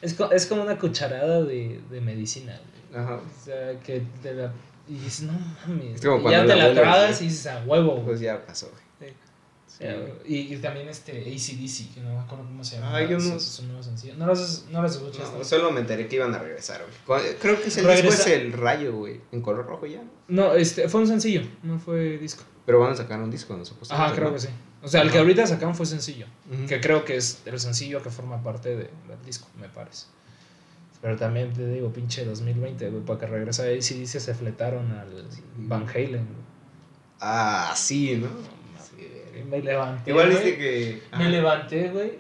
Es, 0.02 0.14
co- 0.14 0.32
es 0.32 0.46
como 0.46 0.62
una 0.64 0.78
cucharada 0.78 1.42
de, 1.44 1.80
de 1.90 2.02
medicina, 2.02 2.60
güey. 2.92 3.04
Ajá. 3.04 3.16
O 3.16 3.44
sea, 3.46 3.80
que 3.80 4.04
te 4.22 4.34
la. 4.34 4.52
Y 4.88 4.96
dices, 4.96 5.22
no 5.24 5.34
mames. 5.68 5.96
Es 5.96 6.02
como 6.06 6.18
y 6.18 6.22
cuando 6.24 6.40
ya 6.42 6.46
te 6.46 6.56
la 6.56 6.74
tragas 6.74 7.22
y 7.22 7.26
dices, 7.26 7.48
a 7.48 7.64
huevo. 7.66 7.94
güey". 7.94 8.06
Pues 8.06 8.20
ya 8.20 8.46
pasó, 8.46 8.70
güey. 8.70 8.84
Sí. 9.66 9.86
Y, 10.26 10.54
y 10.54 10.58
también 10.58 10.88
este 10.88 11.14
ACDC, 11.22 11.96
que 11.96 12.02
no 12.02 12.14
me 12.14 12.20
acuerdo 12.20 12.44
cómo 12.46 12.64
se 12.64 12.76
llama. 12.76 12.96
Ah, 12.96 13.02
yo 13.04 13.18
no- 13.18 13.40
su 13.40 13.64
nuevo 13.66 13.82
sencillo. 13.82 14.14
No 14.18 14.28
los, 14.28 14.66
no 14.70 14.84
los 14.84 14.92
escuchas. 14.98 15.32
No, 15.34 15.44
solo 15.44 15.72
me 15.72 15.80
enteré 15.80 16.08
que 16.08 16.18
iban 16.18 16.34
a 16.36 16.38
regresar, 16.38 16.84
güey. 17.08 17.24
Creo 17.42 17.60
que 17.60 17.70
ese 17.70 17.82
Regresa- 17.82 18.02
disco 18.04 18.14
es 18.22 18.28
el 18.28 18.54
rayo, 18.54 18.94
güey. 18.96 19.20
En 19.32 19.42
color 19.42 19.66
rojo 19.66 19.88
ya. 19.88 20.04
No, 20.28 20.54
este, 20.54 20.88
fue 20.90 21.02
un 21.02 21.08
sencillo, 21.08 21.42
no 21.64 21.80
fue 21.80 22.20
disco. 22.20 22.44
Pero 22.68 22.80
van 22.80 22.94
a 22.94 22.96
sacar 22.96 23.20
un 23.20 23.32
disco, 23.32 23.58
¿no? 23.58 23.66
Supuestamente, 23.66 24.06
Ajá, 24.06 24.16
creo 24.16 24.28
¿no? 24.28 24.34
que 24.36 24.42
sí. 24.42 24.50
O 24.84 24.88
sea, 24.88 25.02
el 25.02 25.12
que 25.12 25.18
ahorita 25.18 25.48
sacaron 25.48 25.76
fue 25.76 25.86
sencillo. 25.86 26.26
Ujú. 26.52 26.68
Que 26.68 26.82
creo 26.82 27.06
que 27.06 27.16
es 27.16 27.42
el 27.46 27.60
sencillo 27.60 28.04
que 28.04 28.10
forma 28.10 28.44
parte 28.44 28.70
de- 28.70 28.90
del 29.08 29.26
disco, 29.26 29.48
me 29.60 29.70
parece. 29.70 30.08
Pero 31.02 31.16
también 31.18 31.52
te 31.54 31.68
digo, 31.68 31.92
pinche 31.92 32.24
2020, 32.26 32.90
güey, 32.90 33.04
para 33.04 33.20
que 33.20 33.26
regrese 33.28 33.64
ahí 33.64 33.82
sí 33.82 33.96
dice 34.00 34.20
se 34.20 34.34
fletaron 34.34 34.92
al 34.92 35.26
Van 35.58 35.88
Halen. 35.88 36.26
güey. 36.26 36.44
Ah, 37.20 37.74
sí, 37.76 38.16
¿no? 38.18 38.28
Me 39.50 39.62
levanté. 39.62 40.12
Igual 40.12 40.30
viste 40.30 40.58
que. 40.58 41.02
Me 41.18 41.30
levanté, 41.30 41.90
güey. 41.90 42.12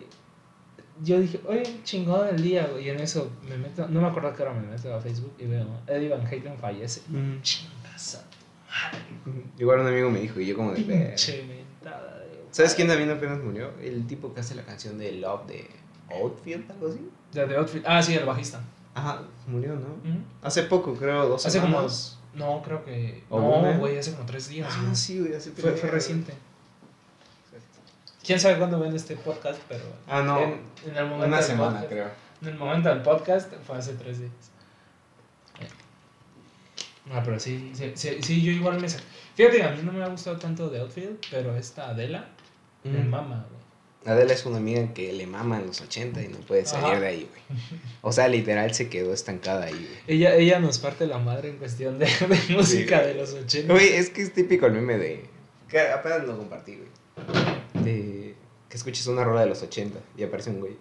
Yo 1.01 1.19
dije, 1.19 1.39
oye, 1.47 1.63
chingón 1.83 2.27
el 2.27 2.41
día, 2.41 2.67
güey. 2.67 2.85
Y 2.85 2.89
en 2.89 2.99
eso 2.99 3.31
me 3.47 3.57
meto, 3.57 3.87
no 3.87 4.01
me 4.01 4.07
acuerdo 4.07 4.33
qué 4.35 4.43
hora 4.43 4.53
me 4.53 4.67
meto 4.67 4.93
a 4.93 4.99
Facebook 5.01 5.33
y 5.39 5.45
veo, 5.47 5.65
Eddie 5.87 6.09
Van 6.09 6.25
Halen 6.25 6.57
fallece. 6.59 7.01
Ujú. 7.09 7.41
Chingas 7.41 8.15
a 8.69 8.91
Igual 9.57 9.79
un 9.81 9.87
amigo 9.87 10.09
me 10.09 10.19
dijo 10.19 10.39
y 10.39 10.45
yo 10.47 10.55
como 10.55 10.71
de. 10.73 10.81
Pinche 10.81 11.43
mentada 11.45 12.19
de- 12.19 12.22
¿Sabes 12.53 12.73
quién 12.75 12.87
también 12.87 13.09
apenas 13.11 13.39
murió? 13.43 13.71
El 13.81 14.07
tipo 14.07 14.33
que 14.33 14.39
hace 14.39 14.55
la 14.55 14.63
canción 14.63 14.97
de 14.97 15.11
Love 15.13 15.45
de 15.47 15.69
Outfield, 16.21 16.71
algo 16.71 16.87
así. 16.87 17.09
De 17.33 17.45
The 17.47 17.55
Outfit. 17.57 17.83
Ah, 17.85 18.01
sí, 18.01 18.13
el 18.15 18.25
bajista. 18.25 18.61
Ajá, 18.93 19.23
murió, 19.47 19.73
¿no? 19.75 19.87
Hace 20.41 20.63
poco, 20.63 20.93
creo, 20.93 21.27
dos 21.27 21.45
Hace 21.45 21.59
como. 21.59 21.71
semanas. 21.73 22.19
No, 22.35 22.61
creo 22.63 22.85
que. 22.85 23.23
¿O 23.29 23.39
No, 23.41 23.79
güey, 23.79 23.97
hace 23.97 24.13
como 24.13 24.25
tres 24.25 24.47
días. 24.49 24.67
Ah, 24.71 24.81
güey. 24.83 24.95
sí, 24.95 25.19
güey, 25.19 25.33
hace 25.35 25.51
Fue, 25.51 25.63
tres 25.63 25.73
fue 25.81 25.89
días. 25.89 25.93
reciente. 25.93 26.33
Quién 28.25 28.39
sabe 28.39 28.57
cuándo 28.57 28.79
ven 28.79 28.95
este 28.95 29.15
podcast, 29.17 29.59
pero. 29.67 29.83
Ah, 30.07 30.21
no. 30.21 30.39
En, 30.39 30.61
en 30.85 30.95
el 30.95 31.05
momento 31.05 31.27
Una 31.27 31.37
del 31.37 31.45
semana, 31.45 31.81
podcast- 31.81 31.89
creo. 31.89 32.07
En 32.43 32.47
el 32.49 32.55
momento 32.55 32.89
del 32.89 33.01
podcast 33.01 33.51
fue 33.65 33.77
hace 33.77 33.93
tres 33.95 34.19
días. 34.19 34.31
No, 37.05 37.21
pero 37.23 37.37
sí, 37.39 37.71
sí, 37.75 37.91
sí, 37.95 38.21
sí, 38.21 38.41
yo 38.41 38.51
igual 38.53 38.79
me... 38.79 38.87
Fíjate 38.87 39.61
a 39.61 39.71
mí 39.71 39.81
no 39.83 39.91
me 39.91 40.01
ha 40.03 40.07
gustado 40.07 40.37
tanto 40.37 40.69
The 40.69 40.79
Outfield, 40.79 41.17
pero 41.29 41.53
esta 41.57 41.89
Adela 41.89 42.29
me 42.83 42.99
Mm. 42.99 43.09
mama, 43.09 43.45
güey. 43.49 43.53
Adela 44.05 44.33
es 44.33 44.45
una 44.45 44.57
amiga 44.57 44.93
que 44.93 45.13
le 45.13 45.25
mama 45.27 45.57
en 45.59 45.67
los 45.67 45.79
80 45.79 46.21
y 46.21 46.27
no 46.27 46.37
puede 46.39 46.65
salir 46.65 46.87
Ajá. 46.87 46.99
de 46.99 47.07
ahí, 47.07 47.29
güey. 47.29 47.59
O 48.01 48.11
sea, 48.11 48.27
literal 48.27 48.73
se 48.73 48.89
quedó 48.89 49.13
estancada 49.13 49.65
ahí, 49.65 49.71
güey. 49.73 49.99
Ella, 50.07 50.35
ella 50.35 50.59
nos 50.59 50.77
parte 50.79 51.07
la 51.07 51.19
madre 51.19 51.49
en 51.49 51.57
cuestión 51.57 51.99
de, 51.99 52.05
de 52.07 52.53
música 52.55 53.01
de 53.01 53.13
los 53.13 53.31
80. 53.33 53.71
Güey, 53.73 53.93
es 53.93 54.09
que 54.09 54.21
es 54.23 54.33
típico 54.33 54.65
el 54.65 54.73
meme 54.73 54.97
de. 54.97 55.25
Que 55.69 55.79
apenas 55.79 56.23
lo 56.25 56.37
compartí, 56.37 56.75
güey. 56.75 57.83
De. 57.83 58.35
Que 58.69 58.77
escuches 58.77 59.07
una 59.07 59.23
rola 59.23 59.41
de 59.41 59.47
los 59.47 59.61
80 59.61 59.99
y 60.17 60.23
aparece 60.23 60.49
un 60.49 60.59
güey. 60.59 60.73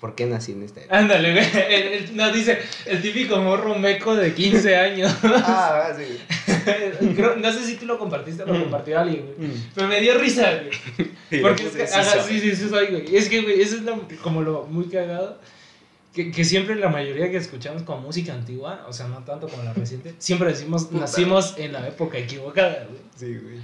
¿Por 0.00 0.14
qué 0.14 0.26
nací 0.26 0.52
en 0.52 0.62
esta 0.62 0.80
época? 0.80 0.96
Ándale, 0.98 1.32
güey. 1.32 1.44
El- 1.68 1.92
el- 1.92 2.16
no, 2.16 2.30
dice, 2.32 2.58
el 2.86 3.02
típico 3.02 3.36
morro 3.38 3.74
meco 3.76 4.14
de 4.16 4.32
15 4.34 4.76
años. 4.76 5.12
ah, 5.22 5.92
sí. 5.96 6.18
Creo- 7.16 7.36
no 7.36 7.52
sé 7.52 7.64
si 7.64 7.76
tú 7.76 7.86
lo 7.86 7.98
compartiste 7.98 8.42
o 8.42 8.46
lo 8.46 8.54
Mm. 8.54 8.60
compartió 8.62 8.98
alguien, 8.98 9.26
güey. 9.36 9.48
Mm. 9.50 9.62
Pero 9.74 9.88
me 9.88 10.00
dio 10.00 10.18
risa, 10.18 10.50
güey. 10.54 11.42
Porque 11.42 11.64
es 11.64 11.70
que, 11.72 11.82
puse, 11.84 11.94
ajá, 11.94 12.22
soy". 12.22 12.34
sí, 12.34 12.40
sí, 12.50 12.56
sí, 12.56 12.68
soy, 12.68 12.86
güey. 12.86 13.16
Es 13.16 13.28
que, 13.28 13.42
güey, 13.42 13.60
eso 13.60 13.76
es 13.76 13.82
lo- 13.82 14.06
como 14.22 14.42
lo 14.42 14.64
muy 14.64 14.86
cagado. 14.88 15.38
Que, 16.14 16.32
que 16.32 16.42
siempre 16.44 16.74
la 16.74 16.88
mayoría 16.88 17.30
que 17.30 17.36
escuchamos 17.36 17.82
como 17.82 18.00
música 18.00 18.32
antigua, 18.32 18.84
o 18.88 18.92
sea, 18.92 19.06
no 19.08 19.18
tanto 19.24 19.46
como 19.46 19.62
la 19.62 19.72
reciente, 19.74 20.14
siempre 20.18 20.48
decimos, 20.48 20.86
Puta. 20.86 21.00
nacimos 21.02 21.54
en 21.58 21.72
la 21.74 21.86
época 21.86 22.18
equivocada, 22.18 22.86
güey. 22.88 23.00
Sí, 23.14 23.38
güey. 23.40 23.60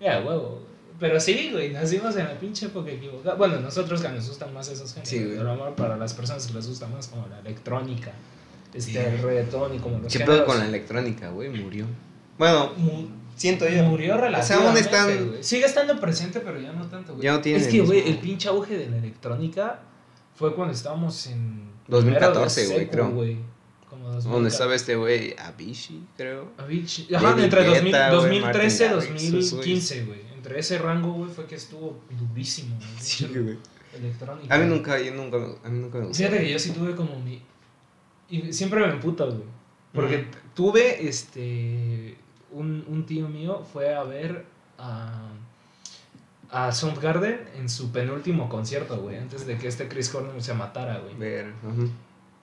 Ya, 0.00 0.20
huevo. 0.20 0.66
Pero 1.00 1.18
sí, 1.20 1.50
güey, 1.52 1.70
nacimos 1.72 2.16
en 2.16 2.24
la 2.24 2.38
pinche 2.38 2.66
época 2.66 2.90
equivocada. 2.90 3.36
Bueno, 3.36 3.60
nosotros 3.60 4.02
que 4.02 4.08
nos 4.08 4.28
gustan 4.28 4.52
más 4.52 4.68
esos 4.68 4.90
géneros. 4.92 5.08
Sí, 5.08 5.24
güey. 5.24 5.36
Pero 5.38 5.52
amor, 5.52 5.74
para 5.74 5.96
las 5.96 6.12
personas 6.12 6.46
que 6.46 6.52
les 6.54 6.66
gusta 6.68 6.86
más 6.88 7.08
como 7.08 7.26
la 7.28 7.38
electrónica, 7.40 8.12
este, 8.74 8.92
Sí. 8.92 8.98
el 8.98 9.18
reggaetón 9.22 9.74
y 9.74 9.78
como 9.78 9.98
los 9.98 10.12
¿Qué 10.12 10.20
pedo 10.20 10.44
con 10.44 10.58
la 10.58 10.66
electrónica, 10.66 11.30
güey? 11.30 11.48
Murió. 11.50 11.86
Bueno, 12.38 12.72
Mu- 12.76 13.06
siento 13.36 13.68
yo. 13.68 13.84
Murió 13.84 14.14
O 14.14 14.18
sea, 14.18 14.26
relativamente, 14.26 14.68
aún 14.68 14.76
están- 15.08 15.28
güey. 15.28 15.42
Sigue 15.44 15.64
estando 15.66 16.00
presente, 16.00 16.40
pero 16.40 16.60
ya 16.60 16.72
no 16.72 16.86
tanto, 16.86 17.12
güey. 17.14 17.24
Ya 17.24 17.32
no 17.32 17.40
tienen 17.40 17.60
Es 17.62 17.68
el 17.68 17.72
que, 17.72 17.80
güey, 17.82 18.08
el 18.08 18.18
pinche 18.18 18.48
auge 18.48 18.76
de 18.76 18.88
la 18.90 18.96
electrónica 18.98 19.80
fue 20.34 20.54
cuando 20.54 20.74
estábamos 20.74 21.26
en... 21.28 21.72
2014, 21.86 22.62
primero 22.62 22.78
de 22.80 22.84
güey, 22.86 22.90
creo. 22.90 23.10
güey. 23.10 23.36
Como 23.90 24.04
2014. 24.06 24.28
¿Dónde 24.30 24.48
estaba 24.48 24.74
este 24.74 24.96
güey? 24.96 25.36
Avicii, 25.38 26.04
creo. 26.16 26.48
Avicii. 26.58 27.14
Ajá, 27.14 27.28
David 27.30 27.44
entre 27.44 27.64
2000 27.64 27.84
Guetta, 27.84 28.08
güey, 28.08 28.16
2013 28.40 28.90
Martin 28.90 29.14
Garrix, 29.14 29.50
2015, 29.50 30.04
güey. 30.06 30.20
Entre 30.34 30.58
ese 30.58 30.78
rango, 30.78 31.12
güey, 31.12 31.30
fue 31.30 31.46
que 31.46 31.54
estuvo 31.54 32.00
durísimo. 32.18 32.76
güey, 32.76 32.88
Sí, 33.00 33.26
güey. 33.32 33.58
Electrónica. 33.96 34.52
A 34.54 34.58
mí 34.58 34.66
nunca, 34.66 34.98
yo 35.00 35.14
nunca, 35.14 35.36
a 35.36 35.68
mí 35.68 35.78
nunca 35.78 35.98
me 35.98 36.06
gustó. 36.06 36.18
Fíjate 36.24 36.38
que 36.42 36.50
yo 36.50 36.58
sí 36.58 36.70
tuve 36.70 36.96
como 36.96 37.20
mi... 37.20 37.40
Y 38.28 38.52
siempre 38.52 38.80
me 38.80 38.92
emputa, 38.92 39.24
güey. 39.24 39.42
Porque 39.92 40.26
tuve, 40.54 41.06
este... 41.08 42.16
Un, 42.50 42.84
un 42.88 43.04
tío 43.06 43.28
mío 43.28 43.64
fue 43.72 43.94
a 43.94 44.02
ver 44.04 44.44
a... 44.78 45.28
A 46.50 46.70
Soundgarden 46.70 47.48
en 47.56 47.68
su 47.68 47.90
penúltimo 47.90 48.48
concierto, 48.48 48.98
güey. 48.98 49.16
Antes 49.16 49.44
de 49.46 49.58
que 49.58 49.66
este 49.66 49.88
Chris 49.88 50.08
Cornell 50.08 50.40
se 50.40 50.54
matara, 50.54 50.98
güey. 50.98 51.14
Ver, 51.16 51.46
ajá. 51.46 51.88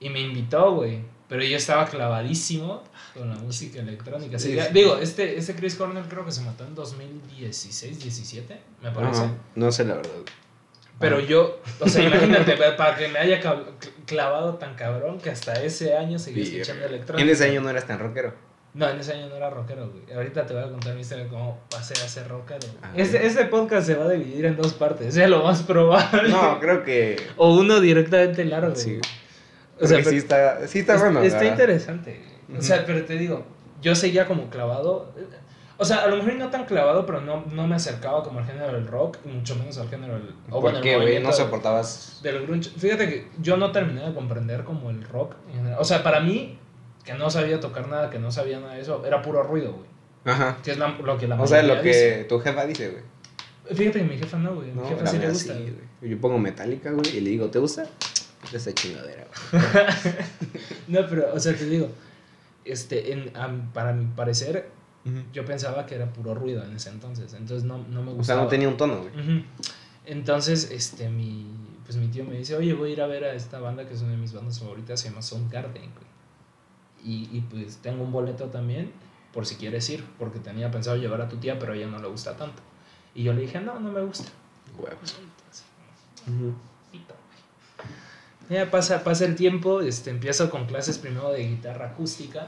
Y 0.01 0.09
me 0.09 0.19
invitó, 0.21 0.73
güey. 0.75 0.99
Pero 1.29 1.43
yo 1.45 1.55
estaba 1.55 1.86
clavadísimo 1.86 2.84
con 3.13 3.29
la 3.29 3.36
música 3.36 3.79
electrónica. 3.79 4.38
Sí, 4.38 4.51
Sí, 4.53 4.59
sí. 4.59 4.67
Digo, 4.73 4.97
este, 4.97 5.38
este 5.38 5.55
Chris 5.55 5.75
Cornell 5.75 6.03
creo 6.09 6.25
que 6.25 6.32
se 6.34 6.41
mató 6.41 6.65
en 6.65 6.75
2016, 6.75 7.99
17, 8.03 8.59
me 8.84 8.91
parece. 8.91 9.21
Ajá, 9.23 9.34
No 9.55 9.71
sé 9.71 9.86
la 9.86 9.95
verdad. 9.95 10.11
Pero 10.99 11.21
yo, 11.21 11.61
o 11.79 11.88
sea, 11.88 12.03
imagínate, 12.07 12.57
pa- 12.57 12.75
para 12.75 12.97
que 12.97 13.07
me 13.07 13.17
haya 13.19 13.39
clavado 14.12 14.55
tan 14.55 14.76
cabrón 14.76 15.20
que 15.20 15.30
hasta 15.30 15.53
ese 15.64 15.95
año 15.97 16.20
seguí 16.20 16.41
escuchando 16.41 16.86
electrónica. 16.86 17.24
en 17.24 17.30
ese 17.30 17.45
año 17.45 17.62
no 17.62 17.70
eras 17.70 17.86
tan 17.86 17.99
rockero. 17.99 18.34
No, 18.74 18.88
en 18.89 18.99
ese 18.99 19.14
año 19.14 19.28
no 19.28 19.36
era 19.36 19.49
rockero, 19.49 19.89
güey. 19.89 20.03
Ahorita 20.16 20.45
te 20.45 20.53
voy 20.53 20.64
a 20.64 20.70
contar 20.70 20.93
mi 20.95 21.01
historia 21.01 21.26
de 21.26 21.30
cómo 21.30 21.59
pasé 21.70 21.93
a 21.93 22.07
ser 22.07 22.28
rockero. 22.30 22.59
Este, 22.95 23.26
este 23.26 23.45
podcast 23.45 23.86
se 23.88 23.95
va 23.95 24.05
a 24.05 24.09
dividir 24.09 24.45
en 24.45 24.55
dos 24.55 24.74
partes, 24.74 25.16
es 25.18 25.30
lo 25.30 25.43
más 25.43 25.64
probable. 25.64 26.30
No, 26.30 26.59
creo 26.59 26.84
que. 26.84 27.18
O 27.38 27.53
uno 27.57 27.80
directamente 27.82 28.45
largo. 28.45 28.76
Sí. 28.76 28.91
güey. 28.91 29.01
O 29.82 29.88
sea, 29.88 30.03
sí 30.03 30.16
está, 30.18 30.68
sí 30.68 30.80
está 30.80 30.95
Es- 30.95 31.01
bueno. 31.01 31.22
Está 31.22 31.39
¿verdad? 31.39 31.51
interesante. 31.53 32.22
O 32.57 32.62
sea, 32.62 32.86
pero 32.86 33.03
te 33.03 33.18
digo, 33.18 33.45
yo 33.82 33.93
seguía 33.95 34.26
como 34.26 34.49
clavado. 34.49 35.14
O 35.82 35.86
sea, 35.86 36.03
a 36.03 36.07
lo 36.07 36.17
mejor 36.17 36.36
no 36.36 36.49
tan 36.51 36.65
clavado, 36.65 37.07
pero 37.07 37.21
no, 37.21 37.43
no 37.51 37.65
me 37.65 37.73
acercaba 37.75 38.23
como 38.23 38.38
al 38.38 38.45
género 38.45 38.71
del 38.73 38.86
rock, 38.86 39.17
y 39.25 39.29
mucho 39.29 39.55
menos 39.55 39.79
al 39.79 39.89
género 39.89 40.13
del. 40.13 40.29
O 40.51 40.61
¿Por 40.61 40.79
qué, 40.79 40.95
güey? 40.95 41.23
No 41.23 41.32
soportabas. 41.34 42.19
Del 42.21 42.45
grunge. 42.45 42.69
Fíjate 42.77 43.09
que 43.09 43.27
yo 43.41 43.57
no 43.57 43.71
terminé 43.71 44.01
de 44.07 44.13
comprender 44.13 44.63
como 44.63 44.91
el 44.91 45.03
rock. 45.03 45.36
en 45.49 45.55
general. 45.55 45.77
O 45.82 45.84
sea, 45.84 46.03
para 46.03 46.19
mí, 46.19 46.59
que 47.03 47.15
no 47.15 47.32
sabía 47.32 47.59
tocar 47.59 47.88
nada, 47.88 48.11
que 48.11 48.19
no 48.19 48.32
sabía 48.32 48.59
nada 48.59 48.75
de 48.75 48.82
eso, 48.82 49.03
era 49.05 49.23
puro 49.23 49.41
ruido, 49.41 49.71
güey. 49.73 49.89
Ajá. 50.23 50.59
Que 50.63 50.69
es 50.71 50.77
la- 50.77 50.89
lo 50.89 51.17
que 51.17 51.27
la 51.27 51.41
O 51.41 51.47
sea, 51.47 51.63
lo 51.63 51.82
dice. 51.82 52.19
que 52.19 52.25
tu 52.25 52.39
jefa 52.39 52.65
dice, 52.67 52.89
güey. 52.89 53.03
Fíjate 53.75 53.99
que 53.99 54.05
mi 54.05 54.17
jefa 54.19 54.38
no, 54.38 54.53
güey. 54.53 54.67
Mi 54.67 54.82
No, 54.82 54.88
jefa 54.88 55.07
sí 55.07 55.17
le 55.17 55.29
gusta. 55.29 55.53
sí, 55.55 55.59
güey. 55.61 55.73
güey. 55.99 56.11
Yo 56.11 56.21
pongo 56.21 56.38
metálica, 56.38 56.91
güey, 56.91 57.17
y 57.17 57.21
le 57.21 57.29
digo, 57.32 57.47
¿te 57.49 57.57
gusta? 57.57 57.86
Esa 58.53 58.71
chingadera, 58.73 59.25
No, 60.88 60.99
pero, 61.09 61.34
o 61.34 61.39
sea, 61.39 61.55
te 61.55 61.65
digo, 61.65 61.89
este, 62.65 63.13
en, 63.13 63.32
para 63.73 63.93
mi 63.93 64.05
parecer, 64.05 64.69
güey. 65.06 65.26
yo 65.34 65.45
pensaba 65.45 65.86
que 65.86 65.95
era 65.95 66.12
puro 66.12 66.34
ruido 66.36 66.64
en 66.64 66.76
ese 66.76 66.89
entonces, 66.89 67.34
entonces 67.34 67.64
no, 67.64 67.78
no 67.89 68.02
me 68.02 68.10
O 68.12 68.14
sea, 68.14 68.16
gustaba. 68.18 68.41
no 68.43 68.47
tenía 68.47 68.68
un 68.70 68.78
tono, 68.78 68.97
güey. 68.99 69.10
Ujú. 69.20 69.45
Entonces, 70.06 70.70
este, 70.72 71.10
mi, 71.10 71.45
pues 71.86 71.97
mi 71.97 72.08
tío 72.08 72.24
me 72.26 72.38
dice, 72.38 72.56
oye, 72.56 72.74
voy 72.74 72.89
a 72.89 72.93
ir 72.93 73.02
a 73.02 73.08
ver 73.08 73.24
a 73.24 73.34
esta 73.34 73.60
banda 73.60 73.88
que 73.88 73.93
es 73.93 74.02
una 74.02 74.12
de 74.12 74.18
mis 74.18 74.34
bandas 74.34 74.60
favoritas, 74.60 74.99
se 74.99 75.10
llama 75.10 75.22
Soundgarden, 75.22 75.89
güey. 75.91 76.12
Y, 77.04 77.30
y 77.36 77.41
pues 77.41 77.78
tengo 77.78 78.04
un 78.04 78.12
boleto 78.12 78.45
también, 78.45 78.91
por 79.34 79.45
si 79.45 79.56
quieres 79.56 79.89
ir, 79.89 80.04
porque 80.20 80.39
tenía 80.39 80.70
pensado 80.72 80.97
llevar 80.97 81.22
a 81.22 81.30
tu 81.30 81.38
tía, 81.38 81.58
pero 81.58 81.74
a 81.74 81.76
ella 81.76 81.88
no 81.88 81.99
le 81.99 82.08
gusta 82.08 82.36
tanto. 82.38 82.62
Y 83.16 83.24
yo 83.24 83.34
le 83.34 83.41
dije, 83.41 83.60
no, 83.60 83.80
no 83.80 83.91
me 83.91 84.02
gusta. 84.02 84.30
Huevos. 84.78 85.18
Entonces, 85.20 85.64
pito, 86.91 87.16
güey. 88.49 88.60
Ya 88.66 88.70
pasa, 88.70 89.04
pasa 89.04 89.26
el 89.26 89.36
tiempo, 89.36 89.82
este, 89.82 90.10
empiezo 90.10 90.49
con 90.49 90.66
clases 90.66 90.97
primero 90.97 91.32
de 91.32 91.47
guitarra 91.47 91.88
acústica, 91.88 92.47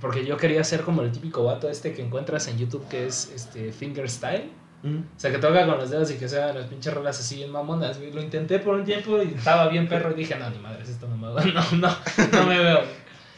Porque 0.00 0.24
yo 0.26 0.36
quería 0.36 0.62
ser 0.64 0.82
como 0.82 1.02
el 1.02 1.10
típico 1.12 1.44
vato 1.44 1.68
este 1.70 1.94
que 1.94 2.02
encuentras 2.04 2.46
en 2.48 2.58
YouTube 2.58 2.86
que 2.88 3.06
es 3.06 3.32
este 3.34 3.72
fingerstyle. 3.72 4.50
Ujú. 4.84 4.96
O 4.98 5.18
sea, 5.20 5.30
que 5.30 5.38
toca 5.38 5.64
con 5.66 5.78
los 5.78 5.88
dedos 5.90 6.10
y 6.10 6.14
que 6.16 6.28
sean 6.28 6.54
las 6.54 6.66
pinches 6.66 6.92
rolas 6.92 7.18
así 7.18 7.36
bien 7.36 7.50
mamonas. 7.50 7.98
Lo 7.98 8.20
intenté 8.22 8.58
por 8.58 8.74
un 8.74 8.84
tiempo 8.84 9.22
y 9.22 9.28
estaba 9.34 9.68
bien 9.68 9.88
perro 9.88 10.10
y 10.10 10.14
dije, 10.14 10.36
no, 10.36 10.50
ni 10.50 10.58
madres, 10.58 10.88
esto 10.90 11.08
no 11.08 11.16
me 11.16 11.28
va, 11.28 11.42
no, 11.44 11.62
no, 11.72 11.88
no 12.32 12.46
me 12.46 12.58
veo. 12.58 12.80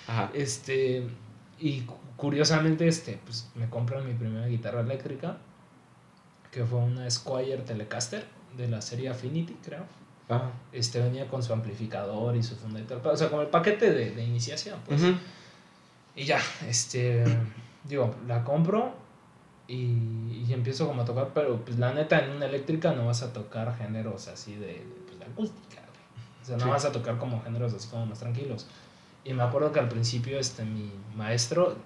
Ajá. 0.08 0.30
Este, 0.34 1.06
y 1.60 1.82
cu- 1.82 1.96
curiosamente, 2.16 2.88
este, 2.88 3.20
pues 3.24 3.48
me 3.54 3.68
compran 3.70 4.04
mi 4.06 4.14
primera 4.14 4.46
guitarra 4.48 4.80
eléctrica, 4.80 5.36
que 6.50 6.64
fue 6.64 6.78
una 6.80 7.08
Squire 7.10 7.58
Telecaster 7.58 8.24
de 8.56 8.66
la 8.68 8.80
serie 8.82 9.08
Affinity, 9.10 9.56
creo. 9.64 9.84
Ajá. 10.28 10.50
Este 10.72 11.00
venía 11.00 11.28
con 11.28 11.42
su 11.42 11.52
amplificador 11.52 12.34
y 12.36 12.42
su 12.42 12.56
funda 12.56 12.80
y 12.80 12.82
tal, 12.84 13.00
o 13.04 13.16
sea, 13.16 13.28
como 13.28 13.42
el 13.42 13.48
paquete 13.48 13.92
de, 13.92 14.10
de 14.10 14.24
iniciación, 14.24 14.78
pues. 14.86 15.00
Y 16.18 16.24
ya, 16.24 16.40
este, 16.68 17.24
digo, 17.84 18.14
la 18.26 18.42
compro 18.42 18.92
y, 19.68 20.44
y 20.46 20.52
empiezo 20.52 20.86
como 20.88 21.02
a 21.02 21.04
tocar, 21.04 21.30
pero 21.34 21.64
pues 21.64 21.78
la 21.78 21.92
neta 21.94 22.18
en 22.18 22.30
una 22.32 22.46
eléctrica 22.46 22.92
no 22.92 23.06
vas 23.06 23.22
a 23.22 23.32
tocar 23.32 23.76
géneros 23.76 24.26
así 24.28 24.54
de, 24.56 24.66
de, 24.66 24.84
pues, 25.06 25.18
de 25.18 25.24
acústica, 25.26 25.76
güey. 25.80 26.42
O 26.42 26.44
sea, 26.44 26.56
no 26.56 26.64
Sí. 26.64 26.70
vas 26.70 26.84
a 26.86 26.92
tocar 26.92 27.18
como 27.18 27.40
géneros 27.42 27.72
así 27.74 27.88
como 27.88 28.06
más 28.06 28.18
tranquilos. 28.18 28.66
Y 29.24 29.32
me 29.34 29.42
acuerdo 29.42 29.70
que 29.72 29.78
al 29.80 29.88
principio, 29.88 30.38
este, 30.40 30.64
mi 30.64 30.90
maestro, 31.14 31.76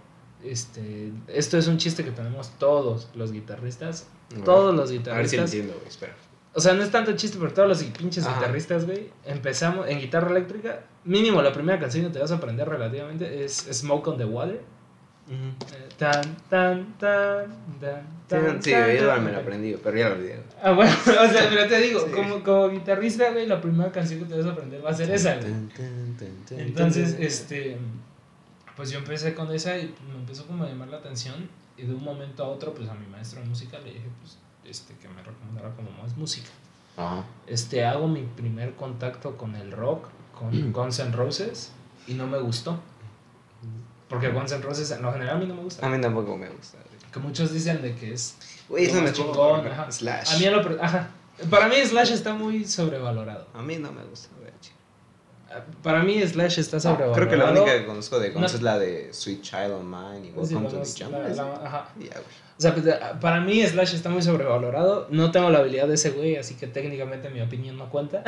este, 0.45 1.13
esto 1.27 1.59
es 1.59 1.67
un 1.67 1.77
chiste 1.77 2.05
que 2.05 2.11
tenemos 2.13 2.51
todos 2.59 3.09
los 3.15 3.33
guitarristas, 3.33 4.07
todos 4.45 4.75
los 4.75 4.89
A 4.89 4.93
ver 4.93 4.93
si 4.93 4.99
guitarristas. 4.99 5.41
entiendo, 5.53 5.75
güey, 5.75 5.89
espera. 5.89 6.15
O 6.55 6.61
sea, 6.61 6.75
no 6.75 6.83
es 6.83 6.91
tanto 6.91 7.13
chiste, 7.17 7.39
pero 7.41 7.53
todos 7.53 7.69
los 7.69 7.83
pinches 7.85 8.27
Ajá. 8.27 8.39
guitarristas, 8.39 8.85
güey, 8.85 9.11
empezamos 9.25 9.89
en 9.89 9.99
guitarra 10.01 10.31
eléctrica. 10.31 10.81
Mínimo 11.05 11.41
la 11.43 11.53
primera 11.53 11.79
canción 11.81 12.05
que 12.07 12.13
te 12.13 12.19
vas 12.19 12.31
a 12.31 12.35
aprender 12.37 12.69
relativamente 12.69 13.45
es 13.45 13.67
Smoke 13.73 14.09
on 14.09 14.19
the 14.19 14.25
Water. 14.27 14.61
Eh, 15.31 15.89
Tan, 15.97 16.21
tan, 16.51 16.99
tan, 16.99 17.47
tan, 17.81 18.03
tan. 18.29 18.63
Sí, 18.63 18.71
tan, 18.73 18.87
yo 18.89 18.93
igual 18.95 19.17
tan. 19.17 19.25
me 19.25 19.33
lo 19.33 19.39
aprendí, 19.39 19.77
pero 19.83 19.97
ya 19.97 20.09
lo 20.11 20.17
olvidé. 20.17 20.43
Ah, 20.63 20.73
bueno, 20.73 20.93
o 21.03 21.05
sea, 21.33 21.49
pero 21.49 21.69
te 21.69 21.79
digo, 21.81 22.01
Sí. 22.01 22.11
como, 22.13 22.43
como 22.43 22.69
guitarrista, 22.71 23.31
güey, 23.31 23.47
la 23.47 23.61
primera 23.61 23.91
canción 23.93 24.21
que 24.21 24.27
te 24.27 24.37
vas 24.37 24.47
a 24.47 24.51
aprender 24.51 24.85
va 24.85 24.91
a 24.91 24.95
ser 24.95 25.11
esa, 25.11 25.37
güey. 25.37 25.45
Tan, 25.51 25.69
tan, 25.69 26.17
tan, 26.19 26.45
tan, 26.49 26.59
Entonces, 26.61 27.17
este, 27.19 27.79
pues 28.77 28.91
yo 28.91 28.99
empecé 28.99 29.33
con 29.35 29.51
esa 29.55 29.79
y 29.79 29.95
me 30.09 30.17
empezó 30.19 30.45
como 30.47 30.65
a 30.65 30.69
llamar 30.69 30.89
la 30.89 30.99
atención 30.99 31.49
y 31.79 31.85
de 31.85 31.95
un 31.95 32.03
momento 32.05 32.45
a 32.45 32.49
otro, 32.49 32.75
pues 32.75 32.89
a 32.91 32.95
mi 32.95 33.07
maestro 33.07 33.41
de 33.41 33.47
música 33.47 33.79
le 33.79 33.87
dije, 33.93 34.07
pues, 34.21 34.37
este, 34.65 34.95
que 34.97 35.09
me 35.09 35.23
recomendara 35.23 35.75
como 35.77 35.91
más 36.03 36.17
música. 36.17 36.49
Ajá. 36.97 37.25
Este, 37.47 37.85
hago 37.85 38.07
mi 38.09 38.23
primer 38.23 38.75
contacto 38.75 39.37
con 39.37 39.55
el 39.57 39.73
rock, 39.73 40.09
con 40.39 40.73
Guns 40.73 40.99
N' 40.99 41.13
Roses, 41.13 41.73
y 42.07 42.15
no 42.15 42.27
me 42.27 42.39
gustó. 42.39 42.79
Porque 44.09 44.29
Guns 44.29 44.53
N' 44.53 44.63
Roses 44.63 44.91
en 44.91 45.03
lo 45.03 45.13
general 45.13 45.37
a 45.37 45.39
mí 45.41 45.47
no 45.47 45.55
me 45.55 45.63
gusta. 45.63 45.87
A 45.87 45.89
mí 45.89 46.01
tampoco 46.01 46.37
me 46.37 46.49
gusta. 46.51 46.79
Que 47.13 47.19
muchos 47.19 47.53
dicen 47.53 47.81
de 47.83 47.95
que 47.95 48.13
es... 48.13 48.37
Güey, 48.69 48.85
es 48.87 48.95
lo 48.95 49.01
lo 49.01 49.07
más 49.09 49.19
mejor. 49.19 49.33
chingón, 49.35 49.67
ajá. 49.69 49.91
Slash. 49.93 50.35
A 50.35 50.39
mí, 50.39 50.45
lo 50.47 50.83
ajá. 50.85 51.11
Para 51.51 51.69
mí 51.69 51.77
Slash 51.85 52.13
está 52.13 52.35
muy 52.35 52.65
sobrevalorado. 52.65 53.47
A 53.55 53.63
mí 53.63 53.77
no 53.77 53.91
me 53.93 54.03
gusta, 54.05 54.29
güey. 54.39 54.53
Para 55.83 56.03
mí 56.03 56.23
Slash 56.27 56.59
está 56.59 56.81
sobrevalorado. 56.81 57.15
Creo 57.15 57.29
que 57.29 57.37
la 57.37 57.51
única 57.51 57.79
que 57.79 57.85
conozco 57.87 58.19
de 58.19 58.31
Guns 58.31 58.41
No. 58.53 58.57
es 58.59 58.63
la 58.63 58.79
de 58.79 59.13
Sweet 59.13 59.43
Child 59.43 59.73
of 59.73 59.83
Mine 59.85 60.29
y 60.29 60.33
Welcome 60.33 60.69
to 60.71 60.81
the 60.83 61.05
Jungle. 61.05 61.41
ajá. 61.65 61.89
Sea, 62.63 62.75
pues, 62.75 62.87
para 63.21 63.41
mí 63.41 63.61
Slash 63.67 63.95
está 63.95 64.09
muy 64.09 64.23
sobrevalorado. 64.23 65.09
No 65.11 65.31
tengo 65.31 65.51
la 65.51 65.59
habilidad 65.59 65.89
de 65.89 65.95
ese 65.95 66.11
güey, 66.11 66.37
así 66.37 66.55
que 66.55 66.67
técnicamente 66.67 67.29
mi 67.29 67.41
opinión 67.41 67.77
no 67.77 67.91
cuenta. 67.91 68.23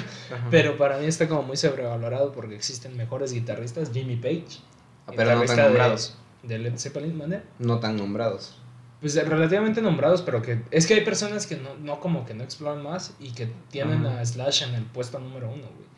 Pero 0.50 0.76
para 0.76 0.98
mí 0.98 1.06
está 1.06 1.28
como 1.28 1.42
muy 1.42 1.56
sobrevalorado 1.56 2.32
porque 2.32 2.54
existen 2.54 2.96
mejores 2.96 3.32
guitarristas. 3.32 3.90
Jimmy 3.92 4.16
Page. 4.16 4.60
Ah, 5.06 5.12
Pero 5.16 5.34
no 5.34 5.44
tan 5.44 5.56
nombrados. 5.56 6.16
De 6.42 6.58
Led 6.58 6.78
Zeppelin, 6.78 7.16
¿mande? 7.16 7.42
No 7.58 7.80
tan 7.80 7.96
nombrados. 7.96 8.56
Pues 9.00 9.16
eh, 9.16 9.24
relativamente 9.24 9.82
nombrados, 9.82 10.22
pero 10.22 10.42
que 10.42 10.62
es 10.70 10.86
que 10.86 10.94
hay 10.94 11.00
personas 11.00 11.46
que 11.46 11.56
no, 11.56 11.74
no 11.76 12.00
como 12.00 12.24
que 12.24 12.34
no 12.34 12.44
exploran 12.44 12.82
más 12.82 13.14
y 13.18 13.32
que 13.32 13.48
tienen 13.70 14.06
Ajá. 14.06 14.20
a 14.20 14.24
Slash 14.24 14.62
en 14.62 14.74
el 14.74 14.84
puesto 14.84 15.18
número 15.18 15.48
uno, 15.48 15.62
güey. 15.62 15.88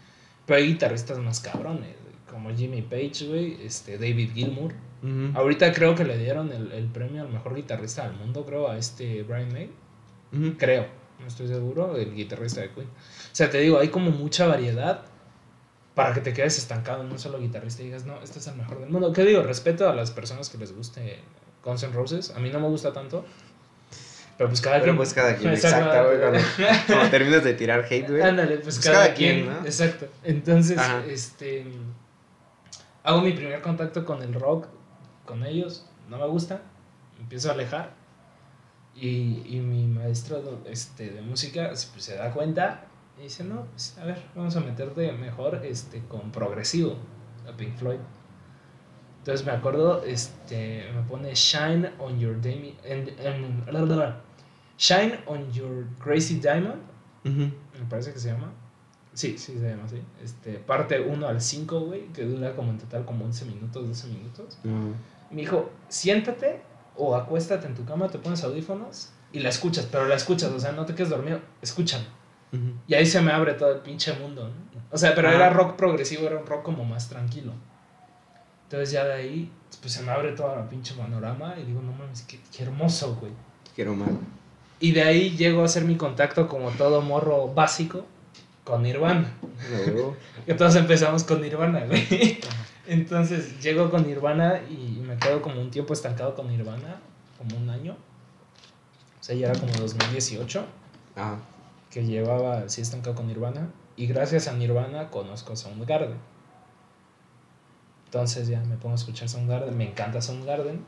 Pero 0.47 0.59
hay 0.59 0.67
guitarristas 0.69 1.19
más 1.19 1.41
cabrones, 1.41 1.95
como 2.31 2.55
Jimmy 2.55 2.83
Page, 2.83 3.27
güey, 3.27 3.59
este, 3.65 3.99
David 3.99 4.31
Gilmour. 4.35 4.73
Ahorita 5.35 5.73
creo 5.73 5.95
que 5.97 6.05
le 6.05 6.17
dieron 6.17 6.53
el, 6.53 6.71
el 6.73 6.87
premio 6.87 7.23
al 7.23 7.29
mejor 7.29 7.55
guitarrista 7.57 8.05
del 8.09 8.17
mundo, 8.17 8.45
creo, 8.47 8.69
a 8.71 8.79
este 8.79 9.23
Brian 9.25 9.53
May. 9.53 9.71
Creo, 10.59 10.87
no 11.21 11.27
estoy 11.27 11.49
seguro, 11.49 11.97
el 11.97 12.15
guitarrista 12.15 12.61
de 12.61 12.71
Queen. 12.71 12.87
O 12.87 13.35
sea, 13.35 13.51
te 13.51 13.59
digo, 13.59 13.79
hay 13.79 13.89
como 13.89 14.11
mucha 14.11 14.47
variedad 14.47 15.03
para 15.95 16.15
que 16.15 16.21
te 16.21 16.33
quedes 16.33 16.57
estancado 16.57 17.03
en 17.03 17.11
un 17.11 17.19
solo 17.19 17.39
guitarrista 17.39 17.83
y 17.83 17.87
digas, 17.87 18.07
no, 18.07 18.21
este 18.23 18.39
es 18.39 18.47
el 18.47 18.55
mejor 18.57 18.81
del 18.81 18.91
mundo. 18.91 19.13
¿Qué 19.13 19.25
digo? 19.25 19.43
Respeto 19.43 19.89
a 19.89 19.95
las 19.95 20.11
personas 20.11 20.49
que 20.49 20.57
les 20.59 20.75
guste 20.75 21.19
Guns 21.65 21.83
N' 21.83 21.93
Roses. 21.93 22.31
A 22.35 22.39
mí 22.39 22.51
no 22.51 22.61
me 22.61 22.69
gusta 22.69 22.93
tanto. 22.93 23.25
Pero 24.39 24.49
pues 24.49 24.61
cada 24.63 24.77
Pero 24.77 24.85
quien. 24.87 24.97
pues 24.97 25.13
cada 25.13 25.37
quien. 25.37 25.53
Exacto. 25.53 25.85
Exacto, 25.87 26.09
güey. 26.09 26.21
Cuando, 26.21 26.39
cuando 26.87 27.11
terminas 27.11 27.45
de 27.45 27.55
tirar 27.55 27.85
hate, 27.91 28.09
güey. 28.09 28.23
Ándale, 28.23 28.55
pues, 28.59 28.77
Pues 28.77 28.81
cada, 28.87 29.03
cada 29.05 29.15
quien. 29.15 29.43
quien, 29.43 29.53
¿no? 29.55 29.67
Exacto. 29.67 30.07
Entonces, 30.25 30.79
Ajá. 30.79 31.03
este. 31.07 31.67
Hago 33.03 33.21
mi 33.21 33.33
primer 33.33 33.61
contacto 33.61 34.05
con 34.05 34.23
el 34.23 34.33
rock, 34.33 34.69
con 35.27 35.45
ellos. 35.45 35.87
No 36.09 36.19
me 36.19 36.27
gusta. 36.27 36.63
Me 37.17 37.23
empiezo 37.23 37.51
a 37.51 37.53
alejar. 37.53 37.95
Y, 38.95 39.43
y 39.47 39.61
mi 39.61 39.87
maestro 39.87 40.61
este, 40.67 41.11
de 41.11 41.23
música 41.23 41.69
pues, 41.69 41.89
se 42.05 42.17
da 42.17 42.31
cuenta 42.33 42.85
y 43.19 43.23
dice: 43.23 43.43
No, 43.45 43.67
pues 43.67 43.97
a 43.99 44.05
ver, 44.05 44.23
vamos 44.35 44.55
a 44.57 44.61
meterte 44.61 45.11
mejor 45.13 45.61
este, 45.65 46.01
con 46.07 46.31
progresivo 46.31 46.97
a 47.51 47.57
Pink 47.57 47.75
Floyd. 47.77 47.99
Entonces 49.19 49.47
me 49.47 49.53
acuerdo, 49.53 50.03
este, 50.05 50.91
me 50.95 51.03
pone 51.03 51.33
Shine 51.35 51.93
on 52.01 52.19
your 52.19 52.41
Dami- 52.41 52.75
en- 52.85 53.09
en- 53.21 53.65
la, 53.73 53.81
la, 53.83 53.97
la. 53.97 54.21
Shine 54.77 55.21
on 55.27 55.51
your 55.53 55.87
Crazy 56.01 56.41
Diamond 56.41 56.83
Ujú. 57.25 57.39
me 57.79 57.87
parece 57.89 58.13
que 58.13 58.19
se 58.19 58.33
llama. 58.33 58.53
Sí, 59.15 59.39
sí 59.39 59.57
se 59.59 59.69
llama 59.71 59.85
así. 59.85 60.03
Este, 60.25 60.55
parte 60.55 61.01
1 61.01 61.27
al 61.29 61.41
5, 61.41 61.81
güey, 61.81 62.09
que 62.09 62.25
dura 62.25 62.57
como 62.57 62.71
en 62.73 62.79
total 62.79 63.05
como 63.05 63.25
11 63.27 63.45
minutos, 63.45 63.87
12 63.87 64.09
minutos. 64.09 64.59
No. 64.65 64.89
Y 64.89 64.95
me 65.33 65.43
dijo, 65.43 65.71
siéntate 65.89 66.63
o 66.97 67.17
acuéstate 67.17 67.67
en 67.67 67.75
tu 67.75 67.85
cama, 67.85 68.09
te 68.09 68.19
pones 68.19 68.45
audífonos 68.45 69.11
y 69.33 69.41
la 69.41 69.49
escuchas, 69.49 69.89
pero 69.91 70.07
la 70.07 70.15
escuchas, 70.15 70.51
o 70.51 70.61
sea, 70.61 70.73
no 70.73 70.85
te 70.87 70.95
quedes 70.95 71.11
dormido, 71.11 71.41
escúchalo. 71.63 72.05
Ujú. 72.53 72.75
Y 72.87 72.95
ahí 72.95 73.07
se 73.07 73.21
me 73.23 73.33
abre 73.33 73.55
todo 73.55 73.73
el 73.73 73.81
pinche 73.81 74.13
mundo, 74.15 74.49
¿no? 74.49 74.83
O 74.91 74.99
sea, 74.99 75.15
pero 75.15 75.29
Ajá. 75.29 75.37
era 75.37 75.51
rock 75.51 75.77
progresivo, 75.77 76.27
era 76.27 76.39
un 76.39 76.47
rock 76.47 76.63
como 76.63 76.85
más 76.85 77.09
tranquilo. 77.09 77.53
Entonces 78.65 78.91
ya 78.91 79.05
de 79.05 79.15
ahí, 79.15 79.53
pues 79.81 79.95
se 79.95 80.03
me 80.03 80.13
abre 80.13 80.33
todo 80.33 80.59
el 80.59 80.67
pinche 80.67 80.95
panorama 80.95 81.55
y 81.59 81.65
digo, 81.65 81.81
no 81.81 81.93
mames, 81.93 82.23
qué, 82.23 82.39
qué 82.55 82.63
hermoso, 82.65 83.17
güey. 83.21 83.33
Quiero 83.75 83.95
mal. 83.95 84.19
Y 84.81 84.93
de 84.93 85.03
ahí 85.03 85.37
llego 85.37 85.63
a 85.63 85.65
hacer 85.65 85.85
mi 85.85 85.97
contacto 85.97 86.49
como 86.49 86.71
todo 86.71 87.01
morro 87.01 87.49
básico 87.49 88.05
con 88.65 88.83
Nirvana. 88.83 89.33
No. 89.95 90.55
Todos 90.57 90.77
empezamos 90.77 91.25
con 91.25 91.41
Nirvana, 91.41 91.87
güey. 91.87 92.41
Entonces 92.87 93.61
llego 93.63 93.91
con 93.91 94.07
Nirvana 94.07 94.61
y 94.69 95.01
me 95.07 95.17
quedo 95.17 95.41
como 95.41 95.61
un 95.61 95.71
tiempo 95.71 95.93
estancado 95.93 96.35
con 96.35 96.49
Nirvana, 96.49 97.01
como 97.39 97.57
un 97.57 97.71
año. 97.71 97.93
O 99.21 99.25
sea, 99.25 99.37
ya 99.37 99.51
era 99.51 99.59
como 99.61 99.73
2018 99.73 100.65
Ajá. 101.15 101.39
que 101.91 102.05
llevaba 102.05 102.59
así 102.59 102.81
estancado 102.81 103.15
con 103.15 103.29
Nirvana. 103.29 103.69
Y 103.97 104.07
gracias 104.07 104.49
a 104.49 104.53
Nirvana 104.55 105.11
conozco 105.11 105.55
Soundgarden. 105.55 106.17
Entonces 108.07 108.49
ya 108.49 108.61
me 108.65 108.77
pongo 108.77 108.95
a 108.95 108.97
escuchar 108.97 109.29
Soundgarden, 109.29 109.77
me 109.77 109.89
encanta 109.89 110.21
Soundgarden. 110.21 110.81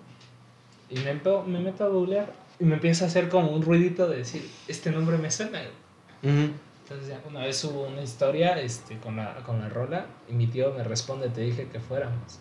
Y 0.90 0.96
me, 0.96 1.14
me 1.14 1.60
meto 1.60 1.84
a 1.84 1.88
googlear 1.88 2.32
y 2.58 2.64
me 2.64 2.74
empieza 2.74 3.04
a 3.04 3.08
hacer 3.08 3.28
como 3.28 3.50
un 3.50 3.62
ruidito 3.62 4.08
de 4.08 4.18
decir, 4.18 4.50
este 4.68 4.90
nombre 4.90 5.16
me 5.16 5.30
suena. 5.30 5.60
güey". 6.22 6.34
Ujú. 6.34 6.52
Entonces 6.84 7.08
ya 7.08 7.20
una 7.28 7.40
vez 7.40 7.64
hubo 7.64 7.86
una 7.86 8.02
historia 8.02 8.60
este, 8.60 8.98
con, 8.98 9.16
la, 9.16 9.36
con 9.36 9.58
la 9.58 9.68
rola 9.68 10.06
y 10.28 10.34
mi 10.34 10.46
tío 10.46 10.72
me 10.76 10.84
responde, 10.84 11.30
te 11.30 11.40
dije 11.40 11.66
que 11.72 11.80
fuéramos. 11.80 12.38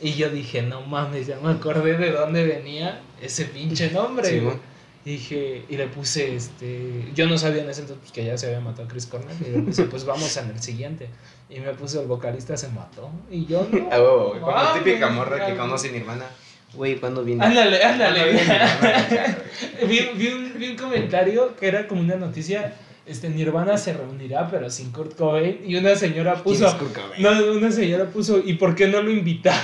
Y 0.00 0.14
yo 0.14 0.30
dije, 0.30 0.62
no 0.62 0.82
mames, 0.82 1.26
ya 1.26 1.38
me 1.40 1.50
acordé 1.50 1.98
de 1.98 2.12
dónde 2.12 2.46
venía 2.46 3.00
ese 3.20 3.44
pinche 3.46 3.90
nombre. 3.90 4.28
Sí, 4.28 4.38
güey". 4.38 4.54
mo. 4.54 4.72
Y 5.04 5.10
dije, 5.10 5.64
y 5.68 5.76
le 5.76 5.88
puse, 5.88 6.36
este, 6.36 7.10
yo 7.12 7.26
no 7.26 7.36
sabía 7.36 7.62
en 7.62 7.70
ese 7.70 7.80
entonces 7.80 8.02
pues, 8.02 8.12
que 8.12 8.24
ya 8.24 8.38
se 8.38 8.46
había 8.46 8.60
matado 8.60 8.86
Chris 8.86 9.06
Cornell, 9.06 9.36
y 9.40 9.50
le 9.50 9.58
puse, 9.62 9.84
pues 9.84 10.04
vamos 10.04 10.36
en 10.36 10.50
el 10.50 10.62
siguiente. 10.62 11.08
Y 11.50 11.58
me 11.58 11.74
puse, 11.74 12.00
el 12.00 12.06
vocalista 12.06 12.56
se 12.56 12.68
mató, 12.68 13.10
y 13.28 13.44
yo 13.46 13.66
no. 13.72 13.92
A 13.92 13.98
huevo, 13.98 14.28
güey. 14.28 14.40
Como 14.40 14.52
mames, 14.52 14.84
típica 14.84 15.08
morra 15.08 15.44
que 15.44 15.56
conoce 15.56 15.90
Nirvana. 15.90 16.26
Güey, 16.74 17.00
¿cuándo 17.00 17.24
viene? 17.24 17.44
Ándale, 17.44 17.80
¿Cuándo 17.80 18.04
ándale. 18.04 18.32
vi, 19.88 20.10
vi 20.14 20.28
un, 20.28 20.52
vi 20.56 20.68
un 20.68 20.76
comentario 20.76 21.56
que 21.56 21.66
era 21.66 21.88
como 21.88 22.00
una 22.00 22.14
noticia, 22.14 22.72
este, 23.06 23.28
Nirvana 23.28 23.76
se 23.78 23.92
reunirá, 23.92 24.48
pero 24.50 24.70
sin 24.70 24.92
Kurt 24.92 25.16
Cobain, 25.16 25.60
y 25.64 25.76
una 25.76 25.94
señora 25.96 26.34
¿Quién 26.34 26.44
puso, 26.44 26.78
Kurt 26.78 26.94
Cobain? 26.94 27.22
no, 27.22 27.52
una 27.52 27.70
señora 27.72 28.06
puso, 28.06 28.38
¿y 28.44 28.54
por 28.54 28.74
qué 28.74 28.86
no 28.88 29.02
lo 29.02 29.10
invitaron? 29.10 29.60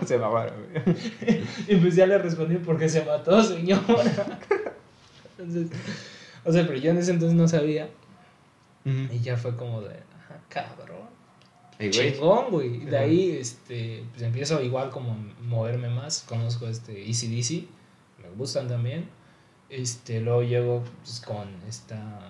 Se 0.06 0.18
mamaron. 0.18 0.54
Y 1.68 1.76
pues 1.76 1.94
ya 1.96 2.06
le 2.06 2.18
respondí, 2.18 2.56
porque 2.56 2.88
se 2.88 3.04
mató, 3.04 3.42
señora. 3.42 3.82
Entonces, 5.38 5.68
o 6.44 6.52
sea, 6.52 6.66
pero 6.66 6.78
yo 6.78 6.90
en 6.90 6.98
ese 6.98 7.12
entonces 7.12 7.36
no 7.36 7.46
sabía. 7.48 7.88
Y 8.84 9.18
ya 9.20 9.36
fue 9.36 9.56
como 9.56 9.82
de, 9.82 9.96
"Ah, 10.30 10.36
cabrón. 10.48 11.06
Ey, 11.78 11.90
güey. 11.90 12.12
Chingón, 12.12 12.50
güey. 12.50 12.74
Y 12.76 12.84
de 12.86 12.96
ahí, 12.96 13.30
este, 13.32 14.04
pues 14.12 14.22
empiezo 14.22 14.62
igual 14.62 14.90
como 14.90 15.16
moverme 15.42 15.88
más. 15.90 16.24
Conozco 16.28 16.68
este 16.68 17.06
Easy 17.06 17.34
DC, 17.34 17.64
me 18.22 18.30
gustan 18.36 18.68
también. 18.68 19.08
Este, 19.68 20.20
luego 20.20 20.42
llego 20.42 20.82
pues, 21.02 21.20
con 21.20 21.48
esta 21.68 22.20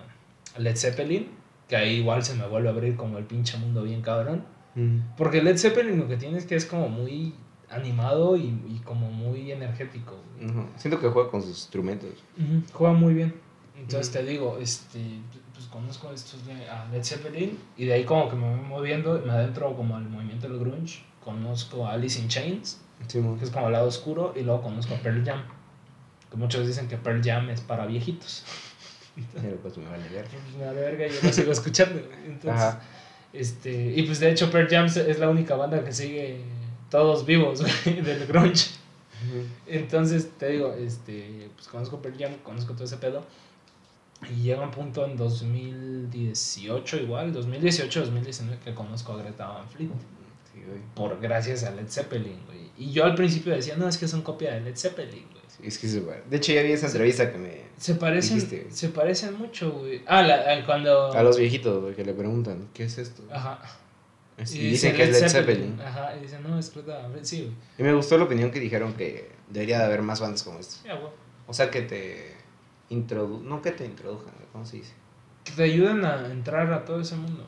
Led 0.57 0.75
Zeppelin, 0.75 1.27
que 1.67 1.75
ahí 1.75 1.97
igual 1.97 2.23
se 2.23 2.33
me 2.35 2.47
vuelve 2.47 2.69
a 2.69 2.71
abrir 2.71 2.95
como 2.95 3.17
el 3.17 3.25
pinche 3.25 3.57
mundo 3.57 3.83
bien 3.83 4.01
cabrón. 4.01 4.43
Porque 5.17 5.41
Led 5.41 5.57
Zeppelin 5.57 5.97
lo 5.97 6.07
que 6.07 6.17
tiene 6.17 6.37
es 6.37 6.45
que 6.45 6.55
es 6.55 6.65
como 6.67 6.87
muy 6.87 7.33
animado 7.69 8.37
y, 8.37 8.43
y 8.67 8.79
como 8.85 9.11
muy 9.11 9.51
energético. 9.51 10.15
güey. 10.37 10.51
Ujú. 10.51 10.67
Siento 10.77 10.99
que 10.99 11.07
juega 11.09 11.31
con 11.31 11.41
sus 11.41 11.49
instrumentos. 11.49 12.11
Ujú, 12.37 12.61
Juega 12.73 12.93
muy 12.93 13.15
bien. 13.15 13.33
Entonces 13.75 14.07
Ujú. 14.13 14.17
te 14.25 14.31
digo, 14.31 14.57
este, 14.61 15.01
pues 15.53 15.65
conozco 15.67 16.11
estos 16.11 16.45
de 16.45 16.69
a 16.69 16.87
Led 16.91 17.03
Zeppelin 17.03 17.57
y 17.75 17.85
de 17.85 17.93
ahí 17.93 18.03
como 18.03 18.29
que 18.29 18.35
me 18.35 18.47
voy 18.55 18.65
moviendo, 18.67 19.19
me 19.25 19.31
adentro 19.31 19.75
como 19.75 19.95
al 19.95 20.07
movimiento 20.07 20.47
del 20.47 20.59
grunge. 20.59 21.03
Conozco 21.23 21.87
a 21.87 21.93
Alice 21.93 22.19
in 22.21 22.27
Chains, 22.27 22.79
Sí, 23.07 23.19
que 23.37 23.43
es 23.45 23.49
como 23.51 23.67
el 23.67 23.73
lado 23.73 23.87
oscuro, 23.87 24.33
y 24.35 24.41
luego 24.43 24.61
conozco 24.61 24.93
a 24.95 24.97
Pearl 24.99 25.23
Jam. 25.25 25.41
Que 26.29 26.37
muchos 26.37 26.67
dicen 26.67 26.87
que 26.87 26.97
Pearl 26.97 27.21
Jam 27.23 27.49
es 27.49 27.61
para 27.61 27.85
viejitos. 27.85 28.43
Pero 29.41 29.57
pues 29.57 29.77
me 29.77 29.85
vale 29.89 30.07
ver. 30.09 30.25
Pues 30.25 30.55
me 30.57 30.65
vale 30.65 30.81
verga, 30.81 31.07
yo 31.07 31.15
lo 31.23 31.33
sigo 31.33 31.51
escuchando. 31.51 32.01
Entonces, 32.25 32.61
Ajá. 32.61 32.81
este, 33.33 33.93
y 33.95 34.03
pues 34.03 34.19
de 34.19 34.31
hecho 34.31 34.51
Pearl 34.51 34.67
Jam 34.69 34.85
es 34.85 35.19
la 35.19 35.29
única 35.29 35.55
banda 35.55 35.83
que 35.83 35.91
sigue 35.91 36.41
todos 36.89 37.25
vivos 37.25 37.61
güey, 37.61 38.01
del 38.01 38.27
grunge. 38.27 38.69
Entonces, 39.65 40.29
te 40.37 40.49
digo, 40.49 40.73
este, 40.73 41.49
pues 41.55 41.67
conozco 41.67 42.01
Pearl 42.01 42.17
Jam, 42.17 42.33
conozco 42.43 42.73
todo 42.73 42.83
ese 42.83 42.97
pedo. 42.97 43.25
Y 44.31 44.41
llega 44.41 44.61
un 44.61 44.71
punto 44.71 45.05
en 45.05 45.15
2018 45.15 46.97
igual, 46.97 47.33
2018, 47.33 47.99
2019 48.01 48.59
que 48.63 48.73
conozco 48.73 49.13
a 49.13 49.17
Greta 49.17 49.47
Van 49.47 49.69
Fleet. 49.69 49.89
Sí. 50.51 50.59
Por 50.95 51.19
gracias 51.19 51.63
a 51.63 51.71
Led 51.71 51.87
Zeppelin, 51.87 52.39
güey. 52.47 52.71
Y 52.77 52.91
yo 52.91 53.05
al 53.05 53.13
principio 53.13 53.53
decía, 53.53 53.75
no, 53.75 53.87
es 53.87 53.97
que 53.97 54.07
son 54.07 54.23
copia 54.23 54.53
de 54.53 54.61
Led 54.61 54.75
Zeppelin, 54.75 55.25
Es 55.63 55.77
que 55.79 55.87
va- 56.01 56.15
De 56.29 56.37
hecho, 56.37 56.51
ya 56.53 56.61
vi 56.61 56.71
esa 56.71 56.85
entrevista 56.87 57.31
que 57.31 57.37
me. 57.37 57.61
Se 57.77 57.95
parecen, 57.95 58.35
Dijiste, 58.39 58.67
se 58.71 58.89
parecen 58.89 59.37
mucho, 59.37 59.71
güey. 59.71 60.01
Ah, 60.05 60.21
la- 60.21 60.53
a 60.53 60.65
cuando... 60.65 61.11
A 61.13 61.23
los 61.23 61.37
viejitos, 61.37 61.81
güey, 61.81 61.95
que 61.95 62.03
le 62.05 62.13
preguntan, 62.13 62.69
¿qué 62.73 62.83
es 62.85 62.97
esto? 62.97 63.23
Ajá. 63.31 63.59
Y, 64.37 64.57
Y 64.57 64.69
dicen 64.69 64.95
que 64.95 65.03
es 65.03 65.19
Led 65.21 65.29
Zeppelin. 65.29 65.79
Ajá, 65.81 66.15
y 66.15 66.21
dicen, 66.21 66.43
no, 66.43 66.57
es 66.59 66.69
Fleet. 66.71 66.85
Sí, 67.23 67.41
güey. 67.41 67.53
Y 67.79 67.83
me 67.83 67.93
gustó 67.93 68.17
la 68.17 68.25
opinión 68.25 68.51
que 68.51 68.59
dijeron 68.59 68.93
que 68.93 69.29
debería 69.49 69.79
de 69.79 69.85
haber 69.85 70.01
más 70.03 70.19
bandas 70.19 70.43
como 70.43 70.59
esta. 70.59 70.87
Ya, 70.87 70.95
güey. 70.95 71.11
O 71.47 71.53
sea, 71.53 71.71
que 71.71 71.81
te 71.81 72.33
introdu... 72.89 73.41
No 73.41 73.61
que 73.61 73.71
te 73.71 73.85
introdujan, 73.85 74.33
¿cómo 74.51 74.65
se 74.65 74.77
dice? 74.77 74.93
Que 75.43 75.53
te 75.53 75.63
ayuden 75.63 76.05
a 76.05 76.27
entrar 76.31 76.71
a 76.71 76.85
todo 76.85 77.01
ese 77.01 77.15
mundo. 77.15 77.47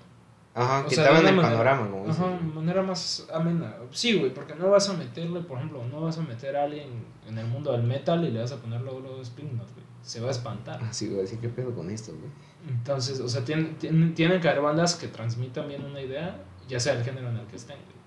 Ajá, 0.56 0.80
O 0.86 0.90
que 0.90 0.96
sea, 0.96 1.08
el 1.10 1.24
manera- 1.24 1.42
panorama, 1.42 1.90
como 1.90 2.10
Ajá, 2.10 2.28
de 2.30 2.42
manera 2.54 2.82
más 2.82 3.28
amena. 3.34 3.76
Sí, 3.92 4.18
güey, 4.20 4.34
porque 4.34 4.56
no 4.56 4.70
vas 4.70 4.90
a 4.90 4.94
meterle, 4.94 5.42
por 5.42 5.58
ejemplo, 5.58 5.84
no 5.92 6.02
vas 6.02 6.18
a 6.18 6.22
meter 6.22 6.56
a 6.56 6.64
alguien 6.64 6.88
en 7.28 7.38
el 7.38 7.46
mundo 7.48 7.72
del 7.72 7.84
metal 7.84 8.26
y 8.26 8.32
le 8.32 8.42
vas 8.42 8.52
a 8.52 8.58
poner 8.58 8.82
luego 8.82 9.00
los 9.00 9.28
Slipknot, 9.28 9.72
güey. 9.74 9.86
Se 10.02 10.20
va 10.20 10.30
a 10.30 10.32
espantar. 10.32 10.80
Ah, 10.82 10.92
sí, 10.92 11.08
güey, 11.08 11.24
así 11.24 11.38
que 11.38 11.50
pedo 11.50 11.74
con 11.74 11.90
esto, 11.90 12.12
güey. 12.14 12.32
Entonces, 12.68 13.20
o 13.20 13.30
sea, 13.30 13.46
tienen, 13.46 13.76
tienen, 13.78 14.14
tienen 14.16 14.42
que 14.42 14.50
haber 14.50 14.62
bandas 14.62 14.96
que 14.96 15.08
transmitan 15.08 15.68
bien 15.68 15.86
una 15.86 16.02
idea, 16.02 16.42
ya 16.68 16.80
sea 16.80 16.94
el 16.94 17.04
género 17.04 17.30
en 17.30 17.38
el 17.38 17.46
que 17.48 17.56
estén, 17.56 17.78
güey. 17.78 17.98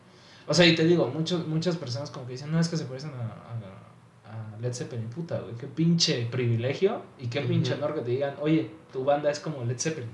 O 0.48 0.52
sea, 0.54 0.66
y 0.66 0.74
te 0.74 0.84
digo, 0.84 1.06
muchos, 1.08 1.46
muchas 1.46 1.76
personas 1.76 2.10
como 2.10 2.26
que 2.26 2.32
dicen, 2.32 2.50
no, 2.50 2.58
es 2.58 2.68
que 2.68 2.76
se 2.76 2.84
parecen 2.86 3.10
a, 3.10 4.30
a, 4.30 4.54
a 4.54 4.58
Led 4.60 4.72
Zeppelin, 4.74 5.08
puta, 5.08 5.38
güey. 5.40 5.54
Qué 5.54 5.68
pinche 5.68 6.26
privilegio 6.30 7.02
y 7.20 7.28
qué 7.28 7.42
pinche 7.42 7.74
honor 7.74 7.94
que 7.94 8.00
te 8.00 8.10
digan, 8.10 8.34
oye, 8.40 8.70
tu 8.92 9.04
banda 9.04 9.30
es 9.30 9.38
como 9.38 9.64
Led 9.64 9.78
Zeppelin. 9.78 10.10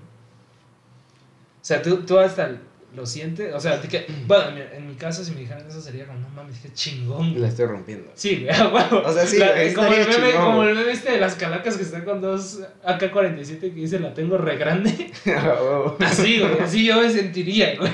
O 1.68 1.70
sea, 1.70 1.82
tú, 1.82 1.98
tú 1.98 2.18
hasta 2.18 2.50
lo 2.96 3.04
sientes, 3.04 3.54
o 3.54 3.60
sea, 3.60 3.78
que, 3.82 4.06
bueno, 4.26 4.48
en 4.48 4.54
mi, 4.54 4.60
en 4.78 4.88
mi 4.88 4.94
caso, 4.94 5.22
si 5.22 5.32
me 5.32 5.40
dijeran 5.40 5.66
eso 5.66 5.82
sería 5.82 6.06
como, 6.06 6.18
no 6.20 6.30
mames, 6.30 6.60
qué 6.60 6.72
chingón, 6.72 7.38
La 7.38 7.48
estoy 7.48 7.66
rompiendo. 7.66 8.10
Sí, 8.14 8.42
güey, 8.42 8.48
a 8.58 8.68
huevo. 8.68 9.02
O 9.04 9.12
sea, 9.12 9.26
sí, 9.26 9.36
La- 9.36 9.52
como, 9.74 9.88
el 9.88 10.00
meme, 10.00 10.14
chingón, 10.14 10.44
como 10.46 10.62
el 10.62 10.74
meme 10.74 10.92
este 10.92 11.12
de 11.12 11.20
las 11.20 11.34
calacas 11.34 11.76
que 11.76 11.82
están 11.82 12.06
con 12.06 12.22
dos 12.22 12.60
AK-47 12.86 13.60
que 13.60 13.68
dice 13.68 14.00
la 14.00 14.14
tengo 14.14 14.38
re 14.38 14.56
grande. 14.56 15.12
Así, 16.00 16.40
güey, 16.40 16.58
así 16.58 16.86
yo 16.86 17.02
me 17.02 17.10
sentiría, 17.10 17.76
güey. 17.76 17.92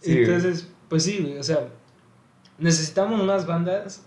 Sí, 0.00 0.12
güey. 0.12 0.24
Entonces, 0.24 0.66
pues 0.88 1.02
sí, 1.02 1.18
güey, 1.18 1.36
o 1.36 1.42
sea, 1.42 1.68
necesitamos 2.56 3.20
unas 3.20 3.46
bandas 3.46 4.06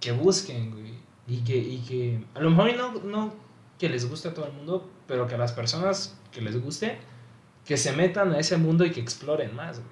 que 0.00 0.12
busquen, 0.12 0.70
güey, 0.72 0.92
y 1.26 1.38
que, 1.44 1.56
y 1.56 1.78
que 1.78 2.20
a 2.34 2.40
lo 2.40 2.50
mejor 2.50 2.76
no, 2.76 2.92
no 3.04 3.34
que 3.78 3.88
les 3.88 4.06
guste 4.06 4.28
a 4.28 4.34
todo 4.34 4.44
el 4.48 4.52
mundo, 4.52 4.86
pero 5.08 5.26
que 5.26 5.36
a 5.36 5.38
las 5.38 5.52
personas 5.52 6.18
que 6.30 6.42
les 6.42 6.60
guste, 6.60 6.98
que 7.66 7.76
se 7.76 7.92
metan 7.92 8.32
a 8.32 8.38
ese 8.38 8.56
mundo 8.56 8.84
y 8.84 8.90
que 8.90 9.00
exploren 9.00 9.54
más, 9.54 9.78
güey. 9.78 9.90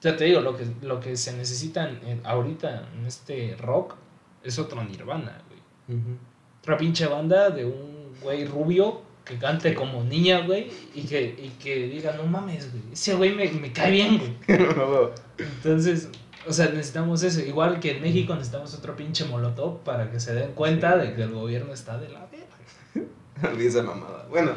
Sea, 0.00 0.16
te 0.16 0.24
digo, 0.24 0.40
lo 0.40 0.56
que, 0.56 0.64
lo 0.82 0.98
que 0.98 1.16
se 1.16 1.36
necesita 1.36 1.88
en- 1.88 2.00
en- 2.08 2.26
ahorita 2.26 2.88
en 2.96 3.04
este 3.06 3.54
rock 3.58 3.94
es 4.42 4.58
otro 4.58 4.82
Nirvana, 4.82 5.42
güey. 5.48 5.98
Ujú. 6.00 6.16
Otra 6.60 6.76
pinche 6.78 7.06
banda 7.06 7.50
de 7.50 7.66
un 7.66 8.12
güey 8.22 8.46
rubio 8.46 9.02
que 9.24 9.36
cante 9.36 9.74
como 9.74 10.02
niña, 10.02 10.40
güey, 10.46 10.70
y 10.94 11.02
que, 11.02 11.22
y 11.22 11.50
que 11.62 11.86
diga, 11.88 12.14
no 12.16 12.24
mames, 12.26 12.70
güey, 12.72 12.82
ese 12.92 13.14
güey 13.14 13.34
me, 13.34 13.48
me 13.52 13.72
cae 13.72 13.90
bien, 13.92 14.18
güey. 14.18 14.58
Entonces, 15.38 16.08
o 16.48 16.52
sea, 16.52 16.66
necesitamos 16.70 17.22
eso. 17.22 17.40
Igual 17.40 17.78
que 17.80 17.96
en 17.96 18.02
México 18.02 18.34
necesitamos 18.34 18.74
otro 18.74 18.96
pinche 18.96 19.24
molotov 19.26 19.80
para 19.82 20.10
que 20.10 20.18
se 20.18 20.34
den 20.34 20.52
cuenta 20.52 20.96
de 20.96 21.14
que 21.14 21.22
el 21.22 21.32
gobierno 21.32 21.72
está 21.74 21.98
de 21.98 22.08
la 22.08 22.26
verga. 22.26 23.58
Esa 23.62 23.82
mamada. 23.82 24.26
Bueno, 24.30 24.52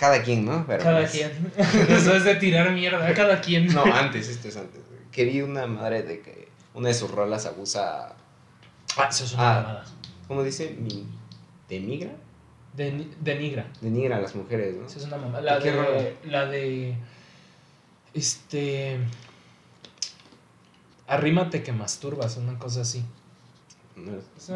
cada 0.00 0.22
quien, 0.22 0.44
¿no? 0.46 0.64
Pero, 0.66 0.82
Cada 0.82 1.00
pues, 1.00 1.10
quien. 1.12 1.52
Eso 1.88 2.16
es 2.16 2.24
de 2.24 2.34
tirar 2.36 2.72
mierda, 2.72 3.12
cada 3.14 3.40
quien. 3.40 3.66
No, 3.72 3.84
antes, 3.84 4.28
esto 4.28 4.48
es 4.48 4.56
antes. 4.56 4.80
güey. 4.88 5.00
Que 5.12 5.24
vi 5.26 5.42
una 5.42 5.66
madre 5.66 6.02
de 6.02 6.20
que 6.20 6.48
una 6.74 6.88
de 6.88 6.94
sus 6.94 7.10
rolas 7.10 7.44
abusa. 7.46 8.14
Ah, 8.96 9.06
eso 9.10 9.24
es 9.24 9.34
una 9.34 9.50
Ah. 9.50 9.62
mamada. 9.62 9.84
¿Cómo 10.26 10.42
dice? 10.42 10.74
Mi, 10.80 11.06
¿Demigra? 11.68 12.10
De, 12.74 13.06
denigra. 13.20 13.66
Denigra 13.80 14.16
a 14.16 14.20
las 14.20 14.34
mujeres, 14.34 14.74
¿no? 14.76 14.86
Eso 14.86 14.98
es 14.98 15.04
una 15.04 15.18
mamada. 15.18 15.42
La 15.42 15.58
¿Qué 15.60 15.70
rola? 15.72 15.90
de. 15.90 16.16
La 16.24 16.46
de. 16.46 16.96
Este. 18.14 18.98
Arrímate 21.06 21.62
que 21.62 21.72
masturbas, 21.72 22.36
una 22.36 22.58
cosa 22.58 22.82
así. 22.82 23.04
No 23.96 24.12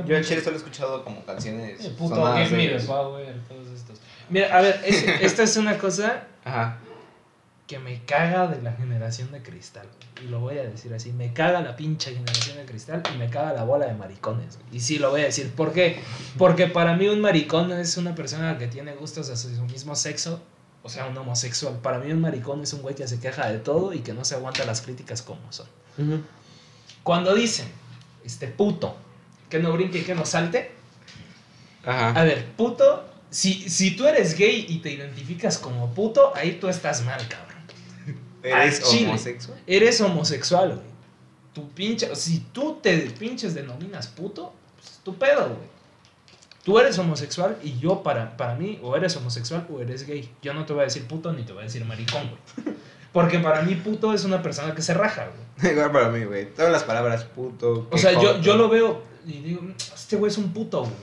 Yo 0.06 0.16
el 0.16 0.24
chile 0.24 0.40
solo 0.40 0.54
he 0.56 0.58
escuchado 0.58 1.04
como 1.04 1.22
canciones. 1.24 1.84
El 1.84 1.92
puto 1.92 2.14
sonadas 2.14 2.48
Give 2.48 2.56
Me 2.56 2.68
de- 2.78 2.80
Power, 2.86 3.40
todos 3.48 3.68
estos. 3.68 3.98
Mira, 4.30 4.56
a 4.56 4.60
ver, 4.60 4.80
es- 4.84 5.02
esta 5.22 5.42
es 5.42 5.56
una 5.56 5.76
cosa 5.78 6.24
Ajá. 6.44 6.78
que 7.66 7.78
me 7.78 8.02
caga 8.04 8.46
de 8.48 8.60
la 8.62 8.72
generación 8.72 9.30
de 9.32 9.42
cristal. 9.42 9.86
güey. 9.86 10.26
Y 10.26 10.30
lo 10.30 10.40
voy 10.40 10.58
a 10.58 10.62
decir 10.64 10.92
así, 10.94 11.12
me 11.12 11.32
caga 11.32 11.60
la 11.60 11.76
pinche 11.76 12.12
generación 12.14 12.56
de 12.58 12.64
cristal 12.64 13.02
y 13.14 13.18
me 13.18 13.28
caga 13.30 13.52
la 13.52 13.64
bola 13.64 13.86
de 13.86 13.94
maricones. 13.94 14.56
güey. 14.56 14.76
Y 14.76 14.80
sí, 14.80 14.98
lo 14.98 15.10
voy 15.10 15.22
a 15.22 15.24
decir. 15.24 15.50
¿Por 15.52 15.72
qué? 15.72 16.00
Porque 16.38 16.66
para 16.66 16.94
mí 16.96 17.08
un 17.08 17.20
maricón 17.20 17.72
es 17.72 17.96
una 17.96 18.14
persona 18.14 18.56
que 18.58 18.66
tiene 18.68 18.94
gustos 18.94 19.28
hacia 19.30 19.54
su 19.54 19.62
mismo 19.64 19.94
sexo, 19.96 20.40
o 20.82 20.88
sea, 20.88 21.06
un 21.06 21.16
homosexual. 21.16 21.78
Para 21.82 21.98
mí 21.98 22.12
un 22.12 22.20
maricón 22.20 22.62
es 22.62 22.72
un 22.74 22.82
güey 22.82 22.94
que 22.94 23.08
se 23.08 23.18
queja 23.20 23.48
de 23.48 23.58
todo 23.58 23.92
y 23.92 24.00
que 24.00 24.12
no 24.12 24.24
se 24.24 24.34
aguanta 24.36 24.64
las 24.64 24.80
críticas 24.82 25.22
como 25.22 25.40
son. 25.52 25.66
Cuando 27.02 27.34
dicen, 27.34 27.66
este 28.24 28.48
puto, 28.48 28.96
que 29.50 29.58
no 29.58 29.72
brinque 29.72 29.98
y 29.98 30.02
que 30.02 30.14
no 30.14 30.24
salte, 30.26 30.72
Ajá. 31.84 32.10
a 32.18 32.24
ver, 32.24 32.46
puto, 32.56 33.04
si, 33.34 33.68
si 33.68 33.96
tú 33.96 34.06
eres 34.06 34.38
gay 34.38 34.64
y 34.68 34.78
te 34.78 34.92
identificas 34.92 35.58
como 35.58 35.92
puto, 35.92 36.32
ahí 36.36 36.52
tú 36.60 36.68
estás 36.68 37.04
mal, 37.04 37.20
cabrón. 37.26 37.64
¿Eres 38.44 38.80
chile. 38.80 39.08
homosexual? 39.08 39.58
Eres 39.66 40.00
homosexual, 40.00 40.68
güey. 40.68 40.86
Tu 41.52 41.68
pinche, 41.70 42.14
si 42.14 42.38
tú 42.52 42.78
te 42.80 42.96
pinches 43.18 43.52
denominas 43.52 44.06
puto, 44.06 44.52
pues 44.76 44.86
es 44.92 44.98
tu 44.98 45.16
pedo, 45.16 45.48
güey. 45.48 45.68
Tú 46.62 46.78
eres 46.78 46.96
homosexual 46.96 47.58
y 47.64 47.76
yo 47.80 48.04
para, 48.04 48.36
para 48.36 48.54
mí 48.54 48.78
o 48.80 48.94
eres 48.94 49.16
homosexual 49.16 49.66
o 49.68 49.80
eres 49.80 50.06
gay. 50.06 50.30
Yo 50.40 50.54
no 50.54 50.64
te 50.64 50.72
voy 50.72 50.82
a 50.82 50.84
decir 50.84 51.04
puto 51.08 51.32
ni 51.32 51.42
te 51.42 51.52
voy 51.52 51.62
a 51.62 51.64
decir 51.64 51.84
maricón, 51.84 52.30
güey. 52.30 52.76
Porque 53.12 53.40
para 53.40 53.62
mí 53.62 53.74
puto 53.74 54.14
es 54.14 54.24
una 54.24 54.42
persona 54.42 54.76
que 54.76 54.82
se 54.82 54.94
raja, 54.94 55.26
güey. 55.58 55.72
Igual 55.72 55.90
para 55.90 56.08
mí, 56.08 56.22
güey. 56.22 56.54
Todas 56.54 56.70
las 56.70 56.84
palabras 56.84 57.24
puto. 57.24 57.88
O 57.90 57.98
sea, 57.98 58.12
yo, 58.12 58.40
yo 58.40 58.56
lo 58.56 58.68
veo 58.68 59.02
y 59.26 59.40
digo, 59.40 59.62
este 59.76 60.14
güey 60.14 60.30
es 60.30 60.38
un 60.38 60.52
puto, 60.52 60.82
güey. 60.82 60.94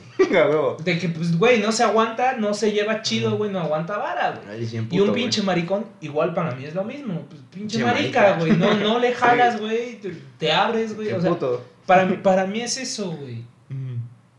De 0.84 0.97
que, 0.99 1.09
pues, 1.09 1.38
güey, 1.38 1.59
no 1.61 1.72
se 1.72 1.84
aguanta, 1.84 2.34
no 2.38 2.53
se 2.53 2.72
lleva 2.72 3.01
chido, 3.01 3.38
güey, 3.38 3.51
no 3.51 3.59
aguanta 3.59 3.97
vara, 3.97 4.32
güey. 4.32 4.59
Y 4.91 4.99
un 4.99 5.07
pinche 5.13 5.41
maricón, 5.43 5.86
igual 6.01 6.34
para 6.34 6.55
mí 6.55 6.65
es 6.65 6.74
lo 6.76 6.84
mismo. 6.84 7.26
Pues, 7.30 7.41
pinche 7.51 7.84
marica, 7.84 8.38
güey. 8.39 8.53
No, 8.53 8.74
no 8.76 8.99
le 8.99 9.13
jalas, 9.15 9.59
güey. 9.59 9.95
Te, 9.99 10.15
te 10.38 10.51
abres, 10.51 10.95
güey. 10.95 11.11
O 11.13 11.22
sea, 11.22 11.30
puto. 11.30 11.65
para, 11.86 12.05
mí- 12.05 12.17
para 12.17 12.45
mí 12.45 12.61
es 12.61 12.78
eso, 12.78 13.11
güey. 13.11 13.43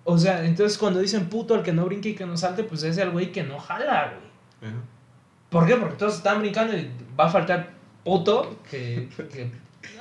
O 0.05 0.19
sea, 0.19 0.45
entonces 0.45 0.77
cuando 0.79 0.99
dicen 1.01 1.27
puto, 1.29 1.55
el 1.55 1.63
que 1.63 1.73
no 1.73 1.85
brinque 1.85 2.09
y 2.11 2.15
que 2.15 2.27
no 2.27 2.37
salte, 2.37 2.65
pues 2.65 2.83
es 2.83 2.99
el 2.99 3.11
güey 3.11 3.31
que 3.31 3.45
no 3.45 3.59
jala, 3.59 4.15
güey. 4.61 4.73
¿Por 5.49 5.67
qué? 5.67 5.77
Porque 5.77 5.95
todos 5.97 6.17
están 6.17 6.41
brincando 6.41 6.77
y 6.77 6.91
va 7.19 7.27
a 7.27 7.31
faltar 7.31 7.71
puto 8.05 8.59
que. 8.71 9.09
que 9.33 9.51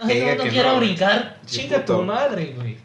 Ay, 0.02 0.16
diga 0.22 0.32
no, 0.32 0.38
no 0.38 0.44
que 0.44 0.50
quiero 0.50 0.72
no, 0.74 0.78
brincar. 0.80 1.40
Chinga 1.46 1.86
tu 1.86 2.02
madre, 2.04 2.54
güey. 2.58 2.78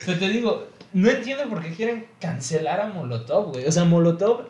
O 0.00 0.04
sea, 0.04 0.18
te 0.18 0.28
digo, 0.28 0.68
no 0.92 1.10
entiendo 1.10 1.48
por 1.48 1.62
qué 1.62 1.72
quieren 1.72 2.06
cancelar 2.20 2.80
a 2.80 2.86
Molotov, 2.86 3.52
güey. 3.52 3.66
O 3.66 3.72
sea, 3.72 3.84
Molotov, 3.84 4.48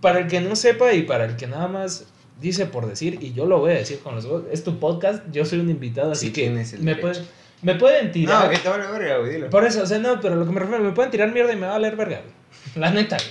para 0.00 0.20
el 0.20 0.28
que 0.28 0.40
no 0.40 0.56
sepa 0.56 0.92
y 0.92 1.02
para 1.02 1.24
el 1.24 1.36
que 1.36 1.46
nada 1.46 1.68
más 1.68 2.06
dice 2.40 2.66
por 2.66 2.86
decir, 2.86 3.18
y 3.22 3.32
yo 3.32 3.46
lo 3.46 3.58
voy 3.58 3.72
a 3.72 3.74
decir 3.74 3.98
con 4.00 4.14
los 4.14 4.26
es 4.50 4.62
tu 4.62 4.78
podcast, 4.78 5.24
yo 5.32 5.44
soy 5.44 5.60
un 5.60 5.70
invitado, 5.70 6.12
así 6.12 6.26
Sí, 6.26 6.32
que 6.32 6.50
me, 6.50 6.96
pueden, 6.96 7.24
me 7.62 7.74
pueden 7.74 8.12
tirar. 8.12 8.44
No, 8.44 8.50
que 8.50 8.58
te 8.58 8.68
vale 8.68 8.86
verga, 8.86 9.18
güey, 9.18 9.32
dilo. 9.32 9.50
Por 9.50 9.64
eso, 9.64 9.82
o 9.82 9.86
sea, 9.86 9.98
no, 9.98 10.20
pero 10.20 10.36
lo 10.36 10.46
que 10.46 10.52
me 10.52 10.60
refiero, 10.60 10.84
me 10.84 10.92
pueden 10.92 11.10
tirar 11.10 11.32
mierda 11.32 11.52
y 11.52 11.56
me 11.56 11.62
va 11.62 11.72
a 11.72 11.76
valer 11.76 11.96
verga, 11.96 12.20
güey. 12.20 12.34
La 12.76 12.90
neta, 12.90 13.16
güey. 13.16 13.30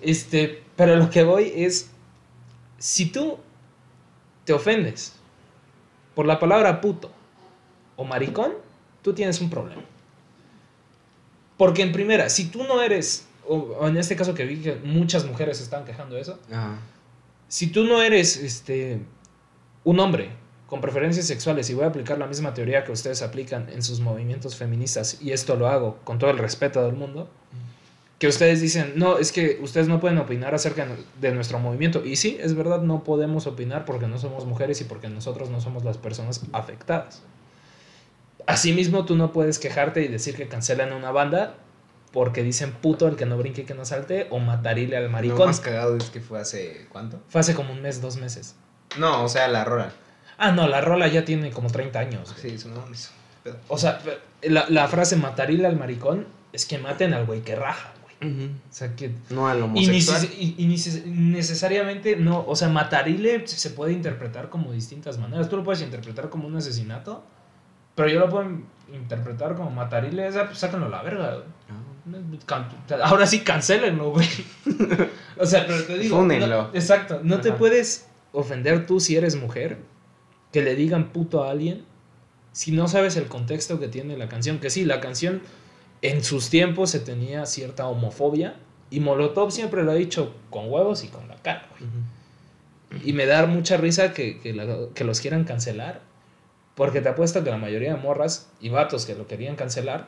Este, 0.00 0.62
pero 0.76 0.96
lo 0.96 1.10
que 1.10 1.24
voy 1.24 1.52
es, 1.54 1.90
si 2.78 3.06
tú 3.06 3.38
te 4.44 4.52
ofendes 4.52 5.14
por 6.14 6.26
la 6.26 6.38
palabra 6.38 6.80
puto 6.80 7.10
o 7.96 8.04
maricón, 8.04 8.52
tú 9.02 9.12
tienes 9.12 9.40
un 9.40 9.50
problema. 9.50 9.82
Porque 11.58 11.82
en 11.82 11.92
primera, 11.92 12.30
si 12.30 12.46
tú 12.46 12.64
no 12.64 12.80
eres, 12.80 13.26
o 13.46 13.86
en 13.86 13.98
este 13.98 14.16
caso 14.16 14.32
que 14.32 14.46
vi 14.46 14.56
que 14.62 14.76
muchas 14.76 15.26
mujeres 15.26 15.60
están 15.60 15.84
quejando 15.84 16.14
de 16.14 16.22
eso, 16.22 16.38
si 17.48 17.66
tú 17.66 17.84
no 17.84 18.00
eres 18.00 18.36
este, 18.36 19.00
un 19.84 20.00
hombre 20.00 20.30
con 20.68 20.80
preferencias 20.80 21.26
sexuales 21.26 21.68
y 21.68 21.74
voy 21.74 21.84
a 21.84 21.88
aplicar 21.88 22.18
la 22.18 22.26
misma 22.26 22.54
teoría 22.54 22.84
que 22.84 22.92
ustedes 22.92 23.22
aplican 23.22 23.68
en 23.70 23.82
sus 23.82 24.00
movimientos 24.00 24.54
feministas, 24.54 25.18
y 25.20 25.32
esto 25.32 25.56
lo 25.56 25.68
hago 25.68 25.98
con 26.04 26.18
todo 26.18 26.30
el 26.30 26.38
respeto 26.38 26.82
del 26.84 26.94
mundo, 26.94 27.28
que 28.18 28.26
ustedes 28.26 28.60
dicen, 28.60 28.94
no, 28.96 29.18
es 29.18 29.32
que 29.32 29.58
ustedes 29.62 29.88
no 29.88 30.00
pueden 30.00 30.18
opinar 30.18 30.54
acerca 30.54 30.86
de 31.20 31.32
nuestro 31.32 31.58
movimiento. 31.60 32.04
Y 32.04 32.16
sí, 32.16 32.36
es 32.40 32.54
verdad, 32.54 32.82
no 32.82 33.04
podemos 33.04 33.46
opinar 33.46 33.84
porque 33.84 34.08
no 34.08 34.18
somos 34.18 34.44
mujeres 34.44 34.80
y 34.80 34.84
porque 34.84 35.08
nosotros 35.08 35.50
no 35.50 35.60
somos 35.60 35.84
las 35.84 35.98
personas 35.98 36.42
afectadas. 36.52 37.22
Asimismo, 38.48 39.04
tú 39.04 39.14
no 39.14 39.30
puedes 39.30 39.58
quejarte 39.58 40.02
y 40.02 40.08
decir 40.08 40.34
que 40.34 40.48
cancelan 40.48 40.94
una 40.94 41.10
banda 41.10 41.54
porque 42.12 42.42
dicen 42.42 42.72
puto 42.72 43.06
el 43.06 43.14
que 43.14 43.26
no 43.26 43.36
brinque 43.36 43.60
y 43.60 43.64
que 43.64 43.74
no 43.74 43.84
salte 43.84 44.26
o 44.30 44.38
matarile 44.38 44.96
al 44.96 45.10
maricón. 45.10 45.40
Lo 45.40 45.46
más 45.46 45.60
cagado 45.60 45.96
es 45.98 46.04
que 46.04 46.20
fue 46.20 46.40
hace, 46.40 46.86
¿cuánto? 46.90 47.20
Fue 47.28 47.42
hace 47.42 47.54
como 47.54 47.74
un 47.74 47.82
mes, 47.82 48.00
dos 48.00 48.16
meses. 48.16 48.56
No, 48.98 49.22
o 49.22 49.28
sea, 49.28 49.48
la 49.48 49.64
rola. 49.64 49.92
Ah, 50.38 50.52
no, 50.52 50.66
la 50.66 50.80
rola 50.80 51.08
ya 51.08 51.26
tiene 51.26 51.50
como 51.50 51.68
30 51.68 51.98
años. 51.98 52.34
Sí, 52.40 52.48
eso 52.48 52.70
no 52.70 52.82
O 53.68 53.76
sea, 53.76 54.00
la, 54.40 54.64
la 54.70 54.88
frase 54.88 55.16
matarile 55.16 55.66
al 55.66 55.76
maricón 55.76 56.26
es 56.54 56.64
que 56.64 56.78
maten 56.78 57.12
al 57.12 57.26
güey 57.26 57.42
que 57.42 57.54
raja, 57.54 57.92
güey. 58.02 58.46
O 58.46 58.72
sea, 58.72 58.96
que... 58.96 59.12
No 59.28 59.46
al 59.46 59.60
homosexual. 59.62 60.26
Y, 60.38 60.54
y, 60.56 60.66
necesariamente, 60.66 62.16
no, 62.16 62.46
o 62.46 62.56
sea, 62.56 62.70
matarile 62.70 63.46
se 63.46 63.70
puede 63.70 63.92
interpretar 63.92 64.48
como 64.48 64.72
distintas 64.72 65.18
maneras. 65.18 65.50
Tú 65.50 65.58
lo 65.58 65.64
puedes 65.64 65.82
interpretar 65.82 66.30
como 66.30 66.48
un 66.48 66.56
asesinato, 66.56 67.24
pero 67.98 68.10
yo 68.10 68.20
lo 68.20 68.30
puedo 68.30 68.48
interpretar 68.92 69.56
como 69.56 69.72
matarile, 69.72 70.28
esa, 70.28 70.46
pues 70.46 70.58
sáquenlo 70.58 70.86
a 70.86 70.88
la 70.88 71.02
verga, 71.02 71.34
güey. 71.34 71.46
Ah. 71.68 72.68
Ahora 73.02 73.26
sí, 73.26 73.40
cancelenlo, 73.40 74.12
güey. 74.12 74.28
o 75.36 75.44
sea, 75.44 75.66
pero 75.66 75.82
te 75.82 75.98
digo... 75.98 76.24
exacto, 76.72 77.20
no 77.24 77.40
te 77.40 77.50
puedes 77.50 78.06
ofender 78.30 78.86
tú 78.86 79.00
si 79.00 79.16
eres 79.16 79.34
mujer 79.34 79.78
que 80.52 80.62
le 80.62 80.76
digan 80.76 81.08
puto 81.08 81.42
a 81.42 81.50
alguien 81.50 81.84
si 82.52 82.70
no 82.70 82.86
sabes 82.86 83.16
el 83.16 83.26
contexto 83.26 83.80
que 83.80 83.88
tiene 83.88 84.16
la 84.16 84.28
canción. 84.28 84.60
Que 84.60 84.70
sí, 84.70 84.84
la 84.84 85.00
canción 85.00 85.42
en 86.00 86.22
sus 86.22 86.50
tiempos 86.50 86.90
se 86.90 87.00
tenía 87.00 87.46
cierta 87.46 87.88
homofobia 87.88 88.54
y 88.90 89.00
Molotov 89.00 89.50
siempre 89.50 89.82
lo 89.82 89.90
ha 89.90 89.94
dicho 89.94 90.34
con 90.50 90.70
huevos 90.70 91.02
y 91.02 91.08
con 91.08 91.26
la 91.26 91.34
cara, 91.36 91.68
Y 93.04 93.12
me 93.12 93.26
da 93.26 93.46
mucha 93.46 93.76
risa 93.76 94.12
que, 94.14 94.38
que, 94.40 95.04
los 95.04 95.20
quieran 95.20 95.44
cancelar. 95.44 96.00
Porque 96.78 97.02
te 97.02 97.10
apuesto 97.10 97.44
que 97.44 97.50
la 97.50 97.58
mayoría 97.58 97.92
de 97.92 98.00
morras 98.00 98.48
y 98.60 98.70
vatos 98.70 99.04
que 99.04 99.14
lo 99.14 99.26
querían 99.26 99.56
cancelar 99.56 100.06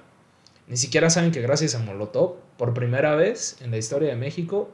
ni 0.71 0.77
siquiera 0.77 1.11
saben 1.11 1.33
que 1.33 1.41
gracias 1.41 1.75
a 1.75 1.81
Molotov, 1.81 2.37
por 2.57 2.75
primera 2.75 3.17
vez 3.17 3.57
en 3.61 3.73
la 3.73 3.77
historia 3.77 4.11
de 4.11 4.15
México 4.15 4.71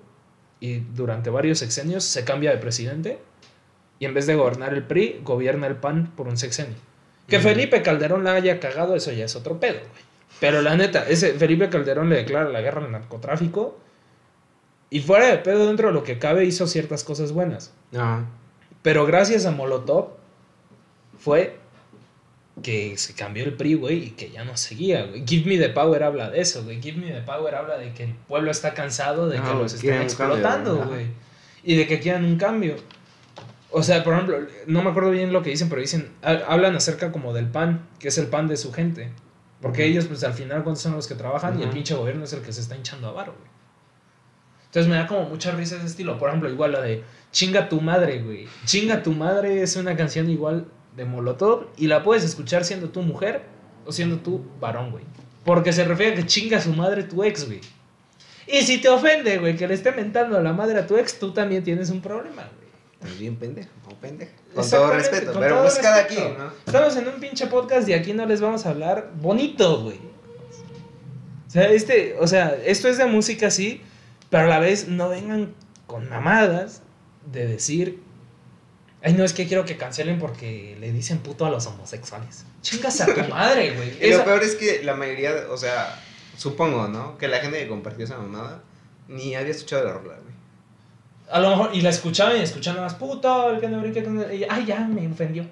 y 0.61 0.81
durante 0.81 1.31
varios 1.31 1.59
sexenios, 1.59 2.05
se 2.05 2.23
cambia 2.23 2.51
de 2.51 2.59
presidente 2.59 3.19
y 3.99 4.05
en 4.05 4.13
vez 4.13 4.27
de 4.27 4.35
gobernar 4.35 4.75
el 4.75 4.83
PRI, 4.83 5.23
gobierna 5.25 5.67
el 5.67 5.77
PAN 5.77 6.13
por 6.15 6.29
un 6.29 6.37
sexenio. 6.37 6.77
Que 7.29 7.41
Felipe 7.41 7.81
Calderón 7.81 8.25
la 8.25 8.35
haya 8.35 8.61
cagado, 8.61 8.95
eso 8.95 9.11
ya 9.11 9.25
es 9.25 9.37
otro 9.37 9.59
pedo, 9.59 9.79
güey. 9.79 10.05
Pero 10.39 10.61
la 10.61 10.77
neta, 10.77 11.09
ese 11.09 11.33
Felipe 11.33 11.71
Calderón 11.71 12.11
le 12.11 12.17
declara 12.17 12.51
la 12.51 12.61
guerra 12.61 12.85
al 12.85 12.93
narcotráfico 12.93 13.79
y 14.91 15.01
fuera 15.01 15.29
de 15.29 15.39
pedo 15.39 15.67
dentro 15.67 15.89
de 15.89 15.95
lo 15.95 16.05
que 16.05 16.19
cabe 16.19 16.45
hizo 16.45 16.67
ciertas 16.67 17.05
cosas 17.05 17.33
buenas. 17.33 17.73
Pero 18.83 19.07
gracias 19.07 19.47
a 19.47 19.51
Molotov 19.51 20.11
fue 21.19 21.57
que 22.63 22.97
se 22.97 23.15
cambió 23.15 23.45
el 23.45 23.55
PRI, 23.55 23.75
güey, 23.75 24.05
y 24.05 24.11
que 24.11 24.31
ya 24.31 24.45
no 24.45 24.57
seguía, 24.57 25.05
güey. 25.05 25.25
Give 25.27 25.49
Me 25.49 25.59
the 25.59 25.73
Power 25.73 26.03
habla 26.03 26.31
de 26.31 26.41
eso, 26.41 26.65
güey. 26.65 26.81
Give 26.81 26.99
Me 26.99 27.13
the 27.13 27.21
Power 27.21 27.55
habla 27.55 27.77
de 27.77 27.93
que 27.93 28.05
el 28.05 28.15
pueblo 28.15 28.51
está 28.51 28.75
cansado 28.75 29.29
de 29.29 29.41
que 29.41 29.55
los 29.55 29.75
estén 29.75 30.01
explotando, 30.01 30.85
güey. 30.87 31.07
Y 31.63 31.77
de 31.77 31.87
que 31.87 32.01
quieran 32.01 32.25
un 32.25 32.37
cambio. 32.37 32.77
O 33.71 33.83
sea, 33.83 34.03
por 34.03 34.15
ejemplo, 34.15 34.39
no 34.67 34.83
me 34.83 34.91
acuerdo 34.91 35.11
bien 35.11 35.33
lo 35.33 35.43
que 35.43 35.51
dicen, 35.51 35.69
pero 35.69 35.81
dicen, 35.81 36.11
hablan 36.23 36.77
acerca 36.77 37.13
como 37.13 37.35
del 37.35 37.47
pan, 37.47 37.87
que 37.99 38.09
es 38.09 38.19
el 38.19 38.29
pan 38.29 38.49
de 38.49 38.57
su 38.57 38.73
gente. 38.73 39.11
Porque 39.61 39.85
ellos, 39.85 40.07
pues 40.07 40.23
al 40.25 40.35
final, 40.35 40.63
cuando 40.63 40.81
son 40.81 40.93
los 40.93 41.07
que 41.07 41.15
trabajan 41.15 41.59
y 41.61 41.63
el 41.63 41.71
pinche 41.71 41.95
gobierno 41.95 42.25
es 42.25 42.33
el 42.33 42.41
que 42.41 42.53
se 42.53 42.61
está 42.61 42.77
hinchando 42.77 43.09
a 43.09 43.13
varo, 43.13 43.35
güey. 43.39 43.51
Entonces 44.67 44.91
me 44.91 44.97
da 44.97 45.07
como 45.07 45.29
mucha 45.29 45.53
risa 45.53 45.77
ese 45.77 45.87
estilo. 45.87 46.19
Por 46.19 46.29
ejemplo, 46.29 46.51
igual 46.51 46.73
la 46.73 46.81
de 46.81 47.03
Chinga 47.33 47.69
tu 47.69 47.81
madre, 47.81 48.23
güey. 48.23 48.47
Chinga 48.65 49.03
tu 49.03 49.13
madre 49.13 49.63
es 49.63 49.77
una 49.77 49.97
canción 49.97 50.31
igual 50.31 50.67
de 50.97 51.05
Molotov 51.05 51.67
y 51.77 51.87
la 51.87 52.03
puedes 52.03 52.25
escuchar 52.25 52.65
siendo 52.65 52.89
tu 52.91 53.03
mujer 53.03 53.43
o 53.85 53.93
siendo 53.93 54.19
tu 54.19 54.45
varón, 54.61 54.91
güey. 54.91 55.05
Porque 55.45 55.73
se 55.73 55.85
refiere 55.85 56.13
a 56.13 56.17
que 56.17 56.27
chinga 56.27 56.61
su 56.61 56.73
madre 56.73 57.05
tu 57.05 57.23
ex, 57.23 57.47
güey. 57.47 57.61
Y 58.47 58.63
si 58.63 58.79
te 58.79 58.89
ofende, 58.89 59.39
güey, 59.39 59.57
que 59.57 59.67
le 59.69 59.75
esté 59.75 59.93
mentando 59.93 60.39
a 60.39 60.41
la 60.41 60.53
madre 60.53 60.79
a 60.79 60.87
tu 60.87 60.97
ex, 60.97 61.19
tú 61.19 61.33
también 61.33 61.63
tienes 61.63 61.91
un 61.91 62.01
problema, 62.01 62.49
güey. 62.57 62.67
Pues 63.01 63.19
bien 63.19 63.37
pendejo, 63.37 63.69
no 63.89 63.97
pendejo. 63.97 64.33
Con 64.55 64.69
todo 64.69 64.93
respeto, 64.93 65.33
pero 65.39 65.61
pues 65.61 65.79
cada 65.79 66.07
quien, 66.07 66.39
¿no? 66.39 66.51
Estamos 66.65 66.97
en 66.97 67.09
un 67.09 67.21
pinche 67.21 67.47
podcast 67.47 67.89
y 67.89 67.93
aquí 67.93 68.13
no 68.13 68.25
les 68.25 68.41
vamos 68.41 68.65
a 68.67 68.71
hablar 68.71 69.13
bonito, 69.21 69.83
güey. 69.83 69.99
O 71.47 71.51
sea, 71.51 71.71
este, 71.71 72.17
o 72.19 72.27
sea, 72.27 72.57
esto 72.65 72.89
es 72.89 72.99
de 72.99 73.05
música, 73.07 73.51
sí, 73.51 73.83
pero 74.31 74.45
a 74.45 74.47
la 74.49 74.59
vez 74.59 74.89
no 74.89 75.09
vengan 75.09 75.55
con 75.87 76.09
mamadas 76.09 76.83
de 77.31 77.47
decir, 77.47 78.03
ay, 79.03 79.13
no, 79.15 79.25
es 79.25 79.33
que 79.33 79.47
quiero 79.47 79.65
que 79.65 79.77
cancelen 79.77 80.19
porque 80.19 80.77
le 80.81 80.93
dicen 80.93 81.19
puto 81.19 81.47
a 81.47 81.51
los 81.51 81.67
homosexuales. 81.67 82.45
Chingas 82.63 83.01
a 83.01 83.07
tu 83.07 83.21
madre, 83.31 83.75
güey. 83.75 83.97
Y 84.01 84.11
lo 84.11 84.25
peor 84.25 84.43
es 84.43 84.57
que 84.57 84.83
la 84.83 84.95
mayoría, 84.95 85.47
o 85.51 85.57
sea, 85.57 86.01
supongo, 86.37 86.89
¿no? 86.89 87.17
Que 87.19 87.29
la 87.29 87.39
gente 87.39 87.59
que 87.59 87.69
compartió 87.69 88.05
esa 88.05 88.19
mamada 88.19 88.63
ni 89.09 89.35
había 89.35 89.53
escuchado 89.53 89.85
la 89.85 89.93
rola, 89.93 90.15
güey. 90.15 90.35
A 91.31 91.41
lo 91.41 91.51
mejor, 91.51 91.71
y 91.75 91.81
la 91.81 91.91
escuchaban 91.91 92.37
y 92.37 92.41
escuchaban 92.41 92.83
más, 92.83 92.95
puto, 92.95 93.51
el 93.51 93.61
que 93.61 93.69
no 93.69 93.81
brinque 93.81 94.47
ay, 94.49 94.65
ya, 94.65 94.81
me 94.81 95.07
ofendió. 95.09 95.45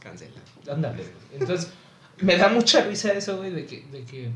Cancela. 0.00 0.40
Ándale, 0.70 1.04
Entonces, 1.32 1.70
me 2.18 2.36
da 2.36 2.48
mucha 2.48 2.82
risa 2.82 3.12
eso, 3.12 3.36
güey, 3.36 3.50
de 3.50 3.66
que, 3.66 3.84
de 3.92 4.04
que... 4.04 4.30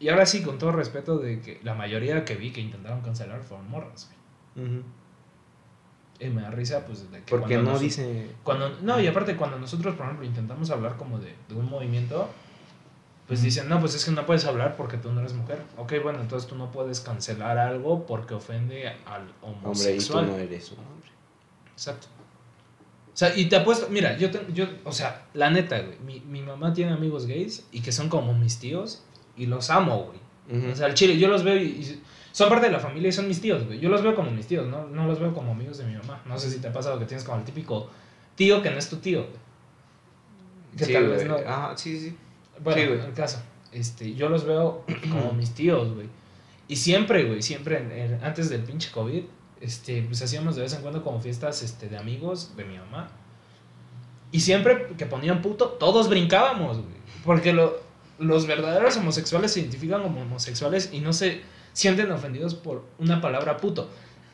Y 0.00 0.08
ahora 0.08 0.26
sí, 0.26 0.42
con 0.42 0.58
todo 0.58 0.72
respeto, 0.72 1.18
de 1.18 1.40
que 1.40 1.60
la 1.62 1.74
mayoría 1.74 2.24
que 2.24 2.34
vi 2.34 2.52
que 2.52 2.60
intentaron 2.60 3.00
cancelar 3.00 3.42
fueron 3.42 3.70
morras, 3.70 4.10
güey. 4.56 4.82
Y 6.20 6.28
me 6.28 6.42
da 6.42 6.50
risa, 6.50 6.86
pues, 6.86 7.10
de 7.10 7.22
que... 7.22 7.30
Porque 7.36 7.58
no 7.58 7.78
dice... 7.78 8.30
Cuando, 8.42 8.70
no, 8.82 9.00
y 9.00 9.06
aparte, 9.06 9.36
cuando 9.36 9.58
nosotros, 9.58 9.94
por 9.96 10.06
ejemplo, 10.06 10.24
intentamos 10.24 10.70
hablar 10.70 10.96
como 10.96 11.18
de, 11.18 11.34
de 11.48 11.54
un 11.54 11.68
movimiento 11.68 12.28
pues 13.26 13.42
dicen, 13.42 13.68
no, 13.70 13.80
pues 13.80 13.94
es 13.94 14.04
que 14.04 14.10
no 14.10 14.26
puedes 14.26 14.44
hablar 14.44 14.76
porque 14.76 14.98
tú 14.98 15.10
no 15.10 15.20
eres 15.20 15.32
mujer. 15.32 15.58
Ok, 15.78 15.94
bueno, 16.02 16.20
entonces 16.20 16.48
tú 16.48 16.56
no 16.56 16.70
puedes 16.70 17.00
cancelar 17.00 17.56
algo 17.56 18.04
porque 18.06 18.34
ofende 18.34 18.88
al 19.06 19.32
homosexual. 19.40 20.24
Hombre, 20.24 20.34
y 20.34 20.46
tú 20.46 20.50
no 20.50 20.54
eres 20.54 20.72
un 20.72 20.78
hombre. 20.80 21.08
Exacto. 21.72 22.06
O 23.14 23.16
sea, 23.16 23.34
y 23.34 23.48
te 23.48 23.56
apuesto, 23.56 23.88
mira, 23.88 24.18
yo, 24.18 24.28
yo 24.52 24.66
o 24.84 24.92
sea, 24.92 25.26
la 25.32 25.48
neta, 25.48 25.80
güey, 25.80 25.98
mi, 26.00 26.20
mi, 26.20 26.42
mamá 26.42 26.74
tiene 26.74 26.92
amigos 26.92 27.26
gays 27.26 27.64
y 27.70 27.80
que 27.80 27.92
son 27.92 28.08
como 28.08 28.34
mis 28.34 28.58
tíos 28.58 29.04
y 29.36 29.46
los 29.46 29.70
amo, 29.70 30.10
güey. 30.10 30.72
O 30.72 30.76
sea, 30.76 30.88
el 30.88 30.94
chile, 30.94 31.16
yo 31.16 31.28
los 31.28 31.42
veo 31.42 31.56
y, 31.56 32.02
son 32.34 32.48
parte 32.48 32.66
de 32.66 32.72
la 32.72 32.80
familia 32.80 33.10
y 33.10 33.12
son 33.12 33.28
mis 33.28 33.40
tíos, 33.40 33.64
güey. 33.64 33.78
Yo 33.78 33.88
los 33.88 34.02
veo 34.02 34.12
como 34.12 34.28
mis 34.32 34.48
tíos, 34.48 34.66
¿no? 34.66 34.88
No 34.88 35.06
los 35.06 35.20
veo 35.20 35.32
como 35.32 35.52
amigos 35.52 35.78
de 35.78 35.84
mi 35.84 35.94
mamá. 35.94 36.20
No 36.26 36.36
sé 36.36 36.50
si 36.50 36.58
te 36.58 36.66
ha 36.66 36.72
pasado 36.72 36.98
que 36.98 37.04
tienes 37.04 37.22
como 37.22 37.38
el 37.38 37.44
típico 37.44 37.88
tío 38.34 38.60
que 38.60 38.70
no 38.70 38.76
es 38.76 38.90
tu 38.90 38.96
tío, 38.96 39.20
güey. 39.20 39.38
Que 40.76 40.92
tal 40.92 41.10
vez 41.10 41.24
no. 41.28 41.36
Ah, 41.46 41.74
sí, 41.76 41.96
sí. 41.96 42.16
Bueno, 42.60 42.94
en 42.94 43.00
el 43.02 43.12
caso, 43.12 43.40
este, 43.70 44.14
yo 44.14 44.28
los 44.28 44.44
veo 44.44 44.84
como 45.12 45.32
mis 45.32 45.54
tíos, 45.54 45.94
güey. 45.94 46.08
Y 46.66 46.74
siempre, 46.74 47.22
güey, 47.22 47.40
siempre, 47.40 48.18
antes 48.20 48.50
del 48.50 48.64
pinche 48.64 48.90
COVID, 48.90 49.22
este, 49.60 50.02
pues 50.02 50.20
hacíamos 50.20 50.56
de 50.56 50.62
vez 50.62 50.74
en 50.74 50.82
cuando 50.82 51.04
como 51.04 51.20
fiestas 51.20 51.62
este, 51.62 51.88
de 51.88 51.98
amigos 51.98 52.56
de 52.56 52.64
mi 52.64 52.76
mamá. 52.78 53.10
Y 54.32 54.40
siempre 54.40 54.88
que 54.98 55.06
ponían 55.06 55.40
puto, 55.40 55.68
todos 55.68 56.08
brincábamos, 56.08 56.78
güey. 56.78 56.96
Porque 57.24 57.52
lo, 57.52 57.78
los 58.18 58.48
verdaderos 58.48 58.96
homosexuales 58.96 59.52
se 59.52 59.60
identifican 59.60 60.02
como 60.02 60.22
homosexuales 60.22 60.90
y 60.92 60.98
no 60.98 61.12
se 61.12 61.53
sienten 61.74 62.10
ofendidos 62.10 62.54
por 62.54 62.82
una 62.98 63.20
palabra 63.20 63.58
puto. 63.58 63.90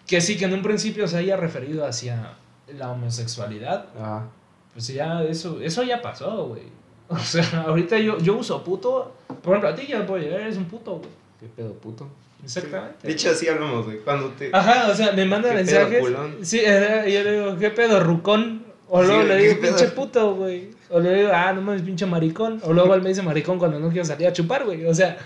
Que 0.07 0.21
sí, 0.21 0.37
que 0.37 0.45
en 0.45 0.55
un 0.55 0.63
principio 0.63 1.09
se 1.09 1.19
haya 1.19 1.37
referido 1.37 1.85
hacia 1.85 2.35
la 2.79 2.93
homosexualidad. 2.93 3.87
Ah. 3.99 4.29
Pues 4.73 4.87
ya, 4.87 5.25
eso, 5.25 5.61
eso 5.61 5.83
ya 5.83 6.01
pasó, 6.01 6.47
güey. 6.47 6.63
O 7.09 7.19
sea, 7.19 7.65
ahorita 7.67 7.99
yo, 7.99 8.19
yo 8.19 8.37
uso 8.37 8.63
puto. 8.63 9.13
Por 9.27 9.55
ejemplo, 9.57 9.71
a 9.71 9.75
ti 9.75 9.85
ya 9.89 10.07
puedo 10.07 10.23
llegar, 10.23 10.43
eres 10.43 10.57
un 10.57 10.67
puto, 10.67 10.99
güey. 10.99 11.11
¿Qué 11.41 11.47
pedo 11.49 11.73
puto? 11.75 12.07
Exactamente. 12.45 13.07
De 13.07 13.13
hecho, 13.13 13.31
así 13.31 13.49
hablamos, 13.49 13.85
güey. 13.85 13.99
Cuando 13.99 14.29
te. 14.29 14.51
Ajá, 14.53 14.89
o 14.91 14.95
sea, 14.95 15.13
me 15.13 15.25
manda 15.25 15.53
mensajes. 15.53 16.05
sí, 16.43 16.61
y 16.61 17.13
yo 17.13 17.23
le 17.25 17.33
digo, 17.33 17.59
¿qué 17.59 17.71
pedo, 17.71 18.01
rucón? 18.01 18.65
O 18.89 19.03
luego 19.03 19.23
le 19.23 19.37
digo, 19.37 19.61
pinche 19.61 19.89
puto, 19.89 20.35
güey. 20.35 20.71
O 20.91 20.99
le 20.99 21.15
digo, 21.15 21.31
ah, 21.33 21.53
no 21.53 21.63
mames, 21.63 21.83
pinche 21.83 22.07
maricón. 22.07 22.61
O 22.65 22.73
luego 22.73 22.95
él 22.95 23.03
me 23.03 23.11
dice 23.11 23.23
maricón 23.23 23.59
cuando 23.59 23.79
no 23.79 23.89
quiero 23.89 24.05
salir 24.05 24.27
a 24.27 24.33
chupar, 24.33 24.65
güey. 24.65 24.85
O 24.87 24.95
sea, 24.95 25.17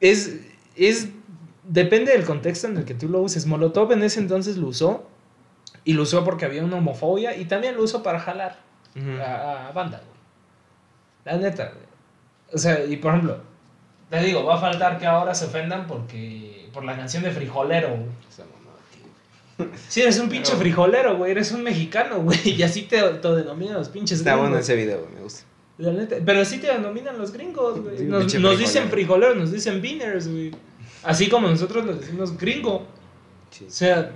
es. 0.00 0.40
Es 0.86 1.08
depende 1.64 2.12
del 2.12 2.24
contexto 2.24 2.66
en 2.68 2.76
el 2.78 2.84
que 2.84 2.94
tú 2.94 3.08
lo 3.08 3.20
uses. 3.20 3.46
Molotov 3.46 3.92
en 3.92 4.02
ese 4.02 4.20
entonces 4.20 4.56
lo 4.56 4.68
usó 4.68 5.08
Y 5.84 5.92
lo 5.94 6.02
usó 6.02 6.24
porque 6.24 6.44
había 6.44 6.64
una 6.64 6.76
homofobia 6.76 7.36
y 7.36 7.44
también 7.46 7.76
lo 7.76 7.82
usó 7.82 8.02
para 8.02 8.18
jalar 8.20 8.58
a, 9.22 9.68
a 9.68 9.72
banda, 9.72 9.98
güey. 10.04 10.18
La 11.24 11.36
neta, 11.42 11.64
güey. 11.66 11.84
O 12.52 12.58
sea, 12.58 12.84
y 12.84 12.96
por 12.96 13.12
ejemplo, 13.12 13.38
te 14.08 14.18
digo, 14.20 14.44
va 14.44 14.54
a 14.54 14.58
faltar 14.60 14.98
que 14.98 15.06
ahora 15.06 15.34
se 15.34 15.44
ofendan 15.46 15.86
porque 15.86 16.68
por 16.72 16.84
la 16.84 16.96
canción 16.96 17.22
de 17.22 17.30
Frijolero, 17.30 17.90
güey. 17.90 18.08
Sí, 19.88 20.02
eres 20.02 20.18
un 20.20 20.28
pinche 20.28 20.52
Pero- 20.52 20.60
frijolero, 20.60 21.16
güey. 21.16 21.32
Eres 21.32 21.50
un 21.52 21.62
mexicano, 21.64 22.20
güey. 22.20 22.38
Y 22.56 22.62
así 22.62 22.82
te, 22.82 23.00
te 23.02 23.28
denominan 23.28 23.74
los 23.78 23.88
pinches 23.88 24.18
Está 24.20 24.36
bueno 24.36 24.56
ese 24.56 24.76
video, 24.76 25.00
güey, 25.00 25.14
me 25.16 25.20
gusta. 25.22 25.42
La 25.78 25.92
neta. 25.92 26.16
Pero 26.24 26.40
así 26.40 26.58
te 26.58 26.66
denominan 26.66 27.18
los 27.18 27.32
gringos, 27.32 27.80
güey. 27.80 27.98
Sí, 27.98 28.04
Nos, 28.04 28.20
pinche 28.20 28.38
nos 28.40 28.54
frijolero. 28.54 28.58
dicen 28.58 28.90
frijoleros, 28.90 29.36
nos 29.36 29.52
dicen 29.52 29.80
beaners, 29.80 30.28
güey. 30.28 30.50
Así 31.04 31.28
como 31.28 31.48
nosotros 31.48 31.86
les 31.86 32.00
decimos 32.00 32.36
gringo. 32.36 32.86
Sí. 33.50 33.64
O 33.66 33.70
sea, 33.70 34.12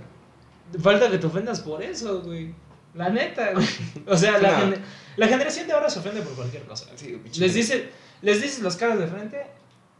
falta 0.81 1.11
que 1.11 1.19
te 1.19 1.27
ofendas 1.27 1.61
por 1.61 1.83
eso, 1.83 2.23
güey. 2.23 2.53
La 2.95 3.09
neta, 3.11 3.53
güey. 3.53 3.67
O 4.07 4.17
sea, 4.17 4.39
la, 4.41 4.51
No. 4.53 4.59
gen- 4.73 4.83
la 5.17 5.29
generación 5.29 5.67
de 5.69 5.73
ahora 5.73 5.89
se 5.89 6.01
ofende 6.01 6.21
por 6.23 6.35
cualquier 6.35 6.65
cosa. 6.65 6.87
Sí, 6.97 7.19
Les, 7.39 7.55
dice, 7.55 7.91
les 8.23 8.43
dices 8.43 8.61
las 8.63 8.77
caras 8.77 8.99
de 8.99 9.07
frente, 9.07 9.47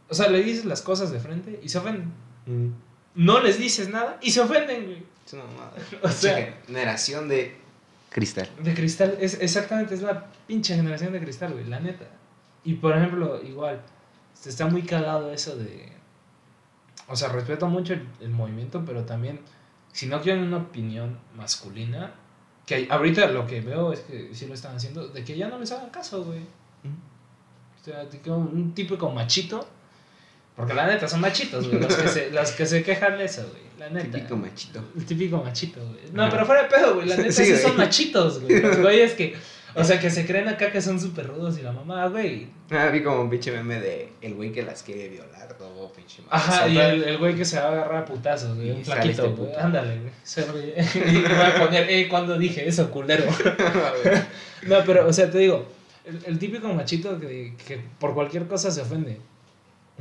o 0.09 0.13
sea, 0.13 0.29
le 0.29 0.43
dices 0.43 0.65
las 0.65 0.81
cosas 0.81 1.11
de 1.11 1.19
frente 1.19 1.59
y 1.63 1.69
se 1.69 1.77
ofenden. 1.77 2.11
Mm. 2.45 2.67
No 3.15 3.39
les 3.39 3.57
dices 3.57 3.89
nada 3.89 4.17
y 4.21 4.31
se 4.31 4.41
ofenden, 4.41 4.85
güey. 4.85 5.03
Es 5.25 5.33
una 5.33 5.45
mamada. 5.45 5.73
O 6.03 6.09
sea- 6.09 6.59
generación 6.67 7.29
de 7.29 7.55
cristal. 8.13 8.47
De 8.61 8.73
cristal, 8.73 9.17
es 9.19 9.39
exactamente, 9.41 9.95
es 9.95 10.01
la 10.01 10.27
pinche 10.47 10.75
generación 10.75 11.11
de 11.11 11.19
cristal, 11.19 11.53
güey, 11.53 11.65
la 11.65 11.79
neta. 11.79 12.05
Y 12.63 12.75
por 12.75 12.95
ejemplo, 12.95 13.41
igual, 13.43 13.81
se 14.33 14.49
está 14.49 14.67
muy 14.67 14.83
cagado 14.83 15.33
eso 15.33 15.57
de. 15.57 15.91
O 17.07 17.15
sea, 17.15 17.29
respeto 17.29 17.67
mucho 17.67 17.93
el, 17.93 18.07
el 18.21 18.29
movimiento, 18.29 18.83
pero 18.85 19.03
también, 19.03 19.41
si 19.91 20.05
no 20.05 20.21
quieren 20.21 20.43
una 20.43 20.57
opinión 20.57 21.19
masculina, 21.35 22.13
que 22.65 22.87
ahorita 22.89 23.27
lo 23.27 23.45
que 23.45 23.61
veo 23.61 23.91
es 23.91 24.01
que 24.01 24.33
sí 24.33 24.47
lo 24.47 24.53
están 24.53 24.77
haciendo, 24.77 25.07
de 25.07 25.23
que 25.23 25.35
ya 25.35 25.49
no 25.49 25.59
les 25.59 25.71
hagan 25.71 25.89
caso, 25.89 26.23
güey. 26.23 26.39
O 26.39 27.83
sea, 27.83 28.05
un 28.33 28.73
típico 28.73 29.11
machito, 29.11 29.67
porque 30.55 30.73
la 30.73 30.87
neta 30.87 31.07
son 31.07 31.19
machitos, 31.19 31.67
güey, 31.67 31.81
los 31.81 31.93
que 31.93 32.07
se, 32.07 32.31
los 32.31 32.51
que 32.51 32.65
se 32.65 32.81
quejan 32.83 33.17
de 33.17 33.25
eso, 33.25 33.41
güey, 33.49 33.63
la 33.83 33.89
neta. 33.89 34.17
Típico 34.17 34.35
machito. 34.37 34.83
El 34.97 35.05
típico 35.05 35.37
machito, 35.43 35.79
güey. 35.81 35.99
No, 36.13 36.23
Ajá. 36.23 36.31
pero 36.31 36.45
fuera 36.45 36.63
de 36.63 36.69
pedo, 36.69 36.95
güey. 36.95 37.07
La 37.07 37.17
neta 37.17 37.31
Sí, 37.31 37.55
son 37.57 37.77
machitos, 37.77 38.41
güey. 38.41 38.61
Los 38.61 38.77
güeyes 38.81 39.13
que. 39.13 39.35
O 39.75 39.83
sea, 39.83 39.99
que 39.99 40.11
se 40.11 40.27
creen 40.27 40.47
acá 40.47 40.71
que 40.71 40.79
son 40.83 40.99
súper 40.99 41.25
rudos 41.27 41.57
y 41.57 41.63
la 41.63 41.71
mamá, 41.71 42.07
güey. 42.07 42.47
Ah, 42.69 42.89
vi 42.89 43.01
como 43.01 43.21
un 43.21 43.29
pinche 43.31 43.51
meme 43.51 43.79
de 43.79 44.09
el 44.21 44.35
güey 44.35 44.51
que 44.51 44.61
las 44.61 44.83
quiere 44.83 45.09
violar, 45.09 45.57
todo 45.57 45.91
pinche 45.91 46.21
Ajá, 46.29 46.67
y 46.67 46.77
el, 46.77 47.03
el 47.03 47.17
güey 47.17 47.35
que 47.35 47.43
se 47.43 47.57
va 47.57 47.65
a 47.65 47.71
agarrar 47.71 48.03
a 48.03 48.05
putazos, 48.05 48.55
güey. 48.55 48.69
Un 48.69 48.85
flaquito, 48.85 49.25
este 49.25 49.35
güey. 49.35 49.49
puto. 49.49 49.59
Ándale, 49.59 49.99
güey. 49.99 50.11
Se 50.23 50.45
ríe. 50.45 50.75
Y 51.09 51.11
me 51.23 51.27
voy 51.27 51.45
a 51.47 51.55
poner, 51.57 51.89
eh, 51.89 52.07
cuando 52.07 52.37
dije 52.37 52.67
eso, 52.67 52.91
culero. 52.91 53.23
No, 54.67 54.77
pero, 54.85 55.07
o 55.07 55.11
sea, 55.11 55.29
te 55.29 55.39
digo, 55.39 55.65
el, 56.05 56.19
el 56.25 56.39
típico 56.39 56.67
machito 56.71 57.19
que, 57.19 57.53
que 57.67 57.81
por 57.99 58.13
cualquier 58.13 58.47
cosa 58.47 58.71
se 58.71 58.81
ofende. 58.81 59.19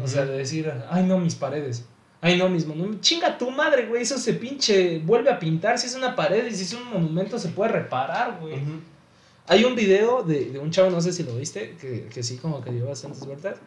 O 0.03 0.07
sea, 0.07 0.25
de 0.25 0.39
decir, 0.39 0.73
ay, 0.91 1.03
no, 1.05 1.19
mis 1.19 1.35
paredes. 1.35 1.85
Ay, 2.25 2.39
no, 2.39 2.49
mis 2.49 2.65
monumentos. 2.65 3.01
Chinga 3.01 3.37
tu 3.37 3.51
madre, 3.51 3.87
güey. 3.87 4.03
Eso 4.03 4.17
se 4.17 4.35
pinche. 4.35 5.01
Vuelve 5.01 5.29
a 5.29 5.41
pintar. 5.41 5.77
Si 5.77 5.89
es 5.89 5.97
una 5.97 6.15
pared 6.15 6.47
y 6.47 6.55
si 6.55 6.63
es 6.63 6.73
un 6.73 6.89
monumento, 6.89 7.37
se 7.37 7.49
puede 7.49 7.73
reparar, 7.73 8.39
güey. 8.41 8.55
Hay 9.49 9.65
un 9.65 9.75
video 9.75 10.23
de, 10.23 10.51
de 10.51 10.59
un 10.61 10.71
chavo, 10.71 10.89
no 10.89 11.01
sé 11.01 11.13
si 11.13 11.25
lo 11.25 11.35
viste, 11.37 11.77
que, 11.81 12.07
que 12.07 12.23
sí, 12.23 12.37
como 12.37 12.63
que 12.63 12.71
dio 12.71 12.87
bastantes 12.87 13.27
vueltas. 13.27 13.59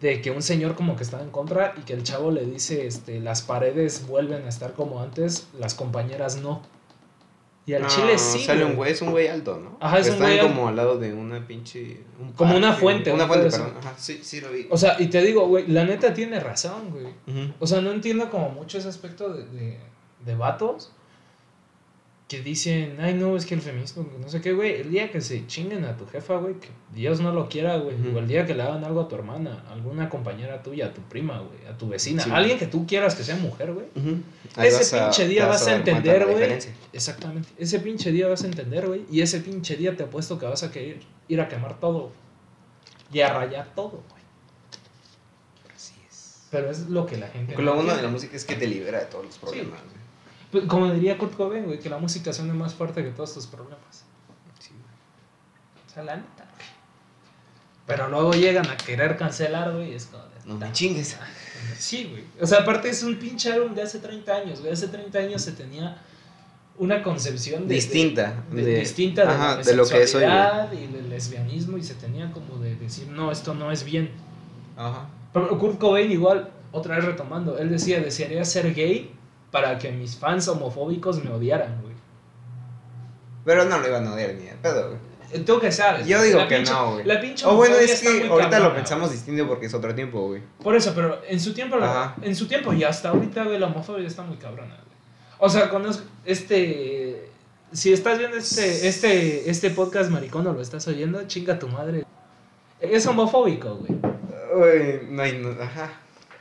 De 0.00 0.20
que 0.20 0.30
un 0.30 0.40
señor 0.40 0.76
como 0.76 0.94
que 0.94 1.02
estaba 1.02 1.24
en 1.24 1.30
contra 1.30 1.74
y 1.76 1.80
que 1.80 1.94
el 1.94 2.04
chavo 2.04 2.30
le 2.30 2.44
dice, 2.46 2.86
este, 2.86 3.18
las 3.18 3.42
paredes 3.42 4.06
vuelven 4.06 4.44
a 4.44 4.48
estar 4.48 4.74
como 4.74 5.00
antes, 5.02 5.48
las 5.58 5.74
compañeras 5.74 6.36
no. 6.36 6.62
Y 7.64 7.74
al 7.74 7.82
No, 7.82 7.88
chile 7.88 8.18
sí. 8.18 8.40
Sale 8.40 8.64
un 8.64 8.74
güey, 8.74 8.92
es 8.92 9.02
un 9.02 9.10
güey 9.12 9.28
alto, 9.28 9.60
¿no? 9.62 9.76
Ajá, 9.80 9.98
es 9.98 10.06
Que 10.06 10.10
un 10.10 10.16
Están 10.16 10.36
güey 10.36 10.40
como 10.54 10.68
al 10.68 10.76
lado 10.76 10.98
de 10.98 11.12
una 11.12 11.46
pinche. 11.46 12.00
un 12.20 12.32
Como 12.32 12.56
una 12.56 12.72
fuente, 12.72 13.12
Una 13.12 13.24
un 13.24 13.28
fuente, 13.28 13.50
perdón. 13.50 13.74
Ajá, 13.78 13.94
sí, 13.96 14.20
sí 14.22 14.40
lo 14.40 14.50
vi. 14.50 14.66
O 14.68 14.76
sea, 14.76 14.96
y 15.00 15.06
te 15.06 15.22
digo, 15.22 15.46
güey, 15.46 15.66
la 15.68 15.84
neta 15.84 16.12
tiene 16.12 16.40
razón, 16.40 16.90
güey. 16.90 17.06
O 17.60 17.66
sea, 17.66 17.80
no 17.80 17.92
entiendo 17.92 18.30
como 18.30 18.48
mucho 18.48 18.78
ese 18.78 18.88
aspecto 18.88 19.32
de, 19.32 19.44
de, 19.46 19.78
de 20.24 20.34
vatos 20.34 20.92
que 22.32 22.40
dicen, 22.40 22.96
ay, 22.98 23.12
no, 23.12 23.36
es 23.36 23.44
que 23.44 23.54
el 23.54 23.60
feminismo, 23.60 24.08
no 24.18 24.26
sé 24.26 24.40
qué, 24.40 24.54
güey. 24.54 24.80
El 24.80 24.90
día 24.90 25.10
que 25.10 25.20
se 25.20 25.46
chinguen 25.46 25.84
a 25.84 25.98
tu 25.98 26.06
jefa, 26.06 26.36
güey, 26.38 26.54
que 26.54 26.68
Dios 26.94 27.20
no 27.20 27.30
lo 27.30 27.46
quiera, 27.50 27.76
güey. 27.76 27.94
O 28.14 28.18
el 28.18 28.26
día 28.26 28.46
que 28.46 28.54
le 28.54 28.62
hagan 28.62 28.82
algo 28.84 29.02
a 29.02 29.08
tu 29.08 29.16
hermana, 29.16 29.62
a 29.68 29.74
alguna 29.74 30.08
compañera 30.08 30.62
tuya, 30.62 30.86
a 30.86 30.94
tu 30.94 31.02
prima, 31.02 31.40
güey, 31.40 31.66
a 31.70 31.76
tu 31.76 31.88
vecina, 31.90 32.22
Sí. 32.22 32.30
alguien 32.32 32.58
que 32.58 32.66
tú 32.66 32.86
quieras 32.86 33.14
que 33.14 33.22
sea 33.22 33.36
mujer, 33.36 33.74
güey. 33.74 33.86
Ese 34.56 34.98
pinche 34.98 35.28
día 35.28 35.46
vas 35.46 35.66
a 35.66 35.76
entender, 35.76 36.26
güey. 36.26 36.58
Exactamente. 36.94 37.50
Ese 37.58 37.80
pinche 37.80 38.10
día 38.12 38.28
vas 38.28 38.42
a 38.44 38.46
entender, 38.46 38.86
güey. 38.86 39.04
Y 39.10 39.20
ese 39.20 39.40
pinche 39.40 39.76
día 39.76 39.94
te 39.94 40.04
apuesto 40.04 40.38
que 40.38 40.46
vas 40.46 40.62
a 40.62 40.70
querer 40.70 41.00
ir 41.28 41.40
a 41.40 41.48
quemar 41.48 41.80
todo. 41.80 42.12
Y 43.12 43.20
a 43.20 43.30
rayar 43.34 43.74
todo, 43.74 44.02
güey. 44.08 44.22
Así 45.76 45.92
es. 46.08 46.46
Pero 46.50 46.70
es 46.70 46.88
lo 46.88 47.04
que 47.04 47.18
la 47.18 47.28
gente. 47.28 47.54
Lo 47.56 47.62
no 47.62 47.74
bueno 47.74 47.94
de 47.94 48.02
la 48.02 48.08
música 48.08 48.34
es 48.36 48.46
que 48.46 48.54
te 48.54 48.66
libera 48.66 49.00
de 49.00 49.06
todos 49.06 49.26
los 49.26 49.36
problemas, 49.36 49.80
güey. 49.82 49.91
Pues, 50.52 50.64
Como 50.66 50.92
diría 50.92 51.18
Kurt 51.18 51.34
Cobain, 51.34 51.64
güey, 51.64 51.78
que 51.80 51.88
la 51.90 51.98
música 51.98 52.32
suene 52.32 52.52
más 52.52 52.74
fuerte 52.74 53.02
que 53.02 53.10
todos 53.10 53.34
tus 53.34 53.46
problemas. 53.46 54.04
Sí, 54.60 54.70
güey. 54.70 55.86
O 55.86 55.90
sea, 55.92 56.02
la 56.04 56.16
neta, 56.16 56.44
güey. 56.54 56.66
Pero 57.86 58.08
luego 58.08 58.32
llegan 58.34 58.68
a 58.68 58.76
querer 58.76 59.16
cancelar, 59.16 59.72
güey, 59.72 59.92
y 59.92 59.94
es 59.94 60.06
como 60.06 60.22
de, 60.24 60.30
No 60.44 60.54
me 60.54 60.66
"Ta- 60.66 60.72
chingues. 60.72 61.16
Sí, 61.78 62.08
güey. 62.10 62.24
O 62.40 62.46
sea, 62.46 62.60
aparte 62.60 62.90
es 62.90 63.02
un 63.02 63.16
pinche 63.16 63.50
álbum 63.52 63.74
de 63.74 63.82
hace 63.82 63.98
30 63.98 64.34
años, 64.34 64.60
güey. 64.60 64.72
Hace 64.72 64.88
30 64.88 65.18
años 65.18 65.42
se 65.42 65.52
tenía 65.52 65.96
una 66.78 67.02
concepción 67.02 67.66
de, 67.68 67.74
Distinta. 67.74 68.44
de- 68.50 68.62
de- 68.64 68.80
distinta 68.80 69.22
de, 69.24 69.28
ajá, 69.32 69.56
la 69.56 69.62
de 69.62 69.74
lo 69.76 69.86
que 69.86 70.02
es 70.02 70.14
hoy, 70.14 70.22
y 70.24 70.86
del 70.86 71.08
lesbianismo 71.10 71.76
y 71.78 71.82
se 71.82 71.94
tenía 71.94 72.30
como 72.32 72.58
de 72.58 72.74
decir, 72.76 73.08
no, 73.08 73.30
esto 73.32 73.54
no 73.54 73.70
es 73.72 73.84
bien. 73.84 74.10
Ajá. 74.76 75.08
Pero 75.32 75.58
Kurt 75.58 75.78
Cobain 75.78 76.10
igual, 76.10 76.50
otra 76.72 76.96
vez 76.96 77.04
retomando, 77.04 77.58
él 77.58 77.70
decía, 77.70 78.00
desearía 78.00 78.44
ser 78.44 78.74
gay 78.74 79.12
para 79.52 79.78
que 79.78 79.92
mis 79.92 80.16
fans 80.16 80.48
homofóbicos 80.48 81.22
me 81.22 81.30
odiaran, 81.30 81.80
güey. 81.82 81.94
Pero 83.44 83.64
no 83.64 83.78
lo 83.78 83.86
iban 83.88 84.06
a 84.06 84.14
odiar 84.14 84.34
ni 84.34 84.44
de 84.46 84.54
pedo, 84.60 84.88
güey. 84.88 85.44
¿Tú 85.44 85.58
qué 85.60 85.72
sabes? 85.72 86.06
Yo 86.06 86.20
digo 86.22 86.46
que 86.46 86.58
pinche- 86.58 86.70
no, 86.72 86.92
güey. 86.92 87.04
La 87.06 87.20
pinche 87.20 87.46
O 87.46 87.54
bueno, 87.56 87.76
es 87.76 88.00
que 88.02 88.28
ahorita 88.28 88.58
lo 88.60 88.74
pensamos 88.74 89.08
güey. 89.08 89.16
distinto 89.16 89.46
porque 89.48 89.66
es 89.66 89.74
otro 89.74 89.94
tiempo, 89.94 90.26
güey. 90.28 90.42
Por 90.62 90.76
eso, 90.76 90.92
pero 90.94 91.20
en 91.26 91.40
su 91.40 91.54
tiempo, 91.54 91.76
Ajá. 91.76 92.16
en 92.22 92.36
su 92.36 92.46
tiempo 92.46 92.72
y 92.74 92.84
hasta 92.84 93.08
ahorita, 93.10 93.44
güey, 93.44 93.58
la 93.58 93.66
homofobia 93.68 94.06
está 94.06 94.22
muy 94.22 94.36
cabrona, 94.36 94.74
güey. 94.74 94.96
O 95.38 95.48
sea, 95.48 95.68
conozco 95.70 96.04
este... 96.24 97.28
Si 97.72 97.90
estás 97.90 98.18
viendo 98.18 98.36
este, 98.36 98.86
este, 98.86 99.48
este 99.50 99.70
podcast 99.70 100.10
maricón 100.10 100.46
o 100.46 100.52
lo 100.52 100.60
estás 100.60 100.86
oyendo, 100.88 101.26
chinga 101.26 101.58
tu 101.58 101.68
madre. 101.68 102.04
Es 102.80 103.06
homofóbico, 103.06 103.76
güey. 103.76 103.92
Uy, 104.54 105.06
no 105.08 105.22
hay. 105.22 105.38
no- 105.38 105.50
ajá. 105.62 105.90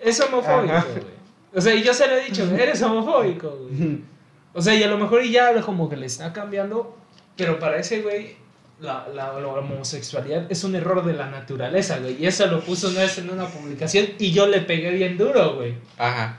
Es 0.01 0.19
homofóbico, 0.19 0.73
Ajá. 0.73 0.85
güey. 0.91 1.05
O 1.53 1.61
sea, 1.61 1.76
y 1.76 1.84
yo 1.84 1.94
se 1.94 2.07
lo 2.07 2.15
he 2.15 2.26
dicho, 2.26 2.44
eres 2.56 2.82
homofóbico, 2.82 3.49
güey. 3.49 4.02
O 4.53 4.61
sea, 4.61 4.76
y 4.76 4.84
a 4.84 4.88
lo 4.88 4.98
mejor 4.98 5.23
ya 5.23 5.61
como 5.61 5.88
que 5.88 5.95
le 5.95 6.07
está 6.07 6.34
cambiando, 6.34 6.98
pero 7.38 7.57
para 7.57 7.78
ese 7.78 8.02
güey, 8.02 8.36
la, 8.82 9.07
la, 9.07 9.40
la 9.40 9.48
homosexualidad 9.48 10.52
es 10.52 10.65
un 10.65 10.76
error 10.76 11.06
de 11.06 11.14
la 11.14 11.30
naturaleza, 11.30 11.99
güey. 11.99 12.22
Y 12.22 12.28
eso 12.28 12.48
lo 12.48 12.60
puso 12.60 12.90
una 12.90 12.99
vez 12.99 13.18
en 13.18 13.30
una 13.30 13.48
publicación 13.48 14.07
y 14.19 14.32
yo 14.32 14.48
le 14.48 14.60
pegué 14.60 14.91
bien 14.91 15.18
duro, 15.18 15.56
güey. 15.56 15.76
Ajá. 15.98 16.38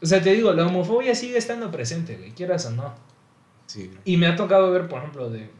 O 0.00 0.06
sea, 0.06 0.22
te 0.22 0.32
digo, 0.32 0.54
la 0.54 0.66
homofobia 0.66 1.14
sigue 1.14 1.36
estando 1.36 1.70
presente, 1.70 2.16
güey, 2.16 2.30
quieras 2.30 2.64
o 2.66 2.70
no. 2.70 2.94
Sí, 3.66 3.88
güey. 3.88 3.98
Y 4.06 4.16
me 4.16 4.26
ha 4.26 4.34
tocado 4.34 4.70
ver, 4.70 4.88
por 4.88 5.00
ejemplo, 5.00 5.28
de 5.28 5.50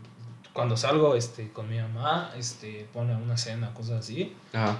cuando 0.52 0.76
salgo 0.76 1.14
este, 1.14 1.50
con 1.50 1.68
mi 1.68 1.78
mamá, 1.78 2.32
este, 2.36 2.86
pone 2.92 3.14
una 3.14 3.36
cena, 3.36 3.72
cosas 3.74 4.00
así, 4.00 4.34
Ajá. 4.52 4.78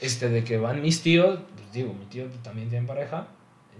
Este, 0.00 0.28
de 0.28 0.44
que 0.44 0.58
van 0.58 0.82
mis 0.82 1.02
tíos, 1.02 1.38
pues 1.54 1.72
digo, 1.72 1.92
mi 1.94 2.06
tío 2.06 2.26
también 2.42 2.68
tiene 2.70 2.86
pareja, 2.86 3.26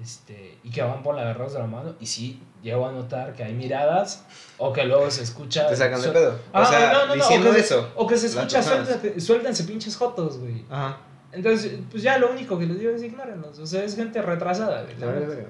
este, 0.03 0.59
y 0.63 0.71
que 0.71 0.83
van 0.83 1.03
por 1.03 1.15
la 1.15 1.23
agarrados 1.23 1.53
de 1.53 1.59
la 1.61 1.67
mano, 1.67 1.95
y 2.01 2.07
sí, 2.07 2.43
llego 2.63 2.87
a 2.89 2.93
notar 2.93 3.35
que 3.35 3.45
hay 3.45 3.53
miradas, 3.55 4.25
o 4.59 4.73
que 4.73 4.85
luego 4.85 5.11
se 5.11 5.23
escucha... 5.23 5.69
Te 5.69 5.77
sacan 5.77 6.01
de 6.01 6.09
pedo. 6.09 6.39
Ah, 6.53 6.63
o 6.63 6.67
sea, 6.67 6.93
no, 6.93 6.99
no, 7.01 7.07
no, 7.09 7.15
diciendo 7.15 7.51
o 7.51 7.55
que, 7.55 7.61
eso. 7.61 7.93
O 7.95 8.07
que 8.07 8.17
se 8.17 8.27
escucha, 8.27 8.63
suéltate- 8.63 9.21
suéltense 9.21 9.65
pinches 9.65 9.97
jotos, 9.97 10.39
güey. 10.39 10.65
Ajá. 10.71 10.99
Entonces, 11.33 11.81
pues 11.91 12.03
ya 12.03 12.19
lo 12.19 12.31
único 12.31 12.59
que 12.59 12.67
les 12.67 12.79
digo 12.79 12.93
es 12.93 13.03
ignórenlos, 13.03 13.59
o 13.59 13.67
sea, 13.67 13.83
es 13.85 13.97
gente 13.97 14.23
retrasada, 14.23 14.83
güey. 14.83 14.97
La 14.99 15.07
verdad. 15.07 15.47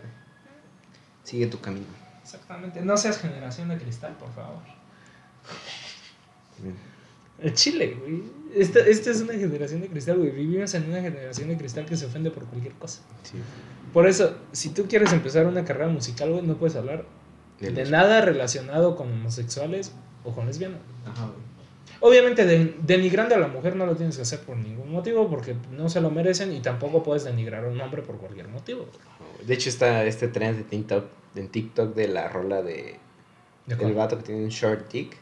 Sigue 1.23 1.47
tu 1.47 1.61
camino. 1.61 1.87
Exactamente, 2.23 2.81
no 2.81 2.97
seas 2.97 3.19
generación 3.19 3.69
de 3.69 3.77
cristal, 3.79 4.15
por 4.19 4.33
favor. 4.33 4.63
Bien. 6.59 6.77
El 7.39 7.53
Chile, 7.55 7.97
güey. 8.01 8.23
Esta, 8.55 8.81
esta 8.81 9.11
es 9.11 9.21
una 9.21 9.35
generación 9.35 9.81
de 9.81 9.89
cristal, 9.89 10.19
güey. 10.19 10.31
Vivimos 10.31 10.73
en 10.75 10.89
una 10.89 11.01
generación 11.01 11.49
de 11.49 11.57
cristal 11.57 11.87
que 11.87 11.97
se 11.97 12.07
ofende 12.07 12.31
por 12.31 12.45
cualquier 12.47 12.75
cosa. 12.75 13.01
Sí. 13.23 13.39
Por 13.93 14.07
eso, 14.09 14.37
si 14.53 14.71
tú 14.71 14.87
quieres 14.89 15.13
empezar 15.13 15.47
una 15.47 15.65
carrera 15.65 15.89
musical, 15.89 16.31
güey, 16.31 16.43
no 16.43 16.57
puedes 16.57 16.77
hablar 16.77 17.05
De 17.61 17.71
de 17.71 17.85
nada 17.91 18.21
relacionado 18.21 18.97
con 18.97 19.13
homosexuales 19.13 19.93
o 20.25 20.33
con 20.33 20.47
lesbianas. 20.47 20.81
Ajá, 21.07 21.27
güey. 21.27 21.55
Obviamente, 22.01 22.45
de- 22.45 22.75
denigrando 22.83 23.35
a 23.35 23.39
la 23.39 23.49
mujer 23.49 23.77
no 23.77 23.87
lo 23.87 23.95
tienes 23.97 24.17
que 24.17 24.23
hacer 24.23 24.41
por 24.41 24.57
ningún 24.57 24.91
motivo 24.93 25.29
porque 25.31 25.55
no 25.73 25.89
se 25.89 26.01
lo 26.01 26.11
merecen 26.11 26.53
y 26.53 26.61
tampoco 26.61 27.03
puedes 27.03 27.25
denigrar 27.25 27.65
a 27.65 27.69
un 27.69 27.81
hombre 27.81 28.03
por 28.03 28.19
cualquier 28.19 28.49
motivo. 28.49 28.87
De 29.47 29.55
hecho, 29.55 29.69
está 29.69 30.05
este 30.05 30.29
trend 30.29 30.59
de 30.59 30.65
TikTok, 30.65 31.05
en 31.37 31.49
TikTok 31.49 31.95
de 31.95 32.09
la 32.09 32.29
rola 32.29 32.63
de 32.63 32.99
¿De 33.67 33.75
el 33.83 33.95
vato 33.95 34.19
que 34.19 34.25
tiene 34.25 34.45
un 34.45 34.51
short 34.51 34.91
dick. 34.93 35.17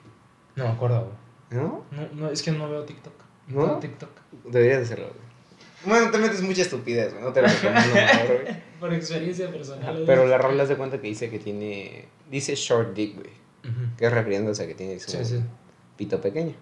No 0.57 0.65
me 0.65 0.71
acuerdo, 0.71 1.01
güey. 1.03 1.22
¿No? 1.53 1.85
No, 1.91 2.09
no, 2.15 2.31
es 2.31 2.43
que 2.43 2.51
no 2.53 2.69
veo 2.71 2.85
TikTok. 2.85 3.13
¿No? 3.49 3.67
veo 3.67 3.79
TikTok. 3.79 4.11
Deberías 4.45 4.79
de 4.79 4.85
hacerlo, 4.85 5.07
güey. 5.09 5.33
Bueno, 5.85 6.11
te 6.13 6.19
metes 6.19 6.43
mucha 6.43 6.63
estupidez, 6.63 7.13
güey. 7.13 7.25
No 7.25 7.33
te 7.33 7.43
lo 7.43 7.49
recomiendo 7.49 7.95
mejor, 7.95 8.43
güey. 8.45 8.57
Por 8.81 8.95
experiencia 8.95 9.51
personal. 9.51 10.03
Pero 10.07 10.27
la 10.27 10.39
rola 10.39 10.65
de 10.67 10.77
cuenta 10.77 11.01
que 11.01 11.09
dice 11.09 11.29
que 11.31 11.39
tiene. 11.39 12.07
Dice 12.31 12.55
short 12.55 12.95
dick, 12.95 13.15
güey. 13.17 13.31
Que 13.97 14.07
es 14.07 14.13
refiriéndose 14.13 14.65
a 14.65 14.67
que 14.67 14.75
tiene 14.75 14.99
su 14.99 15.11
Sí, 15.11 15.25
sí. 15.25 15.41
pito 15.97 16.21
pequeño. 16.21 16.55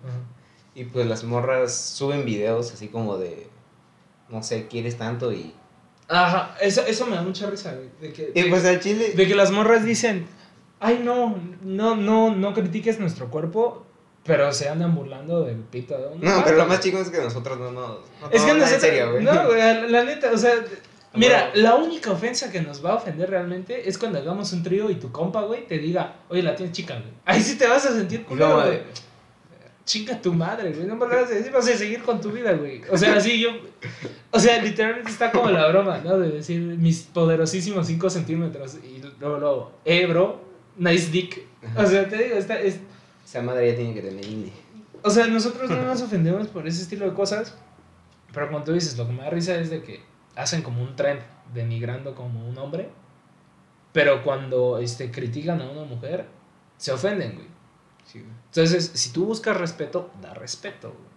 Y 0.74 0.84
pues 0.84 1.06
las 1.06 1.24
morras 1.24 1.74
suben 1.74 2.24
videos 2.24 2.72
así 2.72 2.88
como 2.88 3.16
de. 3.18 3.46
No 4.28 4.42
sé, 4.42 4.66
quieres 4.68 4.96
tanto 4.96 5.32
y. 5.32 5.52
Ajá, 6.08 6.56
eso, 6.60 6.82
eso 6.86 7.06
me 7.06 7.16
da 7.16 7.22
mucha 7.22 7.48
risa, 7.48 7.74
güey. 7.74 7.88
De 8.00 8.12
que, 8.12 8.32
Y 8.34 8.42
de- 8.42 8.48
pues 8.50 8.64
al 8.64 8.80
chile. 8.80 9.12
de 9.14 9.26
que 9.28 9.34
las 9.34 9.50
morras 9.52 9.84
dicen, 9.84 10.26
ay, 10.80 11.00
no, 11.04 11.38
no, 11.62 11.94
no, 11.96 12.34
no 12.34 12.52
critiques 12.54 12.98
nuestro 13.00 13.30
cuerpo, 13.30 13.86
pero 14.24 14.52
se 14.52 14.68
andan 14.68 14.94
burlando 14.94 15.44
del 15.44 15.56
pito 15.56 15.96
de 15.96 16.06
un 16.08 16.20
No, 16.20 16.30
vato, 16.30 16.42
pero 16.44 16.56
lo 16.58 16.66
más 16.66 16.80
chico 16.80 16.98
es 16.98 17.08
que 17.10 17.18
nosotros 17.18 17.58
no 17.58 17.72
nos. 17.72 17.98
No 18.20 18.30
Es 18.30 18.42
que 18.42 18.48
nosotros, 18.54 18.72
en 18.72 18.80
serio, 18.80 19.12
güey. 19.12 19.24
no, 19.24 19.46
güey, 19.46 19.58
la, 19.58 19.74
la 19.88 20.04
neta, 20.04 20.30
o 20.32 20.36
sea, 20.36 20.52
mira, 21.14 21.50
la 21.54 21.74
única 21.76 22.10
ofensa 22.12 22.50
que 22.52 22.60
nos 22.60 22.84
va 22.84 22.90
a 22.92 22.94
ofender 22.96 23.30
realmente 23.30 23.88
es 23.88 23.98
cuando 23.98 24.18
hagamos 24.18 24.52
un 24.52 24.62
trío 24.62 24.90
y 24.90 24.96
tu 24.96 25.10
compa, 25.10 25.42
güey, 25.42 25.66
te 25.66 25.78
diga, 25.78 26.16
oye, 26.28 26.42
la 26.42 26.54
tienes 26.54 26.74
chica, 26.74 26.94
güey. 26.94 27.12
Ahí 27.24 27.40
sí 27.40 27.56
te 27.56 27.66
vas 27.66 27.84
a 27.86 27.92
sentir 27.92 28.24
culero, 28.24 28.48
No, 28.60 28.66
güey. 28.66 28.80
Chinga 29.86 30.20
tu 30.22 30.32
madre, 30.32 30.72
güey. 30.72 30.86
No 30.86 30.94
me 30.94 31.06
lo 31.06 31.16
vas 31.16 31.30
a 31.30 31.34
decir, 31.34 31.50
vas 31.50 31.68
a 31.68 31.76
seguir 31.76 32.02
con 32.02 32.20
tu 32.20 32.30
vida, 32.30 32.52
güey. 32.52 32.82
O 32.92 32.96
sea, 32.96 33.16
así 33.16 33.40
yo. 33.40 33.50
O 34.30 34.38
sea, 34.38 34.62
literalmente 34.62 35.10
está 35.10 35.32
como 35.32 35.50
la 35.50 35.66
broma, 35.68 35.98
¿no? 35.98 36.16
De 36.16 36.30
decir 36.30 36.60
mis 36.60 37.00
poderosísimos 37.02 37.88
5 37.88 38.10
centímetros. 38.10 38.76
Y 38.84 39.02
luego, 39.18 39.38
luego, 39.38 39.72
eh, 39.84 40.06
bro, 40.06 40.40
nice 40.76 41.10
dick. 41.10 41.42
O 41.76 41.84
sea, 41.86 42.06
te 42.08 42.18
digo, 42.18 42.36
está, 42.36 42.60
es, 42.60 42.76
Esa 43.30 43.42
madre 43.42 43.70
ya 43.70 43.76
tiene 43.76 43.94
que 43.94 44.02
tener 44.02 44.26
indie. 44.26 44.52
o 45.04 45.08
sea, 45.08 45.28
nosotros 45.28 45.70
no 45.70 45.84
nos 45.84 46.02
ofendemos 46.02 46.48
por 46.48 46.66
ese 46.66 46.82
estilo 46.82 47.08
de 47.08 47.14
cosas, 47.14 47.56
pero 48.34 48.48
como 48.48 48.64
tú 48.64 48.72
dices, 48.72 48.98
lo 48.98 49.06
que 49.06 49.12
me 49.12 49.22
da 49.22 49.30
risa 49.30 49.54
es 49.54 49.70
de 49.70 49.84
que 49.84 50.02
hacen 50.34 50.62
como 50.62 50.82
un 50.82 50.96
trend 50.96 51.20
denigrando 51.54 52.16
como 52.16 52.44
un 52.48 52.58
hombre, 52.58 52.90
pero 53.92 54.24
cuando 54.24 54.78
este, 54.78 55.12
critican 55.12 55.60
a 55.60 55.70
una 55.70 55.84
mujer, 55.84 56.26
se 56.76 56.90
ofenden, 56.90 57.36
güey. 57.36 57.46
Sí, 58.04 58.18
güey. 58.18 58.32
Entonces, 58.46 58.90
si 58.94 59.12
tú 59.12 59.26
buscas 59.26 59.56
respeto, 59.56 60.10
da 60.20 60.34
respeto, 60.34 60.88
güey. 60.88 61.10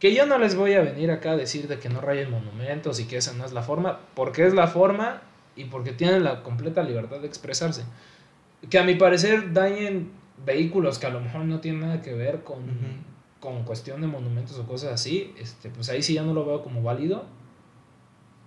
Que 0.00 0.12
yo 0.12 0.26
no 0.26 0.36
les 0.36 0.56
voy 0.56 0.72
a 0.72 0.80
venir 0.80 1.12
acá 1.12 1.30
a 1.30 1.36
decir 1.36 1.68
de 1.68 1.78
que 1.78 1.90
no 1.90 2.00
rayen 2.00 2.32
monumentos 2.32 2.98
y 2.98 3.04
que 3.04 3.18
esa 3.18 3.34
no 3.34 3.44
es 3.44 3.52
la 3.52 3.62
forma, 3.62 4.00
porque 4.16 4.48
es 4.48 4.52
la 4.52 4.66
forma 4.66 5.22
y 5.54 5.66
porque 5.66 5.92
tienen 5.92 6.24
la 6.24 6.42
completa 6.42 6.82
libertad 6.82 7.20
de 7.20 7.28
expresarse. 7.28 7.84
Que 8.68 8.80
a 8.80 8.82
mi 8.82 8.96
parecer 8.96 9.52
dañen 9.52 10.18
vehículos 10.44 10.98
que 10.98 11.06
a 11.06 11.10
lo 11.10 11.20
mejor 11.20 11.44
no 11.44 11.60
tienen 11.60 11.80
nada 11.82 12.02
que 12.02 12.14
ver 12.14 12.42
con, 12.42 12.64
con 13.40 13.64
cuestión 13.64 14.00
de 14.00 14.06
monumentos 14.06 14.58
o 14.58 14.66
cosas 14.66 14.92
así, 14.92 15.34
este, 15.38 15.70
pues 15.70 15.88
ahí 15.88 16.02
sí 16.02 16.14
ya 16.14 16.22
no 16.22 16.34
lo 16.34 16.44
veo 16.44 16.62
como 16.62 16.82
válido. 16.82 17.24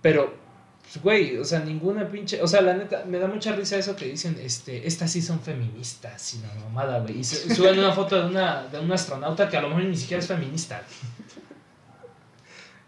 Pero, 0.02 0.34
pues, 0.82 1.02
güey, 1.02 1.38
o 1.38 1.44
sea, 1.44 1.60
ninguna 1.60 2.08
pinche. 2.08 2.42
O 2.42 2.46
sea, 2.46 2.60
la 2.60 2.74
neta, 2.74 3.04
me 3.06 3.18
da 3.18 3.26
mucha 3.26 3.52
risa 3.52 3.76
eso 3.76 3.96
que 3.96 4.06
dicen, 4.06 4.36
este, 4.40 4.86
estas 4.86 5.10
sí 5.10 5.22
son 5.22 5.40
feministas 5.40 6.34
y 6.34 6.42
la 6.42 6.54
mamada, 6.62 7.00
güey. 7.00 7.20
Y 7.20 7.24
suben 7.24 7.78
una 7.78 7.92
foto 7.92 8.20
de 8.20 8.26
una, 8.28 8.64
de 8.64 8.78
un 8.78 8.92
astronauta 8.92 9.48
que 9.48 9.56
a 9.56 9.62
lo 9.62 9.68
mejor 9.68 9.84
ni 9.84 9.96
siquiera 9.96 10.22
es 10.22 10.28
feminista. 10.28 10.82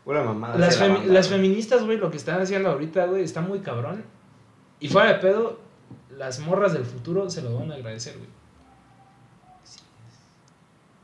Pura 0.05 0.23
mamada. 0.23 0.59
Las, 0.59 0.78
la 0.78 0.89
banda, 0.89 1.23
feministas, 1.23 1.85
güey, 1.85 1.99
lo 1.99 2.11
que 2.11 2.16
están 2.16 2.41
haciendo 2.41 2.70
ahorita, 2.70 3.07
güey, 3.07 3.24
está 3.24 3.41
muy 3.41 3.61
cabrón. 3.61 4.05
Y 4.78 4.89
fuera 4.89 5.15
de 5.15 5.19
pedo, 5.19 5.59
las 6.16 6.39
morras 6.41 6.74
del 6.74 6.85
futuro 6.85 7.28
se 7.31 7.43
lo 7.43 7.59
van 7.59 7.73
a 7.73 7.77
agradecer, 7.77 8.16
güey. 8.19 8.28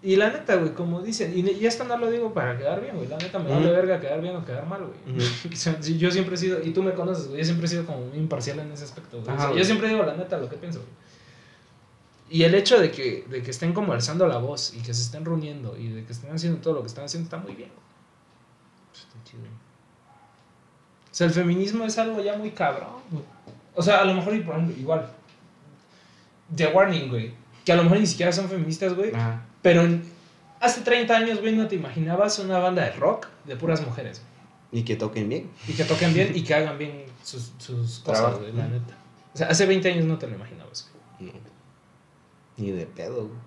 Y 0.05 0.17
la 0.17 0.31
neta, 0.31 0.57
güey, 0.57 0.75
como 0.75 1.01
dicen, 1.01 1.33
y, 1.33 1.49
y 1.49 1.65
esto 1.65 1.85
no 1.85 1.97
lo 1.97 2.11
digo 2.11 2.35
para 2.35 2.59
quedar 2.59 2.81
bien, 2.81 2.97
güey, 2.97 3.07
la 3.09 3.17
neta 3.19 3.39
me 3.39 3.51
vale 3.51 3.67
Ujú. 3.67 3.75
verga 3.77 4.01
quedar 4.01 4.21
bien 4.21 4.35
o 4.35 4.45
quedar 4.45 4.67
mal, 4.67 4.81
güey. 4.85 5.17
Yo 5.99 6.11
siempre 6.11 6.35
he 6.35 6.39
sido, 6.39 6.61
y 6.61 6.71
tú 6.73 6.83
me 6.83 6.93
conoces, 6.93 7.29
güey, 7.29 7.39
yo 7.39 7.45
siempre 7.45 7.67
he 7.67 7.69
sido 7.69 7.87
como 7.87 8.01
muy 8.07 8.19
imparcial 8.19 8.59
en 8.59 8.73
ese 8.73 8.83
aspecto, 8.83 9.23
güey. 9.23 9.37
O 9.37 9.57
yo 9.57 9.65
siempre 9.65 9.89
digo 9.89 10.03
la 10.03 10.17
neta 10.17 10.39
lo 10.39 10.49
que 10.49 10.57
pienso, 10.57 10.81
güey. 10.81 10.91
Y 12.31 12.43
el 12.45 12.55
hecho 12.55 12.81
de 12.81 12.91
que, 12.91 13.27
de 13.29 13.43
que 13.43 13.51
estén 13.53 13.73
como 13.75 13.93
alzando 13.93 14.27
la 14.27 14.39
voz 14.39 14.75
y 14.75 14.79
que 14.79 14.93
se 14.95 15.03
estén 15.03 15.25
reuniendo 15.25 15.77
y 15.79 15.89
de 15.89 16.05
que 16.05 16.13
estén 16.13 16.33
haciendo 16.33 16.61
todo 16.61 16.75
lo 16.75 16.81
que 16.81 16.89
están 16.89 17.05
haciendo 17.05 17.27
está 17.27 17.37
muy 17.37 17.55
bien, 17.55 17.69
güey. 17.69 17.83
Está 18.95 19.31
chido. 19.31 19.43
O 19.45 21.15
sea, 21.15 21.27
el 21.27 21.33
feminismo 21.33 21.85
es 21.85 21.97
algo 21.99 22.21
ya 22.23 22.37
muy 22.37 22.51
cabrón, 22.53 22.89
güey. 23.11 23.25
O 23.75 23.83
sea, 23.83 24.01
a 24.01 24.05
lo 24.05 24.15
mejor, 24.15 24.43
por 24.45 24.55
ejemplo, 24.57 24.77
igual. 24.81 25.11
The 26.57 26.69
Warning, 26.69 27.09
güey. 27.09 27.35
Que 27.65 27.73
a 27.73 27.77
lo 27.77 27.85
mejor 27.85 28.01
ni 28.01 28.07
siquiera 28.07 28.33
son 28.33 28.49
feministas, 28.49 28.95
güey. 28.95 29.15
Ajá. 29.15 29.45
Pero 29.63 29.83
hace 30.61 30.81
30 30.83 31.17
años, 31.17 31.41
güey, 31.41 31.55
no 31.55 31.67
te 31.69 31.77
imaginabas 31.77 32.39
una 32.39 32.59
banda 32.59 32.85
de 32.85 32.93
rock 32.93 33.29
de 33.45 33.57
puras 33.57 33.85
mujeres. 33.87 34.23
Y 34.71 34.83
que 34.83 34.97
toquen 34.97 35.29
bien. 35.29 35.51
Y 35.69 35.73
que 35.75 35.85
toquen 35.85 36.13
bien 36.15 36.33
y 36.35 36.43
que 36.43 36.55
hagan 36.55 36.79
bien 36.79 37.05
sus, 37.23 37.53
sus 37.59 38.01
cosas, 38.01 38.39
güey, 38.39 38.53
la 38.53 38.67
neta. 38.67 38.95
O 39.35 39.39
sea, 39.39 39.49
hace 39.49 39.67
20 39.67 39.93
años 39.93 40.05
no 40.05 40.19
te 40.19 40.27
lo 40.27 40.35
imaginabas, 40.35 40.91
güey. 41.19 41.33
Ni 42.57 42.71
de 42.71 42.87
pedo, 42.87 43.27
güey. 43.27 43.39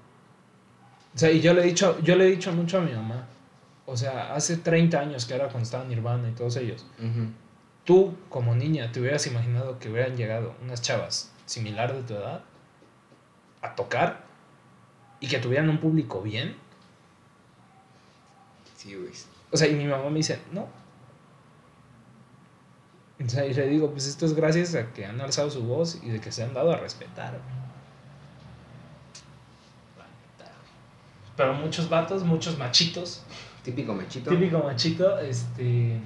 O 1.14 1.18
sea, 1.18 1.32
y 1.32 1.40
yo 1.40 1.54
le 1.54 1.62
he 1.62 1.66
dicho, 1.66 1.98
yo 2.02 2.16
le 2.16 2.28
he 2.28 2.32
dicho 2.32 2.52
mucho 2.52 2.80
a 2.80 2.82
mi 2.82 2.92
mamá. 2.92 3.28
O 3.86 3.96
sea, 3.96 4.34
hace 4.34 4.58
30 4.58 5.00
años 5.00 5.26
que 5.26 5.36
era 5.36 5.46
cuando 5.46 5.64
estaban 5.64 5.88
Nirvana 5.88 6.30
y 6.30 6.34
todos 6.34 6.58
ellos. 6.58 6.86
Tú 7.86 8.16
como 8.30 8.56
niña 8.56 8.92
te 8.92 9.00
hubieras 9.00 9.26
imaginado 9.28 9.80
que 9.80 9.90
hubieran 9.90 10.18
llegado 10.18 10.56
unas 10.64 10.82
chavas 10.82 11.32
similar 11.46 11.94
de 11.94 12.02
tu 12.02 12.16
edad 12.16 12.42
a 13.62 13.76
tocar 13.76 14.25
y 15.20 15.28
que 15.28 15.40
tuvieran 15.40 15.70
un 15.70 15.80
público 15.80 16.22
bien. 16.22 16.56
Sí, 18.76 18.96
güey. 18.96 19.12
O 19.52 19.58
sea, 19.58 19.68
y 19.68 19.76
mi 19.76 19.86
mamá 19.86 20.10
me 20.10 20.18
dice, 20.18 20.40
no. 20.52 20.68
Sea, 23.28 23.46
y 23.46 23.54
le 23.54 23.68
digo, 23.68 23.90
pues 23.92 24.08
esto 24.08 24.26
es 24.26 24.34
gracias 24.36 24.76
a 24.76 24.92
que 24.94 25.06
han 25.06 25.20
alzado 25.22 25.50
su 25.50 25.64
voz 25.64 26.00
y 26.04 26.10
de 26.10 26.20
que 26.20 26.32
se 26.32 26.44
han 26.44 26.54
dado 26.54 26.72
a 26.72 26.78
respetar. 26.78 27.32
güey. 27.32 27.66
Pero 31.36 31.54
muchos 31.54 31.90
vatos, 31.90 32.24
muchos 32.24 32.58
machitos, 32.58 33.24
Típico 33.64 33.94
machito. 33.94 34.30
típico 34.30 34.60
machito, 34.60 35.18
este, 35.20 36.00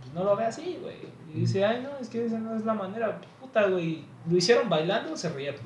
pues 0.00 0.12
no 0.14 0.24
lo 0.24 0.36
ve 0.36 0.44
así, 0.44 0.78
güey. 0.82 0.96
Y 1.32 1.40
dice, 1.40 1.64
ay, 1.64 1.80
no, 1.82 1.96
es 2.00 2.08
que 2.08 2.24
esa 2.26 2.38
no 2.38 2.56
es 2.56 2.64
la 2.64 2.74
manera. 2.74 3.20
Puta, 3.40 3.66
güey. 3.68 4.04
Lo 4.28 4.36
hicieron 4.36 4.68
bailando, 4.68 5.16
se 5.16 5.28
rieron. 5.30 5.60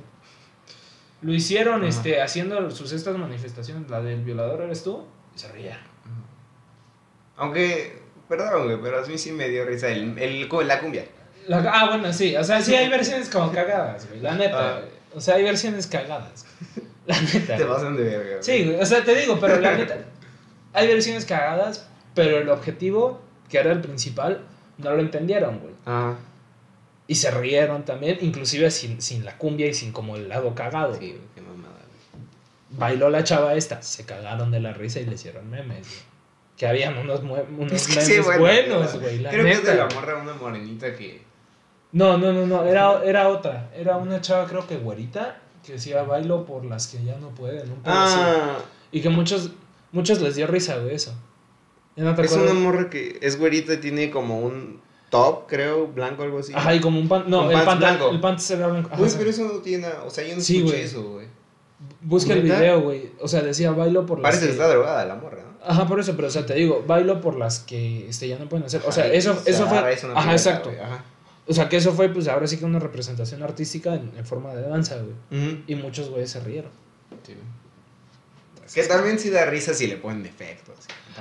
Lo 1.23 1.32
hicieron 1.32 1.81
Ajá. 1.81 1.89
este, 1.89 2.20
haciendo 2.20 2.70
sus 2.70 2.93
estas 2.93 3.16
manifestaciones, 3.16 3.89
la 3.90 4.01
del 4.01 4.23
violador 4.23 4.62
eres 4.62 4.82
tú, 4.82 5.05
y 5.35 5.39
se 5.39 5.51
rieron. 5.53 5.78
Aunque, 7.36 7.99
perdón, 8.28 8.65
güey, 8.65 8.78
pero 8.82 9.03
a 9.03 9.07
mí 9.07 9.16
sí 9.19 9.32
me 9.32 9.49
dio 9.49 9.65
risa 9.65 9.89
el, 9.89 10.19
el, 10.19 10.49
la 10.66 10.81
cumbia. 10.81 11.05
La- 11.49 11.59
ah, 11.73 11.89
bueno, 11.89 12.12
sí, 12.12 12.36
o 12.36 12.44
sea, 12.44 12.61
sí 12.61 12.74
hay 12.74 12.89
versiones 12.90 13.28
como 13.28 13.53
cagadas, 13.53 14.09
güey, 14.09 14.20
la 14.20 14.35
neta. 14.35 14.77
Ah. 14.78 14.81
O 15.15 15.20
sea, 15.20 15.35
hay 15.36 15.44
versiones 15.44 15.86
cagadas. 15.86 16.47
La 17.07 17.20
neta. 17.35 17.57
Te 17.57 17.65
pasan 17.65 17.97
de 17.97 18.05
verga. 18.05 18.23
güey. 18.31 18.43
Sí, 18.43 18.65
güey, 18.65 18.81
o 18.81 18.86
sea, 18.86 19.03
te 19.05 19.15
digo, 19.15 19.39
pero 19.40 19.61
la 19.61 19.77
neta. 19.77 19.97
Hay 20.73 20.86
versiones 20.89 21.24
cagadas, 21.24 21.89
pero 22.15 22.39
el 22.39 22.49
objetivo, 22.49 23.20
que 23.49 23.59
era 23.59 23.73
el 23.73 23.81
principal, 23.81 24.44
no 24.78 24.93
lo 24.93 25.01
entendieron, 25.01 25.59
güey. 25.61 25.74
Ah, 25.86 26.15
Y 27.12 27.14
se 27.14 27.30
rieron 27.30 27.84
también, 27.84 28.16
inclusive 28.22 28.70
sin, 28.70 29.02
sin 29.02 29.24
la 29.24 29.36
cumbia 29.36 29.66
y 29.66 29.74
sin 29.74 29.93
como 29.93 30.16
el 30.16 30.28
lado 30.30 30.55
cagado. 30.55 30.94
sí, 30.94 31.14
qué 31.34 31.43
mamada. 31.43 31.74
Bailó 32.70 33.10
la 33.10 33.22
chava 33.22 33.55
esta, 33.55 33.82
se 33.82 34.06
cagaron 34.06 34.51
de 34.51 34.60
la 34.60 34.72
risa 34.72 35.01
y 35.01 35.05
le 35.05 35.14
hicieron 35.16 35.51
memes, 35.51 35.86
güey. 35.86 36.01
Que 36.56 36.66
habían 36.66 36.97
unos, 36.97 37.22
mue- 37.22 37.44
unos 37.59 37.72
Es 37.72 37.86
que 37.86 37.94
memes 37.97 38.06
sí, 38.06 38.18
bueno, 38.20 38.40
buenos, 38.40 38.98
güey. 39.01 39.18
la 39.18 39.30
Creo 39.30 39.44
que 39.44 39.51
es 39.52 39.64
de 39.64 39.74
la 39.74 39.89
morra 39.89 40.16
una 40.16 40.32
morenita 40.34 40.94
que. 40.97 41.20
No, 41.93 42.16
no, 42.16 42.32
no, 42.32 42.47
no, 42.47 42.64
era, 42.64 43.05
era 43.05 43.28
otra. 43.28 43.68
Era 43.76 43.98
una 43.98 44.20
chava, 44.22 44.47
creo 44.47 44.66
que 44.66 44.76
güerita, 44.78 45.39
que 45.66 45.72
decía 45.74 46.02
bailo 46.05 46.47
por 46.47 46.64
las 46.64 46.86
que 46.86 47.05
ya 47.05 47.16
no 47.18 47.28
pueden. 47.34 47.70
Un. 47.70 47.82
Ah, 47.84 48.56
Y 48.90 49.02
que 49.02 49.10
muchos, 49.10 49.51
muchos 49.93 50.20
les 50.22 50.36
dio 50.36 50.47
risa, 50.47 50.78
güey, 50.78 50.94
eso. 50.94 51.14
¿Ya 51.97 52.05
no 52.05 52.14
te 52.14 52.22
es 52.22 52.32
una 52.32 52.55
morra 52.55 52.89
que 52.89 53.18
es 53.20 53.39
güerita 53.39 53.74
y 53.74 53.78
tiene 53.78 54.10
como 54.10 54.40
un 54.40 54.80
top, 55.12 55.47
creo, 55.47 55.89
blanco 55.89 56.22
o 56.22 56.24
algo 56.24 56.39
así. 56.39 56.55
Ajá, 56.55 56.74
y 56.74 56.80
como 56.80 56.98
un 56.98 57.06
pan. 57.06 57.24
No, 57.28 57.44
el 57.44 57.52
pants 57.52 57.66
pan 57.66 57.78
blanco. 57.78 58.10
El 58.10 58.20
pants 58.20 58.51
era 58.51 58.66
blanco. 58.66 58.89
Ajá, 58.90 59.09
sí. 59.09 59.16
pero 59.18 59.30
eso 59.30 59.44
no 59.44 59.59
tiene 59.60 59.86
nada. 59.86 60.05
O 60.05 60.10
sea, 60.10 60.26
yo 60.26 60.34
no 60.34 60.40
Sí, 60.40 60.56
escuché 60.59 60.82
eso, 60.82 61.02
güey. 61.02 61.26
Busca 62.01 62.32
el 62.32 62.43
video, 62.43 62.80
güey. 62.80 63.12
O 63.20 63.28
sea, 63.28 63.43
decía 63.43 63.72
bailo 63.72 64.06
por 64.06 64.18
las 64.18 64.30
Parece 64.30 64.47
que 64.47 64.52
está 64.52 64.68
drogada 64.68 65.05
la 65.05 65.16
morra, 65.16 65.43
¿no? 65.43 65.52
Ajá, 65.64 65.86
por 65.86 66.01
eso, 66.01 66.16
pero 66.16 66.28
o 66.28 66.30
sea, 66.30 66.47
te 66.47 66.55
digo, 66.55 66.82
bailo 66.86 67.20
por 67.20 67.36
las 67.36 67.60
que 67.60 68.09
este, 68.09 68.26
ya 68.26 68.39
no 68.39 68.48
pueden 68.48 68.64
hacer. 68.64 68.82
O 68.86 68.90
sea, 68.90 69.05
Ajá, 69.05 69.12
eso, 69.12 69.36
y 69.47 69.51
eso 69.51 69.66
fue. 69.66 69.78
Ajá, 69.78 70.32
exacto. 70.32 70.70
Ajá. 70.82 71.05
O 71.47 71.52
sea, 71.52 71.68
que 71.68 71.76
eso 71.76 71.93
fue, 71.93 72.09
pues 72.09 72.26
ahora 72.28 72.47
sí 72.47 72.56
que 72.56 72.64
una 72.64 72.78
representación 72.78 73.43
artística 73.43 73.94
en, 73.94 74.12
en 74.16 74.24
forma 74.24 74.55
de 74.55 74.62
danza, 74.62 74.97
güey. 74.97 75.62
Y 75.66 75.74
muchos 75.74 76.09
güeyes 76.09 76.30
se 76.30 76.40
rieron. 76.40 76.70
Sí, 77.22 77.34
güey. 77.34 77.61
Que 78.74 78.82
también 78.85 79.19
sí 79.19 79.31
da 79.31 79.44
risa 79.47 79.74
si 79.74 79.86
le 79.86 79.97
ponen 79.97 80.23
defectos. 80.23 80.77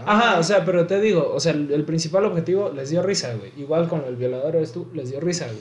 Ajá, 0.05 0.39
o 0.39 0.43
sea, 0.43 0.63
pero 0.63 0.87
te 0.87 0.99
digo, 1.01 1.31
o 1.33 1.39
sea, 1.39 1.51
el, 1.51 1.71
el 1.71 1.83
principal 1.83 2.25
objetivo 2.25 2.69
les 2.69 2.89
dio 2.89 3.03
risa, 3.03 3.33
güey. 3.35 3.51
Igual 3.57 3.89
con 3.89 4.03
el 4.05 4.15
violador 4.15 4.55
eres 4.55 4.71
tú, 4.71 4.89
les 4.93 5.09
dio 5.09 5.19
risa, 5.19 5.47
güey. 5.47 5.59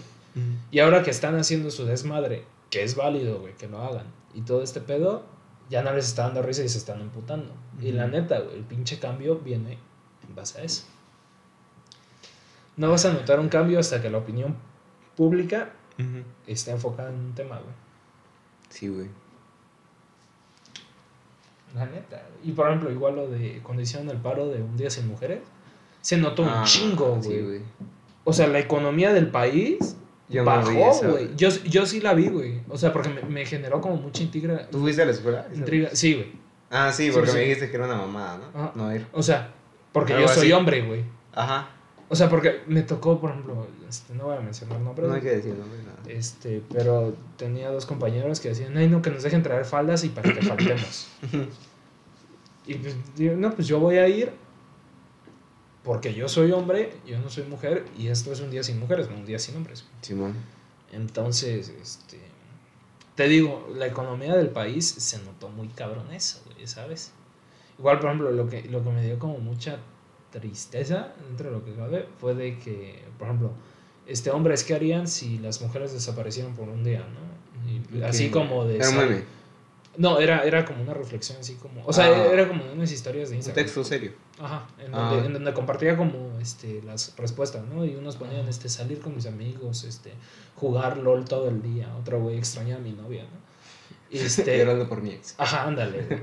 Y 0.70 0.78
ahora 0.78 1.02
que 1.02 1.10
están 1.10 1.36
haciendo 1.36 1.70
su 1.72 1.84
desmadre, 1.84 2.44
que 2.70 2.84
es 2.84 2.94
válido, 2.94 3.40
güey, 3.40 3.54
que 3.54 3.66
lo 3.66 3.80
hagan, 3.82 4.06
y 4.32 4.42
todo 4.42 4.62
este 4.62 4.80
pedo, 4.80 5.24
ya 5.68 5.82
no 5.82 5.92
les 5.92 6.06
está 6.06 6.22
dando 6.22 6.42
risa 6.42 6.62
y 6.62 6.68
se 6.68 6.78
están 6.78 7.00
imputando. 7.00 7.52
Y 7.80 7.90
la 7.92 8.06
neta, 8.06 8.38
güey, 8.38 8.56
el 8.58 8.64
pinche 8.64 8.98
cambio 9.00 9.36
viene 9.38 9.78
en 10.28 10.34
base 10.34 10.60
a 10.60 10.62
eso. 10.64 10.84
No 12.76 12.90
vas 12.90 13.04
a 13.04 13.12
notar 13.12 13.40
un 13.40 13.48
cambio 13.48 13.80
hasta 13.80 14.00
que 14.00 14.08
la 14.08 14.18
opinión 14.18 14.56
pública 15.16 15.72
Ujú. 15.98 16.22
esté 16.46 16.70
enfocada 16.70 17.10
en 17.10 17.16
un 17.16 17.34
tema, 17.34 17.56
güey. 17.58 17.74
Sí, 18.68 18.88
güey. 18.88 19.08
La 21.74 21.86
neta. 21.86 22.22
Y 22.42 22.52
por 22.52 22.66
ejemplo, 22.68 22.90
igual 22.90 23.16
lo 23.16 23.28
de 23.28 23.60
cuando 23.62 23.82
hicieron 23.82 24.08
el 24.10 24.16
paro 24.18 24.48
de 24.48 24.62
un 24.62 24.76
día 24.76 24.90
sin 24.90 25.06
mujeres, 25.08 25.40
se 26.00 26.16
notó 26.16 26.42
un 26.42 26.48
Ah, 26.48 26.62
chingo, 26.66 27.16
güey. 27.22 27.60
o 28.24 28.32
sea, 28.32 28.46
la 28.48 28.58
economía 28.58 29.12
del 29.12 29.28
país 29.28 29.96
Yo 30.28 30.42
no 30.42 30.46
bajó, 30.50 31.00
güey. 31.10 31.30
Yo, 31.36 31.48
yo 31.64 31.86
sí 31.86 32.00
la 32.00 32.14
vi, 32.14 32.28
güey. 32.28 32.60
O 32.68 32.76
sea, 32.78 32.92
porque 32.92 33.08
me, 33.08 33.22
me 33.22 33.44
generó 33.46 33.80
como 33.80 33.96
mucha 33.96 34.22
intriga. 34.22 34.66
¿Tú 34.70 34.80
fuiste 34.80 35.02
a 35.02 35.04
la 35.06 35.12
escuela? 35.12 35.46
intriga. 35.54 35.90
Sí, 35.92 36.14
güey. 36.14 36.32
Ah, 36.70 36.92
sí, 36.92 37.10
porque 37.12 37.30
sí. 37.30 37.36
me 37.36 37.42
dijiste 37.42 37.68
que 37.70 37.76
era 37.76 37.86
una 37.86 37.96
mamada, 37.96 38.38
¿no? 38.38 38.60
Ajá. 38.60 38.72
No 38.76 38.94
ir. 38.94 39.06
O 39.12 39.22
sea, 39.22 39.52
porque 39.92 40.12
Algo 40.14 40.26
yo 40.28 40.32
soy 40.34 40.44
así. 40.44 40.52
hombre, 40.52 40.82
güey. 40.82 41.04
Ajá. 41.34 41.68
O 42.12 42.16
sea, 42.16 42.28
porque 42.28 42.62
me 42.66 42.82
tocó, 42.82 43.20
por 43.20 43.30
ejemplo, 43.30 43.68
este, 43.88 44.14
no 44.14 44.24
voy 44.24 44.36
a 44.36 44.40
mencionar 44.40 44.80
nombres. 44.80 45.08
No 45.08 45.14
hay 45.14 45.20
que 45.20 45.30
decir 45.30 45.54
nombre, 45.54 45.78
nada. 45.84 46.00
Este, 46.08 46.60
pero 46.68 47.14
tenía 47.36 47.70
dos 47.70 47.86
compañeros 47.86 48.40
que 48.40 48.48
decían, 48.48 48.76
ay, 48.76 48.88
no, 48.88 49.00
que 49.00 49.10
nos 49.10 49.22
dejen 49.22 49.44
traer 49.44 49.64
faldas 49.64 50.02
y 50.02 50.08
para 50.08 50.34
que 50.34 50.42
faltemos. 50.42 51.08
y 52.66 52.74
pues, 52.74 52.96
digo, 53.14 53.36
no, 53.36 53.54
pues 53.54 53.68
yo 53.68 53.78
voy 53.78 53.98
a 53.98 54.08
ir 54.08 54.32
porque 55.84 56.12
yo 56.12 56.28
soy 56.28 56.50
hombre, 56.50 56.92
yo 57.06 57.16
no 57.20 57.30
soy 57.30 57.44
mujer, 57.44 57.86
y 57.96 58.08
esto 58.08 58.32
es 58.32 58.40
un 58.40 58.50
día 58.50 58.64
sin 58.64 58.80
mujeres, 58.80 59.08
no 59.08 59.16
un 59.16 59.24
día 59.24 59.38
sin 59.38 59.56
hombres. 59.56 59.86
Simón. 60.02 60.34
Entonces, 60.92 61.72
este, 61.80 62.18
te 63.14 63.28
digo, 63.28 63.68
la 63.76 63.86
economía 63.86 64.34
del 64.34 64.50
país 64.50 64.84
se 64.88 65.22
notó 65.22 65.48
muy 65.48 65.68
cabrón 65.68 66.12
eso, 66.12 66.42
güey, 66.46 66.66
¿sabes? 66.66 67.12
Igual, 67.78 68.00
por 68.00 68.06
ejemplo, 68.06 68.32
lo 68.32 68.48
que, 68.48 68.62
lo 68.64 68.82
que 68.82 68.90
me 68.90 69.04
dio 69.04 69.18
como 69.20 69.38
mucha 69.38 69.78
tristeza, 70.30 71.12
dentro 71.28 71.50
de 71.50 71.56
lo 71.58 71.64
que 71.64 71.72
cabe, 71.74 72.06
fue 72.18 72.34
de 72.34 72.58
que, 72.58 73.02
por 73.18 73.28
ejemplo, 73.28 73.52
este 74.06 74.30
hombres, 74.30 74.64
¿qué 74.64 74.74
harían 74.74 75.06
si 75.08 75.38
las 75.38 75.60
mujeres 75.60 75.92
desaparecieran 75.92 76.54
por 76.54 76.68
un 76.68 76.82
día, 76.84 77.00
no? 77.00 77.98
Y 77.98 78.02
así 78.02 78.30
como 78.30 78.64
de... 78.64 78.76
Era 78.76 78.88
un 78.88 78.94
sal- 78.96 79.08
meme. 79.08 79.24
No, 79.96 80.18
era, 80.20 80.44
era 80.44 80.64
como 80.64 80.82
una 80.82 80.94
reflexión 80.94 81.38
así 81.40 81.54
como... 81.54 81.84
O 81.84 81.92
sea, 81.92 82.06
Ah. 82.06 82.26
era 82.32 82.46
como 82.48 82.62
unas 82.72 82.90
historias 82.92 83.28
de 83.28 83.34
Un 83.34 83.38
Instagram. 83.38 83.64
texto 83.64 83.84
serio. 83.84 84.12
Ajá, 84.38 84.66
en 84.78 84.94
Ah. 84.94 85.10
donde, 85.10 85.26
en 85.26 85.32
donde 85.34 85.52
compartía 85.52 85.96
como 85.96 86.38
este, 86.40 86.80
las 86.82 87.14
respuestas, 87.16 87.64
¿no? 87.66 87.84
Y 87.84 87.96
unos 87.96 88.16
ponían 88.16 88.48
este, 88.48 88.68
salir 88.68 89.00
con 89.00 89.14
mis 89.16 89.26
amigos, 89.26 89.84
este, 89.84 90.12
jugar 90.54 90.96
LOL 90.98 91.24
todo 91.24 91.48
el 91.48 91.60
día, 91.60 91.94
otro 92.00 92.20
güey 92.20 92.38
extraña 92.38 92.76
a 92.76 92.78
mi 92.78 92.92
novia, 92.92 93.24
¿no? 93.24 94.16
Y 94.16 94.18
este, 94.24 94.58
Llorando 94.58 94.88
por 94.88 95.02
mi 95.02 95.10
ex. 95.10 95.34
ajá, 95.38 95.64
ándale. 95.64 96.22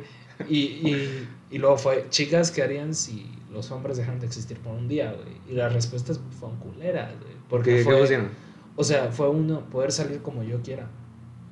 Y, 0.50 0.58
y, 0.60 1.28
y 1.52 1.58
luego 1.58 1.78
fue, 1.78 2.08
chicas, 2.10 2.52
¿qué 2.52 2.64
harían 2.64 2.94
si 2.96 3.30
los 3.52 3.72
hombres 3.72 3.98
dejan 3.98 4.20
de 4.20 4.26
existir 4.26 4.60
por 4.60 4.74
un 4.74 4.88
día, 4.88 5.14
güey? 5.14 5.38
Y 5.50 5.54
las 5.54 5.74
respuestas 5.74 6.20
fueron 6.40 6.58
culeras, 6.60 7.12
güey. 7.20 7.34
Porque 7.50 7.72
¿Qué, 7.72 7.78
¿Qué 7.78 7.84
fue, 7.84 8.00
pusieron? 8.00 8.30
o 8.76 8.84
sea, 8.84 9.12
fue 9.12 9.30
uno, 9.30 9.62
poder 9.70 9.92
salir 9.92 10.22
como 10.22 10.44
yo 10.44 10.62
quiera. 10.62 10.88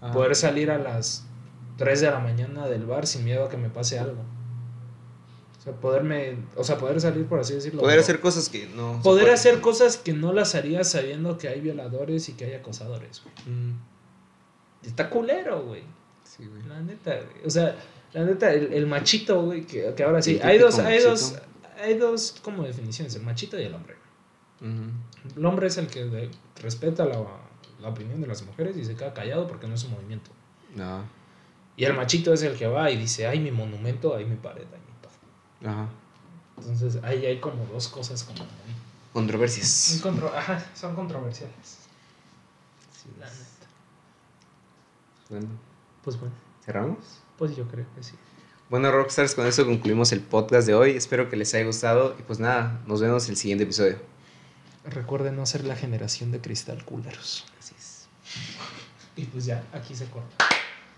Ah. 0.02 0.12
Poder 0.12 0.36
salir 0.36 0.70
a 0.72 0.78
las 0.78 1.26
3 1.78 2.02
de 2.02 2.12
la 2.12 2.20
mañana 2.20 2.68
del 2.68 2.86
bar 2.86 3.08
sin 3.08 3.24
miedo 3.24 3.46
a 3.46 3.50
que 3.50 3.58
me 3.58 3.70
pase 3.70 3.98
algo. 4.00 4.22
O 5.58 5.62
sea, 5.62 5.74
poderme, 5.74 6.38
o 6.56 6.64
sea, 6.64 6.78
poder 6.78 7.02
salir, 7.02 7.26
por 7.26 7.40
así 7.40 7.56
decirlo. 7.56 7.82
Poder 7.82 8.00
hacer 8.00 8.20
cosas 8.20 8.50
que 8.50 8.68
no. 8.68 9.02
Poder 9.02 9.32
hacer 9.32 9.62
cosas 9.62 9.98
que 9.98 10.14
no 10.14 10.32
las 10.32 10.54
haría 10.54 10.84
sabiendo 10.84 11.38
que 11.40 11.48
hay 11.48 11.60
violadores 11.60 12.30
y 12.30 12.34
que 12.34 12.46
hay 12.46 12.54
acosadores, 12.54 13.24
güey. 13.24 13.56
Mm, 13.56 13.80
Está 14.84 15.10
culero, 15.10 15.64
güey. 15.64 15.82
Sí, 16.24 16.46
güey. 16.46 16.62
La 16.68 16.80
neta, 16.82 17.16
güey. 17.16 17.46
O 17.46 17.50
sea, 17.50 17.76
la 18.14 18.24
neta, 18.26 18.54
el, 18.54 18.74
el 18.74 18.86
machito, 18.86 19.42
güey, 19.42 19.66
que, 19.66 19.92
que 19.96 20.04
ahora 20.04 20.22
sí. 20.22 20.40
Hay 20.44 20.60
dos, 20.60 20.78
hay 20.78 21.02
dos. 21.02 21.36
Hay 21.86 21.98
dos 21.98 22.36
como 22.44 22.64
definiciones, 22.64 23.16
el 23.16 23.24
machito 23.24 23.60
y 23.60 23.64
el 23.64 23.74
hombre. 23.76 23.95
El 24.62 25.45
hombre 25.45 25.68
es 25.68 25.78
el 25.78 25.88
que 25.88 26.06
de- 26.06 26.32
respeta 26.62 27.06
la, 27.06 27.24
la 27.82 27.90
opinión 27.90 28.22
de 28.22 28.28
las 28.28 28.41
mujeres 28.44 28.76
y 28.78 28.86
se 28.86 28.95
queda 28.95 29.14
callado 29.14 29.48
porque 29.48 29.68
no 29.68 29.76
es 29.76 29.82
su 29.82 29.90
movimiento. 29.90 30.32
No. 30.76 31.03
Y 31.78 31.84
el 31.86 31.94
machito 31.94 32.34
es 32.34 32.41
el 32.44 32.57
que 32.57 32.68
va 32.68 32.90
y 32.90 32.98
dice, 32.98 33.28
ay, 33.28 33.40
mi 33.40 33.52
monumento, 33.52 34.16
ay, 34.16 34.26
mi 34.26 34.38
pared, 34.38 34.64
ay, 34.74 34.80
mi 34.80 35.02
todo. 35.02 35.72
Ajá. 35.72 35.90
Entonces, 36.57 37.03
ahí 37.03 37.26
hay 37.26 37.40
como 37.40 37.66
dos 37.66 37.88
cosas 37.90 38.24
como. 38.24 38.45
Controversias. 39.14 39.99
contro- 40.02 40.34
Ajá, 40.36 40.64
son 40.74 40.95
controversiales. 40.95 41.80
Sí, 42.94 43.10
La 43.20 43.26
neta. 43.28 43.68
Bueno, 45.30 45.48
Pues 46.03 46.20
bueno, 46.20 46.34
¿cerramos? 46.64 46.98
pues 47.38 47.56
yo 47.56 47.68
creo 47.68 47.86
que 47.95 48.03
sí. 48.03 48.16
Bueno, 48.68 48.92
Rockstars, 48.92 49.36
con 49.36 49.46
eso 49.46 49.64
concluimos 49.64 50.12
el 50.12 50.22
podcast 50.22 50.66
de 50.66 50.74
hoy. 50.74 50.92
Espero 50.92 51.30
que 51.30 51.36
les 51.36 51.54
haya 51.54 51.66
gustado. 51.66 52.16
Y 52.18 52.24
pues 52.24 52.40
nada, 52.40 52.82
nos 52.88 53.00
vemos 53.00 53.26
en 53.26 53.32
el 53.32 53.38
siguiente 53.38 53.64
episodio. 53.64 53.98
Recuerden 54.86 55.36
no 55.36 55.46
ser 55.46 55.66
la 55.66 55.76
generación 55.76 56.32
de 56.32 56.42
cristal 56.42 56.84
culeros. 56.84 57.46
Así 57.60 57.76
es. 57.78 58.08
Y 59.16 59.26
pues 59.26 59.46
ya, 59.46 59.64
aquí 59.72 59.94
se 59.94 60.06
corta. 60.06 60.55